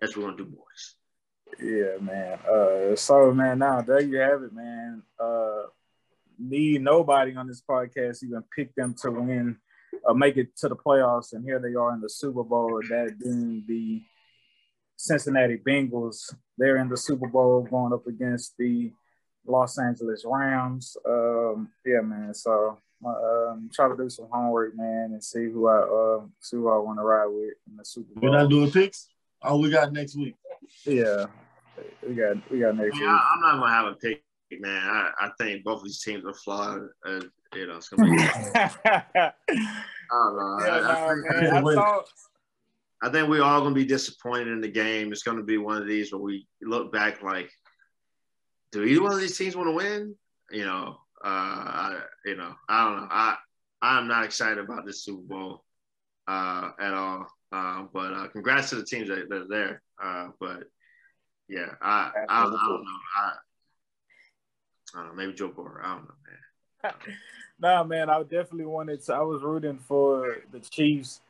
That's 0.00 0.16
what 0.16 0.24
we're 0.24 0.30
gonna 0.32 0.44
do, 0.44 0.56
boys. 0.56 0.96
Yeah, 1.60 1.98
man. 2.00 2.38
Uh, 2.48 2.96
so 2.96 3.32
man, 3.32 3.58
now 3.58 3.80
there 3.80 4.00
you 4.00 4.18
have 4.18 4.42
it, 4.42 4.52
man. 4.52 5.02
Uh, 5.18 5.62
need 6.38 6.82
nobody 6.82 7.34
on 7.36 7.46
this 7.46 7.62
podcast 7.68 8.24
even 8.24 8.42
pick 8.56 8.74
them 8.74 8.94
to 9.02 9.10
win 9.10 9.56
uh, 10.08 10.14
make 10.14 10.36
it 10.36 10.56
to 10.56 10.68
the 10.68 10.76
playoffs, 10.76 11.32
and 11.32 11.44
here 11.44 11.58
they 11.58 11.74
are 11.74 11.92
in 11.94 12.00
the 12.00 12.08
Super 12.08 12.44
Bowl. 12.44 12.80
That 12.88 13.16
being 13.22 13.64
the 13.66 14.02
Cincinnati 14.96 15.58
Bengals. 15.58 16.34
They're 16.58 16.76
in 16.76 16.88
the 16.88 16.96
Super 16.96 17.26
Bowl 17.26 17.62
going 17.62 17.92
up 17.92 18.06
against 18.06 18.54
the 18.58 18.92
Los 19.50 19.78
Angeles 19.78 20.24
Rams. 20.26 20.96
Um, 21.06 21.68
yeah, 21.84 22.00
man. 22.00 22.32
So 22.34 22.78
um, 23.04 23.70
try 23.72 23.88
to 23.88 23.96
do 23.96 24.08
some 24.10 24.26
homework, 24.30 24.76
man, 24.76 25.10
and 25.12 25.22
see 25.22 25.44
who 25.44 25.68
I 25.68 25.78
uh, 25.78 26.26
see 26.40 26.56
who 26.56 26.68
I 26.68 26.78
want 26.78 26.98
to 26.98 27.02
ride 27.02 27.26
with 27.26 27.54
in 27.68 27.76
the 27.76 27.84
Super 27.84 28.14
Bowl. 28.14 28.30
We're 28.30 28.38
not 28.38 28.50
doing 28.50 28.70
picks. 28.70 29.08
Oh, 29.42 29.58
we 29.58 29.70
got 29.70 29.92
next 29.92 30.16
week. 30.16 30.36
Yeah, 30.84 31.26
we 32.06 32.14
got 32.14 32.50
we 32.50 32.60
got 32.60 32.76
next 32.76 32.98
yeah, 32.98 33.12
week. 33.12 33.22
I'm 33.32 33.40
not 33.40 33.60
gonna 33.60 33.72
have 33.72 33.86
a 33.86 33.94
pick, 33.94 34.22
man. 34.60 34.82
I, 34.86 35.10
I 35.18 35.30
think 35.38 35.64
both 35.64 35.78
of 35.78 35.84
these 35.84 36.02
teams 36.02 36.24
are 36.24 36.34
flawed. 36.34 36.82
Uh, 37.06 37.20
you 37.54 37.66
know, 37.66 37.76
it's 37.76 37.88
gonna 37.88 38.10
be. 38.10 38.18
I 38.22 39.32
don't 40.12 40.36
know. 40.36 40.58
Yeah, 40.60 40.72
I, 40.72 41.04
I, 41.04 41.14
think, 41.14 41.52
I, 41.52 41.74
thought, 41.74 42.04
I 43.02 43.08
think 43.08 43.28
we're 43.28 43.42
all 43.42 43.62
gonna 43.62 43.74
be 43.74 43.84
disappointed 43.84 44.48
in 44.48 44.60
the 44.60 44.68
game. 44.68 45.12
It's 45.12 45.22
gonna 45.22 45.42
be 45.42 45.56
one 45.56 45.80
of 45.80 45.88
these 45.88 46.12
where 46.12 46.20
we 46.20 46.46
look 46.60 46.92
back 46.92 47.22
like, 47.22 47.50
do 48.72 48.84
either 48.84 49.02
one 49.02 49.12
of 49.12 49.20
these 49.20 49.36
teams 49.36 49.56
want 49.56 49.68
to 49.68 49.74
win? 49.74 50.14
You 50.50 50.64
know, 50.64 50.98
uh, 51.24 51.28
I, 51.28 52.00
you 52.24 52.36
know, 52.36 52.54
I 52.68 52.84
don't 52.84 52.96
know. 52.96 53.08
I 53.10 53.36
I'm 53.82 54.08
not 54.08 54.24
excited 54.24 54.58
about 54.58 54.84
this 54.84 55.04
Super 55.04 55.22
Bowl 55.22 55.64
uh, 56.26 56.70
at 56.80 56.94
all. 56.94 57.26
Uh, 57.52 57.84
but 57.92 58.12
uh, 58.12 58.28
congrats 58.28 58.70
to 58.70 58.76
the 58.76 58.84
teams 58.84 59.08
that, 59.08 59.28
that 59.28 59.42
are 59.42 59.48
there. 59.48 59.82
Uh, 60.02 60.28
but 60.38 60.64
yeah, 61.48 61.66
I, 61.80 62.12
I, 62.28 62.42
I, 62.42 62.42
don't 62.44 62.52
know. 62.52 62.90
I, 63.16 63.32
I 64.94 64.98
don't 64.98 65.08
know. 65.08 65.14
Maybe 65.14 65.32
Joe 65.32 65.48
Burrow. 65.48 65.80
I 65.82 65.94
don't 65.94 66.04
know, 66.04 66.14
man. 66.84 66.92
nah, 67.60 67.84
man, 67.84 68.08
I 68.08 68.22
definitely 68.22 68.66
wanted 68.66 69.02
to. 69.04 69.14
I 69.14 69.22
was 69.22 69.42
rooting 69.42 69.78
for 69.78 70.38
the 70.52 70.60
Chiefs 70.60 71.20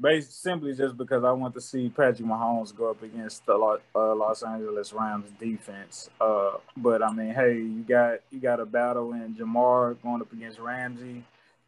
based 0.00 0.42
simply 0.42 0.74
just 0.74 0.96
because 0.96 1.24
I 1.24 1.32
want 1.32 1.54
to 1.54 1.60
see 1.60 1.88
Patrick 1.88 2.26
Mahomes 2.26 2.74
go 2.74 2.90
up 2.90 3.02
against 3.02 3.44
the 3.46 3.54
uh, 3.54 4.14
Los 4.14 4.42
Angeles 4.42 4.92
Rams 4.92 5.30
defense. 5.38 6.08
Uh, 6.20 6.52
but 6.76 7.02
I 7.02 7.12
mean, 7.12 7.34
hey, 7.34 7.56
you 7.56 7.84
got 7.86 8.20
you 8.30 8.40
got 8.40 8.60
a 8.60 8.66
battle 8.66 9.12
in 9.12 9.34
Ja'Marr 9.34 10.00
going 10.02 10.22
up 10.22 10.32
against 10.32 10.58
Ramsey. 10.58 11.24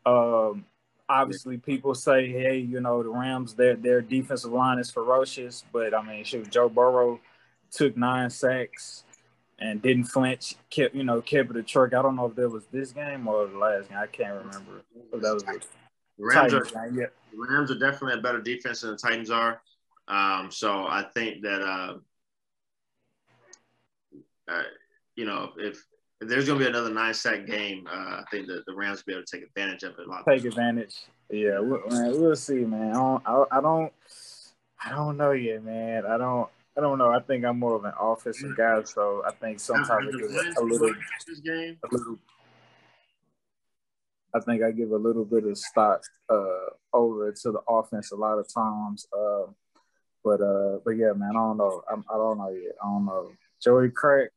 Um, 0.07 0.65
obviously, 1.09 1.59
people 1.59 1.95
say, 1.95 2.29
hey, 2.29 2.59
you 2.59 2.81
know, 2.81 3.03
the 3.03 3.11
Rams 3.11 3.55
their 3.55 3.77
their 3.77 4.01
defensive 4.01 4.53
line 4.53 4.79
is 4.79 4.91
ferocious, 4.91 5.65
but 5.73 5.95
I 5.95 6.03
mean, 6.03 6.25
shoot, 6.25 6.51
Joe 6.51 6.69
Burrow 6.69 7.21
took 7.71 7.97
nine 7.97 8.31
sacks 8.31 9.05
and 9.59 9.81
didn't 9.83 10.05
flinch. 10.05 10.57
Kept 10.71 10.95
you 10.95 11.05
know 11.05 11.21
kept 11.21 11.51
it 11.51 11.57
a 11.57 11.63
trick. 11.63 11.95
I 11.95 12.03
don't 12.03 12.17
know 12.17 12.27
if 12.27 12.35
that 12.37 12.49
was 12.49 12.65
this 12.73 12.93
game 12.93 13.29
or 13.29 13.47
the 13.47 13.59
last 13.59 13.89
game. 13.89 13.99
I 13.99 14.07
can't 14.07 14.35
remember. 14.35 14.83
That 15.13 15.35
was 15.35 15.45
it. 15.49 15.67
Rams 16.19 16.55
are, 16.55 16.67
yeah. 16.93 17.07
Rams 17.35 17.71
are 17.71 17.79
definitely 17.79 18.19
a 18.19 18.23
better 18.23 18.41
defense 18.41 18.83
than 18.83 18.91
the 18.93 18.97
Titans 18.97 19.31
are. 19.31 19.61
Um, 20.09 20.51
so 20.51 20.87
I 20.87 21.05
think 21.15 21.43
that 21.43 21.63
uh, 21.63 21.95
uh, 24.49 24.63
you 25.17 25.25
know 25.25 25.53
if, 25.57 25.85
if 26.21 26.29
there's 26.29 26.47
going 26.47 26.59
to 26.59 26.65
be 26.65 26.69
another 26.69 26.93
nine 26.93 27.15
sack 27.15 27.47
game, 27.47 27.87
uh, 27.91 28.21
I 28.21 28.25
think 28.31 28.47
that 28.49 28.65
the 28.67 28.75
Rams 28.75 28.99
will 28.99 29.13
be 29.13 29.17
able 29.17 29.25
to 29.25 29.37
take 29.37 29.47
advantage 29.47 29.83
of 29.83 29.99
it. 29.99 30.07
A 30.07 30.11
lot. 30.11 30.25
Take 30.29 30.45
advantage. 30.45 30.97
Yeah, 31.31 31.61
we'll, 31.61 31.83
man, 31.89 32.21
we'll 32.21 32.37
see, 32.37 32.65
man. 32.65 32.91
I 32.91 32.95
don't, 32.95 33.23
I, 33.27 33.45
I 33.51 33.61
don't, 33.61 33.93
I 34.85 34.91
don't 34.91 35.17
know 35.17 35.33
yet, 35.33 35.65
man. 35.65 36.05
I 36.07 36.19
don't. 36.19 36.49
I 36.77 36.81
don't 36.81 36.97
know. 36.97 37.11
I 37.11 37.21
think 37.21 37.45
I'm 37.45 37.59
more 37.59 37.75
of 37.77 37.85
an 37.85 37.93
offensive 38.01 38.57
guy, 38.57 38.83
so 38.85 39.23
I 39.27 39.33
think 39.33 39.61
sometimes 39.61 40.09
it 40.09 40.19
gives 40.19 40.57
a 40.57 40.65
little, 40.65 40.89
a 40.89 41.87
little 41.91 42.19
I 44.35 44.41
think 44.41 44.63
I 44.63 44.71
give 44.71 44.91
a 44.91 44.97
little 44.97 45.25
bit 45.25 45.45
of 45.45 45.59
stock 45.59 46.03
uh, 46.31 46.71
over 46.93 47.33
to 47.33 47.53
the 47.53 47.61
offense 47.69 48.13
a 48.13 48.17
lot 48.17 48.39
of 48.39 48.53
times. 48.53 49.07
Uh, 49.13 49.53
but 50.25 50.41
uh, 50.41 50.79
but 50.85 50.93
yeah, 50.93 51.13
man, 51.13 51.31
I 51.31 51.41
don't 51.41 51.59
know. 51.59 51.83
I, 51.89 51.95
I 51.95 52.17
don't 52.17 52.39
know 52.39 52.51
yet. 52.51 52.73
I 52.83 52.87
don't 52.87 53.07
know. 53.07 53.33
Joey 53.63 53.91
Crack 53.91 54.31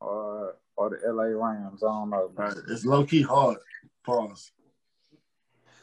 or 0.00 0.56
or 0.76 0.90
the 0.90 1.12
LA 1.12 1.24
Rams. 1.24 1.82
I 1.82 1.86
don't 1.86 2.10
know. 2.10 2.30
Right. 2.34 2.54
It's 2.68 2.84
low 2.84 3.04
key 3.04 3.22
hard. 3.22 3.58
Pause. 4.04 4.52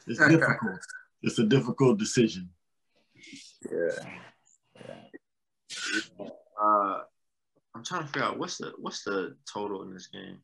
It's 0.08 0.20
difficult. 0.30 0.80
it's 1.22 1.40
a 1.40 1.44
difficult 1.44 2.00
decision. 2.00 2.50
Yeah. 3.70 3.90
yeah. 4.76 6.28
Uh, 6.62 7.00
I'm 7.76 7.84
trying 7.84 8.02
to 8.02 8.08
figure 8.08 8.24
out 8.24 8.40
what's 8.40 8.58
the 8.58 8.74
what's 8.80 9.04
the 9.04 9.36
total 9.52 9.84
in 9.84 9.94
this 9.94 10.08
game. 10.08 10.40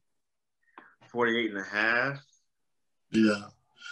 48 1.12 1.52
and 1.52 1.60
a 1.60 1.64
half. 1.64 2.20
Yeah. 3.14 3.44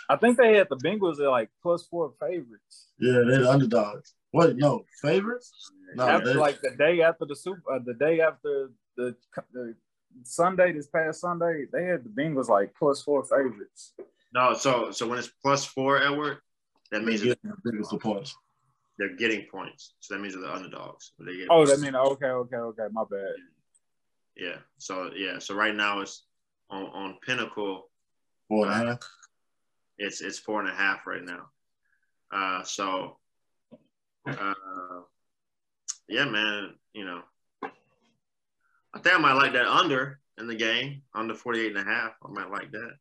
I 0.09 0.17
think 0.17 0.37
they 0.37 0.55
had 0.55 0.67
the 0.69 0.77
Bengals 0.77 1.19
at 1.19 1.29
like 1.29 1.49
plus 1.61 1.85
four 1.85 2.13
favorites. 2.19 2.89
Yeah, 2.99 3.23
they're 3.25 3.41
the 3.41 3.49
underdogs. 3.49 4.13
What? 4.31 4.55
No 4.57 4.85
favorites? 5.01 5.71
No, 5.95 6.07
after, 6.07 6.33
like 6.35 6.59
the 6.61 6.71
day 6.71 7.01
after 7.01 7.25
the 7.25 7.35
super, 7.35 7.61
uh, 7.71 7.79
the 7.85 7.93
day 7.93 8.21
after 8.21 8.71
the, 8.97 9.15
the 9.53 9.75
Sunday, 10.23 10.73
this 10.73 10.87
past 10.87 11.21
Sunday, 11.21 11.65
they 11.71 11.85
had 11.85 12.03
the 12.03 12.09
Bengals 12.09 12.49
like 12.49 12.73
plus 12.77 13.01
four 13.01 13.23
favorites. 13.23 13.93
No, 14.33 14.53
so 14.53 14.91
so 14.91 15.07
when 15.07 15.19
it's 15.19 15.31
plus 15.41 15.65
four, 15.65 16.01
Edward, 16.01 16.37
that 16.91 17.03
means 17.03 17.21
they're 17.21 17.35
getting 17.65 17.81
the 17.81 17.97
points. 17.97 18.35
They're 18.97 19.15
getting 19.15 19.47
points, 19.51 19.93
so 19.99 20.13
that 20.13 20.21
means 20.21 20.33
they're 20.33 20.43
the 20.43 20.53
underdogs. 20.53 21.13
They 21.19 21.45
oh, 21.49 21.65
that 21.65 21.79
means 21.79 21.95
okay, 21.95 22.27
okay, 22.27 22.57
okay. 22.57 22.83
My 22.91 23.03
bad. 23.09 23.33
Yeah. 24.37 24.57
So 24.77 25.11
yeah. 25.15 25.39
So 25.39 25.55
right 25.55 25.75
now 25.75 26.01
it's 26.01 26.25
on 26.69 26.83
on 26.83 27.17
Pinnacle 27.25 27.90
Four 28.51 28.65
and 28.65 28.73
a 28.73 28.85
half. 28.91 28.99
It's 29.97 30.19
it's 30.19 30.37
four 30.37 30.59
and 30.59 30.67
a 30.67 30.73
half 30.73 31.07
right 31.07 31.23
now. 31.23 31.45
Uh, 32.33 32.63
so, 32.63 33.17
uh, 34.27 34.53
yeah, 36.09 36.25
man, 36.25 36.73
you 36.91 37.05
know, 37.05 37.21
I 37.63 38.99
think 38.99 39.15
I 39.15 39.19
might 39.19 39.35
like 39.35 39.53
that 39.53 39.67
under 39.67 40.19
in 40.37 40.47
the 40.47 40.55
game, 40.55 41.01
under 41.15 41.33
48 41.33 41.77
and 41.77 41.87
a 41.87 41.89
half. 41.89 42.11
I 42.25 42.29
might 42.29 42.51
like 42.51 42.73
that. 42.73 42.91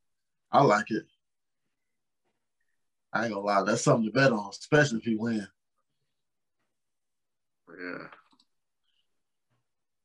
I 0.52 0.62
like 0.62 0.88
it. 0.92 1.02
I 3.12 3.24
ain't 3.24 3.34
gonna 3.34 3.44
lie, 3.44 3.64
that's 3.64 3.82
something 3.82 4.06
to 4.06 4.12
bet 4.12 4.30
on, 4.30 4.50
especially 4.50 4.98
if 4.98 5.04
he 5.04 5.16
win. 5.16 5.48
Yeah. 7.70 8.04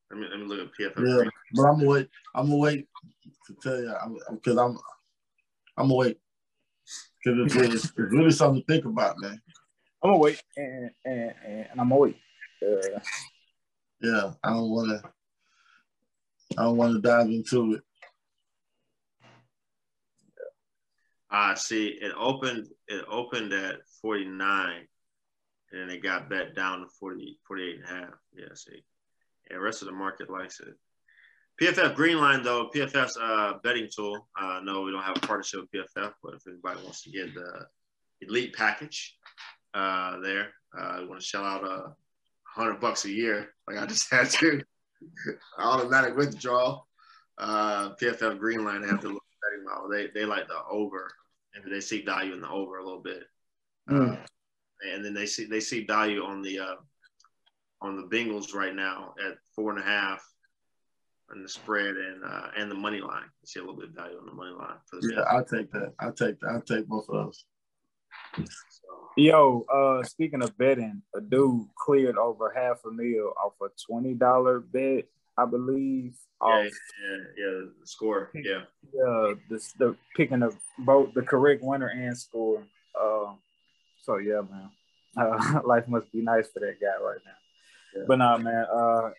Let 0.09 0.19
me, 0.19 0.27
let 0.27 0.39
me 0.39 0.45
look 0.47 0.59
at 0.59 0.73
PFF. 0.73 1.23
Yeah, 1.23 1.29
but 1.53 1.65
I'm 1.65 1.75
gonna 1.77 1.87
wait. 1.87 2.09
I'm 2.33 2.47
gonna 2.47 2.57
wait 2.57 2.87
to 3.45 3.55
tell 3.61 3.79
you 3.79 3.93
because 4.31 4.57
I'm 4.57 4.71
I'm 4.71 4.94
gonna 5.83 5.95
wait 5.95 6.17
because 7.23 7.39
it's, 7.45 7.55
really, 7.55 7.75
it's 7.75 7.93
really 7.97 8.31
something 8.31 8.61
to 8.61 8.67
think 8.67 8.85
about, 8.85 9.19
man. 9.19 9.41
I'm 10.03 10.11
gonna 10.11 10.17
wait 10.17 10.41
and 10.57 10.91
and, 11.03 11.33
and 11.45 11.67
I'm 11.71 11.89
gonna 11.89 11.97
wait. 11.97 12.17
Uh, 12.61 12.99
yeah, 14.01 14.31
I 14.43 14.49
don't 14.51 14.69
want 14.69 14.89
to. 14.89 15.09
I 16.57 16.63
don't 16.63 16.77
want 16.77 16.93
to 16.93 17.01
dive 17.01 17.27
into 17.27 17.73
it. 17.73 17.81
I 21.29 21.51
uh, 21.51 21.55
see. 21.55 21.87
It 21.87 22.13
opened. 22.17 22.67
It 22.87 23.03
opened 23.09 23.51
at 23.51 23.79
49, 24.01 24.87
and 25.71 25.81
then 25.81 25.89
it 25.89 26.03
got 26.03 26.29
bet 26.29 26.55
down 26.55 26.81
to 26.81 26.87
40, 26.99 27.39
48 27.47 27.75
and 27.75 27.83
a 27.83 27.87
half. 27.87 28.13
Yeah, 28.33 28.45
see. 28.53 28.83
Yeah, 29.49 29.57
the 29.57 29.63
rest 29.63 29.81
of 29.81 29.87
the 29.87 29.93
market 29.93 30.29
likes 30.29 30.59
it. 30.59 30.75
PFF 31.61 31.95
Greenline 31.95 32.43
though, 32.43 32.69
PFF's 32.73 33.17
uh, 33.17 33.53
betting 33.63 33.87
tool. 33.93 34.27
Uh, 34.39 34.59
no, 34.63 34.81
we 34.81 34.91
don't 34.91 35.03
have 35.03 35.17
a 35.17 35.21
partnership 35.21 35.61
with 35.61 35.71
PFF, 35.71 36.11
but 36.21 36.33
if 36.33 36.45
anybody 36.47 36.81
wants 36.83 37.03
to 37.03 37.11
get 37.11 37.33
the 37.33 37.65
elite 38.21 38.53
package 38.53 39.17
uh, 39.73 40.19
there, 40.19 40.49
uh, 40.77 41.01
want 41.07 41.19
to 41.19 41.25
shell 41.25 41.45
out 41.45 41.63
a 41.63 41.93
hundred 42.43 42.81
bucks 42.81 43.05
a 43.05 43.11
year, 43.11 43.53
like 43.67 43.77
I 43.77 43.85
just 43.85 44.11
had 44.13 44.29
to, 44.31 44.61
automatic 45.57 46.17
withdrawal. 46.17 46.87
Uh, 47.37 47.95
PFF 47.95 48.37
Greenline 48.37 48.87
have 48.87 49.01
the 49.01 49.07
little 49.07 49.21
betting 49.41 49.65
model. 49.65 49.89
They 49.89 50.07
they 50.13 50.25
like 50.25 50.47
the 50.47 50.59
over, 50.69 51.09
and 51.53 51.71
they 51.71 51.81
see 51.81 52.03
value 52.03 52.33
in 52.33 52.41
the 52.41 52.49
over 52.49 52.79
a 52.79 52.83
little 52.83 53.01
bit. 53.01 53.23
Mm. 53.89 54.19
And 54.93 55.05
then 55.05 55.13
they 55.13 55.25
see 55.25 55.45
they 55.45 55.61
see 55.61 55.85
value 55.85 56.23
on 56.23 56.41
the 56.41 56.59
uh, 56.59 56.75
on 57.81 57.95
the 57.95 58.15
Bengals 58.15 58.53
right 58.53 58.75
now 58.75 59.13
at 59.25 59.37
four 59.55 59.71
and 59.71 59.79
a 59.79 59.85
half 59.85 60.25
and 61.29 61.43
the 61.43 61.49
spread 61.49 61.95
and 61.95 62.23
uh, 62.23 62.47
and 62.57 62.69
the 62.69 62.75
money 62.75 63.01
line. 63.01 63.23
You 63.41 63.47
see 63.47 63.59
a 63.59 63.63
little 63.63 63.77
bit 63.79 63.89
of 63.89 63.95
value 63.95 64.17
on 64.17 64.25
the 64.25 64.33
money 64.33 64.51
line. 64.51 64.77
For 64.89 64.99
the 64.99 65.13
yeah, 65.15 65.21
I'll 65.21 65.45
take 65.45 65.71
that. 65.71 65.93
I'll 65.99 66.13
take 66.13 66.39
that. 66.39 66.47
I'll 66.49 66.61
take 66.61 66.87
both 66.87 67.09
of 67.09 67.25
those. 67.25 67.45
Yo, 69.17 69.65
uh, 69.73 70.03
speaking 70.03 70.43
of 70.43 70.57
betting, 70.57 71.01
a 71.15 71.21
dude 71.21 71.67
cleared 71.77 72.17
over 72.17 72.53
half 72.55 72.79
a 72.85 72.91
meal 72.91 73.31
off 73.43 73.53
a 73.61 73.67
twenty 73.89 74.13
dollar 74.13 74.59
bet, 74.59 75.05
I 75.37 75.45
believe. 75.45 76.15
Yeah, 76.41 76.47
off, 76.47 76.65
yeah, 76.65 77.17
yeah, 77.37 77.61
the 77.79 77.87
score, 77.87 78.29
yeah, 78.35 78.63
yeah, 78.93 79.33
the, 79.49 79.69
the 79.79 79.95
picking 80.15 80.43
of 80.43 80.55
both 80.79 81.13
the 81.13 81.21
correct 81.21 81.63
winner 81.63 81.87
and 81.87 82.17
score. 82.17 82.63
Uh, 82.99 83.33
so 84.03 84.17
yeah, 84.17 84.41
man, 84.41 84.69
uh, 85.17 85.61
life 85.65 85.87
must 85.87 86.11
be 86.11 86.21
nice 86.21 86.49
for 86.51 86.59
that 86.59 86.75
guy 86.81 87.01
right 87.01 87.19
now. 87.25 87.31
Yeah. 87.95 88.03
But 88.07 88.17
nah, 88.17 88.37
man, 88.37 88.65
uh, 88.71 89.11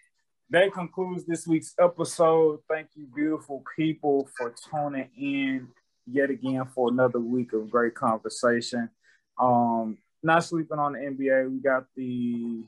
that 0.51 0.73
concludes 0.73 1.25
this 1.25 1.47
week's 1.47 1.75
episode. 1.81 2.61
Thank 2.69 2.89
you, 2.95 3.07
beautiful 3.15 3.65
people, 3.77 4.29
for 4.37 4.55
tuning 4.71 5.09
in 5.17 5.69
yet 6.07 6.31
again 6.31 6.65
for 6.73 6.89
another 6.89 7.19
week 7.19 7.53
of 7.53 7.71
great 7.71 7.95
conversation. 7.95 8.89
Um, 9.39 9.99
not 10.23 10.45
sleeping 10.45 10.79
on 10.79 10.93
the 10.93 11.01
NBA. 11.01 11.51
We 11.51 11.59
got 11.59 11.87
the 11.97 12.63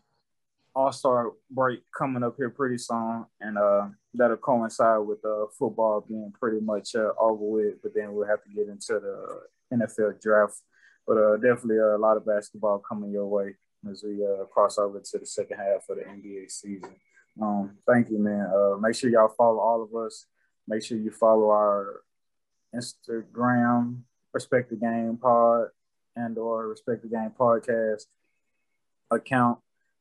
All 0.75 0.93
Star 0.93 1.33
break 1.51 1.81
coming 1.97 2.25
up 2.25 2.35
here 2.37 2.51
pretty 2.51 2.79
soon, 2.79 3.27
and 3.41 3.57
uh, 3.57 3.89
that'll 4.13 4.37
coincide 4.39 5.07
with 5.07 5.25
uh, 5.25 5.47
football 5.57 6.05
being 6.07 6.33
pretty 6.39 6.61
much 6.61 6.97
uh, 6.97 7.13
over 7.19 7.45
with. 7.45 7.83
But 7.83 7.95
then 7.95 8.13
we'll 8.13 8.27
have 8.27 8.43
to 8.43 8.51
get 8.51 8.69
into 8.69 9.01
the 9.01 9.77
NFL 9.77 10.21
draft. 10.21 10.57
But 11.07 11.17
uh, 11.17 11.37
definitely 11.37 11.79
a 11.79 11.97
lot 11.97 12.17
of 12.17 12.27
basketball 12.27 12.81
coming 12.81 13.13
your 13.13 13.27
way 13.27 13.55
as 13.89 14.03
we 14.03 14.19
uh, 14.25 14.45
cross 14.47 14.79
over 14.79 15.01
to 15.01 15.19
the 15.19 15.27
second 15.27 15.59
half 15.59 15.89
of 15.89 15.97
the 15.97 16.03
NBA 16.03 16.51
season. 16.51 16.91
Um, 17.41 17.79
thank 17.87 18.11
you, 18.11 18.19
man. 18.19 18.51
Uh, 18.53 18.77
make 18.79 18.95
sure 18.95 19.11
y'all 19.11 19.33
follow 19.37 19.61
all 19.61 19.83
of 19.83 19.95
us. 19.95 20.27
Make 20.67 20.83
sure 20.83 20.99
you 20.99 21.11
follow 21.11 21.51
our 21.51 22.03
Instagram, 22.75 24.01
Respect 24.33 24.71
the 24.71 24.77
Game 24.77 25.19
Pod, 25.21 25.69
and 26.17 26.37
or 26.37 26.69
Respect 26.69 27.03
the 27.03 27.09
Game 27.09 27.33
Podcast 27.39 28.07
account. 29.11 29.59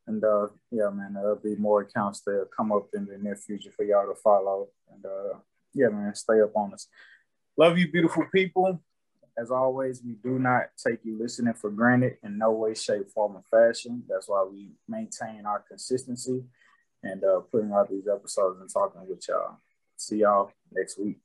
And 0.07 0.23
uh, 0.23 0.47
yeah, 0.71 0.89
man, 0.89 1.13
there'll 1.13 1.35
be 1.35 1.55
more 1.55 1.81
accounts 1.81 2.21
that 2.21 2.47
come 2.55 2.71
up 2.71 2.87
in 2.93 3.05
the 3.05 3.17
near 3.17 3.35
future 3.35 3.71
for 3.71 3.83
y'all 3.83 4.07
to 4.07 4.15
follow. 4.15 4.69
And 4.91 5.05
uh, 5.05 5.37
yeah, 5.73 5.89
man, 5.89 6.15
stay 6.15 6.41
up 6.41 6.55
on 6.55 6.73
us. 6.73 6.87
Love 7.57 7.77
you, 7.77 7.91
beautiful 7.91 8.25
people. 8.33 8.81
As 9.37 9.51
always, 9.51 10.01
we 10.03 10.13
do 10.13 10.39
not 10.39 10.69
take 10.83 10.99
you 11.03 11.17
listening 11.19 11.53
for 11.53 11.69
granted 11.69 12.17
in 12.23 12.39
no 12.39 12.51
way, 12.51 12.73
shape, 12.73 13.09
form, 13.09 13.35
or 13.35 13.43
fashion. 13.51 14.03
That's 14.09 14.27
why 14.27 14.43
we 14.49 14.71
maintain 14.87 15.45
our 15.45 15.63
consistency 15.67 16.43
and 17.07 17.23
uh, 17.23 17.39
putting 17.51 17.71
out 17.71 17.89
these 17.89 18.07
episodes 18.07 18.59
and 18.59 18.69
talking 18.71 19.07
with 19.07 19.27
y'all. 19.27 19.57
See 19.95 20.17
y'all 20.17 20.51
next 20.71 20.99
week. 20.99 21.17